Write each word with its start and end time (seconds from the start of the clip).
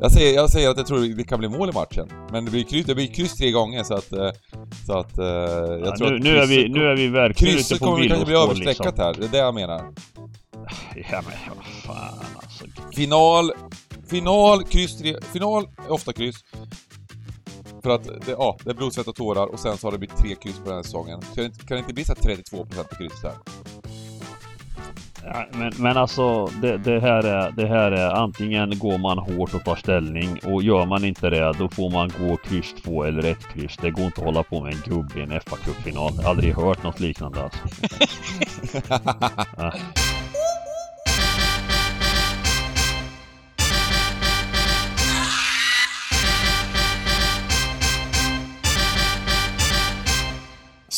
Jag 0.00 0.12
säger, 0.12 0.34
jag 0.34 0.50
säger 0.50 0.70
att 0.70 0.76
jag 0.76 0.86
tror 0.86 0.98
det 1.16 1.24
kan 1.24 1.38
bli 1.38 1.48
mål 1.48 1.68
i 1.68 1.72
matchen. 1.72 2.08
Men 2.32 2.44
det 2.44 2.50
blir 2.50 2.64
kryss, 2.64 2.86
det 2.86 2.94
blir 2.94 3.06
kryss 3.06 3.34
tre 3.36 3.50
gånger 3.50 3.82
så 3.84 3.94
att... 3.94 4.12
eh, 4.12 4.30
Så 4.86 4.98
att... 4.98 5.18
eh, 5.18 5.24
Jag 5.26 5.80
Ja, 5.86 5.96
tror 5.96 6.10
nu, 6.10 6.16
att 6.16 6.22
nu, 6.22 6.36
är 6.38 6.46
vi, 6.46 6.54
krysset 6.56 6.70
nu 6.72 6.84
är 6.86 6.96
vi 6.96 7.08
verkligen 7.08 7.54
ute 7.54 7.58
Krysset 7.62 7.78
på 7.78 7.84
kommer 7.84 8.08
kanske 8.08 8.26
bli 8.26 8.34
överstreckat 8.34 8.86
liksom. 8.86 9.04
här, 9.04 9.14
det 9.18 9.24
är 9.24 9.28
det 9.28 9.38
jag 9.38 9.54
menar. 9.54 9.82
Ja 11.10 11.22
men 11.22 11.56
vad 11.56 11.96
fan 11.96 12.18
alltså. 12.36 12.64
Final, 12.94 13.52
final, 14.08 14.64
kryss 14.64 14.98
tre, 14.98 15.16
final 15.32 15.68
är 15.88 15.92
ofta 15.92 16.12
kryss. 16.12 16.36
För 17.82 17.90
att, 17.90 18.04
det, 18.04 18.30
ja, 18.30 18.56
det 18.64 18.70
är 18.70 18.74
blod, 18.74 18.92
svett 18.94 19.08
och 19.08 19.14
tårar 19.16 19.46
och 19.46 19.60
sen 19.60 19.76
så 19.78 19.86
har 19.86 19.92
det 19.92 19.98
blivit 19.98 20.16
tre 20.18 20.34
kryss 20.34 20.56
på 20.58 20.64
den 20.64 20.74
här 20.74 20.82
säsongen. 20.82 21.20
Kan 21.34 21.44
det, 21.44 21.50
kan 21.66 21.76
det 21.76 21.78
inte 21.78 21.94
bli 21.94 22.04
så 22.04 22.14
här 22.14 22.34
32% 22.36 22.82
på 22.88 22.94
kryss 22.96 23.20
där? 23.22 23.34
Ja, 25.24 25.46
men, 25.52 25.72
men 25.78 25.96
alltså 25.96 26.46
det, 26.46 26.76
det, 26.76 27.00
här 27.00 27.24
är, 27.24 27.50
det 27.50 27.66
här 27.66 27.92
är 27.92 28.10
antingen 28.10 28.78
går 28.78 28.98
man 28.98 29.18
hårt 29.18 29.54
och 29.54 29.64
tar 29.64 29.76
ställning 29.76 30.40
och 30.44 30.62
gör 30.62 30.86
man 30.86 31.04
inte 31.04 31.30
det 31.30 31.52
då 31.58 31.68
får 31.68 31.90
man 31.90 32.12
gå 32.18 32.36
kryss 32.36 32.74
2 32.84 33.04
eller 33.04 33.30
ett 33.30 33.48
kryss. 33.48 33.76
Det 33.76 33.90
går 33.90 34.04
inte 34.04 34.20
att 34.20 34.26
hålla 34.26 34.42
på 34.42 34.60
med 34.60 34.72
en 34.72 34.80
gubbe 34.94 35.20
i 35.20 35.22
en 35.22 35.40
fa 35.40 35.56
Cup-final. 35.56 36.12
Jag 36.16 36.22
har 36.22 36.30
aldrig 36.30 36.54
hört 36.54 36.82
något 36.82 37.00
liknande 37.00 37.42
alltså. 37.42 37.58
Ja. 39.56 39.72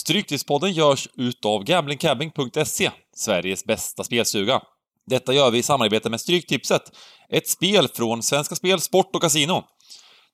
Stryktipspodden 0.02 0.72
görs 0.72 1.08
utav 1.16 1.64
gamblingcabbing.se, 1.64 2.90
Sveriges 3.16 3.64
bästa 3.64 4.04
spelstuga. 4.04 4.60
Detta 5.06 5.34
gör 5.34 5.50
vi 5.50 5.58
i 5.58 5.62
samarbete 5.62 6.10
med 6.10 6.20
Stryktipset, 6.20 6.82
ett 7.28 7.48
spel 7.48 7.88
från 7.88 8.22
Svenska 8.22 8.54
Spel, 8.54 8.80
Sport 8.80 9.14
och 9.14 9.22
Casino. 9.22 9.64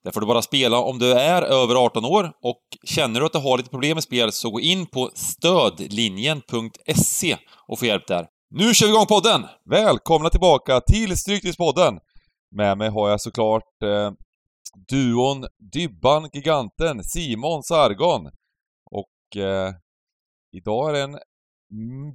Där 0.03 0.11
får 0.11 0.21
du 0.21 0.27
bara 0.27 0.41
spela 0.41 0.77
om 0.77 0.99
du 0.99 1.13
är 1.13 1.41
över 1.41 1.75
18 1.75 2.05
år 2.05 2.31
och 2.43 2.61
känner 2.83 3.19
du 3.19 3.25
att 3.25 3.33
du 3.33 3.39
har 3.39 3.57
lite 3.57 3.69
problem 3.69 3.95
med 3.95 4.03
spel 4.03 4.31
så 4.31 4.49
gå 4.49 4.59
in 4.59 4.85
på 4.85 5.11
stödlinjen.se 5.13 7.37
och 7.67 7.79
få 7.79 7.85
hjälp 7.85 8.07
där. 8.07 8.27
Nu 8.51 8.73
kör 8.73 8.87
vi 8.87 8.93
igång 8.93 9.05
podden! 9.05 9.45
Välkomna 9.69 10.29
tillbaka 10.29 10.81
till 10.81 11.17
Stryktipspodden! 11.17 11.99
Med 12.55 12.77
mig 12.77 12.89
har 12.89 13.09
jag 13.09 13.21
såklart 13.21 13.83
eh, 13.83 14.11
duon 14.89 15.45
Dybban 15.73 16.29
Giganten, 16.33 17.03
Simon 17.03 17.63
Sargon. 17.63 18.29
Och 19.29 19.41
eh, 19.41 19.73
idag 20.51 20.89
är 20.89 20.93
det 20.93 21.01
en 21.01 21.19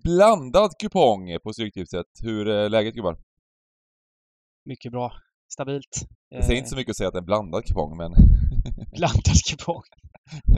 blandad 0.05 0.71
kupong 0.83 1.39
på 1.43 1.53
Stryktipset. 1.53 2.07
Hur 2.23 2.49
är 2.49 2.69
läget 2.69 2.95
gubbar? 2.95 3.17
Mycket 4.65 4.93
bra. 4.93 5.13
Stabilt. 5.53 6.07
Det 6.31 6.43
säger 6.43 6.59
inte 6.59 6.71
så 6.71 6.77
mycket 6.77 6.91
att 6.91 6.97
säga 6.97 7.09
att 7.09 7.15
det 7.15 7.19
är 7.19 7.23
en 7.23 7.27
blandad 7.27 7.65
kupong, 7.65 7.97
men... 7.97 8.13
Blandad 8.97 9.37
kupong. 9.51 9.83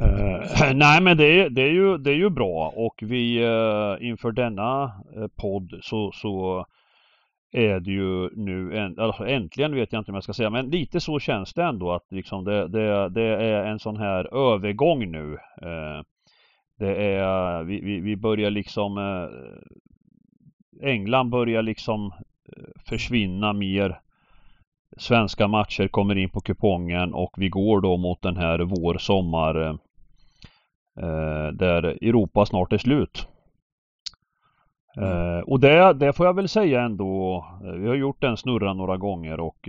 Eh, 0.00 0.74
nej 0.74 1.02
men 1.02 1.16
det 1.16 1.40
är, 1.40 1.50
det, 1.50 1.62
är 1.62 1.72
ju, 1.72 1.98
det 1.98 2.10
är 2.10 2.14
ju 2.16 2.30
bra 2.30 2.72
och 2.76 2.94
vi 3.02 3.44
uh, 3.44 4.08
inför 4.08 4.32
denna 4.32 4.82
eh, 5.16 5.26
podd 5.36 5.78
så, 5.82 6.12
så 6.12 6.66
är 7.52 7.80
det 7.80 7.90
ju 7.90 8.30
nu, 8.36 8.78
en, 8.78 8.98
alltså 8.98 9.26
äntligen 9.26 9.74
vet 9.74 9.92
jag 9.92 10.00
inte 10.00 10.10
om 10.10 10.14
jag 10.14 10.24
ska 10.24 10.32
säga, 10.32 10.50
men 10.50 10.70
lite 10.70 11.00
så 11.00 11.18
känns 11.18 11.54
det 11.54 11.64
ändå 11.64 11.92
att 11.92 12.06
liksom 12.10 12.44
det, 12.44 12.68
det, 12.68 13.08
det 13.08 13.22
är 13.22 13.64
en 13.64 13.78
sån 13.78 13.96
här 13.96 14.52
övergång 14.54 15.10
nu. 15.10 15.38
Eh, 15.62 16.02
det 16.78 16.96
är, 16.96 17.64
vi, 17.64 17.80
vi, 17.80 18.00
vi 18.00 18.16
börjar 18.16 18.50
liksom 18.50 18.98
eh, 18.98 19.28
England 20.82 21.30
börjar 21.30 21.62
liksom 21.62 22.12
eh, 22.56 22.64
försvinna 22.86 23.52
mer. 23.52 24.00
Svenska 24.96 25.48
matcher 25.48 25.88
kommer 25.88 26.18
in 26.18 26.30
på 26.30 26.40
kupongen 26.40 27.14
och 27.14 27.34
vi 27.36 27.48
går 27.48 27.80
då 27.80 27.96
mot 27.96 28.22
den 28.22 28.36
här 28.36 28.58
vår-sommar 28.58 29.78
eh, 31.00 31.48
där 31.52 31.84
Europa 31.84 32.46
snart 32.46 32.72
är 32.72 32.78
slut. 32.78 33.28
Eh, 34.96 35.38
och 35.38 35.60
det, 35.60 35.92
det 35.92 36.12
får 36.12 36.26
jag 36.26 36.34
väl 36.34 36.48
säga 36.48 36.82
ändå. 36.82 37.44
Vi 37.62 37.88
har 37.88 37.94
gjort 37.94 38.20
den 38.20 38.36
snurran 38.36 38.76
några 38.76 38.96
gånger 38.96 39.40
och 39.40 39.68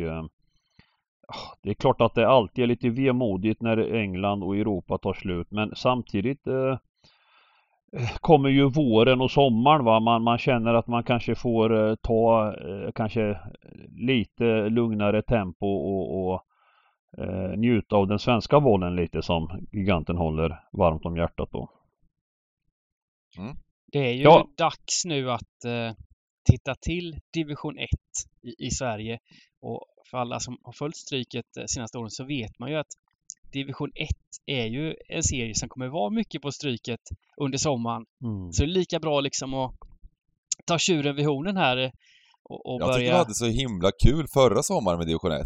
ah, 1.27 1.55
det 1.61 1.69
är 1.69 1.73
klart 1.73 2.01
att 2.01 2.15
det 2.15 2.27
alltid 2.27 2.63
är 2.63 2.67
lite 2.67 2.89
vemodigt 2.89 3.61
när 3.61 3.93
England 3.93 4.43
och 4.43 4.55
Europa 4.55 4.97
tar 4.97 5.13
slut 5.13 5.51
men 5.51 5.75
samtidigt 5.75 6.47
eh, 6.47 6.77
kommer 8.21 8.49
ju 8.49 8.69
våren 8.69 9.21
och 9.21 9.31
sommaren 9.31 9.85
va. 9.85 9.99
Man, 9.99 10.23
man 10.23 10.37
känner 10.37 10.73
att 10.73 10.87
man 10.87 11.03
kanske 11.03 11.35
får 11.35 11.89
eh, 11.89 11.95
ta 11.95 12.53
eh, 12.53 12.91
kanske 12.95 13.39
lite 14.07 14.69
lugnare 14.69 15.21
tempo 15.21 15.65
och, 15.67 16.27
och 16.27 16.41
eh, 17.17 17.57
njuta 17.57 17.95
av 17.95 18.07
den 18.07 18.19
svenska 18.19 18.59
bollen 18.59 18.95
lite 18.95 19.21
som 19.21 19.67
giganten 19.71 20.17
håller 20.17 20.59
varmt 20.71 21.05
om 21.05 21.17
hjärtat 21.17 21.49
då. 21.51 21.69
Det 23.91 23.99
är 23.99 24.13
ju 24.13 24.23
Ja. 24.23 24.47
dags 24.57 25.05
nu 25.05 25.31
att 25.31 25.65
eh, 25.65 25.93
titta 26.51 26.75
till 26.75 27.15
division 27.33 27.77
1 27.77 27.87
i, 28.41 28.65
i 28.67 28.71
Sverige. 28.71 29.19
Och 29.61 29.85
för 30.11 30.17
alla 30.17 30.39
som 30.39 30.57
har 30.63 30.73
följt 30.73 30.95
Stryket 30.97 31.57
eh, 31.57 31.63
senaste 31.67 31.97
åren 31.97 32.09
så 32.09 32.25
vet 32.25 32.59
man 32.59 32.69
ju 32.71 32.75
att 32.75 32.87
division 33.51 33.89
1 33.95 34.07
är 34.45 34.65
ju 34.65 34.95
en 35.09 35.23
serie 35.23 35.55
som 35.55 35.69
kommer 35.69 35.87
vara 35.87 36.09
mycket 36.09 36.41
på 36.41 36.51
Stryket 36.51 36.99
under 37.41 37.57
sommaren. 37.57 38.05
Mm. 38.23 38.51
Så 38.51 38.61
det 38.63 38.69
är 38.69 38.73
lika 38.73 38.99
bra 38.99 39.19
liksom 39.21 39.53
att 39.53 39.71
ta 40.65 40.77
tjuren 40.77 41.15
vid 41.15 41.25
hornen 41.25 41.57
här 41.57 41.91
och, 42.49 42.65
och 42.65 42.81
Jag 42.81 42.87
tycker 42.93 42.99
vi 42.99 43.05
börja... 43.09 43.17
hade 43.17 43.33
så 43.33 43.45
himla 43.45 43.91
kul 44.05 44.25
förra 44.33 44.63
sommaren 44.63 44.97
med 44.97 45.07
division 45.07 45.31
1. 45.31 45.41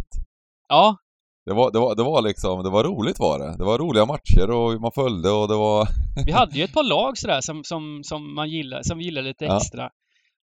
Ja, 0.69 0.97
Det 1.45 1.53
var, 1.53 1.72
det 1.72 1.79
var, 1.79 1.95
det 1.95 2.03
var 2.03 2.22
liksom, 2.22 2.63
det 2.63 2.69
var 2.69 2.84
roligt 2.84 3.19
var 3.19 3.40
det. 3.40 3.57
Det 3.57 3.63
var 3.63 3.78
roliga 3.79 4.06
matcher 4.06 4.51
och 4.51 4.81
man 4.81 4.91
följde 4.91 5.29
och 5.31 5.47
det 5.47 5.56
var... 5.56 5.88
vi 6.25 6.31
hade 6.41 6.57
ju 6.57 6.63
ett 6.63 6.73
par 6.73 6.84
lag 6.90 7.17
sådär 7.17 7.41
som, 7.41 7.63
som, 7.63 8.01
som 8.03 8.35
man 8.35 8.50
gillar, 8.50 8.81
som 8.84 8.97
vi 8.97 9.03
gillar 9.03 9.22
lite 9.22 9.45
Ja. 9.45 9.57
extra. 9.57 9.84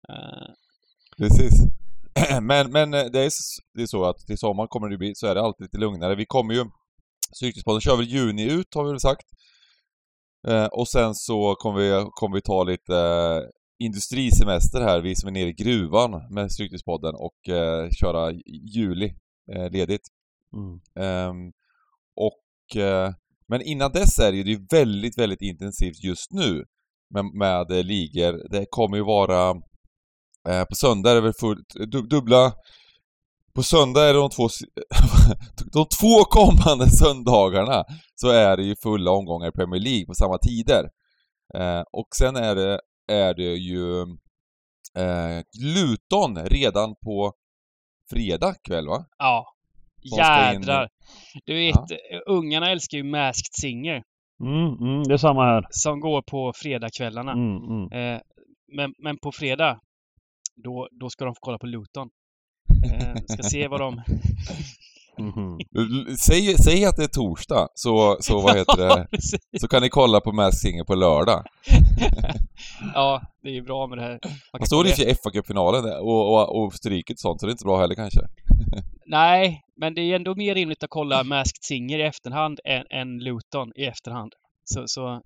Eh, 0.09 0.47
Precis. 1.18 1.53
Men, 2.42 2.72
men 2.72 2.94
eh, 2.94 3.00
det 3.06 3.19
är, 3.25 3.30
det 3.75 3.81
är 3.81 3.86
så 3.88 4.06
att 4.06 4.18
till 4.18 4.38
sommaren 4.38 4.68
kommer 4.68 4.90
det 4.90 4.97
bli, 4.97 5.12
så 5.16 5.28
är 5.28 5.36
det 5.36 5.42
alltid 5.42 5.63
lite 5.66 5.78
lugnare. 5.78 6.16
Vi 6.16 6.25
kommer 6.25 6.53
ju... 6.53 6.66
Cykelspodden 7.39 7.81
kör 7.81 7.97
väl 7.97 8.05
juni 8.05 8.51
ut 8.51 8.75
har 8.75 8.83
vi 8.83 8.89
väl 8.89 8.99
sagt. 8.99 9.25
Eh, 10.47 10.66
och 10.66 10.88
sen 10.88 11.16
så 11.16 11.55
kommer 11.55 11.79
vi, 11.79 12.05
kommer 12.11 12.35
vi 12.35 12.41
ta 12.41 12.63
lite 12.63 12.97
eh, 12.97 13.41
industrisemester 13.79 14.81
här, 14.81 15.01
vi 15.01 15.16
som 15.16 15.27
är 15.27 15.31
nere 15.31 15.49
i 15.49 15.53
gruvan 15.53 16.33
med 16.33 16.51
Stryktipspodden 16.51 17.16
och 17.16 17.49
eh, 17.49 17.89
köra 18.01 18.31
juli 18.75 19.13
eh, 19.53 19.71
ledigt. 19.71 20.07
Mm. 20.53 20.79
Ehm, 21.07 21.51
och, 22.16 22.81
eh, 22.81 23.13
men 23.47 23.61
innan 23.61 23.91
dess 23.91 24.19
är 24.19 24.31
det 24.31 24.38
ju 24.38 24.44
det 24.44 24.50
är 24.50 24.59
ju 24.59 24.67
väldigt, 24.71 25.17
väldigt 25.17 25.41
intensivt 25.41 26.03
just 26.03 26.31
nu 26.31 26.65
med, 27.13 27.25
med 27.25 27.71
eh, 27.71 27.83
ligor. 27.83 28.50
Det 28.50 28.65
kommer 28.69 28.97
ju 28.97 29.03
vara 29.03 29.53
på 30.69 30.75
söndag 30.75 31.11
är 31.11 31.15
det 31.15 31.21
väl 31.21 31.33
fullt, 31.33 31.73
du, 31.73 32.01
dubbla 32.01 32.53
på 33.56 33.64
söndag 33.64 34.02
är 34.09 34.14
det 34.14 34.19
de 34.19 34.30
två, 34.30 34.47
de 35.74 35.86
två 36.00 36.24
kommande 36.24 36.90
söndagarna 36.90 37.84
så 38.16 38.30
är 38.30 38.58
det 38.58 38.64
ju 38.64 38.75
fulla 38.84 39.12
omgångar 39.12 39.47
i 39.47 39.52
Premier 39.52 39.81
League 39.81 40.06
på 40.06 40.14
samma 40.14 40.38
tider. 40.38 40.84
Eh, 41.56 41.84
och 41.92 42.08
sen 42.19 42.36
är 42.36 42.56
det, 42.56 42.80
är 43.08 43.34
det 43.34 43.53
ju 43.56 44.02
eh, 44.97 45.42
Luton 45.63 46.46
redan 46.46 46.96
på 47.06 47.34
fredag 48.09 48.56
kväll 48.68 48.88
va? 48.88 49.06
ja. 49.18 49.46
Som 50.06 50.18
Jädrar! 50.18 50.90
Du 51.46 51.53
vet, 51.56 51.75
Ja. 51.75 52.19
ungarna 52.28 52.72
älskar 52.72 52.97
ju 52.97 53.03
Masked 53.03 53.53
Singer 53.62 54.03
Mm, 54.44 54.74
mm, 54.88 55.03
det 55.03 55.13
är 55.13 55.18
samma 55.18 55.44
här. 55.46 55.66
som 55.69 56.00
går 56.00 56.22
på 56.22 56.53
fredagskvällarna. 56.56 57.31
Mm, 57.31 57.58
mm. 57.58 57.92
Eh, 58.16 58.22
men, 58.75 58.94
men 58.97 59.18
på 59.18 59.31
fredag, 59.31 59.80
då, 60.63 60.88
då 61.00 61.09
ska 61.09 61.25
de 61.25 61.34
få 61.36 61.40
kolla 61.42 61.58
på 61.58 61.66
Luton. 61.66 62.09
Eh, 62.85 63.16
ska 63.28 63.44
se 63.44 63.68
vad 63.68 63.79
de... 63.79 64.01
L- 65.78 66.18
Säg, 66.18 66.57
säg 66.57 66.86
att 66.86 66.95
det 66.98 67.04
är 67.04 67.07
torsdag, 67.07 67.68
så, 67.74 68.18
så 68.19 68.42
vad 68.42 68.57
heter 68.57 68.77
det? 68.77 69.07
Så 69.60 69.68
kan 69.68 69.81
ni 69.81 69.89
kolla 69.89 70.21
på 70.21 70.31
Masked 70.31 70.60
Singer 70.60 70.83
på 70.83 70.95
lördag. 70.95 71.44
ja, 72.94 73.21
det 73.44 73.50
är 73.50 73.54
ju 73.54 73.62
bra 73.62 73.88
med 73.88 73.98
det 73.98 74.01
här. 74.01 74.19
Man 74.54 74.68
få 74.69 74.86
ju 74.86 74.92
för 74.92 75.04
FA-cupfinalen 75.13 75.83
och, 76.00 76.33
och, 76.33 76.63
och 76.63 76.74
stryket 76.74 77.19
sånt, 77.19 77.39
så 77.39 77.45
det 77.45 77.50
är 77.50 77.54
inte 77.54 77.65
bra 77.65 77.80
heller 77.80 77.95
kanske. 77.95 78.19
Nej, 79.06 79.62
men 79.81 79.94
det 79.94 80.01
är 80.01 80.15
ändå 80.15 80.36
mer 80.36 80.56
rimligt 80.56 80.83
att 80.83 80.89
kolla 80.89 81.24
Masked 81.24 81.63
Singer 81.63 82.00
i 82.00 82.04
efterhand 82.04 82.60
än, 82.65 82.83
än 83.00 83.18
Luton 83.19 83.71
i 83.75 83.86
efterhand. 83.86 84.31
Så, 84.65 84.83
så 84.86 85.21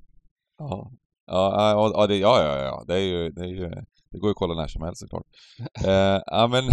Ja. 0.57 0.92
Ja, 1.27 1.71
ja, 1.71 1.91
ja, 1.94 2.07
det, 2.07 2.15
ja, 2.18 2.41
ja, 2.44 2.57
ja. 2.57 2.83
Det 2.88 2.94
är 2.94 3.00
ju, 3.00 3.29
det 3.29 3.41
är 3.41 3.47
ju, 3.47 3.69
det 4.12 4.18
går 4.19 4.27
ju 4.27 4.31
att 4.31 4.38
kolla 4.38 4.53
när 4.53 4.68
som 4.68 4.81
helst 4.83 5.00
såklart. 5.01 5.24
eh, 5.85 6.21
ja 6.25 6.47
men, 6.47 6.63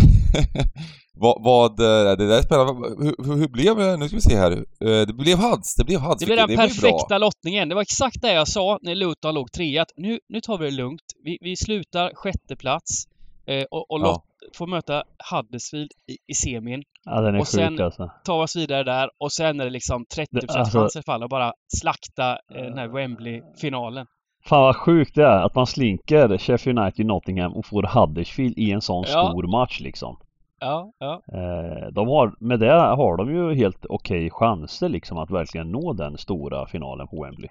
vad, 1.14 1.42
vad, 1.44 1.70
eh, 1.80 2.16
det 2.16 2.26
där 2.28 2.38
är 2.38 2.42
spännande. 2.42 2.88
Hur, 3.04 3.36
hur, 3.36 3.48
blev 3.48 3.76
det, 3.76 3.96
nu 3.96 4.08
ska 4.08 4.16
vi 4.16 4.20
se 4.20 4.36
här. 4.36 4.52
Eh, 4.52 5.06
det 5.06 5.12
blev 5.12 5.38
Hads, 5.38 5.74
det 5.76 5.84
blev 5.84 6.00
Hads. 6.00 6.20
det 6.20 6.26
blir 6.26 6.36
den 6.36 6.46
bra. 6.46 6.56
perfekta 6.56 7.18
lottningen. 7.18 7.68
Det 7.68 7.74
var 7.74 7.82
exakt 7.82 8.22
det 8.22 8.32
jag 8.32 8.48
sa 8.48 8.78
när 8.82 8.94
Luton 8.94 9.34
låg 9.34 9.52
trea. 9.52 9.82
att 9.82 9.92
Nu, 9.96 10.18
nu 10.28 10.40
tar 10.40 10.58
vi 10.58 10.64
det 10.64 10.70
lugnt. 10.76 11.02
Vi, 11.24 11.38
vi 11.40 11.56
slutar 11.56 12.12
sjätte 12.14 12.56
plats. 12.56 13.04
Eh, 13.46 13.64
och 13.70 13.90
och 13.90 14.00
Ja. 14.00 14.24
Får 14.56 14.66
möta 14.66 15.02
Huddersfield 15.30 15.90
i, 16.06 16.16
i 16.32 16.34
semin. 16.34 16.82
Ja, 17.04 17.20
den 17.20 17.34
är 17.34 17.38
Och 17.40 17.48
sen- 17.48 17.72
sjuk 17.72 17.80
alltså. 17.80 18.10
Ta 18.24 18.42
oss 18.42 18.56
vidare 18.56 18.82
där 18.84 19.10
och 19.18 19.32
sen 19.32 19.60
är 19.60 19.64
det 19.64 19.70
liksom 19.70 20.04
30% 20.16 20.26
Det- 20.30 20.52
alltså- 20.58 20.78
chans 20.78 20.96
i 20.96 21.02
fall 21.02 21.22
att 21.22 21.30
bara 21.30 21.52
slakta 21.80 22.30
eh, 22.32 22.62
den 22.62 22.78
här 22.78 22.88
Wembley-finalen. 22.88 24.06
Fan 24.48 24.62
vad 24.62 24.76
sjukt 24.76 25.14
det 25.14 25.24
är 25.24 25.42
att 25.42 25.54
man 25.54 25.66
slinker 25.66 26.38
Sheffield 26.38 26.78
United 26.78 27.06
Nottingham 27.06 27.52
och 27.52 27.66
får 27.66 27.82
Huddersfield 27.82 28.58
i 28.58 28.70
en 28.72 28.80
sån 28.80 29.04
Ja. 29.08 29.08
stor 29.08 29.46
match 29.46 29.80
liksom. 29.80 30.16
Ja, 30.60 30.92
ja. 30.98 31.22
Eh, 31.32 31.88
de 31.92 32.08
har, 32.08 32.36
med 32.40 32.60
det 32.60 32.72
har 32.72 33.16
de 33.16 33.30
ju 33.34 33.54
helt 33.54 33.86
okej 33.88 34.30
chanser 34.30 34.88
liksom 34.88 35.18
att 35.18 35.30
verkligen 35.30 35.70
nå 35.72 35.92
den 35.92 36.18
stora 36.18 36.66
finalen 36.66 37.08
på 37.08 37.24
Wembley. 37.24 37.48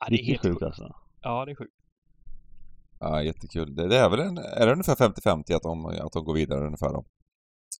ja 0.00 0.06
det 0.08 0.14
är 0.14 0.18
Riktigt 0.18 0.28
helt 0.28 0.42
sjukt 0.42 0.62
alltså. 0.62 0.94
Ja, 1.20 1.44
det 1.44 1.50
är 1.50 1.56
sjukt. 1.56 1.74
Ja, 3.00 3.22
jättekul. 3.22 3.74
Det, 3.74 3.88
det 3.88 3.96
är 3.98 4.08
väl 4.10 4.20
en, 4.20 4.38
är 4.38 4.66
det 4.66 4.72
ungefär 4.72 4.94
50-50 4.94 5.54
att 5.56 5.62
de, 5.62 5.86
att 5.86 6.12
de 6.12 6.24
går 6.24 6.34
vidare 6.34 6.66
ungefär 6.66 6.92
då? 6.92 7.04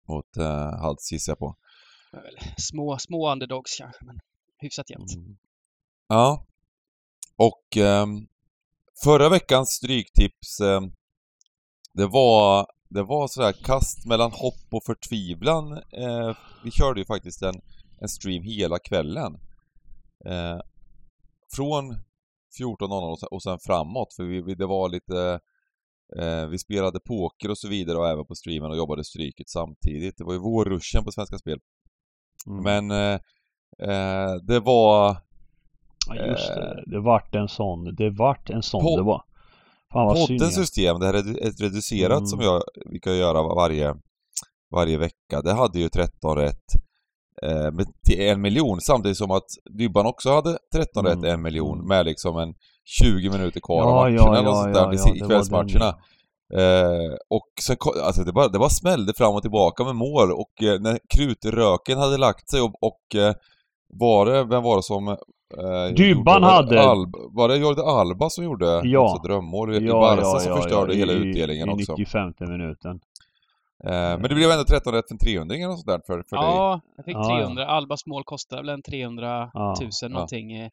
Mot 0.07 0.37
uh, 0.39 0.87
Huds 0.87 1.11
gissar 1.11 1.31
jag 1.31 1.39
på. 1.39 1.55
Små, 2.57 2.97
små 2.99 3.31
underdogs 3.31 3.77
kanske, 3.77 4.05
men 4.05 4.19
hyfsat 4.57 4.89
jämnt. 4.89 5.15
Mm. 5.15 5.37
Ja. 6.07 6.45
Och 7.39 7.77
ehm, 7.77 8.27
förra 9.03 9.29
veckans 9.29 9.69
stryktips, 9.69 10.59
ehm, 10.59 10.91
det 11.93 12.07
var, 12.07 12.67
det 12.89 13.03
var 13.03 13.27
sådär 13.27 13.51
kast 13.65 14.05
mellan 14.05 14.31
hopp 14.31 14.67
och 14.71 14.83
förtvivlan. 14.85 15.71
Eh, 15.73 16.37
vi 16.63 16.71
körde 16.71 16.99
ju 16.99 17.05
faktiskt 17.05 17.41
en, 17.41 17.61
en 18.01 18.09
stream 18.09 18.43
hela 18.43 18.79
kvällen. 18.79 19.33
Eh, 20.25 20.59
från 21.55 21.91
14.00 22.59 23.11
och 23.11 23.19
sen- 23.19 23.29
och 23.31 23.43
sen 23.43 23.59
framåt, 23.59 24.13
för 24.15 24.23
vi, 24.23 24.41
vi, 24.41 24.55
det 24.55 24.65
var 24.65 24.89
lite 24.89 25.39
eh, 26.19 26.45
vi 26.47 26.59
spelade 26.59 26.99
poker 26.99 27.51
och 27.51 27.57
så 27.57 27.67
vidare 27.67 27.97
och 27.97 28.07
även 28.07 28.25
på 28.25 28.35
streamen 28.35 28.71
och 28.71 28.77
jobbade 28.77 29.03
stryket 29.03 29.49
samtidigt. 29.49 30.17
Det 30.17 30.23
var 30.23 30.33
ju 30.33 30.39
vårruschen 30.39 31.03
på 31.03 31.11
Svenska 31.11 31.37
Spel. 31.37 31.59
Mm. 32.47 32.63
Men 32.63 32.91
eh, 32.91 33.19
eh, 33.89 34.35
det 34.35 34.59
var 34.59 35.17
Ja, 36.15 36.25
just 36.25 36.49
eh, 36.49 36.55
det. 36.55 36.83
Det 36.85 36.99
vart 37.01 37.35
en 37.35 37.47
sån. 37.47 37.95
Det 37.95 38.09
vart 38.09 38.49
en 38.49 38.63
sån 38.63 38.81
Pod- 38.83 38.97
det 38.97 39.03
var. 39.03 39.21
Fan 39.93 40.05
vad. 40.05 40.15
Poddens 40.17 40.57
ja. 40.57 40.63
system, 40.63 40.99
det 40.99 41.05
här 41.05 41.13
är 41.13 41.47
ett 41.47 41.61
reducerat 41.61 42.17
Mm. 42.17 42.25
som 42.27 42.39
jag, 42.41 42.61
vi 42.91 42.99
kan 42.99 43.17
göra 43.17 43.43
varje, 43.43 43.95
varje 44.75 44.97
vecka, 44.97 45.41
det 45.43 45.53
hade 45.53 45.79
ju 45.79 45.89
13 45.89 46.35
rätt 46.37 46.65
eh, 47.43 47.71
med, 47.71 47.85
en 48.17 48.41
miljon 48.41 48.81
samtidigt 48.81 49.17
som 49.17 49.31
att 49.31 49.45
Dybban 49.77 50.05
också 50.05 50.29
hade 50.29 50.57
13 50.75 51.05
rätt, 51.05 51.13
Mm. 51.17 51.33
en 51.33 51.41
miljon 51.41 51.87
med 51.87 52.05
liksom 52.05 52.37
en 52.37 52.53
20 53.01 53.29
minuter 53.29 53.59
kvar 53.59 53.77
Ja, 53.77 54.05
av 54.05 54.11
ja, 54.11 54.21
matcherna 54.25 54.37
eller 54.39 54.49
ja, 54.49 54.55
sånt 54.63 54.75
ja, 54.75 54.81
där 54.85 54.93
ja, 55.09 55.15
i 55.15 55.19
det 55.19 55.25
kvällsmatcherna. 55.27 55.87
Eh, 56.53 57.13
och 57.29 57.77
ko- 57.77 57.99
alltså 58.03 58.23
det 58.23 58.33
bara, 58.33 58.47
det 58.47 58.59
bara 58.59 58.69
smällde 58.69 59.13
fram 59.17 59.35
och 59.35 59.41
tillbaka 59.41 59.83
med 59.83 59.95
mål 59.95 60.31
och 60.31 60.63
eh, 60.63 60.79
när 60.79 60.99
krutröken 61.15 61.97
hade 61.97 62.17
lagt 62.17 62.49
sig 62.49 62.61
och, 62.61 62.83
och 62.83 63.15
eh, 63.21 63.33
var 63.99 64.25
det, 64.25 64.43
vem 64.43 64.63
var 64.63 64.75
det 64.75 64.83
som 64.83 65.17
eh, 65.57 65.93
Dybban 65.95 66.41
gjorde- 66.41 66.47
var 66.47 66.63
det 66.63 66.79
hade- 66.79 66.89
Alba, 66.89 67.19
var 67.31 67.47
det 67.47 67.57
Jordi 67.57 67.81
Alba 67.81 68.29
som 68.29 68.43
gjorde 68.43 68.81
Ja. 68.83 69.21
drömmål 69.25 69.73
i, 69.73 69.77
i 69.77 69.87
Barca 69.87 70.23
som 70.23 70.55
förstörde 70.61 70.93
i- 70.93 70.97
hela 70.97 71.13
i- 71.13 71.15
utdelningen 71.15 71.69
i, 71.69 71.73
också. 71.73 71.95
95 71.97 72.33
minuten. 72.51 72.99
Eh, 73.83 73.91
men 73.91 74.21
det 74.21 74.35
blev 74.35 74.51
ändå 74.51 74.63
13 74.63 74.93
rätt 74.93 75.07
för 75.07 75.13
en 75.15 75.17
300 75.19 75.55
eller 75.55 75.67
något 75.67 75.79
sånt 75.79 75.87
där 75.87 76.01
för, 76.07 76.23
för 76.29 76.35
dig. 76.35 76.45
Ja, 76.45 76.81
jag 76.95 77.05
fick 77.05 77.15
Ja, 77.15 77.29
ja. 77.31 77.37
300. 77.37 77.65
Albas 77.67 78.05
mål 78.05 78.23
kostar 78.23 78.57
väl 78.57 78.69
en 78.69 78.81
300 78.81 79.49
Ja, 79.53 79.75
000 79.81 79.89
ja. 80.01 80.07
någonting. 80.07 80.51
eh, 80.53 80.69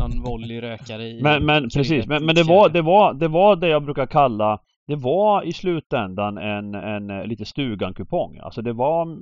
Någon 0.00 0.22
volleyrökare 0.22 1.02
i 1.08 1.20
Men, 1.22 1.44
men 1.46 1.68
precis, 1.70 2.06
men, 2.06 2.22
i 2.22 2.26
men 2.26 2.34
det, 2.34 2.42
var, 2.42 2.68
det, 2.68 2.82
var, 2.82 3.14
det 3.14 3.28
var 3.28 3.56
det 3.56 3.68
jag 3.68 3.82
brukar 3.84 4.06
kalla 4.06 4.58
Det 4.86 4.96
var 4.96 5.42
i 5.42 5.52
slutändan 5.52 6.38
en, 6.38 6.74
en 6.74 7.10
eh, 7.10 7.24
lite 7.26 7.44
stugan-kupong. 7.44 8.38
Alltså 8.42 8.62
det 8.62 8.72
var 8.72 9.18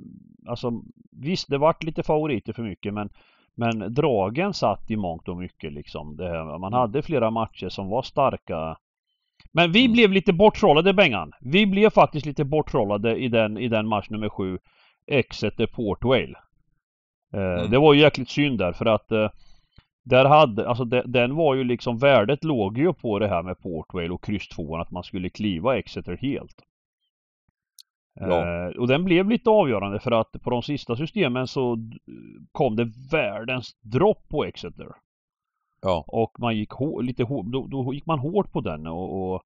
Alltså 0.47 0.71
visst, 1.11 1.49
det 1.49 1.57
vart 1.57 1.83
lite 1.83 2.03
favoriter 2.03 2.53
för 2.53 2.63
mycket 2.63 2.93
men 2.93 3.09
Men 3.55 3.93
dragen 3.93 4.53
satt 4.53 4.91
i 4.91 4.95
mångt 4.95 5.27
och 5.27 5.37
mycket 5.37 5.73
liksom. 5.73 6.15
Det, 6.17 6.43
man 6.59 6.73
hade 6.73 7.01
flera 7.01 7.31
matcher 7.31 7.69
som 7.69 7.89
var 7.89 8.01
starka 8.01 8.77
Men 9.51 9.71
vi 9.71 9.79
Mm. 9.85 9.93
blev 9.93 10.11
lite 10.11 10.33
borttrollade 10.33 10.93
Bengan. 10.93 11.31
Vi 11.41 11.65
blev 11.65 11.89
faktiskt 11.89 12.25
lite 12.25 12.43
borttrollade 12.45 13.15
i 13.15 13.27
den, 13.27 13.57
i 13.57 13.67
den 13.67 13.87
match 13.87 14.09
nummer 14.09 14.29
sju 14.29 14.59
Exeter 15.07 15.67
Port 15.67 16.03
Vale. 16.03 16.33
Eh, 17.33 17.59
Mm. 17.59 17.71
Det 17.71 17.77
var 17.79 17.93
ju 17.93 18.01
jäkligt 18.01 18.29
synd 18.29 18.57
där 18.57 18.73
för 18.73 18.85
att 18.85 19.11
eh, 19.11 19.29
där 20.05 20.25
hade, 20.25 20.67
alltså 20.69 20.85
de, 20.85 21.01
den 21.05 21.35
var 21.35 21.55
ju 21.55 21.63
liksom, 21.63 21.97
värdet 21.97 22.43
låg 22.43 22.77
ju 22.77 22.93
på 22.93 23.19
det 23.19 23.27
här 23.27 23.43
med 23.43 23.59
Portvale 23.59 24.09
och 24.09 24.23
kryss 24.23 24.47
2 24.47 24.77
att 24.77 24.91
man 24.91 25.03
skulle 25.03 25.29
kliva 25.29 25.77
Exeter 25.77 26.17
helt. 26.21 26.55
Ja. 28.19 28.67
Eh, 28.67 28.77
och 28.79 28.87
den 28.87 29.03
blev 29.03 29.29
lite 29.29 29.49
avgörande 29.49 29.99
för 29.99 30.11
att 30.11 30.31
på 30.43 30.49
de 30.49 30.63
sista 30.63 30.95
systemen 30.95 31.47
så 31.47 31.77
kom 32.51 32.75
det 32.75 32.91
världens 33.11 33.71
dropp 33.81 34.29
på 34.29 34.45
Exeter. 34.45 34.87
Ja, 35.81 36.05
Och 36.07 36.31
man 36.39 36.57
gick 36.57 36.69
lite 37.01 37.23
hå- 37.23 37.51
då, 37.51 37.67
då 37.67 37.93
gick 37.93 38.05
man 38.05 38.19
hårt 38.19 38.51
på 38.51 38.61
den 38.61 38.87
och, 38.87 39.33
och 39.33 39.41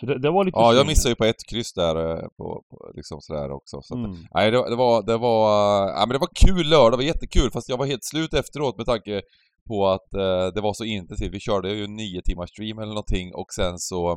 så 0.00 0.06
det, 0.06 0.18
det 0.18 0.30
var 0.30 0.44
lite 0.44 0.58
ja 0.58 0.74
jag 0.74 0.86
missade 0.86 1.10
ju 1.12 1.16
på 1.16 1.24
ett 1.24 1.46
kryss 1.50 1.72
där 1.72 2.10
eh, 2.10 2.22
på, 2.36 2.62
på 2.70 2.92
liksom 2.94 3.20
sådär 3.20 3.50
också. 3.50 3.82
Så 3.82 3.94
att, 3.94 4.04
Mm. 4.04 4.16
Nej, 4.34 4.50
det, 4.50 4.58
var- 4.58 4.70
det 4.70 4.76
var, 4.76 5.02
det 5.02 5.16
var, 5.16 5.48
ja, 5.88 5.98
men 6.06 6.08
det 6.08 6.18
var 6.18 6.28
kul 6.46 6.66
lördag, 6.68 6.92
det 6.92 6.96
var 6.96 7.04
jättekul 7.04 7.50
fast 7.50 7.68
jag 7.68 7.76
var 7.76 7.86
helt 7.86 8.04
slut 8.04 8.34
efteråt 8.34 8.76
med 8.76 8.86
tanke 8.86 9.22
på 9.68 9.86
att 9.88 10.14
eh, 10.14 10.46
det 10.54 10.60
var 10.60 10.72
så 10.72 10.84
intensivt. 10.84 11.34
Vi 11.34 11.40
körde 11.40 11.72
ju 11.72 11.86
nio 11.86 12.22
timmars 12.22 12.50
stream 12.50 12.78
eller 12.78 12.88
någonting 12.94 13.34
och 13.34 13.52
sen 13.52 13.78
så 13.78 14.10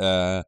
eh, 0.00 0.40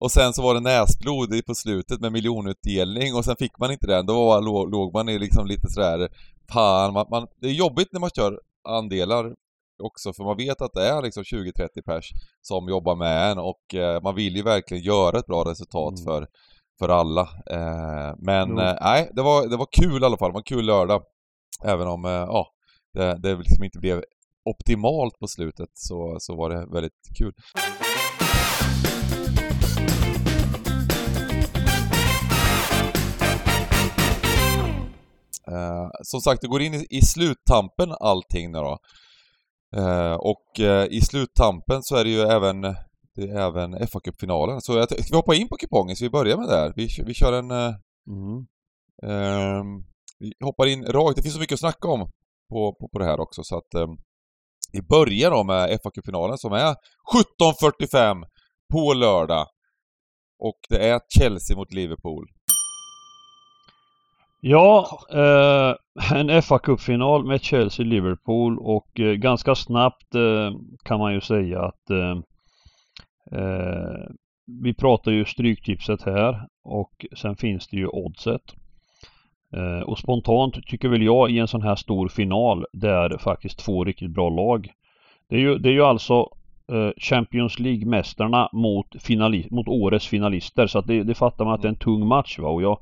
och 0.00 0.10
sen 0.10 0.32
så 0.32 0.42
var 0.42 0.54
det 0.54 0.60
näsblod 0.60 1.46
på 1.46 1.54
slutet 1.54 2.00
med 2.00 2.12
miljonutdelning 2.12 3.14
och 3.14 3.24
sen 3.24 3.36
fick 3.38 3.58
man 3.58 3.72
inte 3.72 3.86
den. 3.86 4.06
Då 4.06 4.26
var, 4.26 4.70
låg, 4.70 4.94
man 4.94 5.08
i 5.08 5.18
liksom 5.18 5.46
lite 5.46 5.70
sådär, 5.70 6.08
fan, 6.52 6.92
man, 6.92 7.06
man, 7.10 7.26
det 7.40 7.48
är 7.48 7.52
jobbigt 7.52 7.88
när 7.92 8.00
man 8.00 8.10
kör 8.10 8.40
andelar 8.68 9.34
också 9.82 10.12
för 10.12 10.24
man 10.24 10.36
vet 10.36 10.62
att 10.62 10.72
det 10.74 10.88
är 10.88 11.02
liksom 11.02 11.22
20-30 11.22 11.82
pers 11.84 12.10
som 12.42 12.68
jobbar 12.68 12.96
med 12.96 13.30
en 13.30 13.38
och 13.38 13.74
eh, 13.74 14.02
man 14.02 14.14
vill 14.14 14.36
ju 14.36 14.42
verkligen 14.42 14.82
göra 14.84 15.18
ett 15.18 15.26
bra 15.26 15.44
resultat 15.44 15.94
Mm. 15.98 16.04
för, 16.04 16.26
för 16.78 16.88
alla. 16.88 17.22
Eh, 17.50 18.14
men 18.18 18.58
eh, 18.58 18.74
nej, 18.80 19.10
det 19.14 19.22
var, 19.22 19.48
det 19.48 19.56
var 19.56 19.68
kul 19.72 20.02
i 20.02 20.06
alla 20.06 20.16
fall. 20.16 20.30
Det 20.30 20.34
var 20.34 20.40
en 20.40 20.56
kul 20.56 20.64
lördag. 20.64 21.02
Även 21.64 21.88
om, 21.88 22.04
eh, 22.04 22.10
ja, 22.10 22.46
det, 22.94 23.18
det 23.22 23.36
liksom 23.36 23.64
inte 23.64 23.78
blev 23.78 24.04
optimalt 24.44 25.18
på 25.18 25.28
slutet 25.28 25.68
så, 25.74 26.16
så 26.20 26.36
var 26.36 26.50
det 26.50 26.66
väldigt 26.72 27.18
kul. 27.18 27.32
Eh, 35.50 35.88
som 36.02 36.20
sagt, 36.20 36.40
det 36.42 36.48
går 36.48 36.62
in 36.62 36.74
i, 36.74 36.86
i 36.90 37.00
sluttampen 37.02 37.92
allting 38.00 38.52
nu 38.52 38.58
då. 38.58 38.78
Eh, 39.76 40.12
och 40.14 40.60
eh, 40.60 40.86
i 40.90 41.00
sluttampen 41.00 41.82
så 41.82 41.96
är 41.96 42.04
det 42.04 42.10
ju 42.10 42.20
även, 42.20 42.60
det 43.14 43.22
är 43.30 43.38
även 43.48 43.74
FA-cupfinalen. 43.74 44.60
Så 44.60 44.76
jag, 44.76 44.90
ska 44.90 45.10
vi 45.10 45.16
hoppa 45.16 45.34
in 45.34 45.48
på 45.48 45.56
kupongen 45.56 45.96
så 45.96 46.04
vi 46.04 46.10
börjar 46.10 46.36
med 46.36 46.48
det 46.48 46.56
här. 46.56 46.72
Vi, 46.76 46.88
vi 47.06 47.14
kör 47.14 47.32
en... 47.32 47.50
Eh, 47.50 47.74
Mm. 48.10 48.46
ehm, 49.02 49.84
vi 50.18 50.32
hoppar 50.44 50.66
in 50.66 50.84
rakt. 50.84 51.16
Det 51.16 51.22
finns 51.22 51.34
så 51.34 51.40
mycket 51.40 51.54
att 51.54 51.60
snacka 51.60 51.88
om 51.88 52.00
på, 52.50 52.74
på, 52.80 52.88
på 52.92 52.98
det 52.98 53.04
här 53.04 53.20
också 53.20 53.42
så 53.44 53.56
att 53.56 53.74
ehm, 53.74 53.96
vi 54.72 54.82
börjar 54.82 55.30
då 55.30 55.44
med 55.44 55.78
FA-cupfinalen 55.80 56.36
som 56.36 56.52
är 56.52 56.74
17.45 57.40 58.24
på 58.72 58.94
lördag. 58.94 59.46
Och 60.38 60.58
det 60.68 60.88
är 60.88 61.00
Chelsea 61.18 61.56
mot 61.56 61.72
Liverpool. 61.72 62.26
Ja, 64.40 65.00
eh, 65.12 65.74
en 66.18 66.42
fa 66.42 66.58
Cup-final 66.58 67.24
med 67.24 67.40
Chelsea-Liverpool 67.42 68.58
och 68.58 69.00
eh, 69.00 69.12
ganska 69.12 69.54
snabbt 69.54 70.14
eh, 70.14 70.52
kan 70.84 70.98
man 70.98 71.14
ju 71.14 71.20
säga 71.20 71.62
att 71.62 71.90
eh, 71.90 72.18
eh, 73.40 74.08
vi 74.62 74.74
pratar 74.74 75.12
ju 75.12 75.24
stryktipset 75.24 76.02
här 76.02 76.46
och 76.64 77.06
sen 77.16 77.36
finns 77.36 77.68
det 77.68 77.76
ju 77.76 77.86
oddset. 77.86 78.42
Eh, 79.56 79.80
och 79.80 79.98
spontant 79.98 80.54
tycker 80.66 80.88
väl 80.88 81.02
jag 81.02 81.30
i 81.30 81.38
en 81.38 81.48
sån 81.48 81.62
här 81.62 81.76
stor 81.76 82.08
final 82.08 82.66
där 82.72 83.18
faktiskt 83.18 83.58
två 83.58 83.84
riktigt 83.84 84.10
bra 84.10 84.28
lag. 84.28 84.68
Det 85.28 85.36
är 85.36 85.40
ju, 85.40 85.58
det 85.58 85.68
är 85.68 85.72
ju 85.72 85.82
alltså 85.82 86.28
eh, 86.72 86.90
Champions 86.96 87.58
League-mästarna 87.58 88.48
mot, 88.52 88.86
finali- 88.94 89.48
mot 89.50 89.68
årets 89.68 90.06
finalister 90.06 90.66
så 90.66 90.78
att 90.78 90.86
det, 90.86 91.02
det 91.02 91.14
fattar 91.14 91.44
man 91.44 91.54
att 91.54 91.62
det 91.62 91.68
är 91.68 91.72
en 91.72 91.76
tung 91.76 92.06
match 92.06 92.38
va 92.38 92.48
och 92.48 92.62
jag 92.62 92.78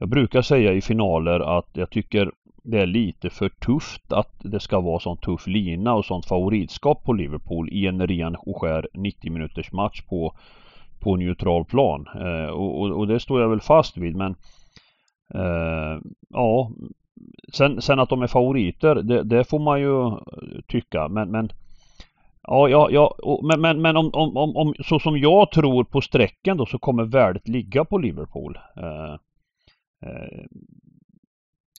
jag 0.00 0.08
brukar 0.08 0.42
säga 0.42 0.72
i 0.72 0.80
finaler 0.80 1.58
att 1.58 1.68
jag 1.72 1.90
tycker 1.90 2.30
det 2.62 2.80
är 2.80 2.86
lite 2.86 3.30
för 3.30 3.48
tufft 3.48 4.12
att 4.12 4.34
det 4.38 4.60
ska 4.60 4.80
vara 4.80 5.00
sån 5.00 5.16
tuff 5.16 5.46
lina 5.46 5.94
och 5.94 6.04
sånt 6.04 6.26
favoritskap 6.26 7.04
på 7.04 7.12
Liverpool 7.12 7.68
i 7.72 7.86
en 7.86 8.06
ren 8.06 8.36
och 8.36 8.60
skär 8.60 8.88
90 8.94 9.32
minuters 9.32 9.72
match 9.72 10.02
på, 10.02 10.34
på 11.00 11.16
neutral 11.16 11.64
plan. 11.64 12.06
Eh, 12.14 12.50
och, 12.50 12.80
och, 12.80 12.90
och 12.90 13.06
det 13.06 13.20
står 13.20 13.40
jag 13.40 13.48
väl 13.48 13.60
fast 13.60 13.96
vid 13.96 14.16
men 14.16 14.34
eh, 15.34 16.00
ja 16.28 16.70
sen, 17.52 17.82
sen 17.82 17.98
att 17.98 18.08
de 18.08 18.22
är 18.22 18.26
favoriter 18.26 18.94
det, 18.94 19.22
det 19.22 19.44
får 19.44 19.58
man 19.58 19.80
ju 19.80 20.10
tycka 20.66 21.08
men, 21.08 21.30
men 21.30 21.52
Ja, 22.42 22.68
ja, 22.68 22.88
ja 22.90 23.14
och, 23.22 23.44
men, 23.44 23.60
men, 23.60 23.82
men 23.82 23.96
om, 23.96 24.10
om, 24.12 24.36
om, 24.36 24.56
om, 24.56 24.74
så 24.84 24.98
som 24.98 25.18
jag 25.18 25.50
tror 25.50 25.84
på 25.84 26.00
strecken 26.00 26.56
då 26.56 26.66
så 26.66 26.78
kommer 26.78 27.04
värdet 27.04 27.48
ligga 27.48 27.84
på 27.84 27.98
Liverpool. 27.98 28.58
Eh, 28.76 29.14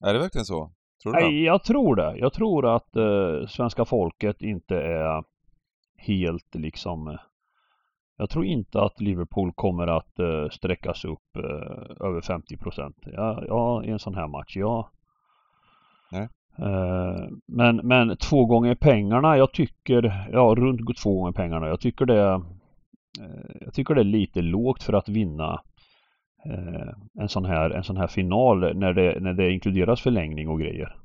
är 0.03 0.13
det 0.13 0.19
verkligen 0.19 0.45
så? 0.45 0.71
Tror 1.03 1.13
du 1.13 1.19
nej, 1.19 1.43
jag 1.43 1.63
tror 1.63 1.95
det. 1.95 2.17
Jag 2.17 2.33
tror 2.33 2.75
att 2.75 2.95
eh, 2.95 3.47
svenska 3.47 3.85
folket 3.85 4.41
inte 4.41 4.75
är 4.75 5.23
helt 5.97 6.55
liksom 6.55 7.07
eh, 7.07 7.19
jag 8.21 8.29
tror 8.29 8.45
inte 8.45 8.81
att 8.81 9.01
Liverpool 9.01 9.53
kommer 9.53 9.87
att 9.87 10.19
eh, 10.19 10.49
sträckas 10.51 11.05
upp 11.05 11.37
eh, 11.37 12.07
över 12.07 12.21
50 12.21 12.57
procent. 12.57 12.95
Ja, 13.05 13.43
ja, 13.47 13.83
i 13.83 13.89
en 13.89 13.99
sån 13.99 14.15
här 14.15 14.27
match, 14.27 14.57
ja. 14.57 14.91
Nej. 16.11 16.29
Eh, 16.57 17.27
men, 17.47 17.75
men 17.75 18.17
två 18.17 18.45
gånger 18.45 18.75
pengarna, 18.75 19.37
jag 19.37 19.53
tycker, 19.53 20.29
ja 20.31 20.55
runt 20.57 20.97
två 20.97 21.19
gånger 21.19 21.31
pengarna, 21.31 21.67
jag 21.67 21.79
tycker 21.79 22.05
det 22.05 22.21
eh, 22.21 22.39
jag 23.61 23.73
tycker 23.73 23.95
det 23.95 24.01
är 24.01 24.05
lite 24.05 24.41
lågt 24.41 24.83
för 24.83 24.93
att 24.93 25.09
vinna 25.09 25.53
eh, 25.53 25.59
en 27.19 27.29
sån 27.29 27.45
här, 27.45 27.69
en 27.69 27.83
sån 27.83 27.97
här 27.97 28.07
final 28.07 28.77
när 28.77 28.93
det, 28.93 29.19
när 29.19 29.33
det 29.33 29.51
inkluderas 29.51 30.01
förlängning 30.01 30.49
och 30.49 30.59
grejer. 30.59 30.95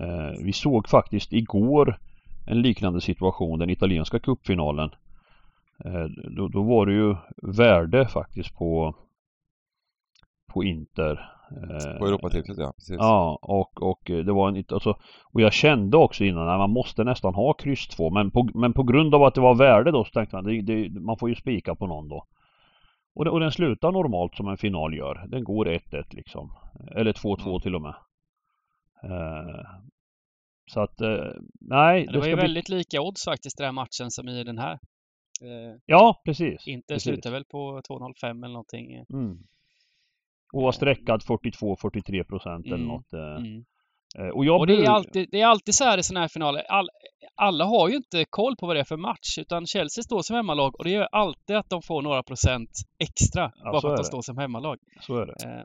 Eh, 0.00 0.44
vi 0.44 0.52
såg 0.52 0.88
faktiskt 0.88 1.32
igår 1.32 1.98
en 2.46 2.62
liknande 2.62 3.00
situation, 3.00 3.58
den 3.58 3.70
italienska 3.70 4.18
cupfinalen. 4.18 4.90
Eh, 5.84 6.04
då, 6.36 6.48
då 6.48 6.62
var 6.62 6.86
det 6.86 6.92
ju 6.92 7.16
värde 7.42 8.08
faktiskt 8.08 8.54
på 8.54 8.94
på 10.56 10.64
Inter. 10.64 11.30
Eh, 11.50 11.98
På 11.98 12.06
Europatipset 12.06 12.58
ja, 12.58 12.72
precis. 12.76 12.96
Ja, 12.98 13.38
och, 13.42 13.82
och 13.82 14.00
det 14.04 14.32
var 14.32 14.48
en, 14.48 14.64
alltså, 14.68 14.90
och 15.32 15.40
jag 15.40 15.52
kände 15.52 15.96
också 15.96 16.24
innan 16.24 16.48
att 16.48 16.58
man 16.58 16.70
måste 16.70 17.04
nästan 17.04 17.34
ha 17.34 17.52
kryss 17.52 17.88
2 17.88 18.10
men 18.10 18.30
på, 18.30 18.48
men 18.54 18.72
på 18.72 18.82
grund 18.82 19.14
av 19.14 19.22
att 19.22 19.34
det 19.34 19.40
var 19.40 19.54
värde 19.54 19.90
då 19.90 20.04
så 20.04 20.10
tänkte 20.10 20.36
man 20.36 20.44
det, 20.44 20.62
det, 20.62 21.00
man 21.00 21.18
får 21.18 21.28
ju 21.28 21.34
spika 21.34 21.74
på 21.74 21.86
någon 21.86 22.08
då. 22.08 22.26
Och, 23.16 23.24
det, 23.24 23.30
och 23.30 23.40
den 23.40 23.52
slutar 23.52 23.92
normalt 23.92 24.36
som 24.36 24.48
en 24.48 24.56
final 24.58 24.94
gör. 24.96 25.26
Den 25.28 25.44
går 25.44 25.66
1-1 25.68 26.04
liksom. 26.10 26.52
Eller 26.96 27.12
2-2 27.12 27.48
Mm. 27.48 27.60
till 27.60 27.74
och 27.74 27.82
med. 27.82 27.94
Eh, 29.04 29.66
så 30.72 30.80
att, 30.80 31.00
eh, 31.00 31.24
nej. 31.60 32.06
Det 32.06 32.12
var 32.12 32.20
ska 32.20 32.30
ju 32.30 32.36
bli- 32.36 32.42
väldigt 32.42 32.68
lika 32.68 33.00
odds 33.00 33.24
faktiskt 33.24 33.60
i 33.60 33.62
den 33.62 33.66
här 33.66 33.72
matchen 33.72 34.10
som 34.10 34.28
i 34.28 34.44
den 34.44 34.58
här. 34.58 34.72
Eh, 35.42 35.76
Ja, 35.86 36.20
precis. 36.24 36.66
Inte 36.68 36.94
precis. 36.94 37.02
slutar 37.12 37.30
väl 37.30 37.44
på 37.44 37.80
2,05 37.88 38.44
eller 38.44 38.52
någonting. 38.52 39.04
Mm. 39.12 39.38
Och 40.52 40.62
var 40.62 40.72
streckad 40.72 41.22
42-43 41.22 42.24
procent 42.24 42.66
eller 42.66 42.74
Mm, 42.76 42.88
något. 42.88 43.12
eh. 43.12 43.36
Mm. 43.36 43.64
Eh, 44.18 44.28
Och 44.28 44.60
Och 44.60 44.66
det 44.66 44.72
är, 44.72 44.76
bruk- 44.76 44.88
alltid, 44.88 45.28
det 45.32 45.40
är 45.40 45.46
alltid 45.46 45.74
så 45.74 45.84
här 45.84 45.98
i 45.98 46.02
sådana 46.02 46.20
här 46.20 46.28
finaler. 46.28 46.62
All, 46.68 46.88
alla 47.34 47.64
har 47.64 47.88
ju 47.88 47.96
inte 47.96 48.24
koll 48.30 48.56
på 48.56 48.66
vad 48.66 48.76
det 48.76 48.80
är 48.80 48.84
för 48.84 48.96
match, 48.96 49.38
utan 49.38 49.66
Chelsea 49.66 50.02
står 50.04 50.22
som 50.22 50.36
hemmalag 50.36 50.74
och 50.78 50.84
det 50.84 50.90
gör 50.90 51.08
alltid 51.12 51.56
att 51.56 51.70
de 51.70 51.82
får 51.82 52.02
några 52.02 52.22
procent 52.22 52.70
extra 52.98 53.52
Ja, 53.56 53.72
bara 53.72 53.80
för 53.80 53.90
att 53.90 53.96
de 53.96 54.04
står 54.04 54.22
som 54.22 54.38
hemmalag. 54.38 54.78
Så 55.00 55.16
är 55.16 55.26
det. 55.26 55.32
Eh, 55.44 55.64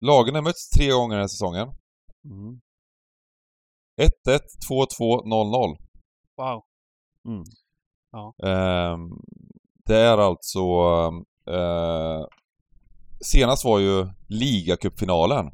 Lagen 0.00 0.34
har 0.34 0.42
mötts 0.42 0.70
tre 0.70 0.90
gånger 0.90 1.16
den 1.16 1.22
här 1.22 1.28
säsongen. 1.28 1.68
Mm. 2.24 2.60
1-1, 4.00 4.10
2-2, 4.70 5.22
0-0. 5.24 5.76
wow. 6.36 6.62
Mm. 7.28 7.44
Ehm, 8.44 9.10
det 9.86 9.96
är 9.96 10.18
alltså... 10.18 10.60
eh, 11.46 12.26
senast 13.20 13.64
var 13.64 13.78
ju 13.78 14.08
ligacupfinalen. 14.28 15.50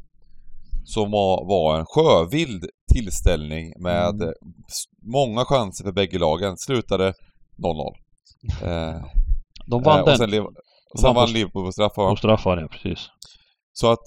Som 0.95 1.11
var, 1.11 1.79
en 1.79 1.87
sjövild 1.87 2.65
tillställning 2.93 3.73
med 3.83 4.15
Mm. 4.15 4.29
eh, 4.29 4.33
många 5.13 5.45
chanser 5.45 5.85
för 5.85 5.93
bägge 5.93 6.19
lagen. 6.19 6.57
Slutade 6.57 7.15
0-0. 7.59 7.93
Eh, 8.63 9.03
De 9.67 9.83
vann 9.83 9.97
eh, 9.99 10.03
och 10.03 10.09
den 10.09 10.19
sen, 10.19 10.31
lev, 10.31 10.45
och 10.95 11.01
sen 11.01 11.15
vann 11.15 11.33
Liverpool 11.33 11.65
på 11.67 11.73
straffar. 11.73 12.11
på 12.11 12.17
straffar, 12.17 12.57
ja 12.57 12.69
precis. 12.69 12.99
Så 13.73 13.91
att... 13.93 14.05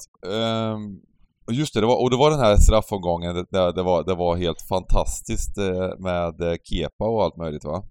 och 1.48 1.54
just 1.54 1.74
det, 1.74 1.80
det 1.80 1.88
var, 1.88 2.02
och 2.04 2.10
det 2.10 2.18
var 2.18 2.32
den 2.32 2.40
här 2.40 2.56
straffomgången, 2.56 3.36
det, 3.36 3.46
det, 3.52 3.72
det, 3.72 3.84
var, 3.84 4.04
det 4.04 4.16
var 4.16 4.36
helt 4.38 4.62
fantastiskt 4.70 5.58
eh, 5.58 5.90
med 6.00 6.42
eh, 6.42 6.56
Kepa 6.64 7.06
och 7.06 7.24
allt 7.24 7.38
möjligt 7.38 7.66
va? 7.66 7.84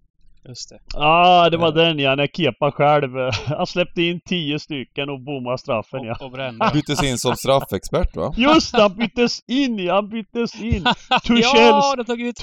Just 0.49 0.69
det. 0.71 0.79
Ah, 1.01 1.51
det 1.51 1.57
var 1.57 1.67
Ja. 1.67 1.71
den 1.73 1.99
ja, 1.99 2.15
när 2.15 2.27
Kepa 2.27 2.73
själv, 2.73 3.19
eh, 3.19 3.33
han 3.57 3.67
släppte 3.67 4.03
in 4.03 4.21
10 4.29 4.59
stycken 4.59 5.11
och 5.11 5.21
bommade 5.21 5.59
straffen 5.59 6.03
ja. 6.05 6.17
Och, 6.21 6.33
och. 6.67 6.73
Byttes 6.73 7.03
in 7.03 7.19
som 7.19 7.37
straffexpert 7.37 8.17
va? 8.17 8.35
Just 8.37 8.73
det, 8.75 8.83
han 8.83 8.95
byttes 8.97 9.39
in 9.47 9.79
ja, 9.79 9.95
han 9.95 10.09
byttes 10.09 10.55
in! 10.63 10.85
ja, 11.11 11.19
Tuchels, 11.21 11.95
de 11.97 12.05
tog 12.05 12.21
ut! 12.21 12.37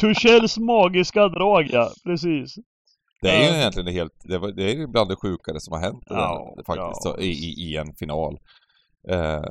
Tuchels 0.00 0.58
magiska 0.58 1.28
drag 1.28 1.68
ja, 1.72 1.90
precis. 2.04 2.54
Det 3.22 3.30
är 3.30 3.38
ju 3.40 3.46
Ja. 3.48 3.56
egentligen 3.56 3.86
det 3.86 3.92
helt, 3.92 4.12
det, 4.28 4.38
var, 4.38 4.52
det 4.52 4.64
är 4.72 4.74
ju 4.76 4.86
bland 4.86 5.08
det 5.10 5.16
sjukare 5.16 5.60
som 5.60 5.72
har 5.72 5.80
hänt 5.80 6.02
det 6.08 6.14
Ja, 6.14 6.54
där, 6.56 6.64
faktiskt, 6.64 7.04
ja. 7.04 7.12
så, 7.12 7.20
i, 7.20 7.28
i, 7.30 7.70
i 7.72 7.76
en 7.76 7.94
final. 7.98 8.38
Eh, 9.10 9.42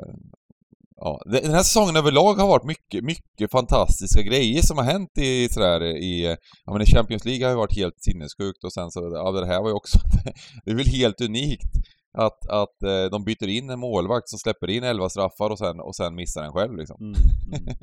ja, 0.96 1.22
den 1.26 1.54
här 1.54 1.64
säsongen 1.64 1.96
överlag 1.96 2.34
har 2.34 2.48
varit 2.48 2.64
mycket, 2.64 3.04
mycket 3.04 3.52
fantastiska 3.52 4.22
grejer 4.22 4.62
som 4.62 4.78
har 4.78 4.86
hänt 4.86 5.18
i 5.18 5.48
sådär 5.50 5.82
i, 5.84 6.38
ja 6.66 6.74
men 6.74 6.82
i 6.82 6.86
Champions 6.86 7.26
League 7.26 7.46
har 7.46 7.52
ju 7.52 7.58
varit 7.58 7.76
helt 7.76 8.02
sinnessjukt 8.04 8.64
och 8.64 8.74
sen 8.74 8.92
så, 8.92 9.00
ja 9.14 9.32
det 9.32 9.46
här 9.48 9.62
var 9.62 9.70
ju 9.70 9.76
också, 9.76 10.00
det 10.66 10.72
är 10.72 10.76
väl 10.76 10.88
helt 10.88 11.22
unikt 11.22 11.72
att, 12.18 12.48
att 12.50 12.84
eh, 12.84 13.06
de 13.12 13.24
byter 13.24 13.48
in 13.48 13.70
en 13.70 13.80
målvakt 13.80 14.30
som 14.30 14.40
släpper 14.40 14.70
in 14.70 14.84
11 14.84 15.10
straffar 15.10 15.50
och 15.50 15.58
sen, 15.60 15.80
och 15.80 15.96
sen 15.96 16.16
missar 16.16 16.42
den 16.44 16.52
själv 16.54 16.78
liksom. 16.78 16.98
Mm, 17.02 17.16
mm. 17.48 17.76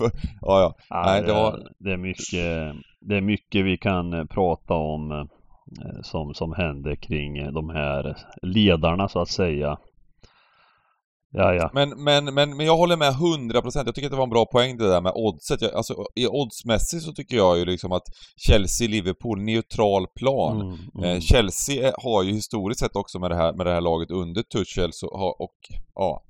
ja, 0.40 0.60
ja. 0.60 0.74
Ja, 0.88 1.02
Nej, 1.06 1.22
det, 1.22 1.32
var- 1.32 1.68
det, 1.78 1.92
är 1.92 1.96
mycket, 1.96 2.74
det 3.00 3.16
är 3.16 3.20
mycket 3.20 3.64
vi 3.64 3.76
kan 3.78 4.12
eh, 4.12 4.24
prata 4.24 4.74
om 4.74 5.10
eh, 5.12 6.00
som, 6.02 6.34
som 6.34 6.52
händer 6.52 6.94
kring 6.96 7.52
de 7.52 7.70
här 7.70 8.16
ledarna 8.42 9.08
så 9.08 9.20
att 9.20 9.28
säga. 9.28 9.78
Ja, 11.30 11.54
ja. 11.54 11.70
Men, 11.74 12.02
men, 12.04 12.24
men, 12.34 12.56
men 12.56 12.66
jag 12.66 12.76
håller 12.76 12.96
med 12.96 13.12
100%. 13.12 13.82
Jag 13.86 13.94
tycker 13.94 14.06
att 14.06 14.10
det 14.10 14.16
var 14.16 14.24
en 14.24 14.30
bra 14.30 14.46
poäng 14.46 14.76
det 14.76 14.88
där 14.88 15.00
med 15.00 15.12
oddset. 15.14 15.62
Jag, 15.62 15.74
alltså, 15.74 15.94
i 16.14 16.26
oddsmässigt 16.26 17.02
så 17.04 17.12
tycker 17.12 17.36
jag 17.36 17.58
ju 17.58 17.64
liksom 17.64 17.92
att 17.92 18.02
Chelsea-Liverpool, 18.48 19.40
neutral 19.40 20.06
plan. 20.18 20.60
Mm, 20.60 20.74
Eh, 21.04 21.10
mm. 21.10 21.20
Chelsea 21.20 21.88
är- 21.88 21.94
har 22.02 22.22
ju 22.22 22.32
historiskt 22.32 22.80
sett 22.80 22.96
också 22.96 23.18
med 23.18 23.30
det 23.30 23.36
här, 23.36 23.52
med 23.52 23.66
det 23.66 23.72
här 23.72 23.80
laget 23.80 24.10
under 24.10 24.42
Tuchel 24.42 24.90
så, 24.92 25.06
har- 25.16 25.42
och 25.42 25.56
ja, 25.94 26.22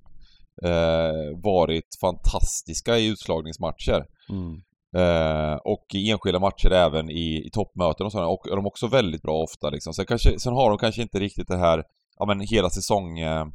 eh, 0.64 1.40
varit 1.42 1.88
fantastiska 2.00 2.98
i 2.98 3.06
utslagningsmatcher. 3.06 4.04
Mm. 4.30 4.54
Eh, 4.96 5.54
och 5.64 5.86
i 5.94 6.10
enskilda 6.10 6.38
matcher 6.40 6.70
även 6.72 7.10
i, 7.10 7.42
i 7.46 7.50
toppmöten 7.52 8.06
och 8.06 8.12
sådana. 8.12 8.28
Och 8.28 8.46
är 8.50 8.56
de 8.56 8.66
också 8.66 8.86
väldigt 8.86 9.22
bra 9.22 9.36
ofta 9.42 9.70
liksom. 9.70 9.94
Sen, 9.94 10.06
kanske, 10.06 10.38
sen 10.40 10.52
har 10.52 10.68
de 10.70 10.78
kanske 10.78 11.02
inte 11.02 11.18
riktigt 11.20 11.48
det 11.48 11.58
här, 11.58 11.82
ja 12.18 12.26
men 12.26 12.40
hela 12.40 12.70
säsong... 12.70 13.18
Eh, 13.18 13.40
eh, 13.40 13.46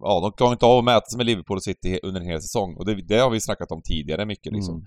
ja, 0.00 0.20
de 0.22 0.32
klarar 0.32 0.52
inte 0.52 0.66
av 0.66 0.78
att 0.78 0.84
mäta 0.84 1.06
sig 1.06 1.16
med 1.16 1.26
Liverpool 1.26 1.56
och 1.56 1.62
City 1.62 2.00
under 2.02 2.20
en 2.20 2.26
hel 2.26 2.40
säsong. 2.42 2.74
Och 2.76 2.86
det, 2.86 2.94
det 2.94 3.18
har 3.18 3.30
vi 3.30 3.40
snackat 3.40 3.72
om 3.72 3.82
tidigare 3.82 4.26
mycket 4.26 4.52
liksom. 4.52 4.74
Mm. 4.74 4.86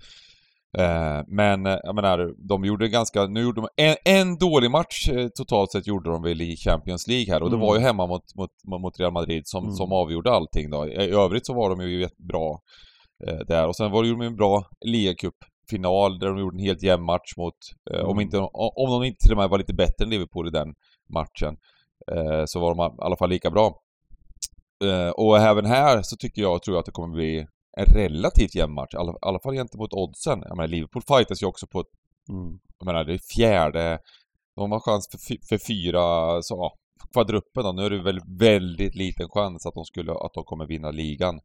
Eh, 0.78 1.24
men 1.28 1.66
eh, 1.66 1.78
jag 1.84 1.96
menar, 1.96 2.48
de 2.48 2.66
gjorde 2.66 2.88
ganska... 2.90 3.26
Nu 3.26 3.42
gjorde 3.42 3.62
de 3.62 3.68
en, 3.84 3.96
en 4.06 4.38
dålig 4.38 4.72
match 4.72 5.10
eh, 5.10 5.28
totalt 5.28 5.72
sett 5.72 5.88
gjorde 5.88 6.10
de 6.10 6.22
väl 6.24 6.42
i 6.42 6.56
Champions 6.58 7.08
League 7.08 7.34
här 7.34 7.44
och 7.44 7.50
det 7.50 7.56
Mm. 7.56 7.68
var 7.68 7.76
ju 7.76 7.82
hemma 7.82 8.08
mot, 8.08 8.36
mot, 8.36 8.50
mot 8.82 9.00
Real 9.00 9.14
Madrid 9.14 9.42
som, 9.46 9.64
Mm. 9.64 9.76
som 9.76 9.92
avgjorde 9.92 10.32
allting 10.32 10.70
då. 10.70 10.88
I, 10.88 11.10
övrigt 11.10 11.46
så 11.46 11.54
var 11.54 11.70
de 11.70 11.82
ju 11.82 12.02
jättebra 12.02 12.50
eh, 13.28 13.38
där 13.48 13.68
och 13.68 13.76
sen 13.76 13.92
var 13.92 14.04
det 14.04 14.10
ju 14.10 14.24
en 14.26 14.36
bra 14.36 14.66
ligacup-final 14.86 16.20
där 16.20 16.28
de 16.28 16.40
gjorde 16.40 16.56
en 16.56 16.66
helt 16.66 16.84
jämn 16.84 17.04
match 17.06 17.34
mot... 17.38 17.56
Eh, 17.92 18.00
om, 18.06 18.12
Mm. 18.12 18.22
inte, 18.22 18.38
om 18.54 18.92
de 18.92 19.04
inte 19.04 19.18
till 19.24 19.32
och 19.32 19.38
med 19.38 19.50
var 19.50 19.58
lite 19.58 19.74
bättre 19.74 20.04
än 20.06 20.10
Liverpool 20.10 20.48
i 20.48 20.52
den 20.52 20.74
matchen 21.14 21.58
eh, 22.12 22.44
så 22.46 22.60
var 22.60 22.76
de 22.76 22.80
i 22.94 23.02
alla 23.06 23.18
fall 23.18 23.30
lika 23.30 23.52
bra. 23.52 23.80
Eh, 24.84 25.10
och 25.10 25.38
även 25.38 25.66
här 25.66 26.02
så 26.02 26.16
tycker 26.16 26.42
jag, 26.42 26.64
tror 26.64 26.76
jag 26.76 26.80
att 26.80 26.86
det 26.86 26.92
kommer 26.92 27.16
bli 27.16 27.48
en 27.78 27.86
relativt 27.86 28.56
jämn 28.56 28.74
match, 28.74 28.94
i 28.94 28.98
alla, 28.98 29.14
alla 29.22 29.40
fall 29.40 29.54
gentemot 29.54 29.94
oddsen. 29.94 30.40
Jag 30.48 30.58
menar, 30.58 30.68
Liverpool 30.68 31.04
fightas 31.08 31.44
ju 31.44 31.48
också 31.48 31.68
på, 31.68 31.80
ett- 31.80 31.88
Mm. 32.30 32.60
jag 32.80 32.86
menar, 32.86 33.04
det 33.04 33.14
är 33.14 33.20
fjärde, 33.36 34.00
de 34.56 34.72
har 34.72 34.80
chans 34.80 35.08
för, 35.12 35.48
för 35.50 35.58
fyra, 35.68 36.42
så 36.42 36.56
ja, 36.56 36.74
kvadruppen 37.14 37.64
då. 37.64 37.72
Nu 37.72 37.86
är 37.86 37.90
det 37.90 38.04
väl 38.04 38.20
väldigt 38.40 38.96
liten 38.96 39.30
chans 39.30 39.66
att 39.66 39.74
de 39.74 39.86
skulle, 39.86 40.12
att 40.12 40.34
de 40.34 40.44
kommer 40.44 40.66
vinna 40.66 40.92
ligan. 40.92 41.40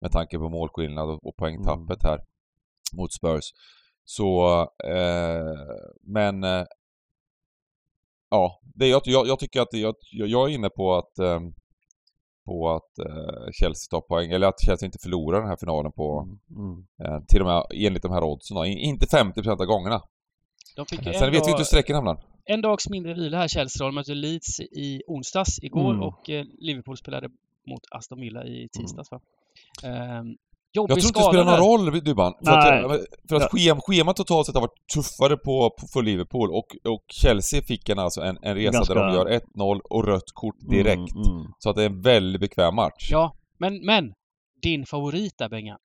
Med 0.00 0.12
tanke 0.12 0.38
på 0.38 0.48
målskillnad 0.48 1.08
och, 1.10 1.26
och 1.26 1.36
poängtappet 1.36 2.02
här 2.02 2.18
mot 2.96 3.12
Spurs. 3.12 3.44
Så, 4.04 4.60
eh, 4.84 5.58
men 6.02 6.44
eh, 6.44 6.64
Ja, 8.30 8.60
det, 8.74 8.88
jag, 8.88 9.02
jag, 9.04 9.26
jag 9.26 9.38
tycker 9.38 9.60
att 9.60 9.72
jag 9.72 9.94
jag 10.10 10.50
är 10.50 10.54
inne 10.54 10.68
på 10.68 10.94
att 10.94 11.18
eh, 11.18 11.40
på 12.46 12.70
att 12.70 12.98
eh, 12.98 13.50
Chelsea 13.52 13.90
tar 13.90 14.00
poäng, 14.00 14.30
eller 14.30 14.46
att 14.46 14.60
Chelsea 14.66 14.86
inte 14.86 14.98
förlorar 15.02 15.40
den 15.40 15.48
här 15.48 15.56
finalen 15.56 15.92
på 15.92 16.28
Mm. 16.50 16.84
eh, 17.04 17.24
till 17.28 17.40
och 17.40 17.46
med 17.46 17.62
enligt 17.86 18.02
de 18.02 18.12
här 18.12 18.24
oddsen 18.24 18.54
då. 18.54 18.64
In- 18.64 18.78
Inte 18.78 19.06
50% 19.06 19.60
av 19.60 19.66
gångerna. 19.66 20.02
De 20.76 20.86
fick 20.86 21.06
ju 21.06 21.12
Sen 21.12 21.22
en, 21.22 21.30
vet 21.32 21.46
vi 21.46 21.50
inte 21.50 21.58
hur 21.60 21.64
strecken 21.64 21.96
hamnar. 21.96 22.24
en 22.44 22.60
dags 22.62 22.88
mindre 22.88 23.14
vila 23.14 23.36
här, 23.38 23.48
Chelsea. 23.48 23.86
De 23.86 23.94
mötte 23.94 24.14
Leeds 24.14 24.60
i 24.60 25.02
onsdags 25.06 25.58
igår 25.62 25.90
Mm. 25.94 26.02
och 26.02 26.30
eh, 26.30 26.44
Liverpool 26.58 26.96
spelade 26.96 27.28
mot 27.66 27.82
Aston 27.90 28.20
Villa 28.20 28.44
i 28.44 28.68
tisdags 28.72 29.10
va? 29.10 29.20
Jobbig 30.76 30.92
Jag 30.92 31.00
tror 31.00 31.08
inte 31.08 31.20
det 31.20 31.24
spelar 31.24 31.44
någon 31.44 31.86
roll, 31.90 32.04
Dybban. 32.04 32.34
För 32.44 32.56
Nej. 32.56 32.84
att, 32.84 33.00
för 33.28 33.36
att 33.36 33.50
schema, 33.50 33.80
schemat 33.80 34.16
totalt 34.16 34.46
sett 34.46 34.54
har 34.54 34.62
varit 34.62 34.86
tuffare 34.94 35.36
på, 35.36 35.70
på, 35.80 35.86
för 35.92 36.02
Liverpool 36.02 36.50
och, 36.50 36.92
och 36.92 37.04
Chelsea 37.08 37.62
fick 37.62 37.88
en, 37.88 37.98
alltså 37.98 38.20
en, 38.20 38.38
en 38.42 38.54
resa 38.54 38.72
Ganska- 38.72 38.94
där 38.94 39.06
de 39.06 39.14
gör 39.14 39.26
1-0 39.26 39.80
och 39.90 40.04
rött 40.06 40.30
kort 40.34 40.56
direkt. 40.70 41.14
Mm, 41.14 41.30
mm. 41.36 41.46
Så 41.58 41.70
att 41.70 41.76
det 41.76 41.82
är 41.82 41.86
en 41.86 42.02
väldigt 42.02 42.40
bekväm 42.40 42.74
match. 42.74 43.08
Ja, 43.10 43.36
men, 43.58 43.86
men 43.86 44.12
din 44.62 44.86
favorit 44.86 45.38
där 45.38 45.48
Bengan 45.48 45.78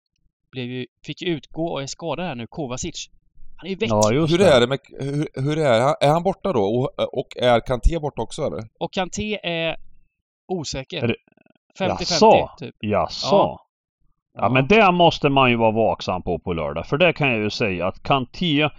blev 0.51 0.65
ju, 0.65 0.85
fick 1.05 1.21
ju 1.21 1.27
utgå 1.27 1.65
och 1.67 1.81
är 1.81 1.87
skadad 1.87 2.25
här 2.25 2.35
nu, 2.35 2.47
Kovacic. 2.49 3.09
Han 3.57 3.65
är 3.65 3.69
ju 3.69 3.75
väck. 3.75 3.89
Ja, 3.89 4.09
Hur 4.09 4.41
är 4.41 4.59
det 4.59 4.67
med, 4.67 4.79
hur, 4.99 5.27
hur 5.41 5.57
är 5.59 5.81
han? 5.81 5.95
Är 6.01 6.07
han 6.09 6.23
borta 6.23 6.53
då? 6.53 6.63
Och, 6.63 7.17
och 7.19 7.27
är 7.37 7.59
Kanté 7.59 7.99
borta 7.99 8.21
också 8.21 8.41
eller? 8.41 8.63
Och 8.79 8.93
Kanté 8.93 9.39
är 9.43 9.75
osäker. 10.47 11.03
Är 11.03 11.07
det- 11.07 11.15
50-50 11.79 11.97
Jaså? 11.99 12.49
typ. 12.59 12.75
Jaså? 12.79 13.27
Ja. 13.35 13.65
Ja. 14.33 14.49
men 14.49 14.67
det 14.67 14.91
måste 14.91 15.29
man 15.29 15.49
ju 15.49 15.55
vara 15.55 15.71
vaksam 15.71 16.21
på 16.21 16.39
på 16.39 16.53
lördag. 16.53 16.85
För 16.85 16.97
det 16.97 17.13
kan 17.13 17.29
jag 17.29 17.39
ju 17.39 17.49
säga 17.49 17.87
att 17.87 18.03
Kanté 18.03 18.69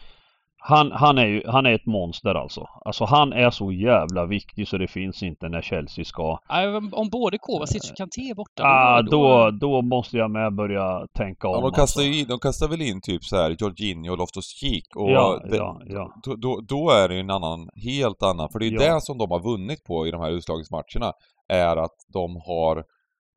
han, 0.62 0.92
han, 0.92 1.18
är 1.18 1.26
ju, 1.26 1.42
han 1.46 1.66
är 1.66 1.74
ett 1.74 1.86
monster 1.86 2.34
alltså. 2.34 2.66
Alltså 2.84 3.04
han 3.04 3.32
är 3.32 3.50
så 3.50 3.72
jävla 3.72 4.26
viktig 4.26 4.68
så 4.68 4.78
det 4.78 4.88
finns 4.88 5.22
inte 5.22 5.48
när 5.48 5.62
Chelsea 5.62 6.04
ska... 6.04 6.38
Ja, 6.48 6.76
om- 6.92 7.08
både 7.12 7.38
Kovacic 7.38 7.90
och 7.90 7.96
Kanté 7.96 8.20
är 8.30 8.34
borta, 8.34 8.62
Ah, 8.64 9.02
då, 9.02 9.50
då 9.50 9.82
måste 9.82 10.16
jag 10.16 10.30
med 10.30 10.54
börja 10.54 11.06
tänka 11.14 11.48
om. 11.48 11.54
Ja, 11.54 11.60
de, 11.60 11.70
kastar 11.70 11.82
alltså. 11.82 12.02
ju 12.02 12.20
in, 12.20 12.26
de 12.28 12.38
kastar 12.38 12.68
väl 12.68 12.80
in 12.82 13.00
typ 13.00 13.24
så 13.24 13.36
här 13.36 13.56
Jorginho 13.58 14.12
och 14.12 14.18
Loftus-Cheek 14.18 14.96
och 14.96 15.10
Ja, 15.10 15.40
det, 15.50 15.56
ja, 15.56 15.80
ja. 15.86 16.14
Då, 16.24 16.34
då, 16.36 16.60
då 16.68 16.90
är 16.90 17.08
det 17.08 17.14
ju 17.14 17.20
en 17.20 17.30
annan, 17.30 17.68
helt 17.84 18.22
annan, 18.22 18.48
för 18.52 18.58
det 18.58 18.66
är 18.66 18.70
ju 18.70 18.76
Ja. 18.82 18.94
det 18.94 19.00
som 19.00 19.18
de 19.18 19.30
har 19.30 19.40
vunnit 19.42 19.84
på 19.84 20.06
i 20.06 20.10
de 20.10 20.20
här 20.20 20.30
utslagningsmatcherna, 20.30 21.12
är 21.48 21.76
att 21.76 21.96
de 22.12 22.36
har 22.46 22.84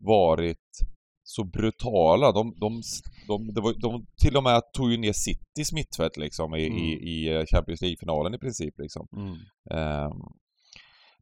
varit 0.06 0.58
så 1.24 1.44
brutala. 1.44 2.32
De, 2.32 2.54
de, 2.60 2.82
de, 3.28 3.62
var, 3.62 3.74
de 3.82 4.06
till 4.22 4.38
och 4.38 4.44
med 4.44 4.62
tog 4.74 4.92
ju 4.92 4.98
ner 4.98 5.14
Citys 5.14 5.74
mittfält 5.74 6.18
liksom 6.18 6.56
i, 6.56 6.68
Mm. 6.68 6.80
i, 6.80 6.92
i 6.92 7.36
eh, 7.36 7.46
Champions 7.46 7.82
League-finalen 7.82 8.34
i 8.34 8.38
princip 8.38 8.74
liksom. 8.78 9.08
Mm. 9.18 9.34
Ehm, 9.72 10.12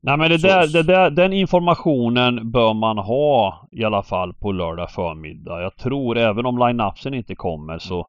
Nej 0.03 0.17
men 0.17 0.29
det 0.29 0.38
där, 0.38 0.67
det 0.67 0.84
där, 0.84 1.10
den 1.10 1.34
informationen 1.34 2.51
bör 2.51 2.74
man 2.74 2.98
ha 2.98 3.67
i 3.72 3.84
alla 3.84 4.03
fall 4.03 4.34
på 4.34 4.51
lördag 4.51 4.91
förmiddag. 4.91 5.62
Jag 5.62 5.77
tror 5.77 6.17
även 6.17 6.46
om 6.46 6.58
line-upsen 6.58 7.13
inte 7.13 7.36
kommer 7.36 7.79
så, 7.79 8.08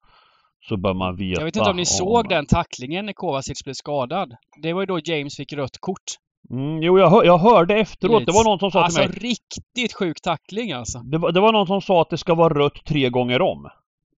så 0.69 0.77
bör 0.77 0.95
man 0.95 1.17
veta 1.17 1.41
Jag 1.41 1.45
vet 1.45 1.57
inte 1.57 1.71
om 1.71 1.77
ni 1.77 1.87
såg 1.87 2.29
den 2.29 2.47
tacklingen 2.47 3.07
när 3.07 3.13
Kovacic 3.13 3.65
blev 3.65 3.75
skadad. 3.75 4.37
Det 4.63 4.73
var 4.73 4.83
ju 4.83 4.87
då 4.87 4.99
James 5.05 5.37
fick 5.37 5.53
rött 5.53 5.79
kort. 5.81 6.05
Mm, 6.51 6.83
jo, 6.83 6.99
jag, 6.99 7.11
hör, 7.11 7.25
jag 7.25 7.39
hörde 7.39 7.75
efteråt. 7.75 8.27
Det 8.27 8.33
var 8.33 8.45
någon 8.45 8.59
som 8.59 8.71
sa 8.71 8.83
alltså 8.85 9.01
till 9.01 9.09
mig. 9.11 9.19
riktigt 9.19 9.93
sjuk 9.93 10.21
tackling 10.23 10.73
alltså. 10.73 10.99
Det 10.99 11.19
var, 11.19 11.33
det 11.33 11.41
var 11.41 11.53
någon 11.53 11.67
som 11.67 11.81
sa 11.83 12.03
att 12.03 12.11
det 12.11 12.19
ska 12.19 12.35
vara 12.35 12.55
rött 12.55 12.85
tre 12.87 13.09
gånger 13.11 13.43
om. 13.43 13.69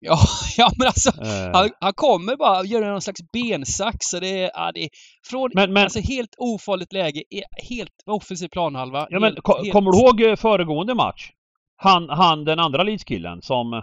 Ja, 0.00 0.18
ja 0.56 0.70
men 0.78 0.86
alltså. 0.86 1.10
Eh, 1.22 1.50
Han, 1.52 1.70
han 1.80 1.92
kommer 1.94 2.36
bara 2.36 2.64
göra 2.64 2.90
någon 2.90 3.00
slags 3.02 3.20
bensax. 3.32 3.96
Så 4.00 4.20
det 4.20 4.42
är, 4.42 4.50
ja, 4.54 4.70
det 4.74 4.80
är 4.84 4.88
från 5.30 5.50
Men- 5.54 5.72
men- 5.72 5.82
alltså 5.82 6.00
helt 6.00 6.34
ofarligt 6.38 6.92
läge, 6.92 7.22
helt 7.68 8.02
offensiv 8.06 8.48
planhalva. 8.48 9.06
ja, 9.10 9.20
men, 9.20 9.22
helt, 9.22 9.42
ko- 9.42 9.56
helt- 9.56 9.72
Kommer 9.72 9.92
du 9.92 9.98
ihåg 9.98 10.20
eh, 10.30 10.36
föregående 10.36 10.94
match? 10.94 11.30
Han, 11.76 12.08
han 12.08 12.44
den 12.44 12.58
andra 12.58 12.82
Leeds-killen 12.82 13.42
som... 13.42 13.82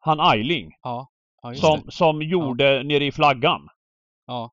Han 0.00 0.20
Eiling. 0.20 0.70
Ja, 0.82 1.08
ja 1.42 1.54
Som, 1.54 1.80
som 1.88 2.22
gjorde 2.22 2.82
nere 2.82 3.04
i 3.04 3.12
flaggan. 3.12 3.68
Ja. 4.26 4.50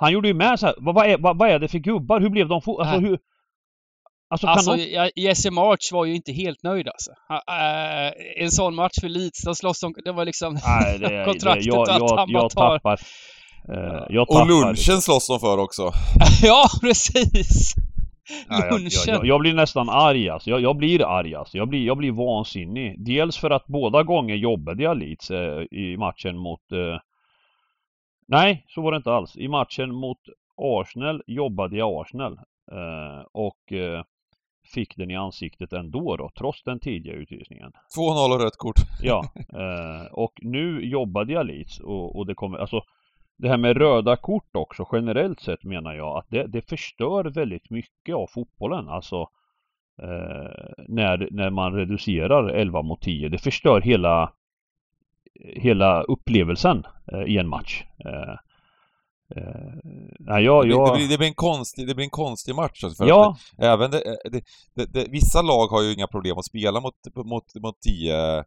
Han 0.00 0.12
gjorde 0.12 0.28
ju 0.28 0.34
med 0.34 0.60
så 0.60 0.66
här, 0.66 0.74
vad, 0.78 0.94
vad, 0.94 1.06
är, 1.06 1.18
vad, 1.18 1.38
vad 1.38 1.50
är 1.50 1.58
det 1.58 1.68
för 1.68 1.78
gubbar? 1.78 2.20
Hur 2.20 2.30
blev 2.30 2.48
de 2.48 2.60
fo- 2.60 2.80
Alltså 2.80 2.98
hur... 2.98 3.18
Alltså 4.30 4.46
kan 4.46 4.54
Alltså, 4.56 4.76
de... 4.76 5.10
Jesse 5.16 5.50
March 5.50 5.92
var 5.92 6.04
ju 6.04 6.14
inte 6.14 6.32
helt 6.32 6.62
nöjd 6.62 6.88
alltså. 6.88 7.10
Äh, 7.48 8.42
en 8.44 8.50
sån 8.50 8.74
match 8.74 9.00
för 9.00 9.08
Leeds, 9.08 9.44
de 9.44 9.54
slåss 9.54 9.82
om... 9.82 9.94
Det 10.04 10.12
var 10.12 10.24
liksom... 10.24 10.58
Nej, 10.66 10.98
det, 10.98 11.08
det, 11.08 11.24
kontraktet 11.24 11.66
jag, 11.66 11.78
och 11.78 11.90
att 11.90 12.00
jag, 12.00 12.16
han 12.16 12.32
bara 12.32 12.42
jag 12.42 12.50
tar- 12.50 12.78
tappar... 12.78 12.98
eh, 13.72 14.06
jag 14.08 14.22
och 14.22 14.36
tappar. 14.36 14.46
lunchen 14.48 15.00
slåss 15.00 15.28
de 15.28 15.40
för 15.40 15.58
också. 15.58 15.82
ja, 16.42 16.64
precis! 16.80 17.74
Nej, 18.48 18.60
jag, 18.70 18.80
Lunchen. 18.80 18.90
jag, 19.06 19.16
jag, 19.16 19.26
jag 19.26 19.40
blir 19.40 19.54
nästan 19.54 19.88
arg 19.88 20.28
alltså. 20.28 20.50
jag, 20.50 20.60
jag 20.60 20.76
blir 20.76 21.18
arg 21.18 21.34
alltså. 21.34 21.56
jag, 21.56 21.68
blir, 21.68 21.86
jag 21.86 21.96
blir 21.96 22.12
vansinnig. 22.12 23.04
Dels 23.04 23.36
för 23.36 23.50
att 23.50 23.66
båda 23.66 24.02
gånger 24.02 24.34
jobbade 24.34 24.82
jag 24.82 24.98
Leeds 24.98 25.30
eh, 25.30 25.62
i 25.70 25.96
matchen 25.98 26.36
mot... 26.38 26.72
Eh... 26.72 26.98
Nej, 28.30 28.64
så 28.68 28.82
var 28.82 28.92
det 28.92 28.96
inte 28.96 29.12
alls. 29.12 29.36
I 29.36 29.48
matchen 29.48 29.94
mot 29.94 30.18
Arsenal 30.56 31.22
jobbade 31.26 31.76
jag 31.76 32.00
Arsenal. 32.00 32.32
Eh, 32.72 33.26
och 33.32 33.72
eh, 33.72 34.02
fick 34.74 34.96
den 34.96 35.10
i 35.10 35.16
ansiktet 35.16 35.72
ändå 35.72 36.16
då, 36.16 36.30
trots 36.38 36.62
den 36.62 36.80
tidiga 36.80 37.14
utvisningen. 37.14 37.72
2-0 37.96 38.34
och 38.34 38.40
rött 38.40 38.56
kort. 38.56 38.76
Ja, 39.02 39.24
eh, 39.34 40.12
och 40.12 40.32
nu 40.42 40.84
jobbade 40.84 41.32
jag 41.32 41.46
Leeds 41.46 41.80
och, 41.80 42.16
och 42.16 42.26
det 42.26 42.34
kommer, 42.34 42.58
alltså 42.58 42.82
det 43.38 43.48
här 43.48 43.56
med 43.56 43.76
röda 43.76 44.16
kort 44.16 44.56
också 44.56 44.88
generellt 44.92 45.40
sett 45.40 45.64
menar 45.64 45.94
jag 45.94 46.18
att 46.18 46.26
det, 46.28 46.46
det 46.46 46.68
förstör 46.68 47.24
väldigt 47.24 47.70
mycket 47.70 48.14
av 48.14 48.26
fotbollen. 48.26 48.88
Alltså 48.88 49.20
eh, 50.02 50.84
när, 50.88 51.28
när 51.30 51.50
man 51.50 51.74
reducerar 51.74 52.48
11 52.48 52.82
mot 52.82 53.00
10. 53.00 53.28
Det 53.28 53.38
förstör 53.38 53.80
hela 53.80 54.32
hela 55.56 56.02
upplevelsen 56.02 56.82
eh, 57.12 57.22
i 57.22 57.38
en 57.38 57.48
match. 57.48 57.82
Eh, 58.04 58.34
eh, 59.36 59.72
nej, 60.18 60.44
jag, 60.44 60.62
Det, 60.62 60.66
blir, 60.66 60.76
jag, 60.76 60.88
det, 60.88 60.96
blir, 60.96 61.08
det, 61.08 61.18
blir 61.18 61.28
en 61.28 61.34
konstig, 61.34 61.86
det 61.86 61.94
blir 61.94 62.04
en 62.04 62.10
konstig 62.10 62.54
match. 62.54 62.84
Alltså, 62.84 63.02
för 63.04 63.08
ja, 63.08 63.36
att 63.58 63.64
även 63.64 63.90
det, 63.90 64.02
det, 64.74 65.06
vissa 65.10 65.42
lag 65.42 65.66
har 65.66 65.82
ju 65.82 65.92
inga 65.94 66.06
problem 66.06 66.38
att 66.38 66.44
spela 66.44 66.80
mot, 66.80 66.94
mot, 67.24 67.44
mot 67.62 67.80
10 67.80 68.44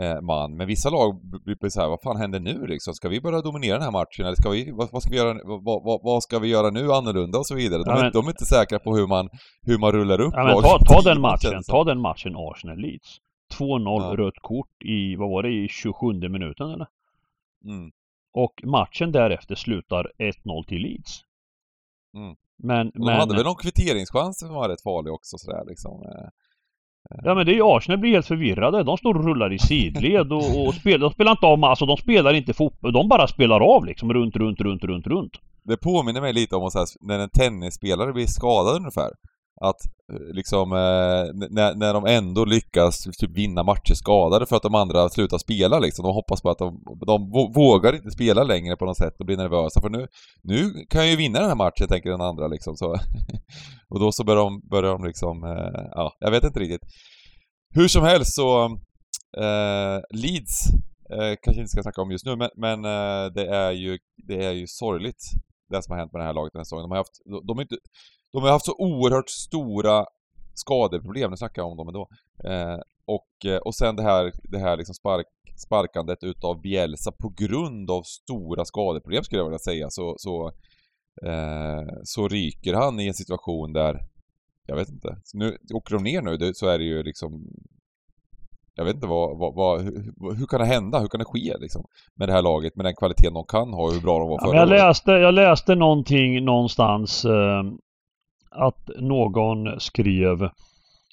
eh, 0.00 0.20
man, 0.22 0.56
men 0.56 0.66
vissa 0.66 0.90
lag 0.90 1.20
blir 1.44 1.68
så 1.68 1.80
här, 1.80 1.88
vad 1.88 2.02
fan 2.02 2.16
händer 2.16 2.40
nu 2.40 2.66
liksom? 2.66 2.94
Ska 2.94 3.08
vi 3.08 3.20
börja 3.20 3.40
dominera 3.40 3.74
den 3.74 3.82
här 3.82 3.90
matchen 3.90 4.26
eller 4.26 4.36
ska 4.36 4.50
vi, 4.50 4.70
vad, 4.72 4.88
vad 4.92 5.02
ska 5.02 5.10
vi 5.10 5.16
göra, 5.16 5.38
vad, 5.44 6.00
vad, 6.02 6.22
ska 6.22 6.38
vi 6.38 6.48
göra 6.48 6.70
nu 6.70 6.92
annorlunda 6.92 7.38
och 7.38 7.46
så 7.46 7.54
vidare? 7.54 7.82
De, 7.82 7.90
Ja, 7.90 7.98
är, 7.98 8.02
men- 8.02 8.12
de 8.12 8.26
är 8.26 8.30
inte 8.30 8.44
säkra 8.44 8.78
på 8.78 8.96
hur 8.96 9.06
man, 9.06 9.28
hur 9.62 9.78
man 9.78 9.92
rullar 9.92 10.20
upp 10.20 10.34
Ja, 10.36 10.44
men 10.44 10.62
ta, 10.62 10.78
ta 10.78 11.02
10 11.02 11.10
den 11.12 11.20
matchen, 11.20 11.62
ta 11.68 11.84
den 11.84 12.00
matchen 12.00 12.36
Arsenal-Leeds. 12.36 13.18
2-0 13.58 14.00
Ja. 14.02 14.16
rött 14.24 14.38
kort 14.42 14.82
i, 14.84 15.16
vad 15.16 15.30
var 15.30 15.42
det, 15.42 15.50
i 15.50 15.68
27 15.68 16.28
minuten 16.28 16.70
eller? 16.70 16.86
Mm. 17.64 17.90
Och 18.32 18.60
matchen 18.64 19.12
därefter 19.12 19.54
slutar 19.54 20.12
1-0 20.18 20.64
till 20.66 20.82
Leeds. 20.82 21.20
Mm. 22.16 22.36
Men, 22.62 22.86
Och 22.86 22.92
de 22.94 23.04
men, 23.04 23.20
hade 23.20 23.34
väl 23.34 23.44
någon 23.44 23.54
kvitteringschans 23.54 24.38
som 24.38 24.48
var 24.54 24.68
rätt 24.68 24.82
farlig 24.82 25.12
också 25.12 25.38
sådär 25.38 25.64
liksom. 25.68 26.02
eh. 26.02 26.28
ja 27.24 27.34
men 27.34 27.46
det 27.46 27.52
är 27.52 27.54
ju 27.54 27.62
Arsenal 27.64 27.98
blir 27.98 28.12
helt 28.12 28.26
förvirrade. 28.26 28.82
De 28.82 28.96
står 28.96 29.14
och 29.14 29.24
rullar 29.24 29.52
i 29.52 29.58
sidled 29.58 30.32
och, 30.32 30.66
och 30.66 30.74
spelar, 30.80 30.98
de 30.98 31.10
spelar 31.12 31.32
inte 31.32 31.46
av, 31.46 31.64
alltså 31.64 31.86
de 31.86 31.96
spelar 31.96 32.34
inte 32.34 32.52
fotboll, 32.54 32.92
de 32.92 33.08
bara 33.08 33.26
spelar 33.26 33.60
av 33.60 33.84
liksom 33.84 34.12
runt, 34.12 34.36
runt, 34.36 34.60
runt, 34.60 34.84
runt, 34.84 35.06
runt. 35.06 35.32
Det 35.62 35.76
påminner 35.76 36.20
mig 36.20 36.32
lite 36.32 36.56
om 36.56 36.70
så 36.70 36.78
här, 36.78 36.86
när 37.00 37.18
en 37.18 37.30
tennisspelare 37.30 38.12
blir 38.12 38.26
skadad 38.26 38.76
ungefär. 38.76 39.10
Att 39.64 39.80
eh, 40.12 40.34
liksom, 40.34 40.72
eh, 40.72 41.48
när, 41.50 41.74
när 41.74 41.94
de 41.94 42.06
ändå 42.06 42.44
lyckas 42.44 43.04
typ 43.18 43.30
vinna 43.30 43.62
matcher 43.62 43.94
skadade 43.94 44.46
för 44.46 44.56
att 44.56 44.62
de 44.62 44.74
andra 44.74 45.08
slutar 45.08 45.38
spela 45.38 45.78
liksom. 45.78 46.02
De 46.02 46.14
hoppas 46.14 46.42
på 46.42 46.50
att 46.50 46.58
de, 46.58 46.82
de 47.06 47.30
vågar 47.54 47.94
inte 47.94 48.10
spela 48.10 48.44
längre 48.44 48.76
på 48.76 48.84
något 48.84 48.96
sätt 48.96 49.20
och 49.20 49.26
blir 49.26 49.36
nervösa 49.36 49.80
för 49.80 49.88
nu, 49.88 50.06
nu 50.42 50.86
kan 50.88 51.00
jag 51.00 51.10
ju 51.10 51.16
vinna 51.16 51.38
den 51.38 51.48
här 51.48 51.56
matchen 51.56 51.88
tänker 51.88 52.10
den 52.10 52.20
andra 52.20 52.46
liksom 52.46 52.76
så. 52.76 52.96
och 53.88 54.00
då 54.00 54.12
så 54.12 54.24
börjar 54.24 54.42
de, 54.42 54.60
börjar 54.70 54.92
de 54.92 55.04
liksom, 55.04 55.44
eh, 55.44 55.88
ja, 55.90 56.16
jag 56.20 56.30
vet 56.30 56.44
inte 56.44 56.60
riktigt. 56.60 56.82
Hur 57.74 57.88
som 57.88 58.04
helst 58.04 58.34
så, 58.34 58.64
eh, 59.36 60.00
Leeds 60.10 60.66
eh, 61.10 61.36
kanske 61.42 61.60
inte 61.60 61.68
ska 61.68 61.82
snacka 61.82 62.02
om 62.02 62.10
just 62.10 62.26
nu 62.26 62.36
men, 62.36 62.50
men 62.56 62.84
eh, 62.84 63.32
det 63.32 63.46
är 63.46 63.70
ju, 63.70 63.98
det 64.16 64.44
är 64.44 64.52
ju 64.52 64.66
sorgligt 64.66 65.22
det 65.70 65.82
som 65.82 65.92
har 65.92 65.98
hänt 65.98 66.12
med 66.12 66.20
det 66.20 66.26
här 66.26 66.34
laget 66.34 66.52
den 66.52 66.60
här 66.60 66.64
säsongen. 66.64 66.82
De 66.82 66.90
har 66.90 66.98
haft, 66.98 67.20
de, 67.24 67.46
de, 67.46 67.58
är 67.58 67.62
inte, 67.62 67.76
de 68.32 68.42
har 68.42 68.50
haft 68.50 68.64
så 68.66 68.74
oerhört 68.78 69.28
stora 69.30 70.04
skadeproblem, 70.54 71.30
nu 71.30 71.36
snackar 71.36 71.62
jag 71.62 71.70
om 71.70 71.76
dem 71.76 71.88
ändå. 71.88 72.08
Eh, 72.44 72.78
och, 73.06 73.50
eh, 73.52 73.56
och 73.58 73.74
sen 73.74 73.96
det 73.96 74.02
här, 74.02 74.32
det 74.42 74.58
här 74.58 74.76
liksom 74.76 74.94
spark, 74.94 75.26
sparkandet 75.56 76.24
utav 76.24 76.60
Bielsa 76.60 77.12
på 77.12 77.28
grund 77.36 77.90
av 77.90 78.02
stora 78.02 78.64
skadeproblem 78.64 79.22
skulle 79.24 79.40
jag 79.40 79.46
vilja 79.46 79.58
säga 79.58 79.90
så, 79.90 80.14
så, 80.18 80.46
eh, 81.26 81.88
så 82.04 82.28
ryker 82.28 82.74
han 82.74 83.00
i 83.00 83.06
en 83.08 83.14
situation 83.14 83.72
där, 83.72 84.00
jag 84.66 84.76
vet 84.76 84.88
inte, 84.88 85.16
så 85.24 85.38
nu 85.38 85.56
åker 85.74 85.94
de 85.94 86.02
ner 86.04 86.22
nu 86.22 86.36
det- 86.36 86.56
så 86.56 86.66
är 86.66 86.78
det 86.78 86.84
ju 86.84 87.02
liksom 87.02 87.46
jag 88.74 88.84
vet 88.84 88.94
inte 88.94 89.06
vad, 89.06 89.38
vad, 89.38 89.54
vad 89.54 89.80
hur, 89.82 90.34
hur 90.36 90.46
kan 90.46 90.60
det 90.60 90.66
hända? 90.66 90.98
Hur 90.98 91.08
kan 91.08 91.18
det 91.18 91.24
ske 91.24 91.56
liksom? 91.60 91.84
Med 92.14 92.28
det 92.28 92.32
här 92.32 92.42
laget, 92.42 92.76
med 92.76 92.86
den 92.86 92.94
kvaliteten 92.94 93.34
de 93.34 93.44
kan 93.44 93.72
ha 93.72 93.90
hur 93.90 94.00
bra 94.00 94.18
de 94.18 94.28
var 94.28 94.36
Ja, 94.40 94.46
förra 94.46 94.50
men 94.52 94.58
jag, 94.60 94.68
läste, 94.68 95.10
jag 95.10 95.34
läste 95.34 95.74
någonting 95.74 96.44
någonstans 96.44 97.24
eh, 97.24 97.62
att 98.50 98.90
någon 98.96 99.80
skrev 99.80 100.50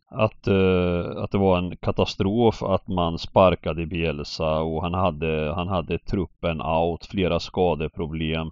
att, 0.10 0.48
eh, 0.48 1.24
att 1.24 1.32
det 1.32 1.38
var 1.38 1.58
en 1.58 1.78
katastrof 1.78 2.64
att 2.64 2.88
man 2.88 3.20
sparkade 3.20 3.86
Bielsa 3.86 4.60
och 4.60 4.82
han 4.82 4.94
hade, 4.94 5.54
han 5.56 5.68
hade 5.68 6.00
truppen 6.00 6.62
out, 6.62 7.06
flera 7.06 7.40
skadeproblem. 7.40 8.52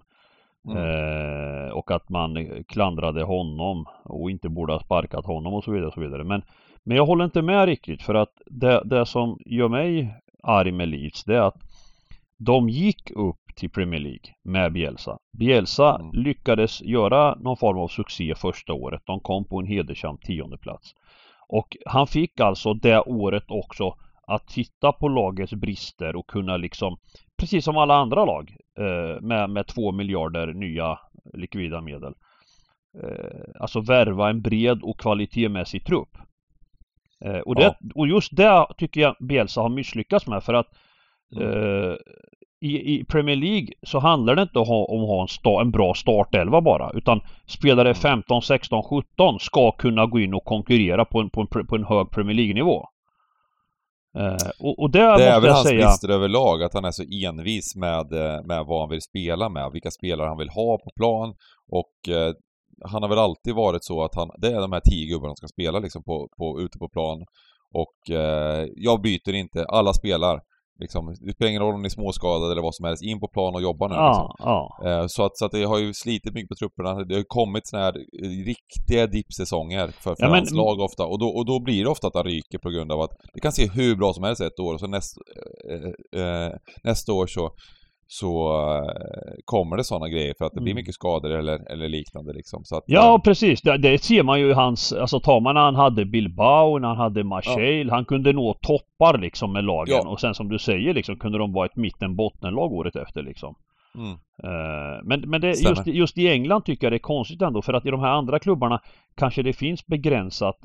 Mm. 0.68 0.76
Eh, 0.76 1.70
och 1.70 1.90
att 1.90 2.08
man 2.08 2.64
klandrade 2.68 3.22
honom 3.22 3.86
och 4.04 4.30
inte 4.30 4.48
borde 4.48 4.72
ha 4.72 4.80
sparkat 4.80 5.26
honom 5.26 5.54
och 5.54 5.64
så 5.64 5.70
vidare. 5.70 5.86
Och 5.86 5.94
så 5.94 6.00
vidare. 6.00 6.24
Men, 6.24 6.42
men 6.84 6.96
jag 6.96 7.06
håller 7.06 7.24
inte 7.24 7.42
med 7.42 7.66
riktigt 7.66 8.02
för 8.02 8.14
att 8.14 8.42
det, 8.46 8.82
det 8.84 9.06
som 9.06 9.38
gör 9.46 9.68
mig 9.68 10.14
arg 10.42 10.72
med 10.72 10.88
Leeds 10.88 11.24
det 11.24 11.36
är 11.36 11.40
att 11.40 11.62
de 12.38 12.68
gick 12.68 13.10
upp 13.10 13.45
till 13.56 13.70
Premier 13.70 14.00
League 14.00 14.34
med 14.44 14.72
Bielsa. 14.72 15.18
Bielsa 15.38 15.94
Mm. 15.94 16.10
lyckades 16.12 16.82
göra 16.82 17.34
någon 17.34 17.56
form 17.56 17.78
av 17.78 17.88
succé 17.88 18.34
första 18.34 18.72
året. 18.72 19.02
De 19.04 19.20
kom 19.20 19.44
på 19.44 19.58
en 19.60 19.66
hedersam 19.66 20.18
tionde 20.18 20.58
plats. 20.58 20.94
Och 21.48 21.76
han 21.86 22.06
fick 22.06 22.40
alltså 22.40 22.74
det 22.74 23.00
året 23.00 23.44
också 23.48 23.94
att 24.26 24.48
titta 24.48 24.92
på 24.92 25.08
lagets 25.08 25.52
brister 25.54 26.16
och 26.16 26.26
kunna 26.26 26.56
liksom 26.56 26.96
Precis 27.38 27.64
som 27.64 27.76
alla 27.76 27.94
andra 27.94 28.24
lag 28.24 28.56
eh, 28.78 29.20
med, 29.20 29.50
med 29.50 29.66
två 29.66 29.92
miljarder 29.92 30.46
nya 30.52 30.98
likvida 31.34 31.80
medel. 31.80 32.14
Eh, 33.02 33.60
alltså 33.60 33.80
värva 33.80 34.30
en 34.30 34.42
bred 34.42 34.82
och 34.82 35.00
kvalitetsmässig 35.00 35.84
trupp. 35.86 36.08
Eh, 37.24 37.38
och, 37.38 37.54
det, 37.54 37.62
Ja. 37.62 37.74
och 37.94 38.08
just 38.08 38.36
det 38.36 38.66
tycker 38.76 39.00
jag 39.00 39.16
Bielsa 39.20 39.60
har 39.60 39.68
misslyckats 39.68 40.26
med 40.26 40.42
för 40.44 40.54
att 40.54 40.66
Mm. 41.36 41.48
eh, 41.48 41.96
i, 42.66 43.00
I 43.00 43.04
Premier 43.04 43.36
League 43.36 43.68
så 43.82 43.98
handlar 43.98 44.36
det 44.36 44.42
inte 44.42 44.58
om 44.58 44.62
att 44.62 44.68
ha, 44.68 44.84
om 44.84 45.02
att 45.02 45.08
ha 45.08 45.22
en, 45.22 45.28
sta, 45.28 45.60
en 45.60 45.70
bra 45.70 45.94
startelva 45.94 46.60
bara 46.60 46.90
utan 46.94 47.20
spelare 47.46 47.88
Mm. 47.88 47.94
15, 47.94 48.42
16, 48.42 48.82
17 48.82 49.40
ska 49.40 49.72
kunna 49.72 50.06
gå 50.06 50.20
in 50.20 50.34
och 50.34 50.44
konkurrera 50.44 51.04
på 51.04 51.20
en, 51.20 51.30
på 51.30 51.40
en, 51.40 51.66
på 51.66 51.76
en 51.76 51.84
hög 51.84 52.10
Premier 52.10 52.34
League-nivå. 52.36 52.84
Eh, 54.18 54.50
och, 54.60 54.78
och 54.78 54.90
det, 54.90 54.98
Det 54.98 55.04
är 55.04 55.16
måste 55.16 55.40
väl 55.40 55.44
jag 55.44 55.54
hans 55.54 55.68
säga 55.68 55.86
brister 55.86 56.08
överlag, 56.08 56.62
att 56.62 56.74
han 56.74 56.84
är 56.84 56.90
så 56.90 57.02
envis 57.26 57.76
med, 57.76 58.12
eh, 58.12 58.44
med 58.44 58.64
vad 58.66 58.80
han 58.80 58.90
vill 58.90 59.02
spela 59.02 59.48
med, 59.48 59.70
vilka 59.72 59.90
spelare 59.90 60.28
han 60.28 60.38
vill 60.38 60.48
ha 60.50 60.78
på 60.78 60.90
plan 60.96 61.34
och 61.72 62.14
eh, 62.14 62.32
han 62.84 63.02
har 63.02 63.08
väl 63.08 63.18
alltid 63.18 63.54
varit 63.54 63.84
så 63.84 64.04
att 64.04 64.14
han, 64.14 64.30
det 64.38 64.48
är 64.48 64.60
de 64.60 64.72
här 64.72 64.80
tio 64.90 65.06
gubbarna 65.06 65.34
som 65.34 65.36
ska 65.36 65.62
spela 65.62 65.78
liksom 65.78 66.02
på, 66.02 66.28
på, 66.38 66.60
ute 66.60 66.78
på 66.78 66.88
plan 66.88 67.24
och 67.74 68.14
eh, 68.16 68.68
jag 68.76 69.00
byter 69.00 69.34
inte, 69.34 69.64
alla 69.64 69.92
spelar. 69.92 70.40
Liksom, 70.78 71.14
det 71.20 71.32
spelar 71.32 71.50
ingen 71.50 71.62
roll 71.62 71.74
om 71.74 71.82
ni 71.82 71.86
är 71.86 71.90
småskadade 71.90 72.52
eller 72.52 72.62
vad 72.62 72.74
som 72.74 72.84
helst, 72.84 73.02
in 73.02 73.20
på 73.20 73.28
plan 73.28 73.54
och 73.54 73.62
jobba 73.62 73.88
nu 73.88 73.94
liksom. 73.94 74.34
Ja, 74.38 74.78
ja. 74.82 74.88
Eh, 74.90 75.06
Så 75.06 75.24
att, 75.24 75.38
så 75.38 75.44
att 75.44 75.52
det 75.52 75.64
har 75.64 75.78
ju 75.78 75.94
slitit 75.94 76.34
mycket 76.34 76.48
på 76.48 76.54
trupperna. 76.54 77.04
Det 77.04 77.14
har 77.14 77.18
ju 77.18 77.24
kommit 77.28 77.66
såna 77.66 77.82
här 77.82 77.94
eh, 78.22 78.28
riktiga 78.28 79.06
dippsäsonger 79.06 79.88
för, 79.88 80.16
Ja, 80.18 80.42
lag 80.52 80.80
ofta. 80.80 81.06
Och 81.06 81.18
då, 81.18 81.28
och 81.28 81.46
då 81.46 81.60
blir 81.60 81.84
det 81.84 81.90
ofta 81.90 82.06
att 82.06 82.14
han 82.14 82.24
ryker 82.24 82.58
på 82.58 82.70
grund 82.70 82.92
av 82.92 83.00
att 83.00 83.10
det 83.34 83.40
kan 83.40 83.52
se 83.52 83.68
hur 83.68 83.96
bra 83.96 84.12
som 84.12 84.24
helst 84.24 84.40
ett 84.40 84.60
år 84.60 84.74
och 84.74 84.80
så 84.80 84.86
näst, 84.86 85.16
eh, 85.70 86.20
eh, 86.22 86.52
nästa 86.84 87.12
år 87.12 87.26
så, 87.26 87.50
så 88.08 88.48
eh, 88.76 89.32
kommer 89.44 89.76
det 89.76 89.84
sådana 89.84 90.08
grejer 90.08 90.34
för 90.38 90.44
att 90.44 90.52
det 90.54 90.60
blir 90.60 90.72
Mm. 90.72 90.80
mycket 90.80 90.94
skador 90.94 91.30
eller, 91.30 91.72
eller 91.72 91.88
liknande 91.88 92.32
liksom. 92.32 92.64
Så 92.64 92.76
att, 92.76 92.84
Ja 92.86 93.14
eh, 93.14 93.20
precis, 93.20 93.62
det, 93.62 93.76
det 93.78 94.02
ser 94.02 94.22
man 94.22 94.40
ju 94.40 94.50
i 94.50 94.52
hans, 94.52 94.92
alltså 94.92 95.20
tar 95.20 95.40
man 95.40 95.54
när 95.54 95.62
han 95.62 95.74
hade 95.74 96.04
Bilbao, 96.04 96.78
när 96.78 96.88
han 96.88 96.96
hade 96.96 97.24
Marseille, 97.24 97.90
han 97.92 98.04
kunde 98.04 98.32
nå 98.32 98.54
toppar 98.62 99.18
liksom 99.18 99.52
med 99.52 99.64
lagen 99.64 100.00
Ja. 100.04 100.08
och 100.10 100.20
sen 100.20 100.34
som 100.34 100.48
du 100.48 100.58
säger 100.58 100.94
liksom 100.94 101.18
kunde 101.18 101.38
de 101.38 101.52
vara 101.52 101.66
ett 101.66 101.76
mitten-bottenlag 101.76 102.72
året 102.72 102.96
efter 102.96 103.22
liksom. 103.22 103.54
mm, 103.94 104.10
Eh, 104.44 105.00
Men, 105.04 105.20
men 105.20 105.40
det, 105.40 105.48
just, 105.60 105.86
just 105.86 106.18
i 106.18 106.28
England 106.28 106.62
tycker 106.64 106.86
jag 106.86 106.92
det 106.92 106.96
är 106.96 106.98
konstigt 106.98 107.42
ändå 107.42 107.62
för 107.62 107.72
att 107.72 107.86
i 107.86 107.90
de 107.90 108.00
här 108.00 108.10
andra 108.10 108.38
klubbarna 108.38 108.80
kanske 109.16 109.42
det 109.42 109.52
finns 109.52 109.86
begränsat, 109.86 110.58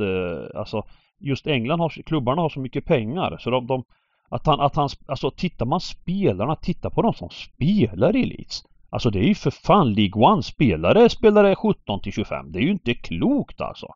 alltså 0.55 0.83
just 1.19 1.47
England 1.47 1.79
har, 1.79 1.89
klubbarna 2.05 2.41
har 2.41 2.49
så 2.49 2.59
mycket 2.59 2.85
pengar 2.85 3.37
så 3.39 3.49
de, 3.49 3.67
de 3.67 3.83
att 4.31 4.45
han, 4.45 4.59
att 4.59 4.75
han, 4.75 4.89
alltså 5.05 5.31
tittar 5.31 5.65
man 5.65 5.79
spelarna, 5.79 6.55
titta 6.55 6.89
på 6.89 7.01
de 7.01 7.13
som 7.13 7.29
spelar 7.29 8.15
i 8.15 8.25
Leeds. 8.25 8.63
Alltså 8.89 9.09
det 9.09 9.19
är 9.19 9.23
ju 9.23 9.35
för 9.35 9.51
fan 9.51 9.93
League 9.93 10.23
One-spelare, 10.23 11.09
spelare 11.09 11.55
17 11.55 12.01
till 12.01 12.13
25. 12.13 12.51
Det 12.51 12.59
är 12.59 12.63
ju 12.63 12.71
inte 12.71 12.93
klokt 12.93 13.61
alltså. 13.61 13.87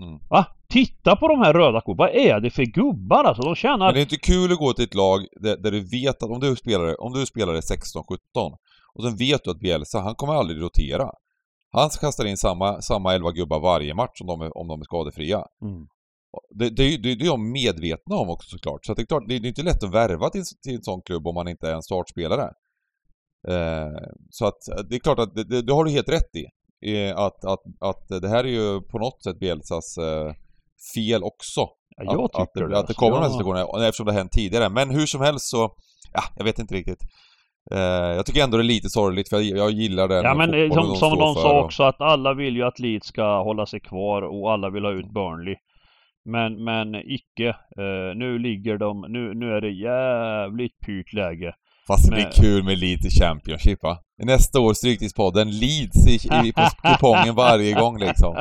Mm. 0.00 0.18
Va? 0.30 0.46
Titta 0.68 1.16
på 1.16 1.28
de 1.28 1.38
här 1.38 1.52
röda 1.52 1.80
korten, 1.80 1.96
vad 1.96 2.10
är 2.10 2.40
det 2.40 2.50
för 2.50 2.64
gubbar 2.64 3.24
alltså? 3.24 3.42
De 3.42 3.54
tjänar... 3.54 3.86
Men 3.86 3.94
det 3.94 4.00
är 4.00 4.02
inte 4.02 4.16
kul 4.16 4.52
att 4.52 4.58
gå 4.58 4.72
till 4.72 4.84
ett 4.84 4.94
lag 4.94 5.26
där, 5.40 5.56
där 5.56 5.70
du 5.70 5.80
vet 5.80 6.22
att 6.22 6.30
om 6.30 6.40
du 6.40 6.56
spelar, 6.56 7.00
om 7.00 7.12
du 7.12 7.26
spelar 7.26 7.54
16-17 7.54 8.56
och 8.94 9.04
sen 9.04 9.16
vet 9.16 9.44
du 9.44 9.50
att 9.50 9.60
Bielsa, 9.60 10.00
han 10.00 10.14
kommer 10.14 10.34
aldrig 10.34 10.62
rotera. 10.62 11.10
Han 11.72 11.90
kastar 12.00 12.24
in 12.24 12.36
samma, 12.36 12.82
samma 12.82 13.14
11 13.14 13.30
gubbar 13.30 13.60
varje 13.60 13.94
match 13.94 14.20
om 14.20 14.26
de 14.26 14.40
är, 14.40 14.58
om 14.58 14.68
de 14.68 14.80
är 14.80 14.84
skadefria. 14.84 15.44
Mm. 15.62 15.88
Det, 16.50 16.70
det, 16.70 16.96
det, 16.96 17.14
det 17.14 17.24
är 17.24 17.28
de 17.28 17.52
medvetna 17.52 18.16
om 18.16 18.30
också 18.30 18.48
såklart. 18.50 18.86
Så 18.86 18.92
att 18.92 18.96
det 18.96 19.02
är 19.02 19.06
klart, 19.06 19.24
det 19.28 19.34
är 19.34 19.46
inte 19.46 19.62
lätt 19.62 19.84
att 19.84 19.94
värva 19.94 20.30
till, 20.30 20.42
till 20.62 20.74
en 20.74 20.82
sån 20.82 21.02
klubb 21.02 21.26
om 21.26 21.34
man 21.34 21.48
inte 21.48 21.70
är 21.70 21.74
en 21.74 21.82
startspelare. 21.82 22.50
Eh, 23.48 24.08
så 24.30 24.46
att 24.46 24.88
det 24.88 24.94
är 24.96 25.00
klart 25.00 25.18
att 25.18 25.34
det, 25.34 25.62
det, 25.62 25.72
har 25.72 25.84
du 25.84 25.90
helt 25.90 26.08
rätt 26.08 26.34
i. 26.36 26.44
Eh, 26.92 27.18
att, 27.18 27.44
att, 27.44 27.62
att 27.80 28.22
det 28.22 28.28
här 28.28 28.44
är 28.44 28.48
ju 28.48 28.80
på 28.80 28.98
något 28.98 29.22
sätt 29.22 29.38
Bielsas 29.38 29.98
eh, 29.98 30.32
fel 30.94 31.22
också. 31.24 31.60
Ja, 31.96 32.04
jag 32.04 32.24
att, 32.24 32.32
tycker 32.32 32.64
att, 32.64 32.70
det, 32.70 32.78
att 32.78 32.86
det 32.86 32.94
kommer 32.94 33.16
de 33.16 33.22
här 33.22 33.30
situationerna 33.30 33.86
eftersom 33.86 34.06
det 34.06 34.12
har 34.12 34.18
hänt 34.18 34.32
tidigare. 34.32 34.68
Men 34.68 34.90
hur 34.90 35.06
som 35.06 35.20
helst 35.20 35.50
så, 35.50 35.70
ja, 36.12 36.22
jag 36.36 36.44
vet 36.44 36.58
inte 36.58 36.74
riktigt. 36.74 37.02
Eh, 37.70 37.78
jag 38.16 38.26
tycker 38.26 38.44
ändå 38.44 38.56
det 38.56 38.62
är 38.62 38.64
lite 38.64 38.88
sorgligt 38.88 39.28
för 39.28 39.40
jag, 39.40 39.58
jag 39.58 39.70
gillar 39.70 40.08
den 40.08 40.24
Ja 40.24 40.34
men 40.34 40.54
eh, 40.54 40.72
som, 40.72 40.88
de 40.88 40.96
som 40.96 41.18
någon 41.18 41.34
sa 41.34 41.58
och- 41.58 41.64
också 41.64 41.82
att 41.82 42.00
alla 42.00 42.34
vill 42.34 42.56
ju 42.56 42.62
att 42.62 42.78
Leeds 42.78 43.06
ska 43.06 43.42
hålla 43.42 43.66
sig 43.66 43.80
kvar 43.80 44.22
och 44.22 44.52
alla 44.52 44.70
vill 44.70 44.84
ha 44.84 44.92
ut 44.92 45.10
Burnley. 45.10 45.54
Men, 46.28 46.64
men 46.64 46.94
icke. 46.94 47.48
Eh, 47.48 48.16
nu 48.16 48.38
ligger 48.38 48.78
de, 48.78 49.00
nu, 49.08 49.34
nu 49.34 49.52
är 49.52 49.60
det 49.60 49.70
jävligt 49.70 50.80
pyrt 50.86 51.12
läge. 51.12 51.54
Fast 51.86 52.04
det 52.04 52.16
Men- 52.16 52.20
blir 52.20 52.42
kul 52.42 52.64
med 52.64 52.78
i 52.82 53.10
Championship 53.10 53.82
va? 53.82 53.98
Nästa 54.22 54.60
år 54.60 54.74
Stryktipspodden 54.74 55.50
Leeds 55.50 56.06
i, 56.06 56.14
i, 56.48 56.52
på 56.52 56.62
kupongen 56.88 57.34
varje 57.34 57.74
gång 57.74 57.98
liksom. 57.98 58.36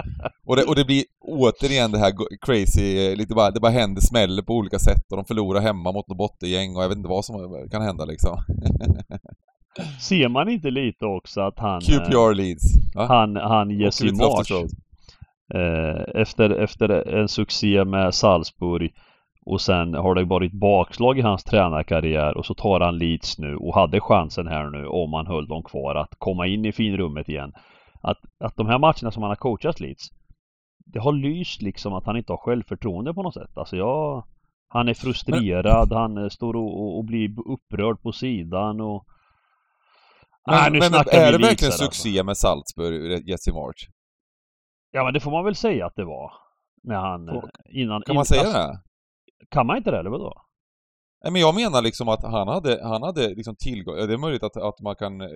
Och 0.45 0.55
det, 0.55 0.63
och 0.63 0.75
det 0.75 0.85
blir 0.85 1.03
återigen 1.21 1.91
det 1.91 1.99
här 1.99 2.13
crazy, 2.45 3.15
lite 3.15 3.33
bara, 3.33 3.51
det 3.51 3.59
bara 3.59 3.71
händer 3.71 4.01
smäller 4.01 4.41
på 4.43 4.53
olika 4.53 4.79
sätt 4.79 5.11
och 5.11 5.17
de 5.17 5.25
förlorar 5.25 5.61
hemma 5.61 5.91
mot 5.91 6.07
något 6.07 6.17
bottengäng 6.17 6.75
och 6.75 6.83
jag 6.83 6.89
vet 6.89 6.97
inte 6.97 7.09
vad 7.09 7.25
som 7.25 7.67
kan 7.71 7.81
hända 7.81 8.05
liksom. 8.05 8.37
Ser 10.01 10.27
man 10.29 10.49
inte 10.49 10.71
lite 10.71 11.05
också 11.05 11.41
att 11.41 11.59
han, 11.59 11.75
eh, 11.75 11.79
QPR 11.79 12.33
Leeds. 12.33 12.63
Va? 12.95 13.05
han, 13.07 13.35
han 13.35 13.67
Och 13.67 13.73
Jesse 13.73 14.05
March 14.05 14.51
eh, 14.51 14.57
efter, 16.15 16.49
efter 16.49 16.89
en 16.89 17.27
succé 17.27 17.85
med 17.85 18.15
Salzburg 18.15 18.93
och 19.45 19.61
sen 19.61 19.93
har 19.93 20.15
det 20.15 20.23
varit 20.23 20.51
bakslag 20.51 21.19
i 21.19 21.21
hans 21.21 21.43
tränarkarriär 21.43 22.37
och 22.37 22.45
så 22.45 22.53
tar 22.53 22.79
han 22.79 22.97
Leeds 22.97 23.39
nu 23.39 23.55
och 23.55 23.75
hade 23.75 23.99
chansen 23.99 24.47
här 24.47 24.69
nu 24.69 24.87
om 24.87 25.13
han 25.13 25.27
höll 25.27 25.47
dem 25.47 25.63
kvar 25.63 25.95
att 25.95 26.15
komma 26.17 26.47
in 26.47 26.65
i 26.65 26.71
finrummet 26.71 27.29
igen. 27.29 27.53
Att, 28.01 28.17
att 28.39 28.55
de 28.57 28.67
här 28.67 28.79
matcherna 28.79 29.11
som 29.11 29.23
han 29.23 29.29
har 29.29 29.35
coachat 29.35 29.79
Leeds 29.79 30.09
det 30.93 30.99
har 30.99 31.11
lyst 31.11 31.61
liksom 31.61 31.93
att 31.93 32.05
han 32.05 32.17
inte 32.17 32.33
har 32.33 32.37
självförtroende 32.37 33.13
på 33.13 33.23
något 33.23 33.33
sätt. 33.33 33.57
Alltså 33.57 33.75
jag 33.75 34.25
Han 34.69 34.87
är 34.87 34.93
frustrerad, 34.93 35.93
han 35.93 36.17
eh, 36.17 36.29
står 36.29 36.55
och, 36.55 36.97
och, 36.97 37.05
blir 37.05 37.29
upprörd 37.53 38.01
på 38.01 38.11
sidan 38.11 38.81
och 38.81 39.05
Nej, 40.47 40.63
Men, 40.63 40.73
nu 40.73 40.79
men 40.79 40.89
snackar 40.89 41.17
är 41.17 41.31
vi 41.31 41.37
det 41.37 41.43
verkligen 41.43 41.71
alltså. 41.71 41.85
succé 41.85 42.23
med 42.23 42.37
Salzburg, 42.37 43.29
Jesse 43.29 43.51
March? 43.51 43.89
Ja 44.91 45.03
men 45.03 45.13
det 45.13 45.19
får 45.19 45.31
man 45.31 45.45
väl 45.45 45.55
säga 45.55 45.85
att 45.85 45.95
det 45.95 46.05
var. 46.05 46.31
När 46.83 46.95
han 46.95 47.25
Får- 47.25 47.35
eh, 47.35 47.81
innan 47.81 48.01
Kan 48.01 48.15
man 48.15 48.25
säga 48.25 48.41
alltså, 48.41 48.57
det? 48.57 48.79
Kan 49.49 49.67
man 49.67 49.77
inte 49.77 49.91
det 49.91 49.99
eller 49.99 50.09
vadå? 50.09 50.33
Nej 51.23 51.31
men 51.31 51.41
jag 51.41 51.55
menar 51.55 51.81
liksom 51.81 52.09
att 52.09 52.23
han 52.23 52.47
hade, 52.47 52.79
han 52.83 53.03
hade 53.03 53.29
liksom 53.29 53.55
tillgång, 53.55 53.95
det 53.95 54.13
är 54.13 54.17
möjligt 54.17 54.43
att, 54.43 54.57
att 54.57 54.81
man 54.81 54.95
kan, 54.95 55.21
eh, 55.21 55.27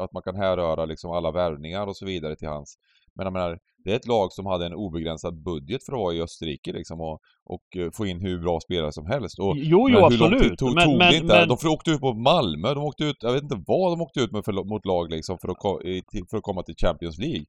att 0.00 0.12
man 0.12 0.22
kan 0.22 0.36
härröra 0.36 0.84
liksom 0.84 1.10
alla 1.10 1.30
värvningar 1.30 1.86
och 1.86 1.96
så 1.96 2.06
vidare 2.06 2.36
till 2.36 2.48
hans. 2.48 2.78
Men 3.16 3.26
jag 3.26 3.32
menar, 3.32 3.58
det 3.84 3.92
är 3.92 3.96
ett 3.96 4.06
lag 4.06 4.32
som 4.32 4.46
hade 4.46 4.66
en 4.66 4.74
obegränsad 4.74 5.42
budget 5.42 5.84
för 5.84 5.92
att 5.92 5.98
vara 5.98 6.14
i 6.14 6.22
Österrike 6.22 6.72
liksom 6.72 7.00
och, 7.00 7.20
och 7.44 7.76
eh, 7.76 7.90
få 7.96 8.06
in 8.06 8.20
hur 8.20 8.38
bra 8.38 8.60
spelare 8.60 8.92
som 8.92 9.06
helst. 9.06 9.38
Och, 9.38 9.56
Jo, 9.56 9.88
men 9.88 9.92
jo 9.92 10.08
hur 10.08 10.18
lång 10.18 10.30
tid 10.30 10.38
absolut. 10.38 10.58
tog, 10.58 10.74
men, 10.74 10.84
tog 10.84 10.98
men, 10.98 11.10
det 11.10 11.16
inte? 11.16 11.34
men, 11.34 11.48
De 11.48 11.68
åkte 11.68 11.90
ut 11.90 12.00
mot 12.00 12.16
Malmö, 12.16 12.74
de 12.74 12.84
åkte 12.84 13.04
ut, 13.04 13.16
jag 13.20 13.32
vet 13.32 13.42
inte 13.42 13.62
vad 13.66 13.92
de 13.92 14.00
åkte 14.00 14.20
ut 14.20 14.32
med 14.32 14.44
för, 14.44 14.52
mot 14.52 14.86
lag 14.86 15.10
liksom 15.10 15.38
för 15.38 15.48
att, 15.48 15.58
för 16.30 16.36
att 16.36 16.42
komma 16.42 16.62
till 16.62 16.74
Champions 16.84 17.18
League. 17.18 17.44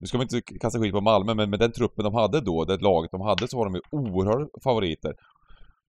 Nu 0.00 0.06
ska 0.06 0.18
man 0.18 0.26
inte 0.32 0.40
kasta 0.60 0.78
skit 0.78 0.92
på 0.92 1.00
Malmö, 1.00 1.34
men 1.34 1.50
med 1.50 1.58
den 1.60 1.72
truppen 1.72 2.04
de 2.04 2.14
hade 2.14 2.40
då, 2.40 2.64
det 2.64 2.82
laget 2.82 3.10
de 3.10 3.20
hade, 3.20 3.48
så 3.48 3.58
var 3.58 3.64
de 3.64 3.74
ju 3.74 3.80
oerhörda 3.90 4.46
favoriter. 4.64 5.14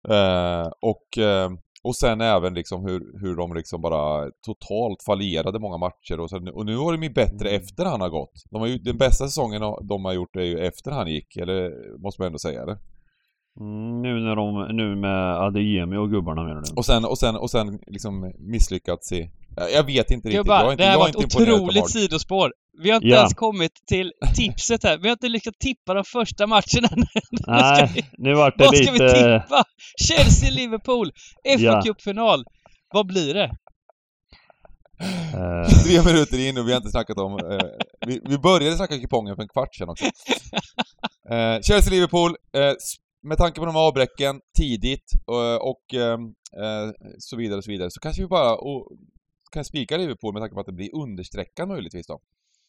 Eh, 0.08 0.68
och, 0.80 1.18
eh, 1.18 1.50
och 1.82 1.96
sen 1.96 2.20
även 2.20 2.54
liksom 2.54 2.84
hur, 2.84 3.20
hur 3.20 3.36
de 3.36 3.54
liksom 3.54 3.80
bara 3.80 4.30
totalt 4.46 5.02
fallerade 5.06 5.58
många 5.58 5.76
matcher 5.78 6.20
och, 6.20 6.30
sen, 6.30 6.48
och 6.48 6.66
nu 6.66 6.76
har 6.76 6.92
de 6.92 7.02
ju 7.02 7.10
bättre 7.10 7.48
Mm. 7.48 7.62
efter 7.62 7.84
han 7.84 8.00
har 8.00 8.08
gått. 8.08 8.32
De 8.50 8.60
har 8.60 8.68
ju, 8.68 8.78
den 8.78 8.98
bästa 8.98 9.24
säsongen 9.24 9.62
de 9.82 10.04
har 10.04 10.12
gjort 10.12 10.36
är 10.36 10.40
ju 10.40 10.58
efter 10.58 10.90
han 10.90 11.06
gick, 11.06 11.36
eller 11.36 11.70
måste 12.02 12.20
man 12.20 12.26
ändå 12.26 12.38
säga 12.38 12.66
det. 12.66 12.78
mm, 13.60 14.02
nu 14.02 14.20
när 14.20 14.36
de, 14.36 14.76
nu 14.76 14.96
med 14.96 15.36
Adeyemi 15.36 15.96
och 15.96 16.10
gubbarna 16.10 16.42
menar 16.42 16.62
du? 16.62 16.74
Och 16.76 16.84
sen, 16.84 17.04
och 17.04 17.18
sen, 17.18 17.36
och 17.36 17.50
sen 17.50 17.78
liksom 17.86 18.32
misslyckats 18.38 19.12
i... 19.12 19.30
Jag 19.56 19.72
jag 19.72 19.82
vet 19.86 20.10
inte 20.10 20.28
riktigt. 20.28 20.34
jag 20.34 20.44
Gubbar, 20.44 20.64
är 20.64 20.70
inte, 20.72 20.82
det 20.82 20.86
här 20.86 20.92
jag 20.92 20.98
var 20.98 21.08
ett 21.08 21.16
otroligt 21.16 21.90
sidospår. 21.90 22.52
Vi 22.82 22.90
har 22.90 22.96
inte 22.96 23.08
Ja. 23.08 23.16
ens 23.16 23.34
kommit 23.34 23.72
till 23.88 24.12
tipset 24.36 24.84
här. 24.84 24.98
Vi 24.98 25.08
har 25.08 25.12
inte 25.12 25.28
lyckats 25.28 25.58
tippa 25.58 25.94
de 25.94 26.04
första 26.04 26.46
matcherna. 26.46 26.88
Vad 27.46 27.56
Nej, 27.56 28.10
nu 28.18 28.34
vart 28.34 28.58
det 28.58 28.64
Vad 28.64 28.76
ska 28.76 28.92
vi 28.92 28.98
lite... 28.98 29.14
tippa? 29.42 29.64
Chelsea-Liverpool, 30.08 31.10
Ja. 31.42 31.58
FA 31.58 31.82
Cup-final. 31.82 32.44
Vad 32.92 33.06
blir 33.06 33.34
det? 33.34 33.50
eh, 35.02 35.68
Tre 35.84 36.02
minuter 36.12 36.48
in 36.48 36.58
och 36.58 36.66
vi 36.68 36.72
har 36.72 36.76
inte 36.76 36.90
snackat 36.90 37.18
om... 37.18 37.32
Eh, 37.32 37.66
vi, 38.06 38.20
vi 38.28 38.38
började 38.38 38.76
snacka 38.76 38.98
kupongen 38.98 39.36
för 39.36 39.42
en 39.42 39.48
kvart 39.48 39.74
sedan 39.74 39.88
också. 39.88 40.04
Eh, 41.30 41.60
Chelsea-Liverpool, 41.62 42.30
eh, 42.56 42.72
med 43.28 43.38
tanke 43.38 43.60
på 43.60 43.66
de 43.66 43.74
här 43.74 43.82
avbräcken 43.82 44.40
tidigt 44.58 45.04
eh, 45.30 45.56
och 45.56 45.94
eh, 45.94 46.12
eh, 46.62 46.90
så 47.18 47.36
vidare 47.36 47.58
och 47.58 47.64
så 47.64 47.70
vidare, 47.70 47.90
så 47.90 48.00
kanske 48.00 48.22
vi 48.22 48.28
bara 48.28 48.54
och, 48.54 48.88
kan 49.52 49.64
spika 49.64 49.96
Liverpool 49.96 50.34
med 50.34 50.42
tanke 50.42 50.54
på 50.54 50.60
att 50.60 50.66
det 50.66 50.72
blir 50.72 50.94
understreckan 50.94 51.68
möjligtvis 51.68 52.06
då. 52.06 52.20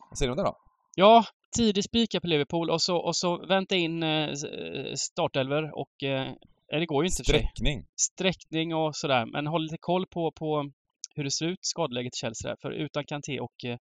Vad 0.09 0.17
säger 0.17 0.27
du 0.27 0.31
om 0.31 0.37
det 0.37 0.43
då? 0.43 0.57
Ja, 0.95 1.25
tidig 1.57 1.83
spika 1.83 2.21
på 2.21 2.27
Liverpool 2.27 2.69
och 2.69 2.81
så, 2.81 2.97
och 2.97 3.15
så 3.15 3.45
vänta 3.47 3.75
in 3.75 4.03
eh, 4.03 4.29
eh, 4.29 4.93
startelver 4.95 5.79
och... 5.79 6.03
Eh, 6.03 6.31
det 6.79 6.85
går 6.85 7.03
ju 7.03 7.07
inte 7.07 7.15
för 7.17 7.23
sig. 7.23 7.39
Sträckning. 7.39 7.85
Sträckning 7.95 8.75
och 8.75 8.95
sådär. 8.95 9.25
Men 9.25 9.47
håll 9.47 9.63
lite 9.63 9.77
koll 9.79 10.05
på, 10.07 10.31
på 10.31 10.71
hur 11.15 11.23
det 11.23 11.31
ser 11.31 11.45
ut, 11.45 11.59
skadeläget 11.61 12.15
i 12.15 12.17
Chelsea 12.17 12.49
där. 12.51 12.57
För 12.61 12.71
utan 12.71 13.05
Kanté 13.05 13.39
och 13.39 13.65
eh, 13.65 13.77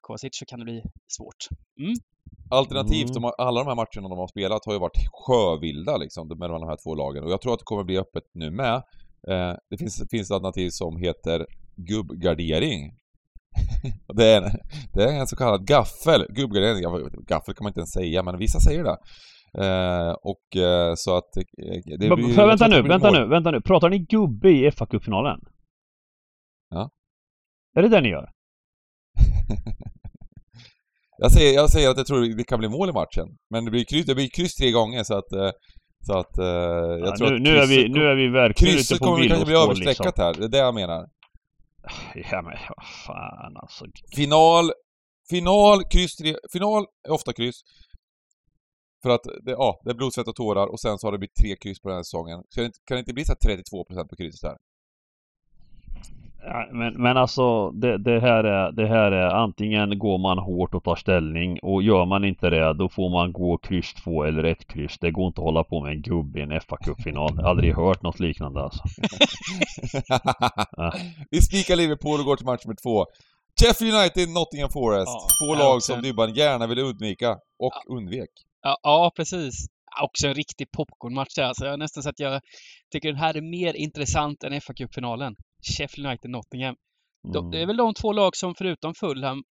Kovacic 0.00 0.30
så 0.32 0.44
kan 0.44 0.58
det 0.58 0.64
bli 0.64 0.82
svårt. 1.16 1.48
Alternativt, 2.50 3.02
Mm. 3.10 3.14
de 3.14 3.24
har, 3.24 3.34
alla 3.38 3.60
de 3.60 3.66
här 3.68 3.74
matcherna 3.74 4.08
de 4.08 4.18
har 4.18 4.26
spelat 4.26 4.64
har 4.66 4.72
ju 4.72 4.78
varit 4.78 4.98
sjövilda 5.12 5.96
liksom 5.96 6.28
mellan 6.28 6.60
de 6.60 6.68
här 6.68 6.78
två 6.84 6.94
lagen 6.94 7.24
och 7.24 7.30
jag 7.30 7.40
tror 7.40 7.52
att 7.52 7.58
det 7.58 7.64
kommer 7.64 7.84
bli 7.84 7.98
öppet 7.98 8.24
nu 8.32 8.50
med. 8.50 8.74
Eh, 9.28 9.54
det 9.70 9.78
finns, 9.78 10.02
finns 10.10 10.30
ett 10.30 10.34
alternativ 10.34 10.70
som 10.70 10.96
heter 10.96 11.46
gubbgardering. 11.76 12.92
Det, 14.16 14.24
är, 14.24 14.42
en- 14.42 14.58
det 14.92 15.02
är 15.04 15.20
en 15.20 15.26
så 15.26 15.36
kallad 15.36 15.66
gaffel. 15.66 16.26
Gubbgardering, 16.28 16.82
gaffel 17.28 17.54
kan 17.54 17.64
man 17.64 17.70
inte 17.70 17.80
ens 17.80 17.92
säga 17.92 18.22
men 18.22 18.38
vissa 18.38 18.60
säger 18.60 18.84
det. 18.84 18.96
Eh, 19.64 20.10
och 20.22 20.56
eh, 20.62 20.92
så 20.96 21.16
att... 21.16 21.36
eh, 21.36 21.42
det 21.98 22.16
blir- 22.16 22.34
för, 22.34 22.46
vänta 22.46 22.68
nu, 22.68 22.82
vänta 22.82 23.12
mål. 23.12 23.20
nu, 23.20 23.26
vänta 23.28 23.50
nu. 23.50 23.60
Pratar 23.60 23.90
ni 23.90 23.98
gubbe 23.98 24.50
i 24.50 24.70
fa 24.70 24.86
Cup-finalen? 24.86 25.40
Ja. 26.70 26.90
Är 27.78 27.82
det 27.82 27.88
det 27.88 28.00
ni 28.00 28.08
gör? 28.08 28.30
Jag 31.18 31.32
säger, 31.32 31.54
jag 31.54 31.70
säger 31.70 31.90
att 31.90 31.96
jag 31.96 32.06
tror 32.06 32.36
det 32.36 32.44
kan 32.44 32.58
bli 32.58 32.68
mål 32.68 32.88
i 32.88 32.92
matchen. 32.92 33.26
Men 33.50 33.64
det 33.64 33.70
blir 33.70 33.84
kryss, 33.84 34.06
det 34.06 34.14
blir 34.14 34.28
kryss 34.36 34.54
tre 34.54 34.70
gånger 34.70 35.04
så 35.04 35.14
att... 35.18 35.30
Så 36.06 36.18
att... 36.18 36.36
Jag 36.38 37.00
Ja, 37.00 37.16
tror 37.16 37.30
nu, 37.30 37.36
att 37.36 37.42
nu, 37.42 37.56
är 37.58 37.66
vi, 37.66 37.88
nu 37.88 38.04
är 38.06 38.14
vi 38.14 38.28
verkligen 38.28 38.70
ute 38.74 38.78
Krysset 38.78 38.98
på 38.98 39.04
kommer 39.04 39.28
kanske 39.28 39.46
bli 39.46 39.54
överstreckat 39.54 40.06
liksom. 40.06 40.24
här, 40.24 40.34
det 40.34 40.44
är 40.44 40.48
det 40.48 40.58
jag 40.58 40.74
menar. 40.74 41.06
Ja 42.14 42.42
men 42.42 42.56
vad 42.76 42.86
fan 43.06 43.56
alltså. 43.56 43.84
Final, 44.16 44.72
final, 45.30 45.84
kryss, 45.84 46.16
tre, 46.16 46.36
final 46.52 46.86
är 47.08 47.12
ofta 47.12 47.32
kryss. 47.32 47.60
För 49.02 49.10
att 49.10 49.22
det, 49.42 49.50
ja, 49.50 49.80
det 49.84 49.90
är 49.90 49.94
blod, 49.94 50.14
svett 50.14 50.28
och 50.28 50.36
tårar 50.36 50.66
och 50.66 50.80
sen 50.80 50.98
så 50.98 51.06
har 51.06 51.12
det 51.12 51.18
blivit 51.18 51.34
tre 51.34 51.56
kryss 51.56 51.80
på 51.80 51.88
den 51.88 51.96
här 51.96 52.02
säsongen. 52.02 52.42
Så 52.48 52.54
kan 52.54 52.62
det 52.62 52.66
inte, 52.66 52.78
kan 52.84 52.94
det 52.94 52.98
inte 52.98 53.14
bli 53.14 53.24
så 53.24 53.32
här 53.32 53.56
32% 53.56 54.08
på 54.08 54.16
krysset 54.16 54.50
här? 54.50 54.58
Ja, 56.48 56.68
Men, 56.72 57.02
men 57.02 57.16
alltså 57.16 57.70
det, 57.70 57.98
det, 57.98 58.20
här 58.20 58.44
är, 58.44 58.72
det 58.72 58.86
här 58.86 59.12
är 59.12 59.28
antingen 59.28 59.98
går 59.98 60.18
man 60.18 60.38
hårt 60.38 60.74
och 60.74 60.84
tar 60.84 60.96
ställning 60.96 61.58
och 61.62 61.82
gör 61.82 62.04
man 62.04 62.24
inte 62.24 62.50
det 62.50 62.72
då 62.72 62.88
får 62.88 63.10
man 63.10 63.32
gå 63.32 63.58
kryss 63.58 63.94
2 63.94 64.24
eller 64.24 64.44
ett 64.44 64.66
kryss. 64.66 64.98
Det 64.98 65.10
går 65.10 65.26
inte 65.26 65.40
att 65.40 65.44
hålla 65.44 65.64
på 65.64 65.82
med 65.82 65.92
en 65.92 66.02
gubbe 66.02 66.38
i 66.38 66.42
en 66.42 66.60
fa 66.60 66.76
har 67.14 67.48
aldrig 67.48 67.74
hört 67.74 68.02
något 68.02 68.20
liknande 68.20 68.62
alltså. 68.62 68.82
Ja. 70.76 70.92
Vi 71.30 71.42
spikar 71.42 71.76
Liverpool 71.76 72.20
och 72.20 72.26
går 72.26 72.36
till 72.36 72.46
match 72.46 72.64
nummer 72.64 72.76
två. 72.82 73.06
Sheffield 73.60 73.94
United, 73.94 74.28
Nottingham 74.28 74.70
Forest. 74.70 75.06
Ja, 75.06 75.28
Två 75.40 75.54
ja, 75.54 75.58
lag 75.58 75.76
också. 75.76 75.92
som 75.92 76.02
Dybban 76.02 76.34
gärna 76.34 76.66
ville 76.66 76.82
undvika 76.82 77.38
och 77.58 77.96
undvek. 77.96 78.30
Ja, 78.62 78.78
ja 78.82 79.12
precis. 79.16 79.66
Också 80.02 80.26
en 80.26 80.34
riktig 80.34 80.70
popcornmatch 80.70 81.34
där. 81.34 81.42
Alltså, 81.42 81.64
jag 81.64 81.72
har 81.72 81.78
nästan 81.78 82.02
så 82.02 82.08
att 82.08 82.20
jag 82.20 82.40
tycker 82.92 83.08
den 83.08 83.18
här 83.18 83.36
är 83.36 83.40
mer 83.40 83.74
intressant 83.74 84.44
än 84.44 84.60
fa 84.60 84.74
Cup-finalen. 84.74 85.36
Sheffield 85.78 86.06
United-Nottingham. 86.06 86.74
De, 87.32 87.50
det 87.50 87.56
är 87.56 87.62
Mm. 87.62 87.66
väl 87.68 87.76
de 87.76 87.94
två 87.94 88.12
lag 88.12 88.36
som 88.36 88.54
förutom 88.54 88.94
Fulham 88.94 89.42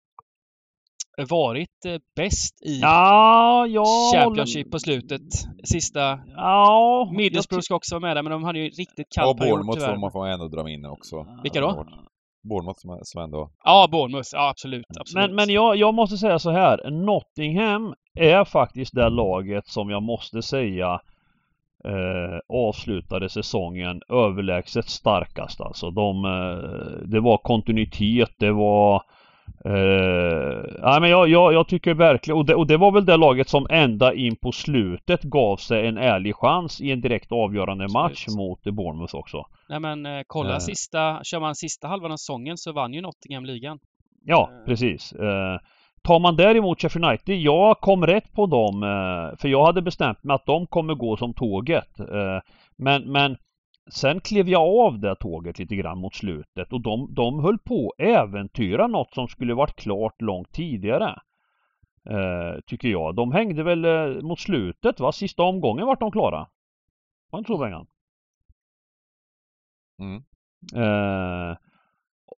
varit 1.31 1.85
eh, 1.87 1.97
bäst 2.17 2.63
i 2.67 2.81
Ja, 2.81 3.67
jag 3.67 3.87
Championship 4.15 4.71
på 4.71 4.79
slutet. 4.79 5.23
Sista... 5.65 6.19
Ja, 6.27 7.13
Middlesbrough 7.17 7.63
ska 7.63 7.75
också 7.75 7.95
vara 7.95 8.01
med 8.01 8.17
där, 8.17 8.23
men 8.23 8.33
de 8.33 8.45
hade 8.45 8.59
ju 8.59 8.65
riktigt 8.65 9.07
Ja, 9.17 9.23
kall 9.25 9.37
period 9.39 9.53
Bournemouth 9.59 9.79
får 9.81 9.87
tyvärr. 9.87 9.99
man 10.01 10.13
får 10.13 10.27
ändå 10.27 10.49
dra 10.49 10.71
in 10.71 10.85
också. 10.87 11.27
Vilka 11.43 11.61
då? 11.61 11.87
Bournemouth 12.49 12.81
som, 12.81 12.99
som 13.03 13.23
ändå... 13.23 13.51
Ja, 13.65 13.89
Bournemouth. 13.93 14.29
Ja, 14.33 14.49
absolut. 14.51 14.85
absolut. 15.01 15.29
Men, 15.29 15.35
men 15.37 15.49
jag, 15.55 15.77
jag 15.77 15.95
måste 15.95 16.17
säga 16.17 16.39
så 16.39 16.51
här. 16.51 16.91
Nottingham 16.91 17.95
är 18.21 18.45
faktiskt 18.45 18.95
det 18.95 19.09
laget 19.09 19.67
som 19.67 19.91
jag 19.91 20.03
måste 20.03 20.43
säga 20.43 21.01
eh, 21.85 22.39
avslutade 22.49 23.29
säsongen 23.29 24.03
överlägset 24.09 24.89
starkast 24.89 25.61
alltså. 25.61 25.91
De, 25.91 26.25
eh, 26.25 27.09
det 27.09 27.21
var 27.21 27.39
kontinuitet, 27.39 28.31
det 28.39 28.53
var 28.53 29.03
Eh, 29.65 30.63
nej 30.83 31.01
men 31.01 31.11
jag, 31.11 31.29
jag, 31.29 31.53
jag 31.53 31.69
tycker 31.69 31.95
verkligen, 31.95 32.39
och 32.39 32.45
det, 32.47 32.55
och 32.55 32.67
det 32.67 32.77
var 32.77 32.93
väl 32.93 33.05
det 33.05 33.17
laget 33.17 33.49
som 33.49 33.67
ända 33.71 34.15
in 34.15 34.37
på 34.37 34.53
slutet 34.53 35.23
gav 35.23 35.57
sig 35.57 35.87
en 35.87 35.99
ärlig 35.99 36.35
chans 36.37 36.81
i 36.81 36.91
en 36.91 37.01
direkt 37.01 37.33
avgörande 37.33 37.89
match 37.93 38.27
mot 38.37 38.63
Bournemouth 38.63 39.15
också. 39.15 39.47
Nej, 39.69 39.81
men 39.81 40.07
eh, 40.07 40.23
kolla 40.27 40.53
Eh. 40.53 40.59
sista... 40.59 41.21
Kör 41.25 41.41
man 41.41 41.55
sista 41.55 41.89
halvan 41.89 42.13
av 42.13 42.17
säsongen 42.17 42.57
så 42.59 42.73
vann 42.73 42.95
ju 42.95 43.01
Nottingham 43.01 43.45
ligan. 43.45 43.79
Ja, 44.25 44.51
Eh. 44.53 44.67
precis. 44.67 45.13
Tar 46.05 46.21
man 46.21 46.37
däremot 46.37 46.81
Sheffield 46.81 47.05
United, 47.05 47.37
jag 47.37 47.81
kom 47.81 48.07
rätt 48.07 48.33
på 48.33 48.47
dem. 48.47 48.83
Eh, 48.83 49.37
för 49.39 49.49
jag 49.49 49.65
hade 49.65 49.83
bestämt 49.83 50.25
mig 50.25 50.35
att 50.35 50.47
de 50.47 50.67
kommer 50.67 50.95
gå 50.95 51.17
som 51.17 51.35
tåget. 51.35 52.01
Eh, 52.01 52.41
men, 52.77 53.13
men 53.13 53.37
sen 53.91 54.21
klev 54.21 54.49
jag 54.49 54.63
av 54.63 54.99
det 54.99 55.17
tåget 55.17 55.59
lite 55.59 55.77
grann 55.77 55.99
mot 55.99 56.15
slutet 56.15 56.73
och 56.73 56.81
de, 56.81 57.15
de 57.15 57.41
höll 57.41 57.59
på 57.59 57.93
att 57.99 58.05
äventyra 58.05 58.87
något 58.87 59.15
som 59.15 59.29
skulle 59.29 59.55
varit 59.55 59.77
klart 59.77 60.21
långt 60.21 60.53
tidigare. 60.53 61.19
Eh, 62.11 62.61
tycker 62.67 62.89
jag. 62.89 63.15
De 63.15 63.33
hängde 63.33 63.63
väl 63.63 64.23
mot 64.23 64.41
slutet 64.41 65.01
va? 65.01 65.13
Sista 65.13 65.43
omgången 65.43 65.87
vart 65.87 66.01
de 66.01 66.11
klara. 66.11 66.47
Var 67.31 67.39
inte 67.39 67.49
så 67.49 67.59
Bengan? 67.59 67.87
Mm. 69.99 70.23
Eh, 70.75 71.57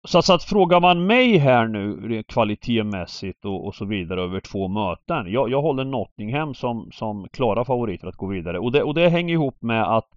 så, 0.05 0.23
så 0.23 0.35
att 0.35 0.45
frågar 0.45 0.81
man 0.81 1.07
mig 1.07 1.39
här 1.39 1.69
nu 1.69 2.17
eh, 2.17 2.23
kvalitetsmässigt 2.23 3.45
och, 3.45 3.67
och 3.67 3.75
så 3.75 3.85
vidare 3.85 4.23
över 4.23 4.41
två 4.41 4.69
möten. 4.69 5.33
Jag, 5.33 5.51
jag 5.51 5.63
håller 5.63 5.85
Nottingham 5.85 6.55
som, 6.55 6.91
som 6.93 7.29
klara 7.33 7.65
favoriter 7.65 8.09
att 8.09 8.17
gå 8.17 8.27
vidare. 8.27 8.59
Och 8.59 8.73
det, 8.73 8.83
och 8.83 8.95
det 8.95 9.09
hänger 9.09 9.35
ihop 9.35 9.63
med 9.63 9.97
att 9.97 10.09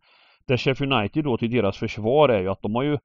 det 0.47 0.57
Sheffield 0.57 0.93
United 0.93 1.23
då 1.23 1.37
till 1.37 1.51
deras 1.51 1.77
försvar 1.77 2.29
är 2.29 2.41
ju 2.41 2.49
att 2.49 2.61
de 2.61 2.75
har 2.75 2.83
ju 2.83 2.97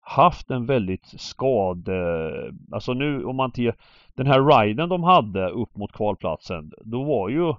haft 0.00 0.50
en 0.50 0.66
väldigt 0.66 1.06
skade... 1.06 1.96
Eh, 1.96 2.74
alltså 2.74 2.92
nu 2.92 3.24
om 3.24 3.36
man 3.36 3.52
till 3.52 3.72
den 4.14 4.26
här 4.26 4.62
riden 4.62 4.88
de 4.88 5.02
hade 5.02 5.48
upp 5.48 5.76
mot 5.76 5.92
kvalplatsen. 5.92 6.72
Då 6.84 7.04
var 7.04 7.28
ju 7.28 7.54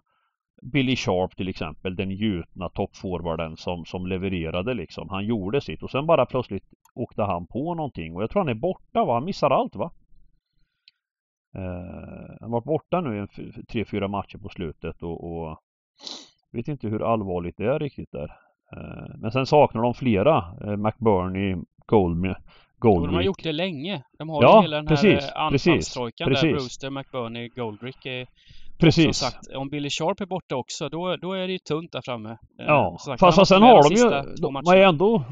Billy 0.61 0.95
Sharp 0.95 1.35
till 1.35 1.47
exempel, 1.47 1.95
den 1.95 2.11
gjutna 2.11 2.69
toppforwarden 2.69 3.57
som, 3.57 3.85
som 3.85 4.07
levererade 4.07 4.73
liksom. 4.73 5.09
Han 5.09 5.25
gjorde 5.25 5.61
sitt 5.61 5.83
och 5.83 5.91
sen 5.91 6.05
bara 6.05 6.25
plötsligt 6.25 6.63
åkte 6.95 7.23
han 7.23 7.47
på 7.47 7.75
någonting 7.75 8.15
och 8.15 8.21
jag 8.23 8.29
tror 8.29 8.41
han 8.41 8.49
är 8.49 8.53
borta 8.53 9.05
va? 9.05 9.13
Han 9.13 9.25
missar 9.25 9.49
allt 9.49 9.75
va? 9.75 9.91
Eh, 11.55 12.35
han 12.41 12.51
var 12.51 12.61
borta 12.61 13.01
nu 13.01 13.23
i 13.37 13.63
tre, 13.63 13.85
fyra 13.85 14.07
matcher 14.07 14.37
på 14.37 14.49
slutet 14.49 15.03
och, 15.03 15.23
och 15.23 15.57
vet 16.51 16.67
inte 16.67 16.87
hur 16.87 17.13
allvarligt 17.13 17.57
det 17.57 17.65
är 17.65 17.79
riktigt 17.79 18.11
där. 18.11 18.31
Eh, 18.75 19.15
men 19.17 19.31
sen 19.31 19.45
saknar 19.45 19.81
de 19.81 19.93
flera. 19.93 20.37
Eh, 20.63 20.77
McBurney, 20.77 21.55
Goldme, 21.85 22.27
Jo, 22.27 22.35
de 22.83 22.87
har 22.87 22.99
Goldrick. 23.07 23.25
gjort 23.25 23.43
det 23.43 23.51
länge. 23.51 24.03
De 24.19 24.29
har 24.29 24.43
Ja, 24.43 24.57
ju 24.57 24.61
hela 24.61 24.77
den 24.77 24.87
här 24.87 24.95
precis, 24.95 25.29
eh, 25.31 25.49
precis, 25.49 25.67
anfallstrojkan 25.67 26.33
där. 26.33 26.41
Brewster, 26.41 26.89
McBurney, 26.89 27.49
Goldrick. 27.49 28.05
Eh, 28.05 28.27
Precis. 28.79 29.17
Som 29.17 29.31
sagt, 29.31 29.55
om 29.55 29.69
Billy 29.69 29.89
Sharp 29.89 30.21
är 30.21 30.25
borta 30.25 30.55
också, 30.55 30.89
då, 30.89 31.15
då 31.15 31.33
är 31.33 31.47
det 31.47 31.51
ju 31.53 31.57
tunt 31.57 31.91
där 31.91 32.01
framme. 32.01 32.29
Eh, 32.29 32.65
Ja, 32.67 32.97
sagt, 32.99 33.19
fast, 33.19 33.35
fast 33.35 33.49
sen 33.49 33.61
har 33.61 33.89
de 33.89 33.95
ju, 33.95 34.09
de 34.41 34.75
ju 34.75 34.83
ändå 34.83 35.23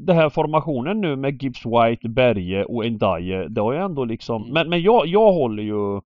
den 0.00 0.16
här 0.16 0.28
formationen 0.28 1.00
nu 1.00 1.16
med 1.16 1.42
Gibbs 1.42 1.66
White, 1.66 2.08
Berge 2.08 2.64
och 2.64 2.86
Ndaye. 2.92 3.48
Det 3.48 3.60
har 3.60 3.72
ju 3.72 3.78
ändå 3.78 4.04
liksom, 4.04 4.42
Mm. 4.42 4.54
men, 4.54 4.68
men 4.68 4.82
jag, 4.82 5.06
jag 5.06 5.32
håller 5.32 5.62
ju 5.62 6.00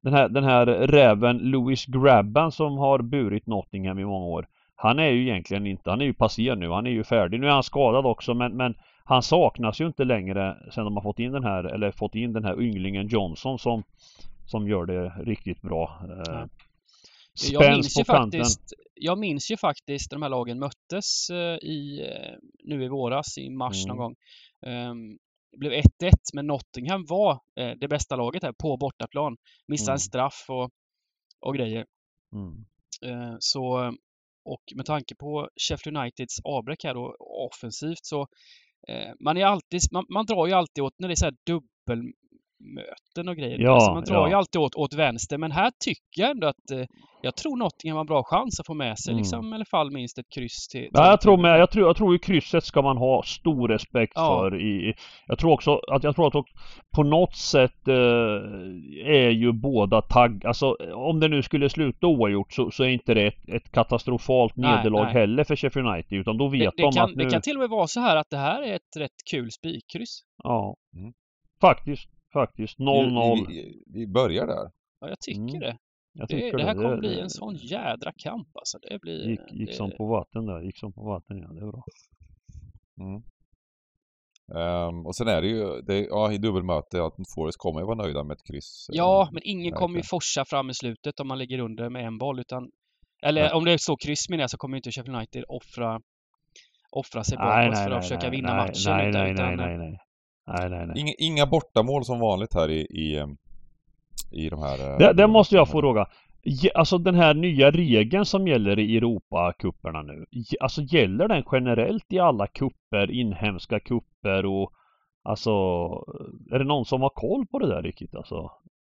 den 0.00 0.12
här, 0.12 0.28
den 0.28 0.44
här 0.44 0.66
räven 0.66 1.38
Louis 1.38 1.86
Grabban 1.86 2.52
som 2.52 2.78
har 2.78 2.98
burit 3.02 3.46
Nottingham 3.46 3.98
i 3.98 4.04
många 4.04 4.26
år. 4.26 4.46
Han 4.76 4.98
är 4.98 5.08
ju 5.10 5.22
egentligen 5.22 5.66
inte, 5.66 5.90
han 5.90 6.00
är 6.00 6.04
ju 6.04 6.14
passé 6.14 6.54
nu, 6.54 6.70
han 6.70 6.86
är 6.86 6.90
ju 6.90 7.04
färdig. 7.04 7.40
Nu 7.40 7.46
är 7.46 7.50
han 7.50 7.62
skadad 7.62 8.06
också 8.06 8.34
men, 8.34 8.56
men 8.56 8.74
han 9.04 9.22
saknas 9.22 9.80
ju 9.80 9.86
inte 9.86 10.04
längre 10.04 10.56
sen 10.74 10.84
de 10.84 10.96
har 10.96 11.02
fått 11.02 11.18
in 11.18 11.32
den 11.32 11.44
här, 11.44 11.64
eller 11.64 11.90
fått 11.90 12.14
in 12.14 12.32
den 12.32 12.44
här 12.44 12.60
ynglingen 12.62 13.06
Johnson 13.08 13.58
som, 13.58 13.82
som 14.50 14.68
gör 14.68 14.86
det 14.86 15.08
riktigt 15.24 15.60
bra. 15.62 16.00
Eh, 16.08 16.46
Ja. 17.42 17.52
Jag 17.52 17.72
minns, 17.74 17.98
ju 17.98 18.04
faktiskt, 18.04 18.72
jag 18.94 19.18
minns 19.18 19.50
ju 19.50 19.56
faktiskt 19.56 20.10
de 20.10 20.22
här 20.22 20.28
lagen 20.28 20.58
möttes 20.58 21.30
eh, 21.30 21.56
i, 21.68 22.00
eh, 22.00 22.36
nu 22.64 22.84
i 22.84 22.88
våras, 22.88 23.38
i 23.38 23.50
mars 23.50 23.84
Mm. 23.84 23.88
någon 23.88 23.96
gång. 23.96 24.14
Ehm, 24.66 25.18
det 25.52 25.58
blev 25.58 25.72
1-1, 25.72 26.12
men 26.34 26.46
Nottingham 26.46 27.04
var 27.08 27.32
eh, 27.60 27.72
det 27.80 27.88
bästa 27.88 28.16
laget 28.16 28.42
här 28.42 28.52
på 28.62 28.76
bortaplan. 28.76 29.36
Missade 29.68 29.90
Mm. 29.90 29.94
en 29.94 29.98
straff 30.00 30.44
och, 30.48 30.70
och 31.40 31.54
grejer. 31.54 31.86
Mm. 32.34 32.64
Eh, 33.06 33.36
Så, 33.38 33.92
och 34.44 34.62
med 34.76 34.86
tanke 34.86 35.14
på 35.14 35.48
Sheffield 35.68 35.98
Uniteds 35.98 36.40
avbräck 36.44 36.84
här 36.84 36.94
då 36.94 37.16
offensivt 37.18 38.04
så 38.04 38.20
eh, 38.88 39.12
man 39.24 39.36
är 39.36 39.44
alltid, 39.44 39.80
man, 39.92 40.04
man 40.08 40.26
drar 40.26 40.46
ju 40.46 40.52
alltid 40.52 40.84
åt 40.84 40.94
när 40.98 41.08
det 41.08 41.14
är 41.14 41.16
så 41.16 41.24
här 41.24 41.36
dubbel 41.46 42.12
möten 42.60 43.28
och 43.28 43.36
grejer. 43.36 43.58
Ja, 43.58 43.74
alltså 43.74 43.92
man 43.92 44.04
drar 44.04 44.14
ja. 44.14 44.28
ju 44.28 44.34
alltid 44.34 44.60
åt, 44.60 44.74
åt 44.74 44.94
vänster, 44.94 45.38
men 45.38 45.52
här 45.52 45.70
tycker 45.84 46.22
jag 46.22 46.30
ändå 46.30 46.46
att 46.46 46.70
eh, 46.70 46.86
jag 47.22 47.36
tror 47.36 47.56
Nottingham 47.56 47.96
har 47.96 48.04
bra 48.04 48.22
chans 48.24 48.60
att 48.60 48.66
få 48.66 48.74
med 48.74 48.98
sig 48.98 49.12
Mm. 49.12 49.18
liksom, 49.18 49.52
i 49.52 49.54
alla 49.54 49.64
fall 49.64 49.90
minst 49.90 50.18
ett 50.18 50.28
kryss 50.34 50.68
till... 50.68 50.80
till 50.80 50.90
Ja, 50.92 51.10
jag 51.10 51.20
tror 51.20 51.36
med, 51.36 51.60
jag 51.60 51.70
tror, 51.70 51.86
jag 51.86 51.96
tror 51.96 52.12
ju 52.12 52.18
krysset 52.18 52.64
ska 52.64 52.82
man 52.82 52.96
ha 52.96 53.22
stor 53.22 53.68
respekt 53.68 54.12
Ja. 54.14 54.38
för 54.38 54.60
i, 54.60 54.94
jag 55.26 55.38
tror 55.38 55.52
också 55.52 55.80
att, 55.92 56.04
jag 56.04 56.14
tror 56.14 56.26
att 56.26 56.44
på 56.96 57.02
något 57.02 57.36
sätt 57.36 57.88
eh, 57.88 57.94
är 59.04 59.30
ju 59.30 59.52
båda 59.52 60.02
tagg, 60.02 60.46
alltså 60.46 60.76
om 60.94 61.20
det 61.20 61.28
nu 61.28 61.42
skulle 61.42 61.70
sluta 61.70 62.06
oavgjort 62.06 62.52
så, 62.52 62.70
så 62.70 62.84
är 62.84 62.88
inte 62.88 63.14
det 63.14 63.26
ett, 63.26 63.48
ett 63.48 63.72
katastrofalt 63.72 64.56
Nej, 64.56 64.76
nederlag 64.76 65.04
nej. 65.04 65.12
heller 65.12 65.44
för 65.44 65.56
Sheffield 65.56 65.88
United 65.88 66.18
utan 66.18 66.38
då 66.38 66.48
vet 66.48 66.60
det, 66.76 66.82
de 66.82 66.90
det, 66.90 66.96
kan, 66.96 67.10
att 67.10 67.16
nu, 67.16 67.24
det 67.24 67.30
kan 67.30 67.42
till 67.42 67.56
och 67.56 67.60
med 67.60 67.70
vara 67.70 67.86
så 67.86 68.00
här 68.00 68.16
att 68.16 68.30
det 68.30 68.36
här 68.36 68.62
är 68.62 68.74
ett 68.74 68.96
rätt 68.96 69.10
kul 69.30 69.50
spikkryss. 69.50 70.20
ja. 70.44 70.76
Mm. 70.96 71.12
Faktiskt, 71.60 72.08
faktiskt 72.32 72.78
0-0. 72.78 73.46
Vi, 73.48 73.54
vi, 73.54 73.82
vi 73.86 74.06
börjar 74.06 74.46
där. 74.46 74.70
Ja, 75.00 75.08
jag 75.08 75.20
tycker 75.20 75.40
Mm, 75.40 75.60
det. 75.60 75.76
Jag 76.12 76.28
Det, 76.28 76.34
tycker 76.34 76.58
det 76.58 76.64
här 76.64 76.74
kommer 76.74 76.90
det, 76.90 76.98
bli 77.00 77.20
en 77.20 77.30
sån 77.30 77.54
jädra 77.54 78.12
kamp 78.16 78.48
alltså. 78.54 78.78
Det 78.78 78.98
blir... 79.02 79.28
Gick, 79.28 79.40
gick 79.52 79.68
det, 79.68 79.74
som 79.74 79.90
på 79.90 80.06
vatten 80.06 80.46
där, 80.46 80.60
gick 80.60 80.78
som 80.78 80.92
på 80.92 81.04
vatten 81.04 81.38
ja, 81.38 81.48
det 81.48 81.60
är 81.60 81.70
bra. 81.72 81.82
Mm. 83.00 83.22
Ehm, 84.54 85.06
och 85.06 85.16
sen 85.16 85.28
är 85.28 85.42
det 85.42 85.48
ju, 85.48 85.80
det, 85.82 85.98
ja 85.98 86.32
i 86.32 86.38
dubbelmöte, 86.38 87.04
att 87.04 87.14
Forest 87.34 87.58
kommer 87.58 87.80
ju 87.80 87.86
vara 87.86 87.96
nöjda 88.02 88.24
med 88.24 88.34
ett 88.34 88.46
kryss. 88.52 88.86
Ja, 88.92 89.22
Ehm, 89.26 89.34
men 89.34 89.42
ingen 89.44 89.72
kommer 89.72 89.96
ju 89.96 90.02
forsa 90.02 90.44
fram 90.44 90.70
i 90.70 90.74
slutet 90.74 91.20
om 91.20 91.28
man 91.28 91.38
ligger 91.38 91.58
under 91.58 91.90
med 91.90 92.06
en 92.06 92.18
boll 92.18 92.40
utan... 92.40 92.70
Eller 93.22 93.42
Nej. 93.42 93.52
om 93.52 93.64
det 93.64 93.72
är 93.72 93.78
så 93.78 93.96
kryss 93.96 94.28
menar 94.28 94.42
jag 94.42 94.50
så 94.50 94.58
kommer 94.58 94.76
ju 94.76 94.78
inte 94.78 94.90
Sheffield 94.92 95.16
United 95.16 95.44
offra 95.48 96.00
offra 96.92 97.24
sig 97.24 97.38
bakåt 97.38 97.78
för 97.78 97.84
att 97.84 97.90
nej, 97.90 98.02
försöka 98.02 98.28
nej, 98.28 98.36
vinna 98.36 98.54
nej, 98.54 98.66
matchen. 98.66 98.96
Nej, 98.96 99.08
utan, 99.08 99.22
nej, 99.22 99.56
nej, 99.56 99.56
nej, 99.56 99.78
nej. 99.78 99.98
Nej, 100.46 100.70
nej, 100.70 100.86
nej. 100.86 101.00
Inga, 101.00 101.12
inga 101.18 101.46
bortamål 101.46 102.04
som 102.04 102.20
vanligt 102.20 102.54
här 102.54 102.70
i, 102.70 102.80
i, 102.80 103.18
ehm, 103.18 103.36
i 104.32 104.48
de 104.48 104.62
här... 104.62 104.92
eh, 104.92 104.98
Det, 104.98 105.12
det 105.12 105.26
måste 105.26 105.54
jag 105.56 105.68
få 105.68 105.80
fråga. 105.80 106.06
Alltså 106.74 106.98
den 106.98 107.14
här 107.14 107.34
nya 107.34 107.70
regeln 107.70 108.24
som 108.24 108.48
gäller 108.48 108.78
i 108.78 108.96
Europacuperna 108.96 110.02
nu. 110.02 110.26
Alltså 110.60 110.82
gäller 110.82 111.28
den 111.28 111.44
generellt 111.52 112.12
i 112.12 112.18
alla 112.18 112.46
kupper, 112.46 113.10
inhemska 113.10 113.80
kupper 113.80 114.46
och 114.46 114.72
Alltså 115.22 115.50
är 116.52 116.58
det 116.58 116.64
någon 116.64 116.84
som 116.84 117.00
har 117.02 117.10
koll 117.10 117.46
på 117.46 117.58
det 117.58 117.66
där 117.66 117.82
riktigt 117.82 118.14
alltså? 118.14 118.50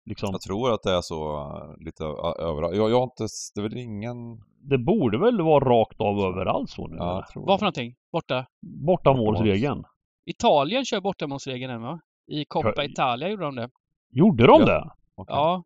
Liksom, 0.07 0.29
Jag 0.33 0.41
tror 0.41 0.73
att 0.75 0.83
det 0.83 0.91
är 0.97 1.01
så 1.01 1.37
eh, 1.39 1.85
lite 1.85 2.05
överallt. 2.39 2.77
Jag, 2.77 2.91
jag 2.91 2.97
har 2.97 3.03
inte, 3.03 3.27
det 3.55 3.61
är 3.61 3.63
väl 3.63 3.77
ingen... 3.77 4.17
det 4.61 4.79
borde 4.79 5.19
väl 5.19 5.41
vara 5.43 5.65
rakt 5.65 6.01
av 6.01 6.19
överallt 6.19 6.71
så 6.71 6.87
nu? 6.87 6.97
Ja, 6.97 7.25
Vad 7.35 7.59
för 7.59 7.65
någonting? 7.65 7.95
Borta? 8.13 8.47
Bortamålsregeln. 8.87 9.85
Italien 10.27 10.85
kör 10.85 11.01
bortamålsregeln 11.01 11.73
än 11.73 11.83
va? 11.83 12.01
I 12.31 12.45
Coppa 12.45 12.85
Italia 12.85 13.29
gjorde 13.29 13.45
de 13.45 13.55
det. 13.57 13.69
Gjorde 14.13 14.47
de 14.47 14.61
Ja. 14.61 14.67
det? 14.67 14.91
Okej. 15.15 15.35
Ja, 15.37 15.63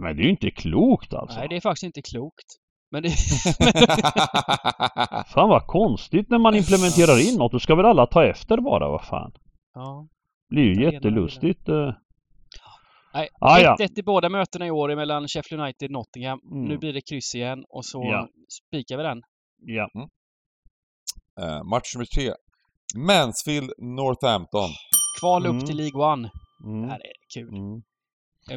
Men 0.00 0.16
det 0.16 0.22
är 0.22 0.24
ju 0.24 0.30
inte 0.30 0.50
klokt 0.50 1.14
alltså. 1.14 1.38
nej 1.38 1.48
det 1.48 1.56
är 1.56 1.60
faktiskt 1.60 1.82
inte 1.84 2.02
klokt. 2.02 2.46
Men 2.90 3.02
det... 3.02 3.08
Fan 5.34 5.48
vad 5.48 5.66
konstigt 5.66 6.30
när 6.30 6.38
man 6.38 6.54
implementerar 6.54 7.28
in 7.32 7.38
något. 7.38 7.52
Då 7.52 7.58
ska 7.58 7.74
väl 7.74 7.86
alla 7.86 8.06
ta 8.06 8.24
efter 8.24 8.56
bara, 8.58 8.88
vad 8.88 9.04
fan. 9.04 9.32
ja. 9.74 10.06
Det 10.48 10.54
blir 10.54 10.64
ju 10.64 10.92
jättelustigt. 10.92 11.68
eh. 11.68 11.92
Nej, 13.14 13.28
Ah, 13.40 13.58
ja. 13.58 13.76
1-1 13.80 13.88
i 13.98 14.02
båda 14.02 14.28
mötena 14.28 14.66
i 14.66 14.70
år 14.70 14.96
mellan 14.96 15.28
Sheffield 15.28 15.62
United 15.62 15.86
och 15.86 15.92
Nottingham. 15.92 16.40
Mm. 16.52 16.64
Nu 16.64 16.78
blir 16.78 16.92
det 16.92 17.00
kryss 17.00 17.34
igen 17.34 17.64
och 17.68 17.84
så 17.84 18.02
Ja. 18.04 18.28
spikar 18.68 18.96
vi 18.96 19.02
den. 19.02 19.22
Ja. 19.58 19.88
Eh, 21.40 21.62
match 21.64 21.94
nummer 21.94 22.06
tre. 22.06 22.30
Mansfield 22.96 23.72
Northampton. 23.78 24.68
Kval 25.20 25.44
Mm. 25.46 25.56
upp 25.58 25.66
till 25.66 25.76
League 25.76 26.12
One. 26.12 26.30
Det 26.64 26.68
Mm. 26.70 26.88
här 26.88 26.96
är 26.96 27.12
kul. 27.34 27.48
Mm. 27.48 27.82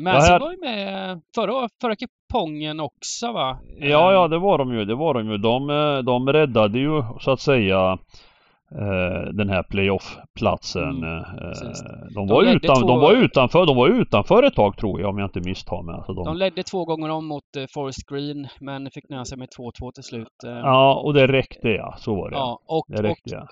Mansfield 0.03 0.31
här- 0.31 0.39
var 0.39 0.51
ju 0.51 0.57
med 0.59 1.21
förra, 1.35 1.69
förra 1.81 1.95
kupongen 1.95 2.79
också 2.79 3.31
va? 3.31 3.57
Ja, 3.79 4.13
ja, 4.13 4.27
det 4.27 4.37
var 4.39 4.57
de 4.57 4.73
ju. 4.73 4.85
Det 4.85 4.95
var 4.95 5.13
de 5.13 5.29
ju. 5.31 5.37
De, 5.37 5.69
eh, 5.69 5.97
de 5.97 6.29
räddade 6.33 6.79
ju 6.79 7.03
så 7.19 7.31
att 7.31 7.39
säga 7.39 7.97
eh, 8.71 9.33
den 9.33 9.49
här 9.49 9.63
playoff-platsen. 9.63 10.83
Mm, 11.03 11.17
eh, 11.17 11.23
de, 12.09 12.13
De 12.15 12.27
var 12.27 12.43
ledde 12.43 12.55
utan, 12.55 12.75
två- 12.81 12.87
de 12.87 12.99
var 12.99 13.11
utanför. 13.13 13.65
De 13.65 13.75
var 13.75 13.87
utanför 13.87 14.43
ett 14.43 14.55
tag 14.55 14.77
tror 14.77 15.01
jag 15.01 15.09
om 15.09 15.17
jag 15.17 15.25
inte 15.27 15.39
misstar 15.49 15.81
mig. 15.83 15.95
Alltså 15.95 16.13
de, 16.13 16.25
De 16.25 16.37
ledde 16.37 16.63
två 16.63 16.85
gånger 16.85 17.09
om 17.09 17.25
mot 17.27 17.55
eh, 17.57 17.63
Forest 17.73 18.09
Green 18.09 18.47
men 18.59 18.91
fick 18.91 19.09
nöja 19.09 19.25
sig 19.25 19.37
med 19.37 19.49
2-2 19.49 19.91
till 19.91 20.03
slut. 20.03 20.27
eh. 20.45 20.51
ja, 20.51 21.01
och 21.05 21.13
det 21.13 21.27
räckte 21.27 21.69
ja. 21.69 21.95
Så 21.97 22.15
var 22.15 22.29
det. 22.29 22.35
Ja, 22.35 22.59
och, 22.67 22.85
det 22.87 23.03
räckte 23.03 23.35
och 23.37 23.41
ja. 23.41 23.47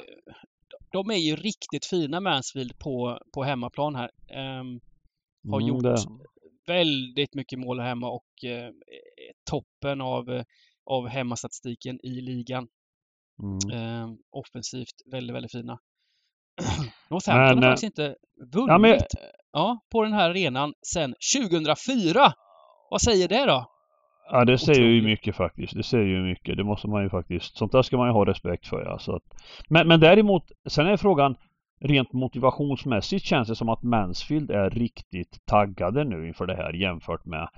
De 0.93 1.12
är 1.12 1.15
ju 1.17 1.36
riktigt 1.36 1.86
fina 1.86 2.19
Mansfield 2.19 2.79
på, 2.79 3.19
på 3.34 3.43
hemmaplan 3.43 3.95
här. 3.95 4.10
Ehm, 4.29 4.79
har 5.51 5.62
Mm, 5.62 5.67
gjort 5.67 5.84
det. 5.84 5.97
väldigt 6.67 7.34
mycket 7.36 7.60
mål 7.60 7.79
hemma 7.79 8.10
och 8.10 8.43
är 8.43 8.71
toppen 9.49 10.01
av, 10.01 10.29
eh, 10.29 10.43
av 10.86 11.08
hemmastatistiken 11.08 11.99
i 12.03 12.21
ligan. 12.21 12.67
Mm. 13.43 13.79
Ehm, 13.79 14.17
offensivt 14.32 15.01
väldigt, 15.12 15.36
väldigt 15.36 15.51
fina. 15.51 15.79
Northampton 17.10 17.58
har 17.58 17.63
eh, 17.63 17.69
faktiskt 17.71 17.84
inte 17.84 18.15
vunnit 18.53 18.69
Ja, 18.69 18.77
men, 18.77 18.99
ja, 19.51 19.79
på 19.91 20.03
den 20.03 20.13
här 20.13 20.29
arenan 20.29 20.73
sedan 20.93 21.15
2004! 21.36 22.34
Vad 22.89 23.01
säger 23.01 23.27
det 23.27 23.45
då? 23.45 23.72
Ja 24.31 24.45
det 24.45 24.57
säger 24.57 24.88
ju 24.88 25.01
mycket 25.01 25.36
faktiskt. 25.36 25.73
Det 25.73 25.83
säger 25.83 26.05
ju 26.05 26.23
mycket. 26.23 26.57
Det 26.57 26.63
måste 26.63 26.88
man 26.88 27.03
ju 27.03 27.09
faktiskt. 27.09 27.57
Sånt 27.57 27.71
där 27.71 27.81
ska 27.81 27.97
man 27.97 28.07
ju 28.07 28.13
ha 28.13 28.25
respekt 28.25 28.67
för 28.67 28.83
ja. 28.86 28.99
Så 28.99 29.15
att, 29.15 29.23
men, 29.69 29.88
men 29.88 29.99
däremot, 29.99 30.51
sen 30.65 30.88
är 30.88 30.97
frågan 30.97 31.36
rent 31.81 32.13
motivationsmässigt 32.13 33.25
känns 33.25 33.47
det 33.47 33.55
som 33.55 33.69
att 33.69 33.83
Mansfield 33.83 34.51
är 34.51 34.69
riktigt 34.69 35.45
taggade 35.45 36.03
nu 36.03 36.27
inför 36.27 36.45
det 36.45 36.55
här 36.55 36.73
jämfört 36.73 37.25
med 37.25 37.49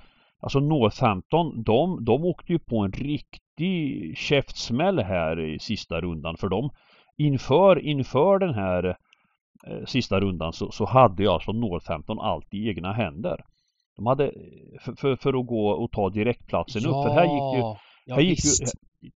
Alltså 0.46 0.60
Northampton, 0.60 1.64
de, 1.64 2.06
de 2.06 2.26
åkte 2.26 2.52
ju 2.52 2.60
på 2.60 2.80
en 2.80 2.92
riktig 2.92 4.18
käftsmäll 4.18 5.00
här 5.00 5.40
i 5.40 5.60
sista 5.60 6.02
rundan 6.02 6.38
för 6.38 6.50
dem. 6.50 6.70
Inför, 7.18 7.80
inför 7.80 8.40
den 8.40 8.54
här 8.54 8.98
eh, 9.68 9.86
sista 9.86 10.20
rundan 10.20 10.54
så, 10.54 10.72
så 10.72 10.86
hade 10.86 11.24
ju 11.24 11.30
alltså 11.30 11.52
Northampton 11.52 12.20
allt 12.20 12.54
i 12.54 12.70
egna 12.70 12.94
händer. 12.94 13.46
De 13.96 14.06
hade, 14.06 14.32
för, 14.82 14.96
för, 14.96 15.16
för 15.16 15.40
att 15.40 15.46
gå 15.48 15.70
och 15.70 15.92
ta 15.92 16.10
direktplatsen 16.10 16.86
upp, 16.86 16.92
för 17.04 17.10
här 17.14 17.24
gick 17.24 17.56
ju 17.56 17.60
ja, 18.06 18.16
här 18.16 18.22
gick 18.22 18.46
ju, 18.46 18.52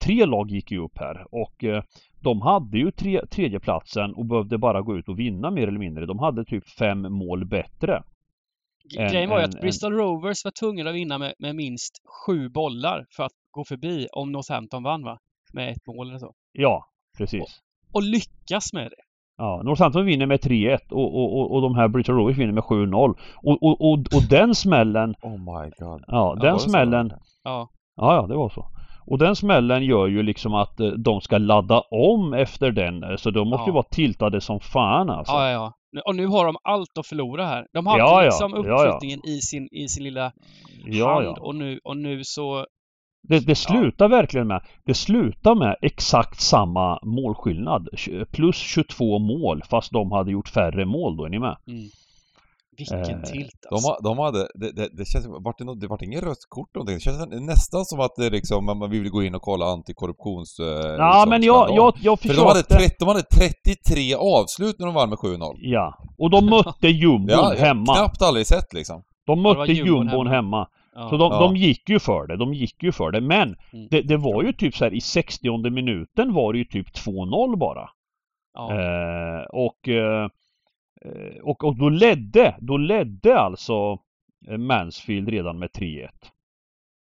tre 0.05 0.25
lag 0.25 0.51
gick 0.51 0.71
ju 0.71 0.77
upp 0.83 0.97
här 0.97 1.25
och 1.31 1.63
eh, 1.63 1.83
de 2.21 2.41
hade 2.41 2.77
ju 2.77 2.91
tre, 2.91 3.25
tredjeplatsen 3.25 4.13
och 4.13 4.25
behövde 4.25 4.57
bara 4.57 4.81
gå 4.81 4.97
ut 4.97 5.09
och 5.09 5.19
vinna 5.19 5.51
mer 5.51 5.67
eller 5.67 5.79
mindre. 5.79 6.05
De 6.05 6.19
hade 6.19 6.45
typ 6.45 6.69
fem 6.69 7.01
mål 7.01 7.45
bättre. 7.45 8.03
en- 8.97 9.11
Grejen 9.11 9.29
var 9.29 9.37
ju 9.39 9.45
att 9.45 9.61
Bristol 9.61 9.93
Rovers 9.93 10.45
var 10.45 10.51
tvungna 10.51 10.89
att 10.89 10.95
vinna 10.95 11.17
med, 11.17 11.33
med 11.39 11.55
minst 11.55 11.93
sju 12.25 12.49
bollar 12.49 13.05
för 13.15 13.23
att 13.23 13.31
gå 13.51 13.63
förbi 13.65 14.07
om 14.11 14.31
Northampton 14.31 14.83
vann 14.83 15.03
va? 15.03 15.19
Med 15.53 15.71
ett 15.71 15.87
mål 15.87 16.09
eller 16.09 16.19
så. 16.19 16.33
Ja, 16.51 16.85
precis. 17.17 17.61
Och 17.93 18.03
lyckas 18.03 18.73
med 18.73 18.83
det. 18.91 19.03
Ja, 19.39 19.61
Northampton 19.63 20.05
vinner 20.05 20.25
med 20.25 20.39
3-1 20.39 20.77
och, 20.91 21.15
och, 21.15 21.39
och, 21.39 21.51
och 21.55 21.61
de 21.61 21.75
här 21.75 21.87
Bristol 21.87 22.15
Rovers 22.15 22.37
vinner 22.37 22.53
med 22.53 22.63
7-0. 22.63 23.15
Och, 23.43 23.63
och, 23.63 23.81
och, 23.81 23.93
och 23.93 24.23
den 24.29 24.55
smällen, 24.55 25.15
Oh 25.21 25.31
my 25.37 25.71
god. 25.79 26.03
ja 26.07 26.37
den 26.41 26.59
så? 26.59 26.69
smällen, 26.69 27.11
Ja. 27.43 27.69
ja 27.95 28.15
ja 28.15 28.27
det 28.27 28.35
var 28.35 28.49
så. 28.49 28.65
Och 29.07 29.17
den 29.17 29.35
smällen 29.35 29.83
gör 29.85 30.07
ju 30.07 30.23
liksom 30.23 30.53
att 30.53 30.79
eh, 30.79 30.87
de 30.87 31.21
ska 31.21 31.37
ladda 31.37 31.79
om 31.91 32.33
efter 32.33 32.71
den. 32.71 33.17
Så 33.17 33.31
de 33.31 33.49
måste 33.49 33.63
ju 33.63 33.69
Ja. 33.69 33.73
vara 33.73 33.85
tiltade 33.91 34.41
som 34.41 34.59
fan 34.59 35.09
alltså. 35.09 35.33
Ja, 35.33 35.45
ja, 35.47 35.51
ja. 35.51 35.73
Nu- 35.91 36.01
Och 36.05 36.15
nu 36.15 36.27
har 36.27 36.45
de 36.45 36.55
allt 36.63 36.97
att 36.99 37.07
förlora 37.07 37.45
här. 37.45 37.65
De 37.73 37.87
hade 37.87 37.99
Ja, 37.99 38.19
ja. 38.19 38.25
liksom 38.25 38.51
Ja, 38.55 38.63
ja. 38.67 38.73
uppflyttningen 38.85 39.19
i, 39.25 39.39
sin, 39.41 39.67
i 39.71 39.87
sin 39.87 40.03
lilla 40.03 40.31
ja, 40.85 41.13
hand 41.13 41.25
ja. 41.25 41.37
och 41.41 41.55
nu, 41.55 41.79
och 41.83 41.97
nu 41.97 42.21
så... 42.23 42.65
Det, 43.21 43.39
det 43.39 43.55
slutar 43.55 44.07
verkligen 44.09 44.47
med, 44.47 44.61
det 44.85 44.93
slutar 44.93 45.55
med 45.55 45.75
exakt 45.81 46.41
samma 46.41 46.99
målskillnad. 47.03 47.87
Plus 48.31 48.55
22 48.55 49.19
mål 49.19 49.63
fast 49.69 49.91
de 49.91 50.11
hade 50.11 50.31
gjort 50.31 50.49
färre 50.49 50.85
mål 50.85 51.17
då, 51.17 51.25
är 51.25 51.29
ni 51.29 51.39
med? 51.39 51.57
Mm. 51.67 51.89
Vilken 52.77 52.99
Eh, 52.99 53.21
tilt 53.23 53.51
De, 53.69 53.75
alltså. 53.75 53.89
ha- 53.89 53.99
de 54.03 54.17
hade, 54.19 54.47
det, 54.55 54.71
det, 54.71 54.89
det 54.97 55.05
känns, 55.05 55.25
vart 55.39 55.57
det, 55.57 55.63
nå- 55.65 55.75
det 55.75 55.87
vart 55.87 56.01
inget 56.01 56.23
rött 56.23 56.45
kort 56.49 56.75
någonting. 56.75 56.95
Det 56.95 57.01
känns 57.01 57.27
nästan 57.47 57.85
som 57.85 57.99
att 57.99 58.15
det 58.17 58.29
liksom, 58.29 58.65
man 58.65 58.89
vill 58.89 59.09
gå 59.09 59.23
in 59.23 59.35
och 59.35 59.41
kolla 59.41 59.65
antikorruptions... 59.65 60.59
Eh, 60.59 60.95
Ja 60.97 61.25
men 61.29 61.43
jag, 61.43 61.69
jag, 61.75 61.93
jag 62.01 62.19
För 62.19 62.27
de 62.29 62.35
hade, 62.41 62.53
försökte. 62.63 62.75
30, 62.77 62.95
de 62.99 63.07
hade 63.07 63.23
33 63.23 64.15
avslut 64.15 64.79
när 64.79 64.85
de 64.85 64.95
vann 64.95 65.09
med 65.09 65.17
7-0. 65.17 65.53
Ja, 65.57 65.97
och 66.17 66.29
de 66.29 66.45
mötte 66.45 66.87
jumbon 67.01 67.29
jag 67.29 67.55
hemma. 67.55 67.95
knappt 67.95 68.21
aldrig 68.21 68.47
sett 68.47 68.73
liksom. 68.73 69.03
De 69.25 69.41
mötte 69.41 69.71
jumbon 69.71 70.07
hemma. 70.07 70.29
hemma. 70.29 70.67
Ja. 70.99 71.09
Så 71.09 71.17
de, 71.17 71.31
Ja. 71.31 71.39
de 71.39 71.55
gick 71.55 71.89
ju 71.89 71.99
för 71.99 72.27
det, 72.27 72.37
de 72.37 72.53
gick 72.53 72.83
ju 72.83 72.91
för 72.91 73.11
det. 73.11 73.21
Men 73.21 73.55
Mm. 73.73 73.87
det, 73.91 74.01
det 74.01 74.17
var 74.17 74.43
ju 74.43 74.53
typ 74.53 74.75
så 74.75 74.83
här 74.85 74.93
i 74.93 75.01
60 75.01 75.69
minuten 75.69 76.33
var 76.33 76.53
det 76.53 76.59
ju 76.59 76.65
typ 76.65 76.87
2-0 76.95 77.57
bara. 77.57 77.89
ja. 78.53 78.73
Eh, 78.73 79.41
och, 79.43 79.87
eh, 79.89 80.29
och, 81.43 81.63
och 81.63 81.75
då 81.77 81.89
ledde, 81.89 82.55
då 82.59 82.77
ledde 82.77 83.39
alltså 83.39 83.99
Mansfield 84.57 85.29
redan 85.29 85.59
med 85.59 85.69
3-1 85.71 86.09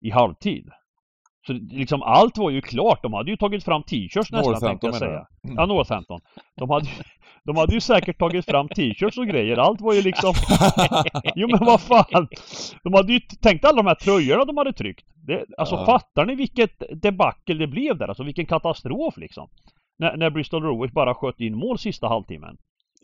i 0.02 0.10
halvtid. 0.10 0.70
Så 1.48 1.54
liksom 1.54 2.02
allt 2.02 2.38
var 2.38 2.50
ju 2.50 2.62
klart. 2.62 3.04
De 3.04 3.14
hade 3.14 3.32
ju 3.32 3.38
tagit 3.38 3.64
fram 3.64 3.84
t-shirts 3.84 4.32
nästan 4.32 4.60
tänkte 4.60 4.88
jag 4.88 4.96
säga. 4.96 5.26
Mm. 5.44 5.56
Ja, 5.58 5.66
Northampton. 5.66 6.20
De 6.56 6.70
hade, 6.70 6.86
ju- 6.86 7.04
De 7.44 7.58
hade 7.58 7.74
ju 7.74 7.82
säkert 7.82 8.20
tagit 8.20 8.46
fram 8.46 8.68
t-shirts 8.68 9.18
och 9.18 9.28
grejer. 9.28 9.58
Allt 9.58 9.82
var 9.82 9.94
ju 9.94 10.02
liksom... 10.02 10.34
Jo 11.36 11.48
men 11.52 11.66
vad 11.66 11.82
fan! 11.82 12.28
De 12.84 12.94
hade 12.94 13.14
ju 13.14 13.20
tänkt 13.20 13.66
alla 13.66 13.78
de 13.78 13.88
här 13.88 13.96
tröjorna 13.96 14.46
de 14.46 14.58
hade 14.58 14.74
tryckt. 14.74 15.06
Det, 15.28 15.46
alltså 15.58 15.76
Ja. 15.76 15.86
fattar 15.86 16.26
ni 16.26 16.36
vilket 16.36 17.02
debacle 17.02 17.56
det 17.56 17.68
blev 17.68 17.98
där? 17.98 18.08
Alltså 18.08 18.24
vilken 18.24 18.46
katastrof 18.46 19.18
liksom. 19.18 19.48
När, 20.00 20.18
när 20.18 20.30
Bristol 20.30 20.64
Rovers 20.64 20.92
bara 20.92 21.16
sköt 21.16 21.40
in 21.40 21.56
mål 21.58 21.78
sista 21.80 22.08
halvtimmen. 22.08 22.56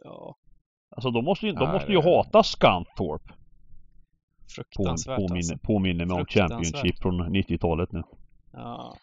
Ja, 0.04 0.36
Alltså 0.96 1.12
de 1.12 1.26
måste 1.26 1.46
ju, 1.46 1.52
de 1.52 1.64
Nej, 1.64 1.74
måste 1.74 1.92
ju 1.92 2.02
det- 2.02 2.16
hata 2.16 2.44
Scunthorpe. 2.44 3.28
På, 3.28 3.36
fruktansvärt 4.56 5.16
påminner, 5.18 5.36
alltså. 5.38 5.58
påminner 5.64 6.06
mig 6.06 6.16
om. 6.20 6.26
Championship 6.26 7.02
från 7.02 7.22
90-talet 7.36 7.92
nu. 7.92 8.04
Ja. 8.58 8.96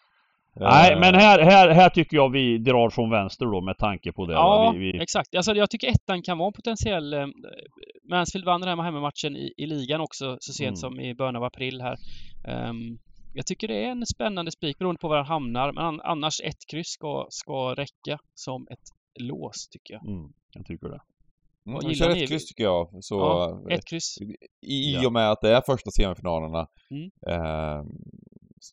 Nej 0.59 0.93
Eh, 0.93 0.99
men 0.99 1.15
här, 1.15 1.39
här, 1.39 1.69
här 1.69 1.89
tycker 1.89 2.17
jag 2.17 2.29
vi 2.31 2.57
drar 2.57 2.89
från 2.89 3.09
vänster 3.09 3.45
då 3.45 3.61
med 3.61 3.77
tanke 3.77 4.11
på 4.11 4.25
det. 4.25 4.33
Ja, 4.33 4.71
vi, 4.77 4.79
vi, 4.91 5.01
exakt. 5.01 5.35
Alltså, 5.35 5.53
jag 5.53 5.69
tycker 5.69 5.87
ettan 5.87 6.21
kan 6.21 6.37
vara 6.37 6.47
en 6.47 6.53
potentiell... 6.53 7.13
Eh, 7.13 7.27
Mansfield 8.09 8.45
vann 8.45 8.61
den 8.61 8.69
här 8.79 8.85
hemmamatchen 8.85 9.35
i, 9.35 9.53
i 9.57 9.65
ligan 9.65 10.01
också 10.01 10.37
så 10.39 10.53
sent 10.53 10.67
Mm. 10.67 10.75
som 10.75 10.99
i 10.99 11.15
början 11.15 11.35
av 11.35 11.43
april 11.43 11.81
här. 11.81 11.95
Ehm, 12.47 12.97
jag 13.33 13.45
tycker 13.45 13.67
det 13.67 13.85
är 13.85 13.91
en 13.91 14.05
spännande 14.05 14.51
spik 14.51 14.77
beroende 14.77 14.99
på 14.99 15.07
var 15.07 15.17
han 15.17 15.25
hamnar. 15.25 15.71
Men 15.71 15.83
an, 15.85 16.01
annars 16.03 16.41
ett 16.43 16.71
kryss 16.71 16.87
ska, 16.87 17.27
ska 17.29 17.73
räcka 17.75 18.19
som 18.33 18.67
ett 18.71 18.85
lås 19.19 19.67
tycker 19.71 19.93
jag. 19.93 20.07
mm, 20.07 20.29
jag 20.53 20.65
tycker 20.65 20.87
det. 20.87 20.99
Mm, 21.67 21.79
vi 21.87 21.95
kör 21.95 22.13
ni? 22.13 22.23
ett 22.23 22.29
kryss 22.29 22.47
tycker 22.47 22.63
jag. 22.63 22.89
Så, 23.01 23.15
Ja, 23.15 23.61
ett 23.75 23.85
kryss. 23.89 24.17
I, 24.61 24.93
Ja. 24.93 25.07
och 25.07 25.13
med 25.13 25.31
att 25.31 25.41
det 25.41 25.49
är 25.55 25.61
första 25.65 25.91
semifinalerna. 25.91 26.67
Mm. 26.91 27.09
Eh, 27.27 27.83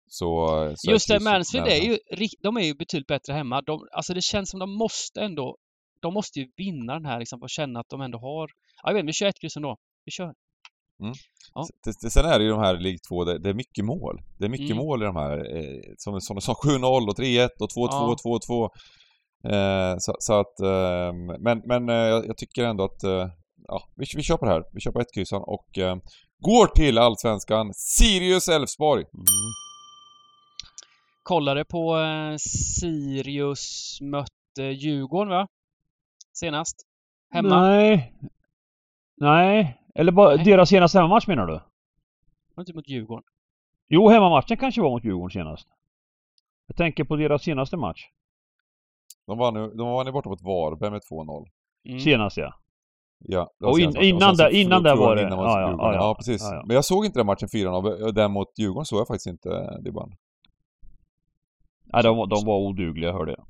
så, 0.06 0.46
så 0.76 0.90
Just 0.90 1.08
det, 1.08 1.20
Mansfield 1.20 1.66
är 1.68 1.76
ju, 1.76 1.98
de 2.42 2.56
är 2.56 2.60
ju 2.60 2.74
betydligt 2.74 3.06
bättre 3.06 3.32
hemma. 3.32 3.62
De, 3.62 3.86
alltså 3.92 4.14
det 4.14 4.22
känns 4.22 4.50
som 4.50 4.60
de 4.60 4.70
måste 4.78 5.20
ändå, 5.20 5.56
de 6.02 6.14
måste 6.14 6.38
ju 6.40 6.46
vinna 6.56 6.92
den 6.92 7.04
här 7.06 7.18
liksom 7.18 7.38
för 7.38 7.44
att 7.44 7.50
känna 7.50 7.80
att 7.80 7.88
de 7.88 8.00
ändå 8.00 8.18
har, 8.18 8.48
ja, 8.82 8.90
jag 8.90 8.94
vet 8.94 9.04
vi 9.08 9.12
kör 9.12 9.26
ett 9.26 9.40
kryss 9.40 9.56
ändå. 9.56 9.76
Vi 10.04 10.10
kör. 10.12 10.32
Ja. 11.54 11.66
S- 11.90 11.96
det- 12.02 12.10
Sen 12.10 12.24
är 12.24 12.38
det 12.38 12.44
ju 12.44 12.50
de 12.50 12.60
här 12.60 12.74
League 12.78 12.98
2, 13.08 13.24
det, 13.24 13.48
är 13.50 13.54
mycket 13.54 13.84
mål. 13.84 14.20
Det 14.38 14.44
är 14.44 14.48
mycket 14.48 14.70
Mm. 14.70 14.84
mål 14.84 15.02
i 15.02 15.06
de 15.06 15.16
här. 15.16 15.56
Eh, 15.56 15.80
som, 15.98 16.20
som 16.20 16.36
du 16.36 16.40
sa, 16.42 16.54
7-0 16.54 17.08
och 17.08 17.16
3-1 17.18 17.48
och 17.60 17.68
2-2 17.70 17.88
Ja. 17.90 18.10
och 18.12 18.18
2-2. 18.20 18.68
Eh, 19.52 19.94
så, 19.98 20.16
så 20.18 20.32
att, 20.40 20.60
eh, 20.60 21.12
men, 21.40 21.62
men 21.66 21.88
eh, 21.88 21.96
jag 22.28 22.36
tycker 22.36 22.64
ändå 22.64 22.84
att, 22.84 23.02
eh, 23.04 23.26
ja, 23.68 23.82
vi, 23.96 24.04
vi 24.16 24.22
kör 24.22 24.36
på 24.36 24.44
det 24.44 24.50
här. 24.52 24.62
Vi 24.72 24.80
kör 24.80 24.92
på 24.92 25.00
ett 25.00 25.14
kryssan 25.14 25.42
och 25.42 25.78
eh, 25.78 25.96
går 26.44 26.66
till 26.66 26.98
Allsvenskan. 26.98 27.70
Sirius 27.74 28.48
Elfsborg. 28.48 29.02
Mm. 29.02 29.24
Kollade 31.22 31.64
på 31.64 31.96
eh, 31.98 32.36
Sirius 32.80 33.98
mötte 34.00 34.62
Djurgården 34.62 35.30
va? 35.30 35.48
Senast. 36.32 36.76
Hemma. 37.30 37.60
Nej. 37.60 38.14
Nej. 39.16 39.78
Eller 39.94 40.12
bara 40.12 40.36
Nej. 40.36 40.44
deras 40.44 40.68
senaste 40.68 40.98
hemmamatch 40.98 41.26
menar 41.26 41.46
du? 41.46 41.52
Var 41.52 41.60
det 42.56 42.60
inte 42.60 42.74
mot 42.74 42.88
Djurgården? 42.88 43.24
Jo, 43.88 44.08
hemmamatchen 44.08 44.56
kanske 44.56 44.80
var 44.82 44.90
mot 44.90 45.04
Djurgården 45.04 45.30
senast. 45.30 45.68
Jag 46.66 46.76
tänker 46.76 47.04
på 47.04 47.16
deras 47.16 47.42
senaste 47.42 47.76
match. 47.76 48.00
De 49.26 49.38
var 49.38 49.52
nu, 49.52 49.68
de 49.74 49.88
var 49.88 50.04
nu 50.04 50.12
borta 50.12 50.28
mot 50.28 50.42
Varberg 50.42 50.90
med 50.90 51.00
2-0. 51.10 51.46
Mm. 51.88 52.00
Senast 52.00 52.36
ja. 52.36 52.54
Ja, 53.18 53.50
Och 53.64 53.80
in- 53.80 53.96
innan 53.96 54.36
där- 54.36 54.50
innan 54.50 54.82
där 54.82 54.96
var 54.96 55.16
de 55.16 55.22
det- 55.22 55.26
innan 55.26 55.38
ja, 55.38 55.60
ja, 55.60 55.70
ja, 55.70 55.76
ja. 55.78 55.94
ja, 55.94 56.14
precis. 56.14 56.42
Ja, 56.42 56.54
ja. 56.54 56.62
Men 56.66 56.74
jag 56.74 56.84
såg 56.84 57.04
inte 57.04 57.18
den 57.18 57.26
matchen 57.26 57.48
4-0. 57.48 58.02
och 58.02 58.14
Den 58.14 58.32
mot 58.32 58.58
Djurgården 58.58 58.84
såg 58.84 59.00
jag 59.00 59.06
faktiskt 59.06 59.26
inte, 59.26 59.78
Dibban. 59.84 60.12
Nej, 61.92 62.02
de, 62.02 62.16
var- 62.16 62.26
de 62.26 62.44
var 62.46 62.58
odugliga 62.58 63.12
hörde 63.12 63.32
jag. 63.38 63.44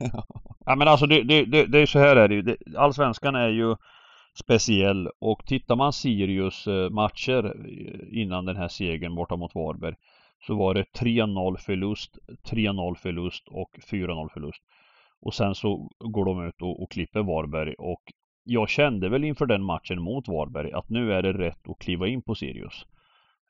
Ja 0.66 0.76
men 0.76 0.88
alltså 0.88 1.06
det, 1.06 1.22
det, 1.22 1.44
det, 1.44 1.66
det 1.66 1.78
är 1.78 1.86
så 1.86 1.98
här 1.98 2.16
är 2.16 2.28
det 2.28 2.34
ju. 2.34 2.56
Allsvenskan 2.76 3.34
är 3.34 3.48
ju 3.48 3.76
speciell 4.44 5.08
och 5.20 5.46
tittar 5.46 5.76
man 5.76 5.92
Sirius 5.92 6.66
eh, 6.66 6.90
matcher 6.90 7.44
eh, 7.44 8.20
innan 8.22 8.44
den 8.44 8.56
här 8.56 8.68
segern 8.68 9.14
borta 9.14 9.36
mot 9.36 9.54
Varberg 9.54 9.94
så 10.46 10.54
var 10.54 10.74
det 10.74 10.84
3-0 11.00 11.56
förlust, 11.56 12.18
3-0 12.50 12.94
förlust 12.94 13.48
och 13.48 13.70
4-0 13.90 14.28
förlust. 14.32 14.62
Och 15.20 15.34
sen 15.34 15.54
så 15.54 15.90
går 15.98 16.24
de 16.24 16.46
ut 16.48 16.62
och, 16.62 16.82
och 16.82 16.90
klipper 16.90 17.22
Varberg 17.22 17.74
och 17.78 18.02
jag 18.44 18.68
kände 18.68 19.08
väl 19.08 19.24
inför 19.24 19.46
den 19.46 19.62
matchen 19.62 20.02
mot 20.02 20.28
Varberg 20.28 20.72
att 20.72 20.88
nu 20.88 21.12
är 21.12 21.22
det 21.22 21.32
rätt 21.32 21.68
att 21.68 21.78
kliva 21.78 22.08
in 22.08 22.22
på 22.22 22.34
Sirius. 22.34 22.86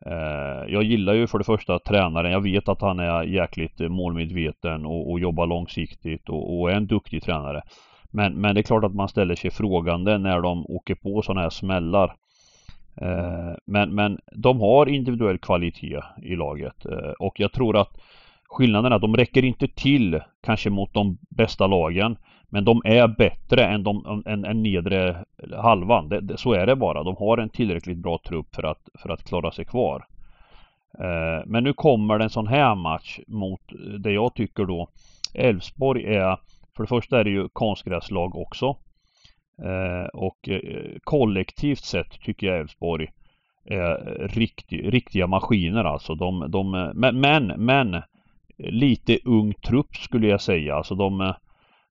Eh, 0.07 0.73
jag 0.73 0.83
gillar 0.83 1.15
ju 1.15 1.27
för 1.27 1.39
det 1.39 1.45
första 1.45 1.79
tränaren. 1.79 2.33
Jag 2.33 2.41
vet 2.41 2.69
att 2.69 2.81
han 2.81 2.99
är 2.99 3.23
jäkligt 3.23 3.79
målmedveten 3.79 4.87
och, 4.87 5.11
och 5.11 5.21
jobbar 5.21 5.47
långsiktigt 5.47 6.29
och, 6.29 6.61
och 6.61 6.71
är 6.71 6.75
en 6.75 6.87
duktig 6.87 7.23
tränare. 7.23 7.63
Men, 8.11 8.41
men 8.41 8.55
det 8.55 8.61
är 8.61 8.63
klart 8.63 8.85
att 8.85 8.95
man 8.95 9.09
ställer 9.09 9.35
sig 9.35 9.51
frågande 9.51 10.19
när 10.19 10.41
de 10.41 10.67
åker 10.67 10.95
på 10.95 11.23
sådana 11.23 11.41
här 11.41 11.51
smällar. 11.51 12.15
Eh, 13.01 13.55
men, 13.67 13.95
men 13.95 14.19
de 14.33 14.61
har 14.61 14.89
individuell 14.89 15.39
kvalitet 15.39 16.01
i 16.23 16.37
laget 16.37 16.87
eh, 16.87 17.11
och 17.19 17.41
jag 17.41 17.53
tror 17.53 17.77
att 17.77 18.01
skillnaden 18.49 18.93
är 18.93 18.97
att 18.97 19.03
de 19.03 19.17
räcker 19.17 19.45
inte 19.45 19.69
till 19.69 20.21
kanske 20.43 20.71
mot 20.71 20.95
de 20.95 21.19
bästa 21.31 21.67
lagen 21.67 22.17
men 22.51 22.65
de 22.65 22.83
är 22.85 23.09
bättre 23.09 23.65
än, 23.65 23.83
de, 23.83 24.23
än, 24.27 24.45
än 24.45 24.63
nedre 24.63 25.25
halvan. 25.57 26.09
Det, 26.09 26.21
det, 26.21 26.37
så 26.37 26.53
är 26.53 26.67
det 26.67 26.77
bara. 26.77 27.03
De 27.03 27.17
har 27.17 27.39
en 27.39 27.49
tillräckligt 27.49 27.99
bra 27.99 28.19
trupp 28.29 28.55
för 28.55 28.63
att, 28.63 28.89
för 28.99 29.09
att 29.09 29.25
klara 29.25 29.51
sig 29.51 29.65
kvar. 29.65 30.07
Eh, 30.99 31.47
men 31.47 31.65
nu 31.65 31.73
kommer 31.73 32.19
det 32.19 32.25
en 32.25 32.31
sån 32.31 32.47
här 32.47 32.75
match 32.75 33.19
mot 33.27 33.61
det 33.99 34.13
jag 34.13 34.35
tycker 34.35 34.65
då 34.65 34.89
Elfsborg 35.35 36.05
är 36.05 36.37
För 36.77 36.83
det 36.83 36.89
första 36.89 37.21
är 37.21 37.25
det 37.25 37.31
ju 37.31 37.49
konstgräslag 37.49 38.37
också. 38.37 38.77
Eh, 39.65 40.07
och 40.13 40.49
eh, 40.49 40.99
kollektivt 41.05 41.85
sett 41.85 42.21
tycker 42.21 42.47
jag 42.47 42.61
Elfsborg 42.61 43.09
är 43.65 44.29
riktig, 44.29 44.95
riktiga 44.95 45.27
maskiner 45.27 45.85
alltså. 45.85 46.15
De, 46.15 46.51
de, 46.51 46.93
men, 46.95 47.21
men, 47.21 47.47
men 47.47 48.03
lite 48.59 49.19
ung 49.25 49.55
trupp 49.55 49.97
skulle 49.97 50.27
jag 50.27 50.41
säga. 50.41 50.75
Alltså 50.75 50.95
de, 50.95 51.35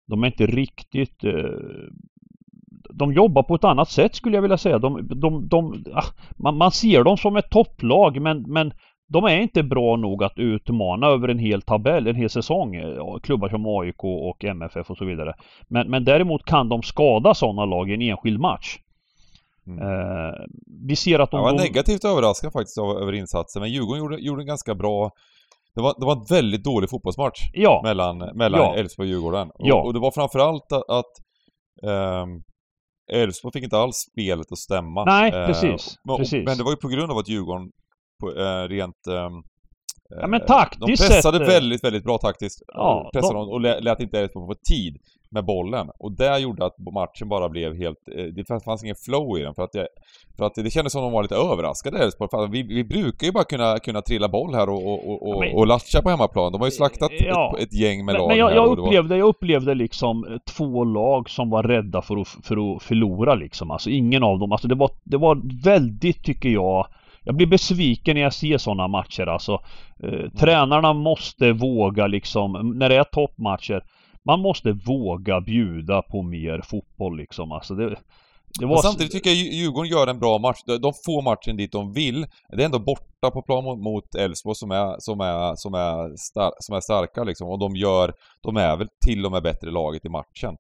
de 0.08 0.24
är 0.24 0.28
inte 0.28 0.46
riktigt 0.46 1.24
eh, 1.24 1.34
de 2.90 3.14
jobbar 3.14 3.44
på 3.44 3.56
ett 3.56 3.64
annat 3.64 3.90
sätt 3.90 4.16
skulle 4.16 4.38
jag 4.38 4.42
vilja 4.42 4.58
säga. 4.58 4.80
De, 4.80 5.08
de, 5.08 5.48
de, 5.48 5.84
ah, 5.94 6.04
man, 6.38 6.58
man 6.58 6.72
ser 6.72 7.04
dem 7.04 7.18
som 7.18 7.36
ett 7.36 7.50
topplag 7.50 8.22
men, 8.22 8.42
men 8.42 8.74
de 9.08 9.24
är 9.24 9.40
inte 9.40 9.64
bra 9.64 9.96
nog 9.96 10.24
att 10.24 10.40
utmana 10.40 11.08
över 11.08 11.28
en 11.28 11.40
hel 11.40 11.62
tabell, 11.62 12.08
en 12.08 12.16
hel 12.16 12.30
säsong. 12.30 12.76
eh, 12.76 13.18
Klubbar 13.24 13.50
som 13.50 13.66
AIK 13.66 14.04
och 14.04 14.46
MFF 14.46 14.90
och 14.90 14.98
så 14.98 15.06
vidare. 15.06 15.34
Men, 15.68 15.90
men 15.90 16.04
däremot 16.04 16.46
kan 16.46 16.70
de 16.70 16.84
skada 16.84 17.34
sådana 17.34 17.66
lag 17.66 17.90
i 17.90 17.94
en 17.94 18.02
enskild 18.02 18.40
match. 18.40 18.78
Mm. 19.68 19.80
Eh, 19.80 20.34
vi 20.88 20.96
ser 20.96 21.20
att 21.20 21.32
de... 21.32 21.38
Jag 21.38 21.44
var 21.44 21.58
de 21.58 21.64
negativt 21.64 22.06
överraskad 22.06 22.54
faktiskt 22.54 22.78
över 22.78 23.14
insatsen, 23.14 23.62
men 23.62 23.72
Djurgården 23.72 24.00
gjorde, 24.00 24.18
gjorde 24.18 24.42
en 24.42 24.48
ganska 24.48 24.76
bra... 24.76 25.12
Det 25.76 25.82
var, 25.82 25.96
det 26.00 26.06
var 26.06 26.16
en 26.16 26.26
väldigt 26.30 26.64
dålig 26.64 26.90
fotbollsmatch 26.90 27.40
ja, 27.54 27.82
mellan, 27.84 28.18
mellan 28.18 28.60
Ja. 28.62 28.76
Elfsborg 28.76 29.08
och 29.08 29.12
Djurgården. 29.14 29.48
Och, 29.50 29.56
Ja. 29.68 29.82
och 29.84 29.94
det 29.94 30.00
var 30.00 30.12
framförallt 30.12 30.72
att, 30.72 30.90
att 30.90 31.12
Elfsborg 33.12 33.54
fick 33.54 33.64
inte 33.64 33.78
alls 33.78 33.96
spelet 33.96 34.52
att 34.52 34.58
stämma. 34.58 35.04
Nej, 35.06 35.32
Eh, 35.32 35.46
precis, 35.48 35.96
men, 36.06 36.14
och- 36.14 36.20
precis. 36.20 36.46
men 36.46 36.58
det 36.58 36.64
var 36.64 36.72
ju 36.72 36.78
på 36.78 36.88
grund 36.88 37.12
av 37.12 37.18
att 37.18 37.30
Djurgården 37.30 37.72
på, 38.22 38.40
eh, 38.42 38.64
rent... 38.68 39.08
ehm, 39.08 39.34
Ja, 40.10 40.28
men 40.28 40.46
taktiskt 40.46 40.82
De 40.82 40.88
pressade 41.08 41.38
sett, 41.38 41.48
eh, 41.48 41.54
väldigt, 41.54 41.84
väldigt 41.84 42.04
bra 42.04 42.18
taktiskt. 42.18 42.62
Ja, 42.68 43.10
pressade 43.14 43.34
de- 43.40 43.50
och 43.50 43.62
lät, 43.62 44.00
inte 44.00 44.20
Elfsborg 44.20 44.48
få 44.48 44.56
tid 44.70 44.98
med 45.32 45.46
bollen. 45.46 45.90
Och 46.00 46.12
det 46.12 46.40
gjorde 46.40 46.66
att 46.66 46.76
matchen 46.94 47.30
bara 47.30 47.50
blev 47.50 47.76
helt... 47.76 47.98
eh, 48.18 48.24
Det 48.24 48.48
fanns- 48.66 48.84
ingen 48.84 48.96
flow 48.96 49.38
i 49.40 49.42
den. 49.44 49.54
För 49.56 49.64
att, 49.64 49.72
det, 49.72 49.88
för 50.38 50.46
att 50.46 50.56
det 50.56 50.72
kändes 50.72 50.94
som 50.94 51.02
de 51.02 51.12
var 51.12 51.22
lite 51.24 51.36
överraskade 51.36 51.98
Elfsborg. 52.04 52.30
Att 52.32 52.50
Vi, 52.52 52.64
vi 52.64 52.84
brukar 52.84 53.26
ju 53.28 53.34
bara 53.34 53.44
kunna, 53.44 53.80
kunna 53.80 54.02
trilla 54.02 54.28
boll 54.30 54.54
här 54.56 54.70
och, 54.70 54.88
och, 55.10 55.30
och, 55.34 55.40
men- 55.40 55.56
och 55.56 55.68
latcha 55.68 56.02
på 56.02 56.10
hemmaplan. 56.10 56.52
De 56.52 56.62
har 56.62 56.68
ju 56.68 56.72
slaktat 56.72 57.12
Ja. 57.12 57.56
ett, 57.58 57.64
ett 57.64 57.74
gäng 57.74 57.98
med 58.06 58.14
Men, 58.14 58.16
lag 58.22 58.28
men 58.28 58.38
jag, 58.38 58.52
jag, 58.56 58.64
det 58.78 58.82
var- 58.82 58.88
upplevde, 58.88 59.18
jag 59.18 59.28
upplevde 59.28 59.74
liksom 59.76 60.26
eh, 60.26 60.38
två 60.58 60.84
lag 60.84 61.30
som 61.30 61.50
var 61.50 61.64
rädda 61.64 62.02
för 62.02 62.18
att, 62.22 62.28
för 62.28 62.76
att 62.76 62.84
förlora 62.84 63.36
liksom. 63.36 63.72
Alltså 63.72 63.90
ingen 63.90 64.24
av 64.24 64.40
dem. 64.40 64.52
Alltså 64.52 64.68
det 64.68 64.76
var, 64.76 64.90
det 65.04 65.18
var 65.18 65.64
väldigt, 65.64 66.24
tycker 66.24 66.50
jag, 66.50 66.88
jag 67.28 67.36
blir 67.36 67.48
besviken 67.48 68.16
när 68.16 68.22
jag 68.22 68.34
ser 68.34 68.58
sådana 68.58 68.88
matcher 68.88 69.28
alltså. 69.28 69.54
Eh, 70.04 70.30
Tränarna 70.40 70.94
måste 70.94 71.52
våga 71.52 72.08
liksom, 72.08 72.74
när 72.76 72.90
det 72.90 72.96
är 72.96 73.04
toppmatcher. 73.04 73.84
Man 74.26 74.40
måste 74.42 74.72
våga 74.72 75.42
bjuda 75.42 76.02
på 76.02 76.24
mer 76.24 76.62
fotboll 76.64 77.18
liksom. 77.18 77.52
Alltså 77.52 77.76
det, 77.76 77.96
det 78.60 78.66
var... 78.66 78.78
Samtidigt 78.82 79.12
tycker 79.12 79.30
jag 79.30 79.38
Djur- 79.38 79.52
Djurgården 79.52 79.92
gör 79.92 80.08
en 80.08 80.20
bra 80.20 80.38
match. 80.38 80.58
De- 80.66 80.94
får 81.06 81.22
matchen 81.22 81.58
dit 81.58 81.72
de 81.72 81.94
vill. 81.94 82.26
Det 82.56 82.62
är 82.62 82.66
ändå 82.66 82.80
borta 82.80 83.32
på 83.34 83.42
plan 83.42 83.64
mot- 83.64 83.80
mot 83.80 84.16
Elfsborg 84.16 84.56
som 84.56 84.72
är, 84.72 84.96
som 85.00 85.20
är, 85.22 85.56
som 85.56 85.74
är, 85.74 86.18
star, 86.18 86.52
som 86.60 86.76
är 86.76 86.80
starka 86.82 87.24
liksom. 87.24 87.48
Och 87.50 87.60
de 87.60 87.76
gör, 87.76 88.14
de 88.44 88.58
är 88.58 88.78
väl 88.78 88.88
till 89.06 89.26
och 89.26 89.32
med 89.32 89.44
bättre 89.44 89.72
laget 89.72 90.06
i 90.06 90.10
matchen. 90.10 90.56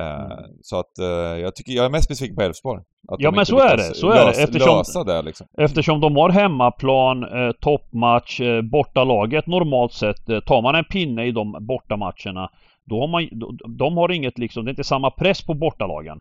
Eh, 0.00 0.38
Så 0.62 0.78
att 0.80 0.98
eh, 0.98 1.06
jag 1.40 1.56
tycker, 1.56 1.72
jag 1.72 1.84
är 1.84 1.90
mest 1.90 2.08
besviken 2.08 2.36
på 2.36 2.42
Elfsborg. 2.42 2.82
Ja, 3.18 3.30
men 3.30 3.46
så 3.46 3.58
är 3.58 3.76
det, 3.76 3.82
så 3.94 4.10
är 4.10 4.18
det, 4.18 4.24
lösa, 4.26 4.42
eftersom- 4.42 4.76
lösa 4.78 5.04
det 5.04 5.22
liksom. 5.22 5.46
Eftersom 5.58 6.00
de 6.00 6.16
har 6.16 6.30
hemmaplan, 6.30 7.22
eh, 7.24 7.52
toppmatch, 7.60 8.40
eh, 8.40 8.62
bortalaget 8.62 9.46
normalt 9.46 9.92
sett. 9.92 10.28
Eh, 10.28 10.40
tar 10.40 10.62
man 10.62 10.74
en 10.74 10.84
pinne 10.84 11.24
i 11.24 11.32
de 11.32 11.56
bortamatcherna 11.60 12.50
Då 12.84 13.00
har 13.00 13.08
man, 13.08 13.28
de, 13.32 13.58
de 13.76 13.96
har 13.96 14.12
inget 14.12 14.38
liksom, 14.38 14.64
det 14.64 14.68
är 14.68 14.72
inte 14.72 14.84
samma 14.84 15.10
press 15.10 15.42
på 15.46 15.54
bortalagen. 15.54 16.20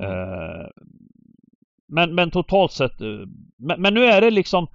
Eh, 0.00 0.66
men, 1.88 2.14
men 2.14 2.30
totalt 2.30 2.72
sett, 2.72 3.00
eh, 3.00 3.08
men, 3.58 3.80
men 3.82 3.94
nu 3.94 4.04
är 4.04 4.20
det 4.20 4.30
liksom 4.30 4.66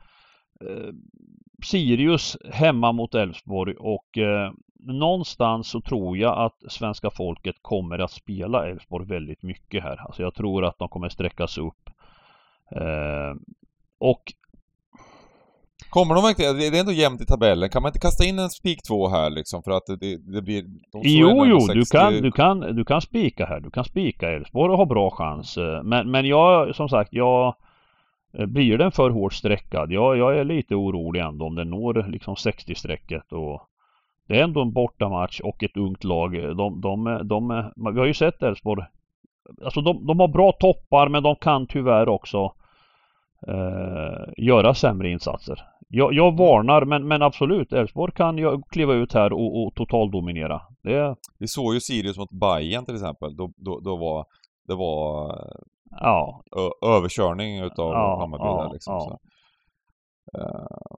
Sirius 1.66 2.38
hemma 2.52 2.92
mot 2.92 3.16
Elfsborg 3.16 3.76
och 3.80 4.18
någonstans 4.86 5.68
så 5.68 5.82
tror 5.82 6.18
jag 6.18 6.38
att 6.46 6.72
svenska 6.72 7.10
folket 7.10 7.56
kommer 7.62 8.00
att 8.00 8.12
spela 8.12 8.70
Elfsborg 8.70 9.06
väldigt 9.08 9.44
mycket 9.44 9.84
här. 9.84 10.02
Alltså 10.06 10.22
jag 10.22 10.34
tror 10.36 10.66
att 10.66 10.80
de 10.80 10.90
kommer 10.90 11.10
sträckas 11.10 11.58
upp. 11.58 11.90
Eh, 12.76 13.36
och 14.00 14.24
Kommer 15.90 16.16
de 16.16 16.24
verkligen, 16.24 16.58
det 16.58 16.68
är 16.68 16.80
ändå 16.80 16.92
jämnt 16.92 17.22
i 17.22 17.26
tabellen, 17.26 17.70
kan 17.70 17.82
man 17.82 17.90
inte 17.90 18.00
kasta 18.00 18.26
in 18.26 18.40
en 18.40 18.50
spik 18.50 18.80
2 18.88 19.08
här 19.08 19.30
liksom 19.30 19.64
för 19.64 19.72
att 19.72 19.86
det, 20.00 20.18
det 20.34 20.42
blir... 20.42 20.62
De 20.92 21.02
Jo, 21.04 21.46
jo, 21.46 21.60
60 21.62 21.74
du 21.80 21.86
kan, 21.86 22.14
du 22.14 22.32
kan, 22.32 22.60
du 22.60 22.86
kan 22.86 23.02
spika 23.02 23.46
här. 23.46 23.60
Du 23.60 23.70
kan 23.72 23.84
spika 23.84 24.32
Elfsborg 24.32 24.72
och 24.72 24.78
ha 24.78 24.86
bra 24.86 25.12
chans. 25.12 25.58
Eh, 25.58 25.84
Men, 25.84 26.12
men 26.12 26.26
jag, 26.26 26.76
som 26.76 26.90
sagt, 26.90 27.14
jag... 27.14 27.56
eh, 28.38 28.46
Blir 28.46 28.78
den 28.78 28.92
för 28.92 29.10
hårt 29.10 29.34
sträckad? 29.34 29.92
Jag, 29.92 30.18
jag 30.18 30.38
är 30.40 30.44
lite 30.44 30.76
orolig 30.76 31.20
ändå 31.22 31.46
om 31.46 31.56
den 31.56 31.70
når 31.70 32.06
liksom 32.10 32.36
60-strecket 32.36 33.34
och... 33.34 33.62
Det 34.28 34.40
är 34.40 34.44
ändå 34.44 34.62
en 34.62 34.74
bortamatch 34.74 35.40
och 35.40 35.64
ett 35.64 35.78
ungt 35.78 36.04
lag. 36.04 36.34
De, 36.58 36.82
de, 36.82 37.22
de, 37.24 37.72
vi 37.94 38.00
har 38.00 38.06
ju 38.06 38.14
sett 38.14 38.44
Elfsborg. 38.44 38.84
Alltså 39.64 39.82
de, 39.82 40.06
de 40.06 40.20
har 40.20 40.28
bra 40.28 40.52
toppar 40.52 41.10
men 41.10 41.24
de 41.24 41.36
kan 41.36 41.68
tyvärr 41.68 42.10
också 42.10 42.54
eh, 43.48 44.34
göra 44.38 44.74
sämre 44.74 45.10
insatser. 45.10 45.64
Jag, 45.88 46.14
jag 46.14 46.38
varnar 46.38 46.86
men, 46.86 47.08
men 47.08 47.22
absolut, 47.22 47.74
Elfsborg 47.74 48.14
kan 48.14 48.38
ju 48.38 48.62
kliva 48.70 48.94
ut 48.94 49.14
här 49.14 49.34
och, 49.34 49.64
och 49.64 49.76
totaldominera. 49.76 50.62
Det, 50.84 51.16
Vi 51.40 51.48
såg 51.48 51.74
ju 51.74 51.80
Sirius 51.80 52.18
mot 52.18 52.32
Bayern 52.32 52.86
till 52.86 52.96
exempel, 52.96 53.36
då, 53.36 53.52
då, 53.58 53.80
då 53.80 53.98
var 53.98 54.26
det 54.68 54.76
var 54.76 55.36
ja, 55.90 56.44
överkörning 56.86 57.60
utav 57.60 57.92
Ja, 57.92 58.20
Hammarby 58.20 58.44
ja, 58.44 58.64
där 58.64 58.74
liksom. 58.74 58.94
ja. 58.94 59.00
Så. 59.00 59.20
Eh, 60.40 60.98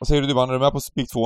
vad 0.00 0.06
säger 0.08 0.22
du 0.22 0.28
Dybban, 0.28 0.48
är 0.48 0.52
du 0.52 0.58
med 0.58 0.72
på 0.72 0.80
spik 0.80 1.06
2 1.14 1.20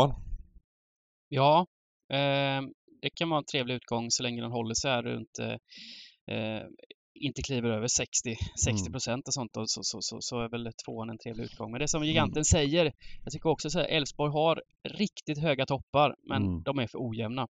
Ja, 1.29 1.67
eh, 2.13 2.61
det 3.03 3.11
kan 3.15 3.29
vara 3.29 3.39
en 3.39 3.45
trevlig 3.45 3.75
utgång 3.75 4.11
så 4.11 4.23
länge 4.23 4.43
den 4.43 4.51
håller 4.51 4.75
sig 4.75 4.91
här 4.91 5.03
runt 5.03 5.39
eh, 5.39 5.57
eh, 6.37 6.63
inte 7.21 7.43
kliver 7.43 7.71
över 7.71 7.87
60, 7.87 8.35
60 8.65 8.91
procent 8.93 9.29
och 9.29 9.35
sånt 9.35 9.57
och 9.57 9.71
så, 9.71 9.81
så, 9.83 9.99
så, 10.01 10.17
så 10.21 10.41
är 10.41 10.49
väl 10.49 10.71
tvåan 10.87 11.11
en 11.11 11.19
trevlig 11.19 11.45
utgång. 11.45 11.71
Men 11.73 11.81
det 11.81 11.89
som 11.89 12.05
giganten 12.05 12.45
säger, 12.45 12.93
jag 13.25 13.33
tycker 13.33 13.49
också 13.49 13.71
så 13.71 13.79
här, 13.79 13.87
Elfsborg 13.87 14.33
har 14.33 14.63
riktigt 14.89 15.39
höga 15.39 15.67
toppar 15.67 16.15
men 16.29 16.43
Mm. 16.43 16.63
de 16.63 16.79
är 16.79 16.87
för 16.87 16.99
ojämna. 17.09 17.47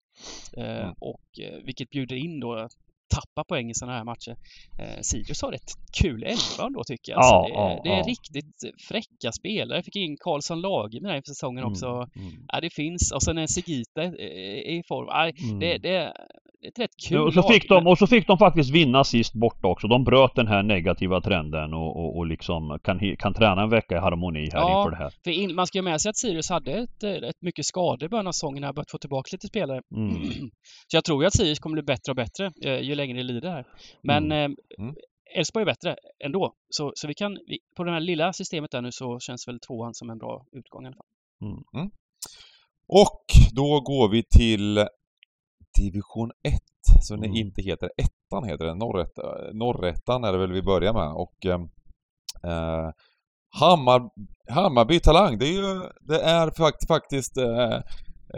Eh, 0.56 0.82
Mm. 0.82 0.94
och 1.00 1.38
eh, 1.40 1.64
vilket 1.64 1.90
bjuder 1.90 2.16
in 2.16 2.40
då 2.40 2.68
tappa 3.14 3.44
poäng 3.48 3.70
i 3.70 3.74
sådana 3.74 3.96
här 3.98 4.04
matcher. 4.04 4.36
Eh, 4.78 5.00
Sirius 5.00 5.42
har 5.42 5.52
ett 5.52 5.72
kul 6.00 6.22
elva 6.22 6.70
då 6.74 6.84
tycker 6.84 7.12
jag. 7.12 7.20
Ja, 7.20 7.38
Alltså, 7.38 7.54
det, 7.54 7.60
är, 7.60 7.76
ja, 7.76 7.80
det 7.84 7.90
är 7.90 7.98
ja. 7.98 8.04
riktigt 8.06 8.56
fräcka 8.88 9.32
spelare. 9.32 9.78
Jag 9.78 9.84
fick 9.84 9.96
in 9.96 10.16
Karlsson 10.20 10.60
Lage 10.60 11.00
med 11.02 11.12
här 11.12 11.22
säsongen 11.26 11.64
också. 11.64 11.86
Mm. 11.86 12.32
Ja, 12.48 12.60
det 12.60 12.70
finns. 12.70 13.12
Och 13.12 13.22
sen 13.22 13.38
är 13.38 13.46
Sigita 13.46 14.02
eh, 14.02 14.76
i 14.76 14.82
form. 14.88 15.08
Mm. 15.42 15.58
det, 15.58 15.78
det, 15.78 16.12
ett 16.68 16.78
rätt 16.78 16.90
kul 17.08 17.18
och, 17.18 17.34
så 17.34 17.40
lag, 17.40 17.52
fick 17.52 17.68
de, 17.68 17.86
och 17.86 17.98
så 17.98 18.06
fick 18.06 18.26
de 18.26 18.38
faktiskt 18.38 18.70
vinna 18.70 19.04
sist 19.04 19.34
borta 19.34 19.68
också. 19.68 19.88
De 19.88 20.04
bröt 20.04 20.34
den 20.34 20.46
här 20.46 20.62
negativa 20.62 21.20
trenden 21.20 21.74
och, 21.74 21.96
och, 21.96 22.16
och 22.16 22.26
liksom 22.26 22.78
kan, 22.84 23.16
kan 23.16 23.34
träna 23.34 23.62
en 23.62 23.70
vecka 23.70 23.96
i 23.96 23.98
harmoni 23.98 24.50
här 24.52 24.60
Ja. 24.60 24.78
inför 24.78 24.90
det 24.90 24.96
här. 24.96 25.12
För 25.24 25.30
in, 25.30 25.54
man 25.54 25.66
ska 25.66 25.78
ju 25.78 25.82
med 25.82 26.00
sig 26.00 26.10
att 26.10 26.16
Sirius 26.16 26.50
hade 26.50 26.72
ett, 26.72 27.02
eh, 27.02 27.10
ett 27.10 27.42
mycket 27.42 27.64
skador 27.64 28.04
i 28.06 28.08
början 28.08 28.26
av 28.26 28.32
säsongen 28.32 28.60
när 28.60 28.68
de 28.68 28.74
börjat 28.74 28.90
få 28.90 28.98
tillbaka 28.98 29.28
lite 29.32 29.46
spelare. 29.46 29.80
Mm. 29.96 30.22
Så 30.86 30.96
jag 30.96 31.04
tror 31.04 31.22
ju 31.22 31.26
att 31.26 31.36
Sirius 31.36 31.58
kommer 31.58 31.74
bli 31.74 31.82
bättre 31.82 32.12
och 32.12 32.16
bättre 32.16 32.52
eh, 32.64 32.80
ju 32.80 32.94
längre 32.94 33.16
det 33.16 33.22
lider 33.22 33.50
här. 33.50 33.64
Men 34.02 34.32
eh, 34.32 34.48
Mm. 34.78 34.94
Elfsborg 35.36 35.62
är 35.62 35.66
bättre 35.66 35.96
ändå. 36.24 36.54
Så, 36.70 36.92
så 36.94 37.08
vi 37.08 37.14
kan, 37.14 37.38
vi, 37.46 37.58
på 37.76 37.84
det 37.84 37.90
här 37.92 38.00
lilla 38.00 38.32
systemet 38.32 38.70
där 38.70 38.80
nu 38.82 38.92
så 38.92 39.18
känns 39.20 39.48
väl 39.48 39.60
tvåan 39.60 39.94
som 39.94 40.10
en 40.10 40.18
bra 40.18 40.44
utgång 40.52 40.84
i 40.84 40.86
alla 40.86 40.96
fall. 40.96 41.06
Och 42.86 43.24
då 43.52 43.80
går 43.80 44.08
vi 44.08 44.22
till 44.22 44.78
division 45.80 46.30
1, 46.42 46.54
som 47.02 47.20
det 47.20 47.26
Mm. 47.26 47.36
inte 47.36 47.62
heter. 47.62 47.90
Ettan 47.96 48.44
heter 48.48 48.64
den, 48.64 48.78
Norret, 48.78 49.10
Norrettan 49.52 50.24
är 50.24 50.32
det 50.32 50.38
väl 50.38 50.52
vi 50.52 50.62
börjar 50.62 50.92
med 50.92 51.12
och 51.12 51.46
eh, 51.46 51.60
eh, 52.52 52.90
Hammar, 53.60 54.00
Hammarby 54.50 55.00
Talang, 55.00 55.38
det 55.38 55.46
är 55.46 55.52
ju, 55.52 55.80
det 56.00 56.20
är 56.20 56.50
fakt, 56.56 56.86
faktiskt 56.88 57.36
eh, 57.36 57.72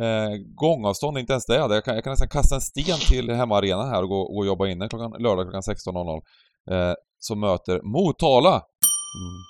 eh, 0.05 0.31
gångavstånd, 0.55 1.19
inte 1.19 1.33
ens 1.33 1.47
det. 1.47 1.55
Jag 1.57 1.85
kan, 1.85 1.95
jag 1.95 2.05
kan 2.05 2.11
nästan 2.11 2.29
kasta 2.29 2.55
en 2.55 2.61
sten 2.61 2.99
till 3.09 3.31
hemmaarenan 3.31 3.89
här 3.89 4.03
och 4.03 4.09
gå, 4.09 4.21
och 4.37 4.47
jobba 4.47 4.67
inne 4.67 4.89
klockan, 4.89 5.23
lördag 5.23 5.45
klockan 5.45 5.63
16.00. 5.63 6.21
Eh, 6.71 6.95
som 7.19 7.41
möter 7.41 7.81
Motala. 7.83 8.51
Mm. 8.55 9.41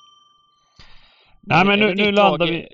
Nej, 1.43 1.67
men 1.67 1.79
nu- 1.79 1.95
nu 1.95 2.13
landar 2.13 2.39
lag, 2.47 2.53
vi- 2.53 2.69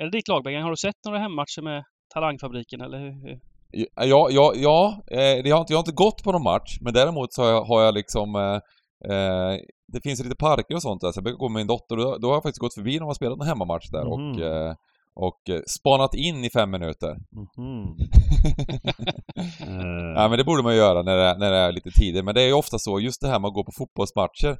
Är 0.00 0.04
det 0.04 0.10
ditt 0.10 0.28
lag 0.28 0.44
Bengan? 0.44 0.62
Har 0.62 0.70
du 0.70 0.76
sett 0.76 0.94
några 1.04 1.18
hemmatcher 1.18 1.62
med 1.62 1.84
Talangfabriken 2.14 2.80
eller 2.80 2.98
hur? 2.98 3.40
Ja, 3.72 4.28
ja, 4.30 4.52
ja 4.56 5.02
eh, 5.10 5.42
det 5.44 5.50
har 5.50 5.60
inte, 5.60 5.72
jag 5.72 5.78
har 5.78 5.82
inte 5.82 5.92
gått 5.92 6.22
på 6.22 6.32
någon 6.32 6.42
match, 6.42 6.78
men 6.80 6.92
däremot 6.94 7.32
så 7.32 7.42
har 7.42 7.50
jag, 7.50 7.64
har 7.64 7.82
jag 7.82 7.94
liksom 7.94 8.34
eh, 8.36 8.54
eh, 9.14 9.56
det 9.92 10.00
finns 10.02 10.22
lite 10.24 10.36
parker 10.36 10.74
och 10.74 10.82
sånt 10.82 11.00
där, 11.00 11.12
så 11.12 11.18
jag 11.18 11.24
brukar 11.24 11.38
gå 11.38 11.48
med 11.48 11.60
min 11.60 11.66
dotter 11.66 11.96
och 11.96 12.04
då, 12.04 12.18
då 12.18 12.28
har 12.28 12.34
jag 12.34 12.42
faktiskt 12.42 12.60
gått 12.60 12.74
förbi 12.74 12.92
när 12.92 12.98
de 13.00 13.06
har 13.06 13.14
spelat 13.14 13.40
en 13.40 13.46
hemmamatch 13.46 13.88
där 13.90 14.06
och, 14.06 14.20
Mhm. 14.20 14.42
eh, 14.42 14.74
och 15.14 15.40
spanat 15.66 16.14
in 16.14 16.44
i 16.44 16.50
fem 16.50 16.70
minuter. 16.70 17.16
Mhm. 17.32 17.96
Eh, 19.60 20.12
Ja 20.16 20.28
men 20.28 20.38
det 20.38 20.44
borde 20.44 20.62
man 20.62 20.76
göra 20.76 21.02
när 21.02 21.16
det, 21.16 21.22
är- 21.24 21.38
när 21.38 21.50
det 21.50 21.56
är 21.58 21.72
lite 21.72 21.90
tider, 21.90 22.22
men 22.22 22.34
det 22.34 22.42
är 22.42 22.46
ju 22.46 22.52
ofta 22.52 22.78
så, 22.78 23.00
just 23.00 23.20
det 23.20 23.28
här 23.28 23.38
med 23.40 23.48
att 23.48 23.54
gå 23.54 23.64
på 23.64 23.72
fotbollsmatcher 23.78 24.58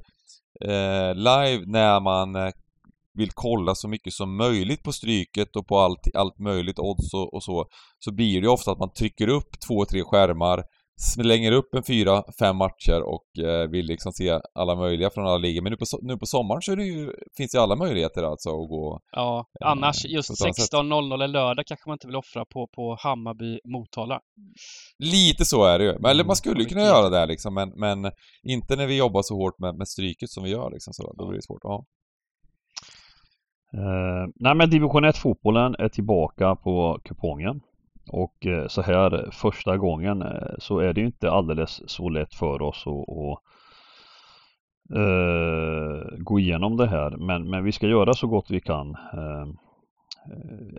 eh, 0.65 1.15
live 1.15 1.63
när 1.65 1.99
man 1.99 2.35
vill 3.19 3.31
kolla 3.33 3.75
så 3.75 3.87
mycket 3.87 4.13
som 4.13 4.37
möjligt 4.37 4.83
på 4.83 4.91
Stryket 4.91 5.55
och 5.55 5.67
på 5.67 5.77
allt, 5.77 6.15
allt 6.15 6.39
möjligt, 6.39 6.79
odds 6.79 7.13
och, 7.13 7.33
och 7.33 7.43
så, 7.43 7.65
så 7.99 8.11
blir 8.11 8.41
det 8.41 8.45
ju 8.45 8.51
ofta 8.51 8.71
att 8.71 8.79
man 8.79 8.93
trycker 8.93 9.27
upp 9.27 9.59
två, 9.67 9.85
tre 9.85 10.03
skärmar, 10.03 10.63
slänger 10.99 11.51
upp 11.51 11.73
en 11.73 11.83
fyra, 11.83 12.23
fem 12.39 12.57
matcher 12.57 13.01
och 13.01 13.43
eh, 13.45 13.69
vill 13.69 13.85
liksom 13.85 14.11
se 14.11 14.39
alla 14.53 14.75
möjliga 14.75 15.09
från 15.09 15.27
alla 15.27 15.37
ligor. 15.37 15.61
Men 15.61 15.71
nu 15.71 15.77
på, 15.77 15.85
nu 16.01 16.17
på 16.17 16.25
sommaren 16.25 16.61
så 16.61 16.71
är 16.71 16.75
det 16.75 16.83
ju, 16.83 17.13
finns 17.37 17.51
det 17.51 17.61
alla 17.61 17.75
möjligheter 17.75 18.23
alltså 18.23 18.49
att 18.49 18.69
gå... 18.69 18.99
Ja, 19.11 19.45
Eh, 19.61 19.67
annars 19.71 20.01
på 20.01 20.07
just 20.07 20.29
ett 20.29 20.41
annat 20.41 20.55
sätt. 20.55 20.73
16.00 20.73 21.23
en 21.23 21.31
lördag 21.31 21.65
kanske 21.67 21.89
man 21.89 21.95
inte 21.95 22.07
vill 22.07 22.15
offra 22.15 22.45
på, 22.45 22.67
på 22.75 22.97
Hammarby 22.99 23.59
Motala. 23.73 24.19
Lite 24.99 25.45
så 25.45 25.63
är 25.63 25.79
det 25.79 25.85
ju. 25.85 25.99
Men, 25.99 26.11
eller 26.11 26.23
man 26.23 26.35
skulle 26.35 26.55
ju 26.55 26.69
Mm, 26.69 26.69
kunna 26.69 26.85
göra 26.85 27.09
det 27.09 27.25
liksom, 27.25 27.53
men, 27.53 27.69
men 27.75 28.11
inte 28.43 28.75
när 28.75 28.87
vi 28.87 28.97
jobbar 28.97 29.21
så 29.21 29.35
hårt 29.35 29.59
med, 29.59 29.75
med 29.75 29.87
Stryket 29.87 30.29
som 30.29 30.43
vi 30.43 30.49
gör 30.49 30.71
liksom, 30.71 30.93
så 30.93 31.13
då 31.13 31.27
blir 31.27 31.37
det 31.37 31.43
svårt. 31.43 31.59
Ja. 31.63 31.85
Eh, 33.73 34.27
nej 34.35 34.55
men 34.55 34.69
division 34.69 35.05
1 35.05 35.17
fotbollen 35.17 35.75
är 35.79 35.89
tillbaka 35.89 36.55
på 36.55 36.99
kupongen. 37.03 37.61
Och 38.11 38.45
eh, 38.45 38.67
så 38.67 38.81
här 38.81 39.29
första 39.31 39.77
gången 39.77 40.21
eh, 40.21 40.55
så 40.57 40.79
är 40.79 40.93
det 40.93 41.01
ju 41.01 41.07
inte 41.07 41.31
alldeles 41.31 41.89
så 41.89 42.09
lätt 42.09 42.33
för 42.33 42.61
oss 42.61 42.87
att, 42.87 43.09
att 43.09 43.39
eh, 44.97 46.17
gå 46.17 46.39
igenom 46.39 46.77
det 46.77 46.87
här. 46.87 47.09
Men, 47.17 47.49
men 47.49 47.63
vi 47.63 47.71
ska 47.71 47.87
göra 47.87 48.13
så 48.13 48.27
gott 48.27 48.51
vi 48.51 48.59
kan. 48.61 48.89
Eh, 49.13 49.47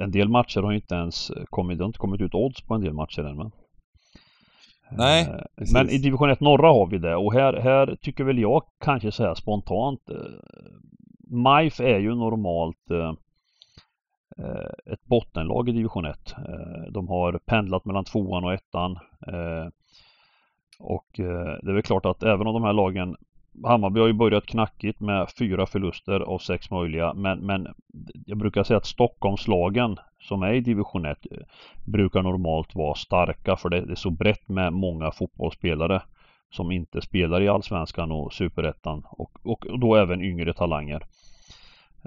en 0.01 0.11
del 0.11 0.29
matcher 0.29 0.61
har 0.61 0.73
inte 0.73 0.95
ens 0.95 1.33
kommit, 1.51 1.79
det 1.79 1.85
har 1.85 1.89
inte 1.89 1.99
kommit 1.99 2.21
ut 2.21 2.35
odds 2.35 2.63
på 2.63 2.75
en 2.75 2.81
del 2.81 2.93
matcher 2.93 3.25
än. 3.25 3.37
Men, 3.37 3.51
Nej, 4.91 5.25
Eh, 5.25 5.43
precis. 5.57 5.75
men 5.75 5.91
i 5.91 5.99
division 5.99 6.31
1 6.31 6.41
norra 6.41 6.69
har 6.69 6.87
vi 6.87 6.99
det 6.99 7.17
och 7.17 7.33
här, 7.33 7.53
här 7.53 7.97
tycker 8.01 8.25
väl 8.25 8.39
jag 8.39 8.63
kanske 8.85 9.13
så 9.13 9.25
här 9.25 9.35
spontant 9.35 10.01
MIFE 11.31 11.63
MIF 11.63 11.81
är 11.81 11.99
ju 11.99 12.15
normalt 12.15 12.91
eh, 12.91 13.15
eh, 14.39 14.93
ett 14.93 15.05
bottenlag 15.05 15.69
i 15.69 15.73
division 15.73 16.05
1. 16.05 16.35
Eh, 16.39 16.93
de 16.93 17.09
har 17.09 17.41
pendlat 17.47 17.85
mellan 17.85 18.05
tvåan 18.05 18.45
och 18.45 18.53
ettan. 18.53 18.99
Eh, 19.27 19.69
och 20.79 21.21
eh, 21.21 21.59
det 21.63 21.71
är 21.71 21.73
väl 21.73 21.83
klart 21.83 22.07
att 22.07 22.23
även 22.23 22.47
om 22.47 22.55
de 22.55 22.65
här 22.65 22.73
lagen 22.73 23.17
Hammarby 23.65 24.01
har 24.01 24.07
ju 24.07 24.13
börjat 24.13 24.47
knackigt 24.47 25.01
med 25.01 25.29
fyra 25.39 25.67
förluster 25.67 26.21
av 26.21 26.39
sex 26.39 26.71
möjliga 26.71 27.15
men, 27.15 27.39
men 27.39 27.69
jag 28.27 28.39
brukar 28.39 28.63
säga 28.63 28.77
att 28.77 28.87
Stockholmslagen 28.87 29.97
som 30.21 30.43
är 30.43 30.53
i 30.53 30.61
division 30.61 31.05
1 31.05 31.27
eh, 31.31 31.39
brukar 31.85 32.23
normalt 32.23 32.75
vara 32.75 32.95
starka 32.95 33.57
för 33.57 33.69
det 33.69 33.79
är 33.79 33.95
så 33.95 34.11
brett 34.11 34.49
med 34.49 34.73
många 34.73 35.11
fotbollsspelare 35.11 36.03
som 36.51 36.71
inte 36.71 37.01
spelar 37.01 37.41
i 37.41 37.49
Allsvenskan 37.49 38.13
och 38.13 38.33
Superettan 38.33 39.03
och, 39.11 39.31
och 39.43 39.81
då 39.81 39.97
även 39.97 40.23
yngre 40.23 40.53
talanger. 40.53 41.03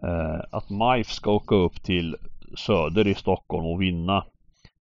Eh, 0.03 0.41
att 0.51 0.69
MIF 0.69 1.07
ska 1.07 1.31
åka 1.31 1.55
upp 1.55 1.83
till 1.83 2.15
Söder 2.57 3.07
i 3.07 3.15
Stockholm 3.15 3.65
och 3.65 3.81
vinna. 3.81 4.25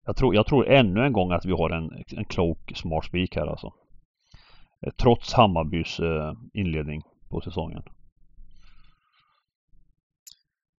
Jag 0.05 0.15
tror, 0.15 0.35
jag 0.35 0.45
tror 0.45 0.67
ännu 0.67 1.05
en 1.05 1.13
gång 1.13 1.31
att 1.31 1.45
vi 1.45 1.51
har 1.51 1.69
en, 1.69 2.03
en 2.17 2.25
klok 2.25 2.71
smart 2.75 3.05
spik 3.05 3.35
här 3.35 3.47
alltså. 3.47 3.73
Eh, 4.85 4.93
trots 5.01 5.33
Hammarbys 5.33 5.99
eh, 5.99 6.33
inledning 6.53 7.01
på 7.29 7.41
säsongen. 7.41 7.83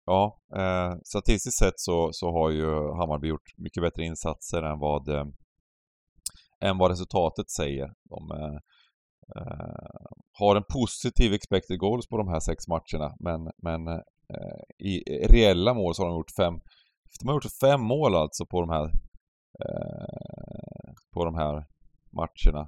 Ja, 0.05 0.39
eh, 0.55 0.95
statistiskt 1.03 1.57
sett 1.57 1.79
så, 1.79 2.09
så 2.13 2.31
har 2.31 2.49
ju 2.49 2.65
Hammarby 2.93 3.27
gjort 3.27 3.57
mycket 3.57 3.83
bättre 3.83 4.03
insatser 4.03 4.63
än 4.63 4.79
vad, 4.79 5.07
eh, 5.07 5.25
än 6.61 6.77
vad 6.77 6.91
resultatet 6.91 7.49
säger. 7.49 7.93
De 8.09 8.31
eh, 8.31 8.57
eh, 9.35 10.01
har 10.39 10.55
en 10.55 10.63
positiv 10.69 11.33
expected 11.33 11.79
goals 11.79 12.07
på 12.07 12.17
de 12.17 12.27
här 12.27 12.39
sex 12.39 12.67
matcherna 12.67 13.15
men, 13.19 13.51
men 13.57 13.87
eh, 13.87 14.01
i 14.77 15.03
reella 15.29 15.73
mål 15.73 15.95
så 15.95 16.01
har 16.03 16.09
de 16.09 16.17
gjort 16.17 16.31
fem, 16.31 16.59
de 17.19 17.27
har 17.27 17.35
gjort 17.35 17.57
fem 17.61 17.81
mål 17.81 18.15
alltså 18.15 18.45
på 18.45 18.61
de 18.61 18.69
här 18.69 18.85
eh, 19.65 20.93
på 21.13 21.25
de 21.25 21.35
här 21.35 21.65
matcherna. 22.11 22.67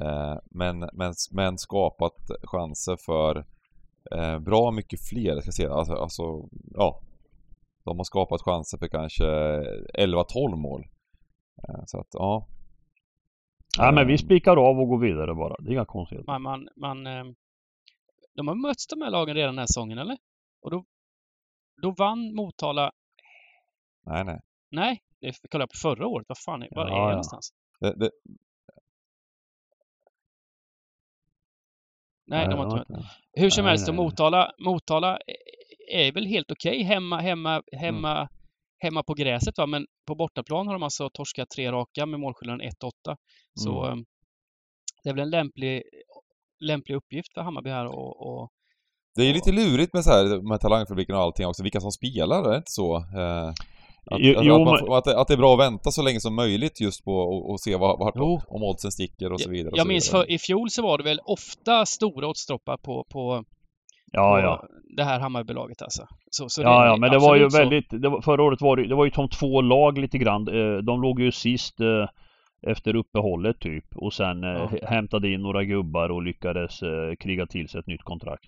Eh, 0.00 0.38
men, 0.50 0.78
men, 0.92 1.14
men 1.30 1.58
skapat 1.58 2.16
chanser 2.42 2.96
för 2.96 3.44
eh, 4.16 4.38
bra 4.38 4.70
mycket 4.70 5.08
fler, 5.08 5.34
jag 5.34 5.42
ska 5.42 5.52
säga. 5.52 5.72
Alltså, 5.72 5.94
alltså, 5.94 6.22
ja. 6.74 7.00
De 7.84 7.96
har 7.98 8.04
skapat 8.04 8.42
chanser 8.42 8.78
för 8.78 8.88
kanske 8.88 9.24
11-12 9.24 10.56
mål. 10.56 10.84
Eh, 11.68 11.82
så 11.86 12.00
att, 12.00 12.08
ja. 12.12 12.46
Ja 13.78 13.92
men 13.92 14.06
vi 14.06 14.12
Ehm. 14.12 14.18
spikar 14.18 14.56
av 14.56 14.80
och 14.80 14.88
går 14.88 14.98
vidare 14.98 15.34
bara. 15.34 15.56
Det 15.58 15.68
är 15.70 15.72
inga 15.72 15.84
konstigheter. 15.84 16.26
Man, 16.32 16.42
man, 16.42 16.68
man, 16.76 17.06
eh, 17.06 17.24
de 18.36 18.48
har 18.48 18.54
mötts 18.54 18.86
de 18.86 19.02
här 19.02 19.10
lagen 19.10 19.34
redan 19.34 19.54
den 19.54 19.58
här 19.58 19.66
säsongen, 19.66 19.98
eller? 19.98 20.16
Och 20.62 20.70
då, 20.70 20.84
då 21.82 21.90
vann 21.98 22.34
Motala... 22.34 22.92
Nej, 24.06 24.24
nej. 24.24 24.40
Nej, 24.70 25.02
det 25.20 25.48
kollade 25.50 25.62
jag 25.62 25.70
på 25.70 25.78
förra 25.82 26.06
året. 26.06 26.26
Vad 26.28 26.38
fan, 26.38 26.62
är- 26.62 26.68
var 26.70 26.86
är 26.86 26.88
Ja, 26.90 26.96
jag 26.96 27.04
ja. 27.04 27.10
någonstans? 27.10 27.50
Det, 27.80 27.94
det, 27.98 28.10
Nej, 32.26 32.48
de 32.48 32.58
har 32.58 32.64
inte 32.64 32.76
var 32.92 32.98
mött. 32.98 33.06
Hur 33.32 33.50
som 33.50 33.64
Nej, 33.64 33.70
helst, 33.72 33.86
nej, 33.88 33.90
och 33.90 33.96
nej. 33.96 34.04
Motala, 34.04 34.52
Motala 34.58 35.18
är 35.92 36.12
väl 36.12 36.26
helt 36.26 36.50
okej 36.50 36.82
hemma, 36.82 37.20
hemma, 37.20 37.50
Mm. 37.54 37.62
hemma, 37.84 38.28
hemma 38.78 39.02
på 39.02 39.14
gräset 39.14 39.58
va, 39.58 39.66
men 39.66 39.86
på 40.06 40.14
bortaplan 40.14 40.66
har 40.66 40.74
de 40.74 40.82
alltså 40.82 41.10
torskat 41.10 41.50
tre 41.50 41.72
raka 41.72 42.06
med 42.06 42.20
målskillnaden 42.20 42.60
1-8. 42.68 43.16
Så 43.54 43.84
Mm. 43.86 43.98
eh, 43.98 44.04
det 45.02 45.08
är 45.10 45.14
väl 45.14 45.22
en 45.22 45.30
lämplig, 45.30 45.82
lämplig 46.60 46.94
uppgift 46.94 47.34
för 47.34 47.40
Hammarby 47.40 47.70
här 47.70 47.86
och, 47.86 48.26
och 48.26 48.50
det 49.16 49.22
är 49.22 49.26
ju 49.26 49.32
lite 49.32 49.52
lurigt 49.52 49.94
med 49.94 50.04
så 50.04 50.10
här 50.10 50.48
med 50.48 50.60
talangfabriken 50.60 51.14
och 51.14 51.20
allting 51.20 51.46
också, 51.46 51.62
vilka 51.62 51.80
som 51.80 51.90
spelar, 51.92 52.44
är 52.44 52.50
det 52.50 52.56
inte 52.56 52.70
så? 52.70 52.96
Eh, 52.96 53.48
att, 54.10 54.18
Jo, 54.20 54.38
att, 54.38 54.44
jo, 54.46 54.54
att, 54.54 54.60
man, 54.60 54.74
men- 54.74 54.86
får- 54.86 54.98
att, 54.98 55.04
det, 55.04 55.20
att 55.20 55.28
det 55.28 55.34
är 55.34 55.38
bra 55.38 55.52
att 55.54 55.60
vänta 55.60 55.90
så 55.90 56.02
länge 56.02 56.20
som 56.20 56.34
möjligt 56.34 56.80
just 56.80 57.04
på 57.04 57.12
och, 57.12 57.50
och 57.50 57.60
se 57.60 57.76
vad, 57.76 57.98
vad, 57.98 58.12
Jo. 58.16 58.40
om 58.48 58.62
oddsen 58.62 58.90
sticker 58.90 59.32
och 59.32 59.40
så 59.40 59.50
vidare. 59.50 59.70
och 59.70 59.78
Jag 59.78 59.82
så 59.86 59.88
minns 59.88 60.08
vidare. 60.14 60.24
för 60.26 60.30
i 60.32 60.38
fjol 60.38 60.70
så 60.70 60.82
var 60.82 60.98
det 60.98 61.04
väl 61.04 61.20
ofta 61.24 61.86
stora 61.86 62.26
oddsdroppar 62.28 62.76
på, 62.76 63.04
på, 63.12 63.44
Ja, 64.12 64.34
på 64.36 64.40
ja. 64.40 64.64
det 64.96 65.04
här 65.04 65.20
Hammarbybolaget 65.20 65.82
alltså. 65.82 66.06
Så, 66.30 66.48
så 66.48 66.62
Ja, 66.62 66.86
ja, 66.86 66.96
men 66.96 67.10
det 67.10 67.18
var 67.18 67.36
ju 67.36 67.48
väldigt, 67.48 67.86
det 67.90 68.08
var, 68.08 68.20
förra 68.22 68.42
året 68.42 68.60
var 68.60 68.76
det, 68.76 68.86
det 68.88 68.94
var 68.94 69.04
ju 69.04 69.10
som 69.10 69.28
två 69.28 69.60
lag 69.60 69.98
lite 69.98 70.18
grann. 70.18 70.48
Eh, 70.48 70.76
De 70.78 71.02
låg 71.02 71.20
ju 71.20 71.32
sist 71.32 71.80
eh, 71.80 72.08
efter 72.70 72.96
uppehållet 72.96 73.60
typ 73.60 73.84
och 73.96 74.12
sen 74.12 74.44
eh, 74.44 74.50
Ja. 74.50 74.66
hä- 74.72 74.86
hämtade 74.86 75.32
in 75.32 75.42
några 75.42 75.64
gubbar 75.64 76.08
och 76.10 76.22
lyckades 76.22 76.80
kriga 77.20 77.46
till 77.46 77.68
sig 77.68 77.80
ett 77.80 77.86
nytt 77.86 78.02
kontrakt. 78.02 78.44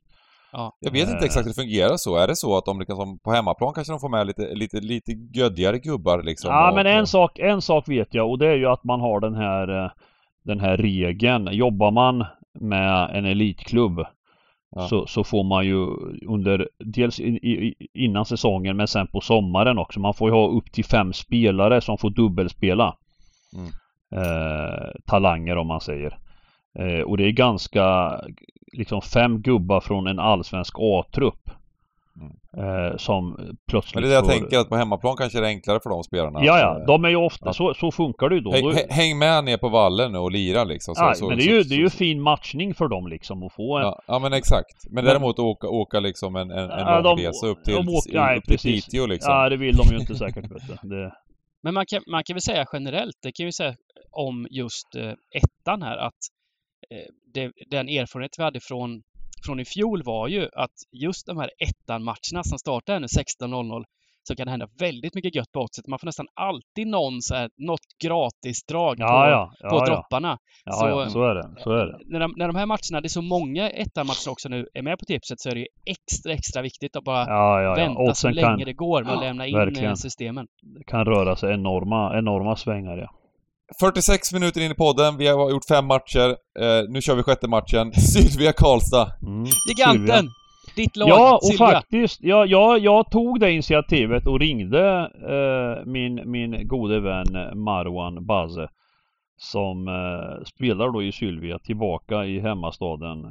Ja. 0.53 0.77
Jag 0.81 0.91
vet 0.93 1.09
inte 1.09 1.19
Eh. 1.19 1.25
exakt 1.25 1.47
hur 1.47 1.51
det 1.51 1.63
fungerar 1.63 1.97
så. 1.97 2.17
Är 2.17 2.27
det 2.29 2.37
så 2.37 2.57
att 2.57 2.65
de 2.65 2.79
liksom, 2.79 3.19
på 3.19 3.31
hemmaplan 3.33 3.73
kanske 3.75 3.93
de 3.93 4.01
får 4.01 4.09
med 4.09 4.27
lite, 4.27 4.55
lite, 4.55 4.81
lite 4.81 5.13
göddigare 5.35 5.79
gubbar 5.79 6.23
liksom? 6.23 6.51
Ja 6.51 6.69
och- 6.69 6.75
men 6.75 6.87
en 6.87 7.01
och- 7.03 7.09
sak, 7.09 7.39
en 7.39 7.63
sak 7.63 7.89
vet 7.89 8.15
jag 8.15 8.31
och 8.31 8.39
det 8.39 8.47
är 8.49 8.57
ju 8.57 8.67
att 8.67 8.85
man 8.85 9.01
har 9.01 9.21
den 9.21 9.35
här 9.35 9.85
eh, 9.85 9.91
Den 10.45 10.61
här 10.61 10.77
regeln. 10.77 11.49
Jobbar 11.53 11.91
man 11.91 12.25
med 12.61 13.11
en 13.17 13.25
elitklubb 13.25 14.01
Ja. 14.75 14.89
så, 14.89 15.07
så 15.07 15.25
får 15.25 15.45
man 15.45 15.67
ju 15.67 15.87
under 16.29 16.69
dels 16.85 17.21
i, 17.21 17.25
i, 17.29 17.75
innan 17.95 18.25
säsongen 18.25 18.77
men 18.77 18.89
sen 18.89 19.07
på 19.07 19.21
sommaren 19.21 19.79
också. 19.79 20.01
Man 20.01 20.15
får 20.15 20.29
ju 20.29 20.35
ha 20.35 20.49
upp 20.49 20.73
till 20.73 20.85
fem 20.85 21.13
spelare 21.13 21.81
som 21.81 21.99
får 21.99 22.11
dubbelspela. 22.11 22.97
Mm. 23.57 23.71
Eh, 24.15 24.89
talanger 25.07 25.57
om 25.57 25.67
man 25.67 25.81
säger. 25.81 26.19
Eh, 26.79 27.01
och 27.01 27.17
det 27.17 27.25
är 27.25 27.31
ganska 27.31 28.17
liksom 28.73 29.03
fem 29.03 29.43
gubbar 29.43 29.81
från 29.81 30.07
en 30.07 30.19
allsvensk 30.19 30.75
A-trupp. 30.79 31.51
Eh, 32.57 32.97
som 32.97 33.37
plötsligt 33.71 33.95
Men 33.95 34.03
det 34.03 34.09
är 34.09 34.11
det 34.11 34.15
jag 34.15 34.25
får... 34.25 34.33
tänker, 34.33 34.59
att 34.59 34.69
på 34.69 34.77
hemmaplan 34.77 35.17
kanske 35.17 35.41
det 35.41 35.47
är 35.47 35.49
enklare 35.49 35.81
för 35.83 35.91
de 35.91 36.03
spelarna. 36.05 36.45
Ja, 36.45 36.59
ja. 36.59 36.81
eh, 36.81 36.87
De 36.87 37.05
är 37.05 37.09
ju 37.09 37.17
ofta, 37.17 37.47
ja. 37.47 37.53
så, 37.53 37.75
så 37.75 37.91
funkar 37.91 38.29
det 38.29 38.35
ju 38.35 38.41
då. 38.41 38.53
Häng, 38.53 38.73
häng- 38.91 39.19
med 39.19 39.45
ner 39.45 39.57
på 39.57 39.69
vallen 39.69 40.13
nu 40.13 40.19
och 40.19 40.31
lira 40.31 40.65
liksom. 40.65 40.95
Så, 40.95 41.03
ja, 41.05 41.15
så, 41.15 41.29
men 41.29 41.37
det 41.39 41.43
är 41.45 41.47
så- 41.47 41.51
ju, 41.53 41.63
det 41.63 41.75
är 41.75 41.79
ju 41.79 41.91
fin 41.91 42.21
matchning 42.23 42.75
för 42.75 42.89
dem 42.89 43.07
liksom 43.07 43.43
att 43.43 43.53
få 43.53 43.77
en... 43.79 43.83
Ja, 43.85 44.03
ja 44.07 44.19
men 44.19 44.33
exakt. 44.33 44.85
Men, 44.87 44.95
Men- 44.95 45.05
däremot 45.05 45.39
åka, 45.39 45.69
åka 45.69 46.01
liksom 46.01 46.37
en, 46.37 46.51
en, 46.51 46.59
en 46.71 46.79
Ja, 46.79 47.01
lång 47.01 47.17
de- 47.17 47.23
resa 47.23 47.47
upp 47.47 47.65
till, 47.65 47.75
de 47.75 47.89
åker- 47.89 48.15
nej, 48.21 48.39
upp 48.39 48.45
till 48.45 48.53
precis. 48.55 48.85
Piteå 48.87 49.07
liksom. 49.07 49.33
Ja, 49.35 49.49
det 49.49 49.57
vill 49.57 49.77
de 49.77 49.89
ju 49.95 49.99
inte 50.01 50.15
säkert 50.15 50.45
vet 50.51 50.63
du. 50.83 50.89
Det, 50.89 51.13
Men 51.63 51.75
man 51.75 51.87
kan, 51.87 52.03
man 52.07 52.25
kan 52.25 52.35
väl 52.35 52.43
säga 52.43 52.65
generellt, 52.73 53.17
det 53.23 53.33
kan 53.33 53.47
vi 53.47 53.53
säga 53.53 53.75
om 54.11 54.47
just 54.51 54.95
eh, 54.97 55.13
ettan 55.43 55.83
här, 55.83 55.97
att 55.97 56.15
det, 57.35 57.53
den 57.71 57.89
erfarenhet 57.89 58.39
vi 58.39 58.43
hade 58.43 58.61
från, 58.61 59.03
från 59.47 59.61
i 59.61 59.65
fjol 59.65 60.03
var 60.05 60.29
ju 60.29 60.49
att 60.55 60.77
just 60.93 61.27
de 61.27 61.39
här 61.39 61.51
ettan-matcherna 61.59 62.43
som 62.43 62.59
startar 62.59 63.01
nu 63.01 63.07
16.00 63.07 63.85
så 64.29 64.37
kan 64.37 64.47
det 64.47 64.51
hända 64.51 64.69
väldigt 64.79 65.15
mycket 65.15 65.35
gött 65.35 65.53
på 65.53 65.61
oddset. 65.61 65.87
Man 65.87 65.99
får 65.99 66.07
nästan 66.07 66.27
alltid 66.35 66.87
någon 66.87 67.23
så 67.23 67.35
här, 67.35 67.51
något 67.57 67.81
gratisdrag 68.05 68.97
ja, 68.99 69.07
på, 69.07 69.13
ja, 69.13 69.53
ja, 69.61 69.69
på 69.69 69.85
dropparna. 69.85 70.39
Ja, 70.65 70.73
Så- 70.73 70.89
ja, 70.89 71.09
så 71.09 71.25
är 71.25 71.35
det. 71.35 71.49
Så 71.59 71.73
är 71.73 71.87
det. 71.87 71.99
När 72.07 72.21
de, 72.21 72.35
när 72.37 72.47
de 72.47 72.57
här 72.57 72.67
matcherna, 72.67 73.01
det 73.01 73.07
är 73.07 73.09
så 73.09 73.23
många 73.23 73.71
ettan-matcher 73.71 74.31
också 74.31 74.49
nu, 74.49 74.67
är 74.75 74.83
med 74.83 74.99
på 74.99 75.05
tipset 75.05 75.41
så 75.41 75.49
är 75.49 75.55
det 75.55 75.61
ju 75.61 75.67
extra, 75.87 76.33
extra 76.33 76.63
viktigt 76.63 76.97
att 76.97 77.05
bara 77.05 77.25
vänta 77.77 78.15
så 78.15 78.29
länge 78.31 78.47
kan, 78.47 78.59
det 78.59 78.73
går 78.73 79.05
med 79.05 79.15
att 79.15 79.21
lämna 79.21 79.47
in 79.47 79.55
verkligen. 79.57 79.91
eh, 79.91 79.95
systemen. 79.95 80.47
kan 80.87 81.05
röra 81.05 81.37
sig 81.37 81.55
enorma, 81.55 82.19
enorma 82.19 82.57
svängar 82.57 82.97
ja. 82.99 83.09
46 83.81 84.33
minuter 84.33 84.61
in 84.61 84.71
i 84.71 84.75
podden, 84.75 85.17
vi 85.17 85.27
har 85.27 85.51
gjort 85.51 85.65
fem 85.69 85.87
matcher. 85.87 86.29
Eh, 86.61 86.89
nu 86.89 87.01
kör 87.01 87.15
vi 87.15 87.23
sjätte 87.23 87.49
matchen. 87.49 87.93
Sylvia 88.13 88.53
Karlstad. 88.53 89.13
Mm. 89.23 89.45
Giganten! 89.69 90.07
Sylvia. 90.17 90.31
Ditt 90.77 90.97
lag, 90.97 91.09
Ja, 91.09 91.37
och 91.37 91.45
Silvia. 91.45 91.67
faktiskt, 91.71 92.23
jag, 92.23 92.47
jag, 92.47 92.79
jag 92.79 93.11
tog 93.11 93.41
det 93.41 93.53
initiativet 93.53 94.27
och 94.27 94.41
ringde 94.41 95.11
eh, 95.29 95.87
min, 95.87 96.31
min 96.31 96.69
gode 96.69 97.01
vän 97.01 97.59
Marwan 97.65 98.27
Baze 98.27 98.69
som 99.37 99.89
eh, 99.89 100.45
spelar 100.45 100.91
då 100.93 101.03
i 101.03 101.13
Sylvia 101.13 101.59
tillbaka 101.59 102.25
i 102.25 102.41
hemmastaden. 102.41 103.25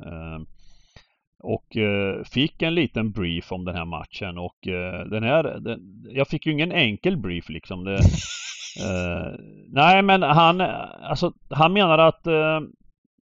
Och 1.43 1.77
eh, 1.77 2.23
fick 2.23 2.61
en 2.61 2.75
liten 2.75 3.11
brief 3.11 3.51
om 3.51 3.65
den 3.65 3.75
här 3.75 3.85
matchen 3.85 4.37
och 4.37 4.67
eh, 4.67 5.05
den 5.05 5.23
här, 5.23 5.43
den, 5.43 6.05
jag 6.09 6.27
fick 6.27 6.45
ju 6.45 6.51
ingen 6.51 6.71
enkel 6.71 7.17
brief 7.17 7.49
liksom. 7.49 7.83
Det, 7.83 7.95
eh, 8.79 9.33
nej 9.67 10.01
men 10.01 10.21
han, 10.21 10.61
alltså 10.61 11.33
han 11.49 11.73
menar 11.73 11.97
att 11.97 12.27
eh, 12.27 12.59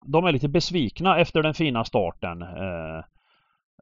de 0.06 0.26
är 0.26 0.32
lite 0.32 0.48
besvikna 0.48 1.20
efter 1.20 1.44
den 1.44 1.54
fina 1.54 1.86
starten. 1.86 2.42
Eh, 2.42 3.04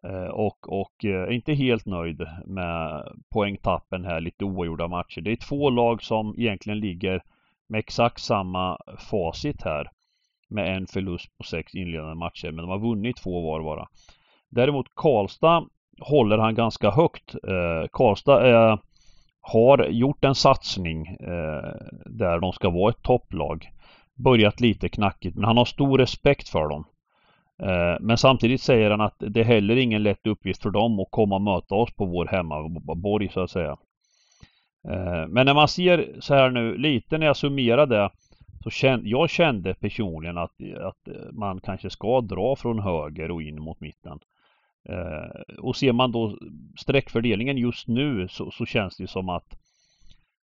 Eh, 0.03 0.29
och, 0.29 0.81
och 0.81 1.05
inte 1.29 1.53
helt 1.53 1.85
nöjd 1.85 2.27
med 2.45 3.03
poängtappen 3.29 4.05
här, 4.05 4.21
lite 4.21 4.45
oavgjorda 4.45 4.87
matcher. 4.87 5.21
Det 5.21 5.31
är 5.31 5.35
två 5.35 5.69
lag 5.69 6.03
som 6.03 6.35
egentligen 6.37 6.79
ligger 6.79 7.23
med 7.67 7.79
exakt 7.79 8.21
samma 8.21 8.77
facit 8.97 9.61
här. 9.61 9.89
Med 10.49 10.75
en 10.75 10.87
förlust 10.87 11.37
på 11.37 11.43
sex 11.43 11.75
inledande 11.75 12.15
matcher, 12.15 12.51
men 12.51 12.55
de 12.55 12.69
har 12.69 12.79
vunnit 12.79 13.17
två 13.17 13.51
var 13.51 13.63
bara. 13.63 13.87
Däremot 14.49 14.95
Karlstad 14.95 15.65
håller 15.99 16.37
han 16.37 16.55
ganska 16.55 16.91
högt. 16.91 17.35
Eh, 17.35 17.87
Karlstad 17.91 18.49
eh, 18.49 18.77
har 19.41 19.85
gjort 19.85 20.25
en 20.25 20.35
satsning 20.35 21.07
eh, 21.07 21.71
där 22.05 22.39
de 22.39 22.53
ska 22.53 22.69
vara 22.69 22.89
ett 22.89 23.03
topplag. 23.03 23.69
Börjat 24.15 24.59
lite 24.59 24.89
knackigt, 24.89 25.35
men 25.35 25.45
han 25.45 25.57
har 25.57 25.65
stor 25.65 25.97
respekt 25.97 26.49
för 26.49 26.69
dem. 26.69 26.85
Eh, 27.63 27.97
Men 27.99 28.17
samtidigt 28.17 28.61
säger 28.61 28.91
han 28.91 29.01
att 29.01 29.15
det 29.17 29.39
är 29.39 29.43
heller 29.43 29.75
ingen 29.75 30.03
lätt 30.03 30.27
uppgift 30.27 30.61
för 30.63 30.69
dem 30.69 30.99
att 30.99 31.11
komma 31.11 31.35
och 31.35 31.41
möta 31.41 31.75
oss 31.75 31.93
på 31.95 32.05
vår 32.05 32.25
hemmaborg 32.25 33.29
så 33.29 33.41
att 33.41 33.51
säga. 33.51 33.77
Eh, 34.89 35.27
Men 35.27 35.45
när 35.45 35.53
man 35.53 35.67
ser 35.67 36.15
så 36.19 36.33
här 36.33 36.49
nu 36.49 36.77
lite 36.77 37.17
när 37.17 37.25
jag 37.25 37.37
summerar 37.37 37.85
det 37.85 38.09
så 38.63 38.69
kände 38.69 39.09
jag 39.09 39.29
kände 39.29 39.73
personligen 39.73 40.37
att, 40.37 40.51
att 40.81 41.33
man 41.33 41.59
kanske 41.59 41.89
ska 41.89 42.21
dra 42.21 42.55
från 42.55 42.79
höger 42.79 43.31
och 43.31 43.41
in 43.41 43.61
mot 43.61 43.79
mitten. 43.79 44.19
Eh, 44.89 45.55
Och 45.61 45.75
ser 45.75 45.91
man 45.93 46.11
då 46.11 46.37
streckfördelningen 46.79 47.57
just 47.57 47.87
nu 47.87 48.27
så, 48.27 48.51
så 48.51 48.65
känns 48.65 48.97
det 48.97 49.07
som 49.07 49.29
att 49.29 49.57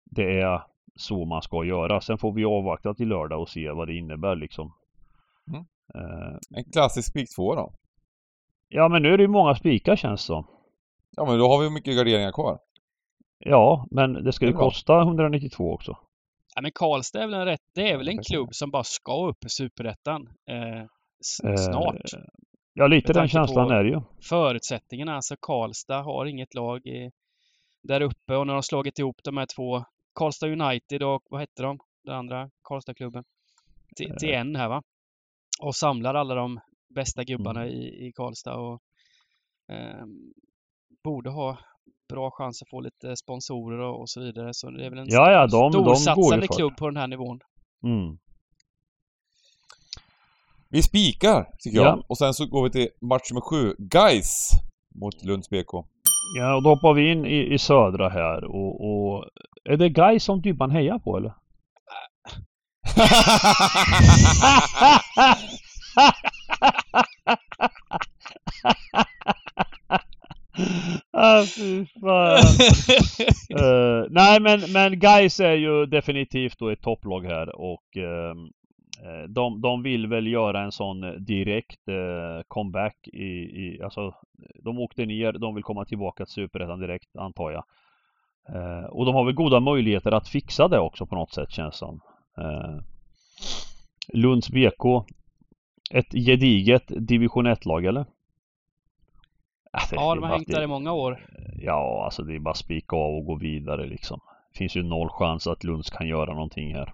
det 0.05 0.39
är 0.41 0.61
så 0.95 1.25
man 1.25 1.41
ska 1.41 1.63
göra. 1.65 2.01
Sen 2.01 2.17
får 2.17 2.33
vi 2.33 2.45
avvakta 2.45 2.93
till 2.93 3.07
lördag 3.07 3.41
och 3.41 3.49
se 3.49 3.71
vad 3.71 3.87
det 3.87 3.93
innebär 3.95 4.35
liksom. 4.35 4.73
Mm. 5.47 5.61
Eh, 5.95 6.37
En 6.57 6.63
klassisk 6.71 7.09
spik 7.09 7.35
två 7.35 7.55
då. 7.55 7.73
Ja 8.69 8.87
men 8.89 9.01
nu 9.03 9.13
är 9.13 9.17
det 9.17 9.23
ju 9.23 9.27
många 9.27 9.55
spikar 9.55 9.95
känns 9.95 10.21
det 10.21 10.25
som. 10.25 10.47
Ja 11.17 11.25
men 11.25 11.39
då 11.39 11.47
har 11.47 11.63
vi 11.63 11.69
mycket 11.69 11.95
garderingar 11.97 12.31
kvar. 12.31 12.59
Ja, 13.39 13.87
men 13.91 14.13
det 14.13 14.31
ska 14.33 14.45
Det 14.45 14.49
ju 14.49 14.55
bra. 14.57 14.63
kosta 14.65 15.01
192 15.01 15.73
också. 15.73 15.97
Ja, 16.55 16.61
men 16.61 16.71
Karlstad 16.75 17.23
är 17.23 17.27
väl 17.27 17.33
en, 17.39 17.45
rätt, 17.45 17.61
det 17.75 17.89
är 17.91 17.97
väl 17.97 18.07
en 18.07 18.23
klubb 18.23 18.49
som 18.51 18.71
bara 18.71 18.83
ska 18.83 19.27
upp 19.27 19.45
i 19.45 19.49
Superettan 19.49 20.29
eh, 20.49 20.81
Eh, 21.43 21.55
snart. 21.55 21.95
Ja, 22.73 22.87
lite 22.87 23.13
den 23.13 23.27
känslan 23.27 23.71
är 23.71 23.83
det 23.83 23.89
ju. 23.89 24.01
Förutsättningarna, 24.29 25.15
alltså 25.15 25.35
Karlstad 25.41 26.01
har 26.01 26.25
inget 26.25 26.53
lag 26.53 26.85
i, 26.85 27.11
där 27.83 28.01
uppe 28.01 28.35
och 28.35 28.47
när 28.47 28.53
de 28.53 28.55
har 28.57 28.61
slagit 28.61 28.99
ihop 28.99 29.15
de 29.23 29.37
här 29.37 29.47
två 29.55 29.83
Karlstad 30.15 30.47
United 30.47 31.03
och 31.03 31.23
vad 31.29 31.39
hette 31.39 31.63
de? 31.63 31.79
Den 32.03 32.15
andra 32.15 32.49
Karlstadklubben. 32.63 33.23
till, 33.95 34.15
till 34.19 34.29
en 34.33 34.55
här 34.55 34.69
va. 34.69 34.81
Och 35.61 35.75
samlar 35.75 36.13
alla 36.15 36.35
de 36.35 36.59
bästa 36.95 37.23
gubbarna 37.23 37.61
Mm. 37.61 37.73
i, 37.73 38.07
i 38.07 38.11
Karlstad 38.15 38.55
och 38.55 38.81
ehm, 39.71 40.33
borde 41.03 41.29
ha 41.29 41.57
bra 42.09 42.31
chans 42.31 42.61
att 42.61 42.69
få 42.69 42.81
lite 42.81 43.15
sponsorer 43.15 43.79
och, 43.79 43.99
och 44.01 44.09
så 44.09 44.21
vidare. 44.21 44.49
Så 44.53 44.69
det 44.69 44.85
är 44.85 44.89
väl 44.89 44.99
en 44.99 45.05
Ja, 45.09 45.31
ja, 45.31 45.47
de- 45.47 45.71
de 45.71 45.95
storsatsande 45.95 46.47
för 46.47 46.55
klubb 46.55 46.77
på 46.77 46.87
den 46.89 46.97
här 46.97 47.07
nivån. 47.07 47.39
Mm. 47.83 48.17
Vi 50.73 50.81
spikar, 50.81 51.47
tycker 51.59 51.77
jag. 51.77 51.85
Ja. 51.85 52.03
Och 52.07 52.17
sen 52.17 52.33
så 52.33 52.45
går 52.45 52.63
vi 52.63 52.69
till 52.69 52.87
match 53.01 53.31
nummer 53.31 53.41
sju. 53.41 53.75
Guys 53.77 54.49
mot 54.95 55.23
Lunds 55.23 55.49
BK. 55.49 55.73
Ja, 56.37 56.55
och 56.55 56.63
då 56.63 56.69
hoppar 56.69 56.93
vi 56.93 57.11
in 57.11 57.25
i, 57.25 57.53
i 57.53 57.57
södra 57.57 58.09
här 58.09 58.43
och, 58.43 58.85
och 58.85 59.25
är 59.69 59.77
det 59.77 59.89
Guy 59.89 60.19
som 60.19 60.41
Dybban 60.41 60.71
hejar 60.71 60.99
på 60.99 61.17
eller? 61.17 61.33
ah, 71.11 71.43
fy 71.57 71.85
fan. 71.85 72.39
Eh, 73.59 74.05
nej 74.09 74.39
men, 74.39 74.71
men 74.71 74.99
Gais 74.99 75.39
är 75.39 75.53
ju 75.53 75.85
definitivt 75.85 76.59
då 76.59 76.69
ett 76.69 76.81
topplag 76.81 77.25
här 77.25 77.55
och 77.55 77.97
eh, 77.97 78.35
de, 79.27 79.61
de 79.61 79.83
vill 79.83 80.07
väl 80.07 80.27
göra 80.27 80.61
en 80.61 80.71
sån 80.71 81.25
direkt 81.25 81.87
eh, 81.87 82.43
comeback 82.47 83.07
i, 83.07 83.27
i, 83.65 83.81
alltså 83.83 84.15
de 84.63 84.79
åkte 84.79 85.05
ner, 85.05 85.31
de 85.31 85.55
vill 85.55 85.63
komma 85.63 85.85
tillbaka 85.85 86.25
till 86.25 86.33
Superettan 86.33 86.79
direkt 86.79 87.15
antar 87.15 87.51
jag. 87.51 87.63
Eh, 88.55 88.85
och 88.85 89.05
de 89.05 89.15
har 89.15 89.25
väl 89.25 89.33
goda 89.33 89.59
möjligheter 89.59 90.11
att 90.11 90.27
fixa 90.27 90.67
det 90.67 90.79
också 90.79 91.05
på 91.05 91.15
något 91.15 91.33
sätt 91.33 91.51
känns 91.51 91.75
som. 91.75 92.01
Eh, 92.37 92.77
Lunds 94.13 94.49
BK 94.49 95.05
Ett 95.91 96.11
gediget 96.11 96.83
division 96.87 97.47
1-lag 97.47 97.85
eller? 97.85 98.05
Det- 99.89 99.95
Ja, 99.95 100.15
de 100.15 100.23
har 100.23 100.29
hängt 100.29 100.47
där 100.47 100.63
i 100.63 100.67
många 100.67 100.93
år. 100.93 101.25
Ja, 101.61 102.01
alltså 102.05 102.23
det 102.23 102.35
är 102.35 102.39
bara 102.39 102.53
spika 102.53 102.95
av 102.95 103.13
och 103.15 103.25
gå 103.25 103.35
vidare 103.35 103.85
liksom. 103.85 104.19
Det 104.51 104.57
finns 104.57 104.75
ju 104.75 104.83
noll 104.83 105.09
chans 105.09 105.47
att 105.47 105.63
Lunds 105.63 105.89
kan 105.89 106.07
göra 106.07 106.33
någonting 106.33 106.75
här. 106.75 106.93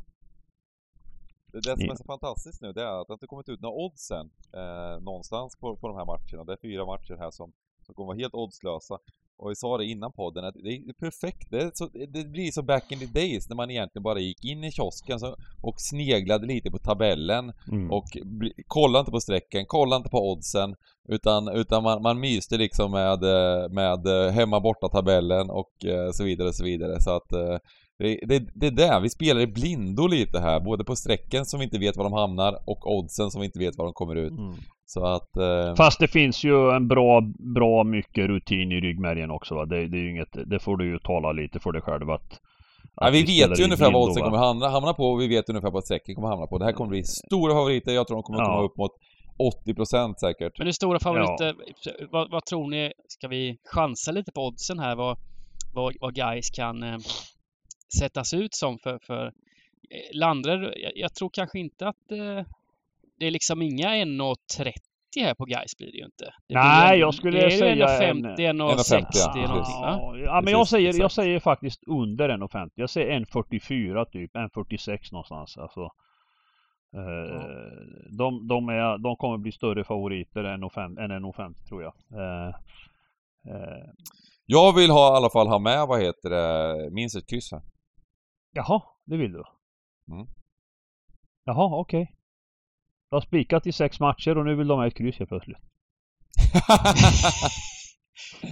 Det, 1.52 1.60
det 1.62 1.78
som 1.78 1.90
är 1.90 1.96
så 1.96 2.04
fantastiskt 2.04 2.62
nu, 2.62 2.74
det 2.74 2.82
är 2.82 3.02
att 3.02 3.08
det 3.08 3.14
inte 3.14 3.28
kommit 3.28 3.50
ut 3.50 3.62
några 3.62 3.76
oddsen 3.76 4.30
eh, 4.54 5.00
någonstans 5.02 5.58
på, 5.60 5.78
på 5.78 5.88
de 5.88 5.98
här 5.98 6.06
matcherna. 6.06 6.44
Det 6.44 6.54
är 6.54 6.62
fyra 6.62 6.86
matcher 6.86 7.18
här 7.20 7.32
som, 7.32 7.54
som 7.86 7.96
kommer 7.96 8.08
vara 8.08 8.18
helt 8.18 8.34
oddslösa. 8.34 8.98
Och 9.40 9.52
vi 9.52 9.56
sa 9.56 9.78
det 9.78 9.86
innan 9.86 10.12
podden 10.12 10.46
att 10.46 10.54
det 10.54 10.70
är 10.70 10.94
perfekt. 10.94 11.48
Det, 11.52 11.62
är 11.62 11.72
så, 11.74 11.90
det 12.08 12.24
blir 12.28 12.52
så 12.52 12.62
back 12.62 12.92
in 12.92 13.00
the 13.00 13.06
days 13.06 13.50
när 13.50 13.56
man 13.56 13.72
egentligen 13.72 14.04
bara 14.04 14.20
gick 14.20 14.46
in 14.46 14.64
i 14.64 14.72
kiosken 14.72 15.20
så, 15.20 15.36
och 15.62 15.76
sneglade 15.78 16.48
lite 16.48 16.72
på 16.72 16.78
tabellen 16.78 17.54
Mm. 17.72 17.92
och 17.92 18.06
bli, 18.26 18.54
kolla 18.68 19.00
inte 19.00 19.12
på 19.12 19.20
strecken, 19.20 19.66
kolla 19.68 19.96
inte 19.96 20.10
på 20.10 20.32
oddsen 20.32 20.76
utan, 21.10 21.48
utan 21.48 21.84
man, 21.84 22.02
man 22.02 22.20
myste 22.20 22.58
liksom 22.58 22.92
med, 22.92 23.24
eh, 23.24 23.70
med 23.70 24.08
eh, 24.08 24.32
hemma 24.32 24.60
borta 24.60 24.90
tabellen 24.90 25.50
och 25.50 25.86
eh, 25.86 26.12
så 26.12 26.24
vidare 26.24 26.48
och 26.48 26.56
så 26.56 26.64
vidare 26.64 27.02
så 27.02 27.16
att 27.16 27.62
det, 28.00 28.20
det, 28.28 28.48
det 28.54 28.68
är 28.68 28.72
det, 28.72 29.00
vi 29.04 29.10
spelar 29.10 29.42
i 29.42 29.48
blindo 29.48 30.08
lite 30.08 30.40
här, 30.40 30.60
både 30.60 30.84
på 30.84 30.96
strecken 30.96 31.46
som 31.46 31.60
vi 31.60 31.64
inte 31.66 31.80
vet 31.80 31.98
var 31.98 32.04
de 32.04 32.14
hamnar 32.14 32.54
och 32.68 32.98
oddsen 32.98 33.32
som 33.32 33.42
vi 33.42 33.46
inte 33.46 33.60
vet 33.60 33.78
var 33.78 33.86
de 33.86 33.94
kommer 33.94 34.16
ut. 34.16 34.32
Mm. 34.32 34.54
Så 34.86 35.06
att... 35.06 35.38
Eh, 35.38 35.76
Fast 35.76 36.00
det 36.00 36.08
finns 36.08 36.44
ju 36.44 36.70
en 36.76 36.88
bra, 36.88 37.22
bra 37.56 37.84
mycket 37.84 38.28
rutin 38.28 38.72
i 38.72 38.76
ryggmärgen 38.82 39.32
också 39.32 39.56
va. 39.56 39.66
Det, 39.66 39.88
det 39.88 39.98
är 39.98 40.02
ju 40.02 40.12
inget, 40.12 40.34
det 40.46 40.60
får 40.60 40.78
du 40.78 40.86
ju 40.92 41.00
tala 41.00 41.32
lite 41.32 41.60
för 41.60 41.72
dig 41.72 41.82
själv 41.82 42.10
att... 42.10 42.40
ja, 42.96 43.10
vi 43.12 43.24
spelar 43.28 43.50
vet 43.50 43.60
ju 43.60 43.64
ungefär 43.64 43.92
vad 43.92 44.10
oddsen 44.10 44.24
kommer 44.24 44.38
hamna, 44.38 44.70
hamna 44.70 44.94
på 44.94 45.04
och 45.04 45.22
vi 45.22 45.28
vet 45.28 45.50
ungefär 45.50 45.72
vad 45.72 45.84
strecken 45.84 46.16
kommer 46.16 46.28
hamna 46.28 46.48
på. 46.48 46.58
Det 46.58 46.66
här 46.66 46.72
kommer 46.74 46.90
bli 46.90 47.04
stora 47.04 47.54
favoriter, 47.54 47.92
jag 47.92 48.08
tror 48.08 48.18
de 48.18 48.24
kommer 48.24 48.40
Ja. 48.40 48.46
komma 48.46 48.62
upp 48.66 48.78
mot 48.78 48.92
80% 49.68 50.14
säkert. 50.16 50.58
Men 50.58 50.68
hur 50.68 50.72
stora 50.72 51.00
favoriter, 51.00 51.56
vad, 52.12 52.32
vad 52.32 52.46
tror 52.46 52.70
ni? 52.70 52.92
Ska 53.08 53.28
vi 53.28 53.58
chansa 53.74 54.12
lite 54.12 54.32
på 54.32 54.42
oddsen 54.48 54.80
här? 54.80 54.96
Vad, 54.96 55.18
vad, 55.74 55.94
vad 56.02 56.16
guys 56.16 56.50
kan 56.50 56.84
eh, 56.84 56.98
sättas 58.00 58.34
ut 58.34 58.56
som 58.56 58.80
för, 58.80 59.00
för 59.00 59.26
eh, 59.26 59.32
Landre, 60.14 60.74
jag, 60.80 60.92
jag 60.96 61.14
tror 61.14 61.30
kanske 61.34 61.60
inte 61.60 61.88
att 61.88 62.12
eh, 62.12 62.46
det 63.20 63.26
är 63.28 63.32
liksom 63.32 63.62
inga 63.62 63.88
1,30 63.90 64.74
här 65.20 65.34
på 65.34 65.46
guys 65.46 65.78
blir 65.78 65.92
det 65.92 65.98
ju 65.98 66.06
inte. 66.06 66.26
Det 66.48 66.54
Nej, 66.54 66.96
ju- 66.96 67.02
jag 67.02 67.14
skulle 67.14 67.40
det 67.40 67.46
är 67.46 67.50
säga 67.50 67.88
1,50, 67.88 68.12
1,60 68.12 68.38
1,50, 68.38 68.38
ja, 68.38 68.54
någonting 68.54 69.08
precis. 69.48 69.76
va? 69.76 70.00
Ja, 70.02 70.18
ja 70.18 70.42
men 70.44 70.52
jag 70.54 70.68
säger, 70.68 71.00
jag 71.00 71.12
säger 71.12 71.40
faktiskt 71.40 71.84
under 71.88 72.30
1,50. 72.30 72.70
Jag 72.76 72.90
säger 72.90 73.20
1,44 73.20 74.06
typ, 74.06 74.36
1,46 74.36 74.98
någonstans. 75.12 75.58
Alltså, 75.58 75.82
eh, 76.96 77.42
de, 78.18 78.48
de, 78.48 78.70
är, 78.70 78.98
de 79.04 79.16
kommer 79.16 79.38
bli 79.38 79.52
större 79.52 79.84
favoriter 79.84 80.44
än 80.44 80.64
1,50 80.64 81.00
än 81.04 81.12
1,50 81.26 81.68
tror 81.68 81.84
jag. 81.84 81.94
Eh, 82.14 82.48
eh, 83.56 83.86
Jag 84.46 84.76
vill 84.76 84.90
ha, 84.90 85.14
i 85.14 85.18
alla 85.18 85.30
fall 85.30 85.48
ha 85.48 85.60
med, 85.60 85.88
vad 85.88 86.02
heter 86.02 86.30
det, 86.30 86.90
minst 86.92 87.16
ett 87.18 87.30
kryss 87.30 87.52
här. 87.52 87.62
Jaha, 88.58 88.82
det 89.06 89.18
vill 89.18 89.32
du? 89.32 89.44
Mm. 90.12 90.28
Jaha, 91.44 91.80
okej. 91.80 92.14
Jag 93.10 93.16
har 93.16 93.22
spikat 93.22 93.68
i 93.68 93.72
sex 93.72 94.00
matcher 94.00 94.38
och 94.38 94.46
nu 94.46 94.56
vill 94.56 94.68
de 94.68 94.80
ha 94.80 94.88
ett 94.88 94.98
kryss 94.98 95.18
helt 95.20 95.30
plötsligt. 95.30 95.58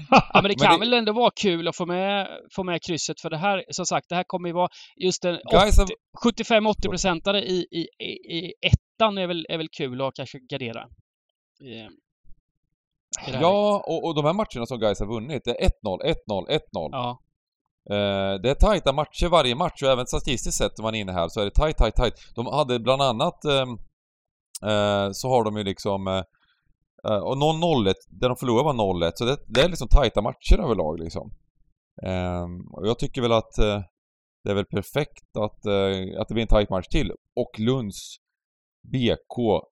Ja, 0.09 0.29
men 0.33 0.43
det 0.43 0.49
Men 0.49 0.55
kan 0.67 0.73
det- 0.73 0.79
väl 0.79 0.93
ändå 0.93 1.13
vara 1.13 1.31
kul 1.41 1.67
att 1.67 1.75
få 1.75 1.85
med, 1.85 2.27
få 2.55 2.63
med 2.63 2.81
krysset 2.83 3.21
för 3.21 3.29
det 3.29 3.37
här, 3.37 3.63
som 3.69 3.85
sagt, 3.85 4.09
det 4.09 4.15
här 4.15 4.23
kommer 4.27 4.49
ju 4.49 4.53
vara 4.53 4.69
just 4.97 5.25
en 5.25 5.39
Guys 5.51 5.77
har- 5.77 5.87
75-80 6.31 6.89
procentare 6.89 7.41
i, 7.43 7.67
i, 7.71 7.87
i, 8.05 8.37
i 8.37 8.53
ettan 8.61 9.17
är 9.17 9.27
väl, 9.27 9.45
är 9.49 9.57
väl 9.57 9.67
kul 9.77 10.01
att 10.01 10.13
kanske 10.15 10.39
gardera. 10.39 10.87
Här. 13.19 13.41
Ja, 13.41 13.83
och, 13.87 14.05
och 14.05 14.15
de 14.15 14.25
här 14.25 14.33
matcherna 14.33 14.65
som 14.65 14.79
guys 14.79 14.99
har 14.99 15.07
vunnit, 15.07 15.41
det 15.45 15.51
är 15.51 15.69
1-0, 15.69 15.71
1-0, 16.27 16.47
1-0. 16.49 16.59
ja. 16.73 17.19
Uh, 17.91 18.41
det 18.41 18.49
är 18.49 18.55
tajta 18.55 18.93
matcher 18.93 19.27
varje 19.27 19.55
match 19.55 19.83
och 19.83 19.89
även 19.89 20.07
statistiskt 20.07 20.57
sett 20.57 20.79
om 20.79 20.83
man 20.83 20.95
är 20.95 20.99
inne 20.99 21.11
här 21.11 21.27
så 21.27 21.41
är 21.41 21.45
det 21.45 21.51
tajt, 21.51 21.77
tajt, 21.77 21.95
tajt. 21.95 22.13
De 22.35 22.45
hade 22.45 22.79
bland 22.79 23.01
annat 23.01 23.45
ehm, 23.45 23.69
uh, 24.71 25.11
så 25.11 25.29
har 25.29 25.43
de 25.43 25.57
ju 25.57 25.63
liksom 25.63 26.07
eh, 26.07 27.17
och 27.17 27.37
någon 27.37 27.59
0 27.59 27.83
där 28.09 28.29
de 28.29 28.35
förlorade 28.37 28.63
var 28.63 28.73
0-1 28.73 29.11
så 29.15 29.25
det, 29.25 29.37
det 29.47 29.61
är 29.61 29.69
liksom 29.69 29.87
tajta 29.87 30.21
matcher 30.21 30.59
överlag 30.59 30.99
liksom. 30.99 31.31
Ehm, 32.03 32.61
och 32.73 32.87
jag 32.87 32.99
tycker 32.99 33.21
väl 33.21 33.31
att 33.31 33.53
det 34.43 34.51
är 34.51 34.55
väl 34.55 34.65
perfekt 34.65 35.37
att, 35.37 35.65
att 36.19 36.27
det 36.27 36.33
blir 36.33 36.41
en 36.41 36.47
tajt 36.47 36.69
match 36.69 36.87
till 36.87 37.11
och 37.35 37.59
Lunds 37.59 38.17
BK 38.81 39.65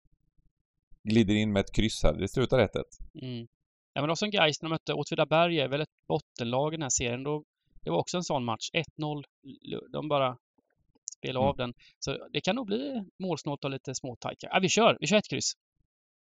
glider 1.05 1.35
in 1.35 1.53
med 1.53 1.61
ett 1.61 1.75
kryss 1.75 2.03
här. 2.03 2.13
Det 2.13 2.29
slutar 2.29 2.59
1-1. 2.59 2.69
Mm. 3.23 3.47
Ja, 3.93 4.01
men 4.01 4.11
också 4.11 4.25
en 4.25 4.31
Gais 4.31 4.63
när 4.63 4.69
de 4.69 4.75
mötte 4.75 4.95
Åtvidaberg 4.95 5.61
är 5.61 5.69
väl 5.69 5.81
ett 5.81 6.07
bottenlag 6.09 6.75
i 6.75 6.77
den 6.77 6.83
här 6.83 6.91
serien. 6.91 7.25
Då, 7.25 7.45
det 7.85 7.91
var 7.91 7.99
också 7.99 8.16
en 8.16 8.22
sån 8.24 8.45
match. 8.45 8.70
1-0. 8.99 9.24
De 9.93 10.09
bara 10.09 10.37
spelade 11.18 11.39
Mm. 11.45 11.49
av 11.49 11.57
den. 11.57 11.72
Så 11.99 12.28
det 12.33 12.41
kan 12.41 12.57
nog 12.57 12.66
bli 12.66 13.05
målsnålt 13.22 13.64
och 13.64 13.70
lite 13.70 13.95
småtajt. 13.95 14.39
Ja, 14.43 14.59
vi 14.62 14.68
kör! 14.68 14.97
Vi 15.01 15.07
kör 15.07 15.16
ett 15.16 15.28
kryss. 15.30 15.53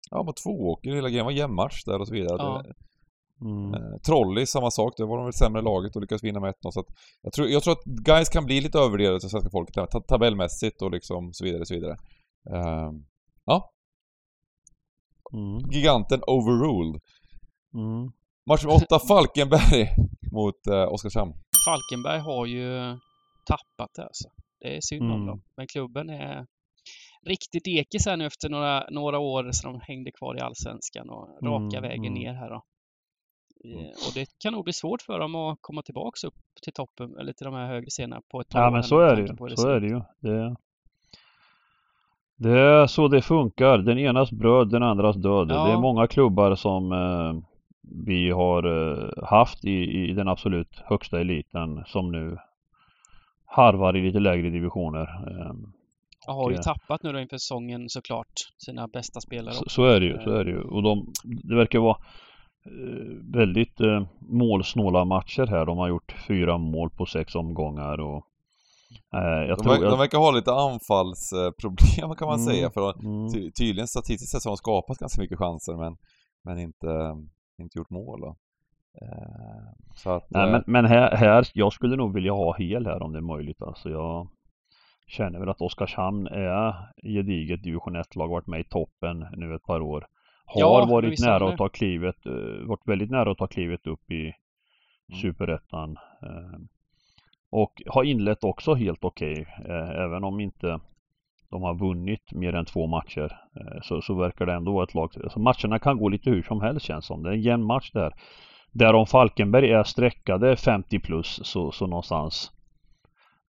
Ja, 0.09 0.23
mot 0.23 0.37
två 0.37 0.49
åker 0.49 0.91
hela 0.91 1.09
grejen 1.09 1.25
var 1.25 1.31
jämn 1.31 1.55
match 1.55 1.83
där 1.85 1.99
och 1.99 2.07
så 2.07 2.13
vidare. 2.13 2.37
Ja. 2.39 2.61
Det, 2.65 2.73
Mm. 3.45 3.73
Eh, 3.73 3.97
Trolley, 4.05 4.45
samma 4.45 4.71
sak. 4.71 4.93
Det 4.97 5.05
var 5.05 5.17
de 5.17 5.25
väl 5.25 5.33
sämre 5.33 5.61
laget 5.61 5.95
och 5.95 6.01
lyckades 6.01 6.23
vinna 6.23 6.39
med 6.39 6.49
1-0. 6.49 6.71
Så 6.71 6.79
att 6.79 6.85
jag, 7.21 7.33
tror, 7.33 7.47
jag 7.47 7.63
tror 7.63 7.73
att 7.73 7.83
guys 7.85 8.29
kan 8.29 8.45
bli 8.45 8.61
lite 8.61 8.77
övervärderade 8.79 9.19
till 9.19 9.29
svenska 9.29 9.49
folket 9.49 9.89
tabellmässigt 10.07 10.81
och 10.81 10.91
liksom 10.91 11.33
så 11.33 11.43
vidare, 11.45 11.65
så 11.65 11.73
vidare. 11.73 11.95
Ehm, 12.55 13.05
Mm. 15.33 15.71
giganten 15.71 16.21
overruled. 16.27 17.01
Mm. 17.73 18.11
Match 18.49 18.63
nummer 18.63 18.75
8, 18.75 18.99
Falkenberg 19.07 19.87
mot 20.31 20.67
eh, 20.67 20.93
Oskarshamn. 20.93 21.33
Falkenberg 21.65 22.19
har 22.19 22.45
ju 22.45 22.97
tappat 23.45 23.89
det 23.95 24.03
alltså. 24.03 24.29
Det 24.59 24.77
är 24.77 24.81
synd 24.81 25.03
om 25.03 25.11
Mm. 25.11 25.25
dem. 25.27 25.41
Men 25.57 25.67
klubben 25.67 26.09
är 26.09 26.45
riktigt 27.25 27.67
ekis 27.67 28.05
här 28.05 28.17
nu 28.17 28.25
efter 28.25 28.49
några, 28.49 28.85
några 28.89 29.19
år 29.19 29.49
som 29.51 29.73
de 29.73 29.81
hängde 29.83 30.11
kvar 30.11 30.37
i 30.37 30.39
Allsvenskan 30.39 31.09
och 31.09 31.27
raka 31.43 31.77
Mm, 31.77 31.81
vägen 31.89 32.05
mm. 32.05 32.13
ner 32.13 32.33
här 32.33 32.49
då. 32.49 32.55
Eh, 32.55 32.61
Mm. 33.73 33.85
Och 33.85 34.11
det 34.13 34.25
kan 34.39 34.53
nog 34.53 34.63
bli 34.63 34.73
svårt 34.73 35.01
för 35.01 35.19
dem 35.19 35.35
att 35.35 35.57
komma 35.61 35.81
tillbaks 35.81 36.23
upp 36.23 36.33
till 36.63 36.73
toppen, 36.73 37.17
eller 37.19 37.33
till 37.33 37.45
de 37.45 37.53
här 37.53 37.67
högre 37.67 37.89
scenerna 37.89 38.21
på 38.31 38.41
ett 38.41 38.49
tag. 38.49 38.61
Ja 38.61 38.69
men 38.71 38.83
så 38.83 38.99
är 38.99 39.15
det 39.15 39.21
ju. 39.21 39.27
hur 39.39 39.55
Så 39.55 39.69
är 39.69 39.79
det 39.79 39.87
ju. 39.87 40.01
Det, 40.19 40.55
det 42.35 42.59
är 42.59 42.87
så 42.87 43.07
det 43.07 43.21
funkar. 43.21 43.77
Den 43.77 43.97
enas 43.99 44.31
bröd, 44.31 44.69
den 44.69 44.83
andras 44.83 45.15
död. 45.15 45.47
Ja. 45.51 45.65
Det 45.65 45.71
är 45.71 45.77
många 45.77 46.07
klubbar 46.07 46.55
som 46.55 46.91
eh, 46.91 47.33
vi 48.05 48.29
har 48.29 48.63
eh, 48.63 49.09
haft 49.23 49.65
i, 49.65 50.09
i 50.09 50.13
den 50.13 50.27
absolut 50.27 50.81
högsta 50.85 51.19
eliten 51.21 51.83
som 51.85 52.11
nu 52.11 52.37
harvar 53.45 53.97
i 53.97 54.01
lite 54.01 54.19
lägre 54.19 54.49
divisioner. 54.49 55.01
Eh, 55.01 55.53
Jag 56.27 56.33
har 56.33 56.51
ju 56.51 56.57
och, 56.57 56.67
eh, 56.67 56.73
tappat 56.73 57.03
nu 57.03 57.11
då 57.11 57.19
inför 57.19 57.37
säsongen 57.37 57.89
såklart 57.89 58.33
sina 58.65 58.87
bästa 58.87 59.21
spelare. 59.21 59.53
Så, 59.53 59.63
så 59.69 59.85
är 59.85 59.99
det 59.99 60.05
ju, 60.05 60.19
så 60.23 60.31
är 60.31 60.43
det 60.45 60.51
ju. 60.51 60.61
Och 60.61 60.83
de, 60.83 61.13
det 61.23 61.55
verkar 61.55 61.79
vara 61.79 61.97
eh, 62.65 63.33
väldigt 63.33 63.79
eh, 63.81 64.05
målsnåla 64.19 65.05
matcher 65.05 65.47
här. 65.47 65.65
De 65.65 65.77
har 65.77 65.87
gjort 65.89 66.15
fyra 66.27 66.57
mål 66.57 66.89
på 66.89 67.05
sex 67.05 67.35
omgångar 67.35 67.99
och 67.99 68.27
Eh, 69.13 69.19
jag 69.47 69.57
De, 69.57 69.63
tror 69.63 69.73
ver- 69.73 69.89
de 69.89 69.99
verkar 69.99 70.17
ha 70.17 70.31
lite 70.31 70.51
anfallsproblem 70.53 72.15
kan 72.17 72.27
man 72.27 72.39
Mm, 72.39 72.45
säga. 72.53 72.71
För 72.71 72.99
mm. 72.99 73.31
ty, 73.33 73.51
tydligen 73.51 73.87
statistiskt 73.87 74.31
sett 74.31 74.41
så 74.41 74.49
har 74.49 74.51
de 74.51 74.57
skapat 74.57 74.97
ganska 74.97 75.21
mycket 75.21 75.37
chanser 75.37 75.73
men, 75.77 75.97
men 76.43 76.59
inte, 76.59 76.87
inte 77.57 77.77
gjort 77.77 77.89
mål. 77.89 78.21
Då. 78.21 78.35
Eh, 79.01 79.73
så 79.95 80.09
att, 80.09 80.25
Nej, 80.29 80.45
eh, 80.45 80.51
men, 80.51 80.63
men 80.67 80.85
här, 80.85 81.15
här, 81.15 81.47
jag 81.53 81.73
skulle 81.73 81.95
nog 81.95 82.13
vilja 82.13 82.31
ha 82.31 82.55
hel 82.57 82.85
här 82.85 83.03
om 83.03 83.11
det 83.13 83.19
är 83.19 83.21
möjligt. 83.21 83.61
Alltså 83.61 83.89
jag 83.89 84.27
känner 85.07 85.39
väl 85.39 85.49
att 85.49 85.61
Oskarshamn 85.61 86.27
är 86.27 86.75
gediget 87.03 87.63
division 87.63 87.95
1-lag, 87.95 88.27
varit 88.27 88.47
med 88.47 88.59
i 88.59 88.63
toppen 88.63 89.27
nu 89.37 89.55
ett 89.55 89.63
par 89.63 89.81
år. 89.81 90.07
Har 90.45 90.61
Ja, 90.61 90.85
varit 90.85 91.19
nära 91.19 91.49
att 91.49 91.57
ta 91.57 91.69
klivet, 91.69 92.25
eh, 92.25 92.67
varit 92.67 92.87
väldigt 92.87 93.11
nära 93.11 93.31
att 93.31 93.37
ta 93.37 93.47
klivet 93.47 93.87
upp 93.87 94.11
i 94.11 94.33
Mm. 95.11 95.21
Superettan. 95.21 95.97
Eh, 96.21 96.59
och 97.49 97.81
har 97.87 98.03
inlett 98.03 98.43
också 98.43 98.73
helt 98.73 99.03
okej, 99.03 99.45
eh, 99.65 99.89
även 99.89 100.23
om 100.23 100.39
inte 100.39 100.79
de 101.51 101.61
har 101.61 101.73
vunnit 101.79 102.31
mer 102.31 102.55
än 102.55 102.65
två 102.65 102.87
matcher. 102.87 103.37
Eh, 103.59 103.81
så, 103.81 104.01
så 104.01 104.13
verkar 104.15 104.45
det 104.45 104.53
ändå 104.53 104.73
vara 104.73 104.83
ett 104.83 104.93
lag. 104.93 105.11
Alltså 105.23 105.39
matcherna 105.39 105.79
kan 105.79 105.97
gå 105.97 106.09
lite 106.09 106.29
hur 106.29 106.43
som 106.43 106.61
helst 106.61 106.85
känns 106.85 107.05
som. 107.05 107.23
Det 107.23 107.29
är 107.29 107.33
en 107.33 107.41
jämn 107.41 107.65
match 107.65 107.91
där. 107.93 108.13
Där 108.71 108.93
om 108.93 109.05
Falkenberg 109.07 109.71
är 109.71 109.83
streckade 109.83 110.55
50 110.57 110.99
plus 110.99 111.39
så, 111.43 111.71
så 111.71 111.87
någonstans 111.87 112.51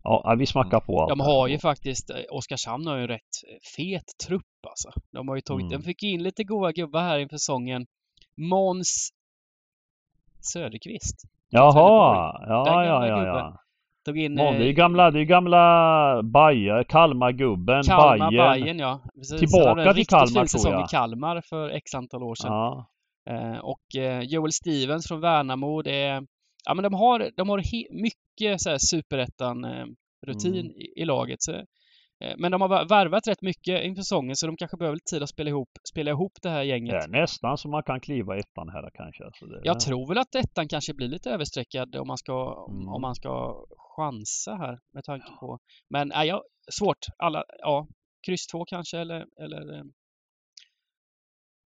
Ja, 0.04 0.34
vi 0.38 0.46
smackar 0.46 0.80
på 0.80 1.00
allt. 1.00 1.08
De 1.08 1.20
har 1.20 1.48
ju 1.48 1.58
faktiskt, 1.58 2.10
eh, 2.10 2.16
Oskarshamn 2.30 2.86
har 2.86 2.96
ju 2.96 3.02
en 3.02 3.08
rätt 3.08 3.34
fet 3.76 4.04
trupp 4.28 4.66
alltså. 4.68 4.90
De 5.12 5.28
har 5.28 5.34
ju 5.36 5.40
tagit, 5.40 5.66
Mm. 5.66 5.80
de 5.80 5.84
fick 5.84 6.02
in 6.02 6.22
lite 6.22 6.44
goa 6.44 6.72
gubbar 6.72 7.00
här 7.00 7.18
inför 7.18 7.36
säsongen. 7.36 7.86
Måns 8.50 9.10
Söderqvist. 10.40 11.16
Jaha, 11.50 12.40
ja, 12.48 12.84
ja, 12.84 13.06
ja, 13.06 13.26
ja. 13.26 13.56
Tog 14.04 14.18
in 14.18 14.36
Ja, 14.36 14.50
det 14.50 14.56
är 14.56 14.60
ju 14.62 14.68
eh, 14.68 14.74
gamla, 14.74 15.10
det 15.10 15.20
är 15.20 15.24
gamla 15.24 16.22
Bajer, 16.22 16.84
Kalmargubben, 16.84 17.82
Kalmar 17.82 18.18
Bajen. 18.18 18.36
Bajen 18.46 18.78
ja. 18.78 19.00
Precis. 19.14 19.38
Tillbaka 19.40 19.94
till 19.94 20.06
Kalmar, 20.06 20.26
tror 20.32 20.44
säsong 20.46 20.72
jag. 20.72 20.84
i 20.84 20.88
Kalmar 20.90 21.40
för 21.40 21.70
x 21.70 21.94
antal 21.94 22.22
år 22.22 22.34
sedan. 22.34 22.52
Ja, 22.52 22.88
Eh, 23.30 23.58
och 23.58 23.96
eh, 24.02 24.20
Joel 24.22 24.52
Stevens 24.52 25.08
från 25.08 25.20
Värnamo, 25.20 25.82
det 25.82 26.02
är, 26.02 26.22
ja 26.66 26.74
men 26.74 26.82
de 26.82 26.94
har, 26.94 27.30
de 27.36 27.48
har 27.48 27.58
mycket 28.02 28.60
så 28.60 28.70
här 28.70 28.78
superettan 28.78 29.64
eh, 29.64 29.84
rutin 30.26 30.54
Mm. 30.54 30.66
i, 30.66 30.92
i 30.96 31.04
laget. 31.04 31.42
Så, 31.42 31.52
eh, 31.52 32.34
men 32.38 32.52
de 32.52 32.60
har 32.60 32.68
va- 32.68 32.84
värvat 32.84 33.28
rätt 33.28 33.42
mycket 33.42 33.84
inför 33.84 34.02
säsongen 34.02 34.36
så 34.36 34.46
de 34.46 34.56
kanske 34.56 34.76
behöver 34.76 34.94
lite 34.96 35.10
tid 35.10 35.22
att 35.22 35.28
spela 35.28 35.50
ihop, 35.50 35.68
spela 35.92 36.10
ihop 36.10 36.32
det 36.42 36.50
här 36.50 36.62
gänget. 36.62 36.92
det 36.92 36.98
är 37.18 37.20
nästan 37.20 37.58
så 37.58 37.68
man 37.68 37.82
kan 37.82 38.00
kliva 38.00 38.36
ettan 38.36 38.68
här 38.68 38.90
kanske. 38.94 39.24
Det, 39.24 39.60
Jag 39.64 39.80
tror 39.80 40.08
väl 40.08 40.18
att 40.18 40.34
ettan 40.34 40.68
kanske 40.68 40.94
blir 40.94 41.08
lite 41.08 41.30
överstreckad 41.30 41.96
om 41.96 42.06
man 42.08 42.18
ska, 42.18 42.66
Mm. 42.70 42.88
om 42.88 43.00
man 43.00 43.14
ska 43.14 43.54
chansa 43.96 44.54
här 44.54 44.78
med 44.94 45.04
tanke 45.04 45.26
på... 45.40 45.58
Men 45.90 46.08
nej, 46.08 46.28
ja, 46.28 46.42
svårt. 46.78 47.06
Alla, 47.18 47.44
ja, 47.58 47.86
kryss 48.26 48.46
två 48.46 48.64
kanske 48.64 48.98
eller, 48.98 49.26
eller 49.44 49.78
eh, 49.78 49.84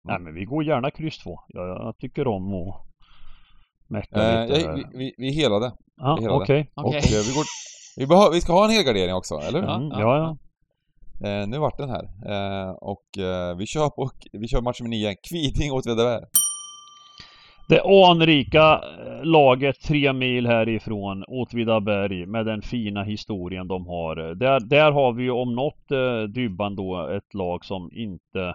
Nej 0.04 0.18
men 0.20 0.34
vi 0.34 0.44
går 0.44 0.64
gärna 0.64 0.90
kryss 0.90 1.18
två. 1.18 1.38
Jag, 1.48 1.68
jag 1.68 1.98
tycker 1.98 2.26
om 2.26 2.54
att 2.54 2.86
mecka 3.88 4.22
eh, 4.22 4.46
lite. 4.46 4.60
jag, 4.60 4.74
vi, 4.74 4.84
vi, 4.94 5.14
vi 5.18 5.30
helade. 5.32 5.72
Ja, 5.96 6.18
hela 6.20 6.32
det. 6.32 6.44
okej. 6.44 6.70
Och 6.74 6.84
Okej. 6.84 6.98
eh, 6.98 7.22
vi, 7.28 7.32
går, 7.34 7.44
vi, 7.96 8.06
behö, 8.06 8.30
vi 8.32 8.40
ska 8.40 8.52
ha 8.52 8.64
en 8.64 8.70
helgardering 8.70 9.14
också, 9.14 9.34
eller 9.34 9.60
hur? 9.60 9.68
Ja, 9.68 9.76
Mm, 9.76 9.88
ja, 9.88 9.98
ja, 10.00 10.18
ja. 10.18 10.36
Eh, 11.28 11.46
nu 11.48 11.58
vart 11.58 11.78
den 11.78 11.90
här. 11.90 12.04
Eh, 12.04 12.70
och 12.70 13.18
eh, 13.18 13.56
vi 13.56 13.66
kör 13.66 13.88
på, 13.88 14.10
vi 14.32 14.48
kör 14.48 14.60
match 14.60 14.80
nummer 14.80 14.90
nio. 14.90 15.14
Kviding 15.28 15.72
Åtvidaberg. 15.72 16.24
Det 17.68 17.80
anrika 17.80 18.74
eh, 18.74 19.24
laget 19.24 19.80
tre 19.80 20.12
mil 20.12 20.46
härifrån, 20.46 21.24
Åtvidaberg, 21.28 22.26
med 22.26 22.46
den 22.46 22.62
fina 22.62 23.02
historien 23.02 23.68
de 23.68 23.86
har. 23.86 24.16
Där, 24.34 24.60
där 24.60 24.92
har 24.92 25.12
vi 25.12 25.22
ju 25.22 25.30
om 25.30 25.54
något 25.54 25.90
eh, 25.90 26.22
Dybban 26.22 26.76
då 26.76 27.08
ett 27.08 27.34
lag 27.34 27.64
som 27.64 27.90
inte, 27.92 28.54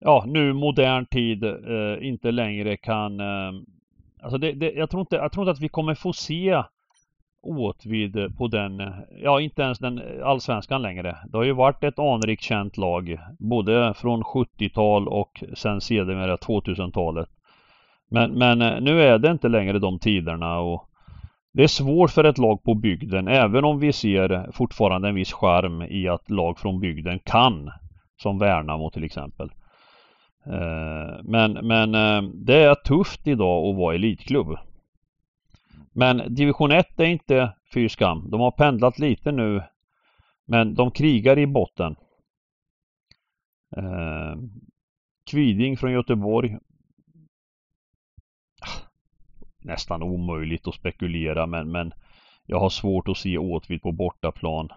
ja 0.00 0.24
nu 0.26 0.52
modern 0.52 1.06
tid, 1.06 1.44
eh, 1.44 2.08
inte 2.08 2.30
längre 2.30 2.76
kan, 2.76 3.20
eh, 3.20 3.52
alltså 4.22 4.38
det, 4.38 4.52
det, 4.52 4.72
jag, 4.72 4.90
tror 4.90 5.00
inte, 5.00 5.16
jag 5.16 5.32
tror 5.32 5.44
inte 5.44 5.52
att 5.52 5.64
vi 5.64 5.68
kommer 5.68 5.94
få 5.94 6.12
se 6.12 6.62
Åtvid 7.42 8.36
på 8.36 8.48
den, 8.48 8.92
ja 9.22 9.40
inte 9.40 9.62
ens 9.62 9.78
den 9.78 10.02
allsvenskan 10.22 10.82
längre. 10.82 11.16
Det 11.28 11.36
har 11.36 11.44
ju 11.44 11.52
varit 11.52 11.84
ett 11.84 11.98
anrikt 11.98 12.42
känt 12.42 12.76
lag, 12.76 13.18
både 13.38 13.94
från 13.94 14.22
70-tal 14.22 15.08
och 15.08 15.44
sen 15.54 15.80
sedermera 15.80 16.36
2000-talet. 16.36 17.28
Men, 18.10 18.38
men 18.38 18.62
eh, 18.62 18.80
nu 18.80 19.02
är 19.02 19.18
det 19.18 19.30
inte 19.30 19.48
längre 19.48 19.78
de 19.78 19.98
tiderna 19.98 20.58
och 20.58 20.86
det 21.52 21.62
är 21.62 21.68
svårt 21.68 22.10
för 22.10 22.24
ett 22.24 22.38
lag 22.38 22.62
på 22.62 22.74
bygden 22.74 23.28
även 23.28 23.64
om 23.64 23.78
vi 23.78 23.92
ser 23.92 24.52
fortfarande 24.52 25.08
en 25.08 25.14
viss 25.14 25.32
charm 25.32 25.82
i 25.82 26.08
att 26.08 26.30
lag 26.30 26.58
från 26.58 26.80
bygden 26.80 27.18
kan. 27.18 27.70
Som 28.16 28.38
Värnamo 28.38 28.90
till 28.90 29.04
exempel. 29.04 29.50
Eh, 30.46 31.22
men, 31.22 31.52
men 31.52 31.94
eh, 31.94 32.22
det 32.34 32.62
är 32.62 32.74
tufft 32.74 33.26
idag 33.26 33.66
att 33.66 33.76
vara 33.76 33.94
elitklubb. 33.94 34.58
Men 35.92 36.34
division 36.34 36.72
1 36.72 37.00
är 37.00 37.04
inte 37.04 37.52
fy 37.74 37.88
skam. 37.88 38.30
De 38.30 38.40
har 38.40 38.50
pendlat 38.50 38.98
lite 38.98 39.32
nu. 39.32 39.62
Men 40.46 40.74
de 40.74 40.90
krigar 40.90 41.38
i 41.38 41.46
botten. 41.46 41.96
Eh, 43.76 44.36
Kviding 45.30 45.76
från 45.76 45.92
Göteborg 45.92 46.58
nästan 49.64 50.02
omöjligt 50.02 50.68
att 50.68 50.74
spekulera 50.74 51.46
men, 51.46 51.72
men 51.72 51.92
jag 52.46 52.60
har 52.60 52.68
svårt 52.68 53.08
att 53.08 53.16
se 53.16 53.38
Åtvid 53.38 53.82
på 53.82 53.92
bortaplan 53.92 54.68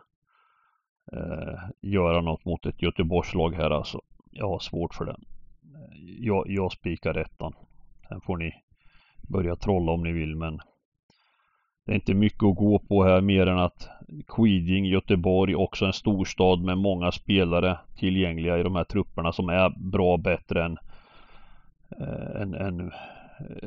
eh, 1.13 1.59
göra 1.81 2.21
något 2.21 2.45
mot 2.45 2.65
ett 2.65 2.81
Göteborgslag 2.81 3.55
här 3.55 3.69
alltså. 3.69 4.01
Jag 4.31 4.49
har 4.49 4.59
svårt 4.59 4.95
för 4.95 5.05
det. 5.05 5.11
Eh, 5.11 5.97
jag, 6.19 6.45
jag 6.47 6.71
spikar 6.71 7.17
ettan. 7.17 7.53
Sen 8.07 8.21
får 8.21 8.37
ni 8.37 8.53
börja 9.29 9.55
trolla 9.55 9.91
om 9.91 10.03
ni 10.03 10.11
vill 10.11 10.35
men 10.35 10.59
det 11.85 11.91
är 11.91 11.95
inte 11.95 12.13
mycket 12.13 12.43
att 12.43 12.55
gå 12.55 12.79
på 12.79 13.03
här 13.03 13.21
mer 13.21 13.47
än 13.47 13.59
att 13.59 13.89
Quiding, 14.27 14.85
Göteborg, 14.85 15.55
också 15.55 15.85
en 15.85 15.93
storstad 15.93 16.63
med 16.63 16.77
många 16.77 17.11
spelare 17.11 17.79
tillgängliga 17.95 18.57
i 18.57 18.63
de 18.63 18.75
här 18.75 18.83
trupperna 18.83 19.31
som 19.31 19.49
är 19.49 19.91
bra 19.91 20.17
bättre 20.17 20.65
än, 20.65 20.77
eh, 21.99 22.41
än, 22.41 22.53
än 22.53 22.91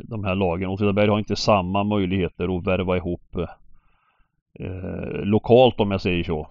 de 0.05 0.25
här 0.25 0.35
lagen. 0.35 0.69
Åtvidaberg 0.69 1.09
har 1.09 1.19
inte 1.19 1.37
samma 1.37 1.85
möjligheter 1.85 2.59
att 2.59 2.67
värva 2.67 2.97
ihop 2.97 3.37
eh, 4.59 5.25
lokalt 5.25 5.81
om 5.81 5.91
jag 5.91 6.01
säger 6.01 6.25
så. 6.25 6.49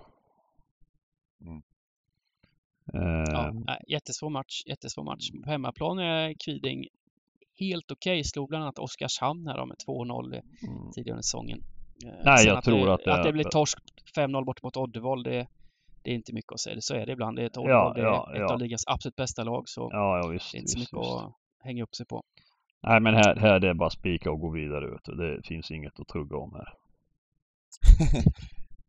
Mm. 1.42 1.62
Eh, 2.94 3.26
Ja, 3.68 3.78
jättesvår 3.88 4.30
match. 4.30 4.64
Jättesvår 4.66 5.04
match. 5.04 5.32
På 5.44 5.50
hemmaplan 5.50 6.00
är 6.00 6.34
Kviding 6.46 6.86
helt 7.60 7.92
okej. 7.92 8.24
Slog 8.24 8.50
bland 8.50 8.64
annat 8.64 8.80
Oskarshamn 8.80 9.48
här 9.48 9.66
med 9.66 9.78
2-0 9.88 10.26
mm. 10.34 10.92
tidigare 10.92 11.14
under 11.14 11.22
säsongen. 11.22 11.64
Eh, 12.06 12.26
Nej, 12.26 12.38
sen 12.38 12.48
jag 12.54 12.64
tror 12.64 12.86
det, 12.86 12.94
att 12.94 13.04
det 13.06 13.14
att 13.14 13.24
det 13.24 13.34
blir 13.34 13.44
torsk 13.44 13.78
5-0 14.18 14.46
bort 14.46 14.64
mot 14.64 14.78
Oddevold, 14.78 15.26
det, 15.26 15.48
det 16.04 16.12
är 16.12 16.16
inte 16.16 16.34
mycket 16.34 16.52
att 16.52 16.60
säga. 16.60 16.82
Så 16.82 16.96
är 16.96 17.06
det 17.06 17.12
ibland. 17.12 17.38
Det 17.38 17.42
är 17.42 17.46
ett 17.46 17.56
Ja, 17.56 17.62
Oddevold, 17.62 17.96
det 17.96 18.02
är 18.02 18.06
ja, 18.06 18.34
ett 18.34 18.40
ja. 18.40 18.54
av 18.54 18.60
ligans 18.60 18.84
absolut 18.88 19.16
bästa 19.16 19.44
lag, 19.44 19.64
så 19.70 19.90
ja, 19.92 20.20
ja 20.24 20.28
visst. 20.28 20.52
det 20.52 20.58
är 20.58 20.60
inte 20.60 20.72
så 20.72 20.80
visst, 20.80 20.94
mycket 20.94 21.08
visst. 21.08 21.24
att 21.24 21.34
hänga 21.60 21.84
upp 21.84 21.96
sig 21.96 22.06
på. 22.06 22.24
Nej 22.88 23.00
men 23.00 23.14
här, 23.14 23.36
här 23.36 23.54
är 23.54 23.60
det 23.60 23.74
bara 23.74 23.90
spika 23.90 24.32
och 24.32 24.40
gå 24.40 24.50
vidare 24.50 25.00
du. 25.04 25.16
Det 25.16 25.48
finns 25.48 25.72
inget 25.72 26.00
att 26.00 26.08
tugga 26.08 26.38
om 26.38 26.54
här. 26.54 26.74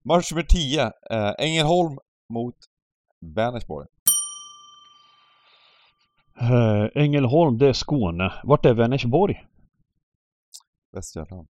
Match 0.04 0.32
nummer 0.32 0.42
10. 0.42 0.82
Eh, 1.10 1.34
Ängelholm 1.38 1.98
mot 2.28 2.56
Vänersborg. 3.20 3.86
Eh, 6.40 7.02
Ängelholm, 7.02 7.58
det 7.58 7.68
är 7.68 7.72
Skåne. 7.72 8.32
Vart 8.44 8.64
är 8.66 8.74
Vänersborg? 8.74 9.44
Västergötland. 10.92 11.48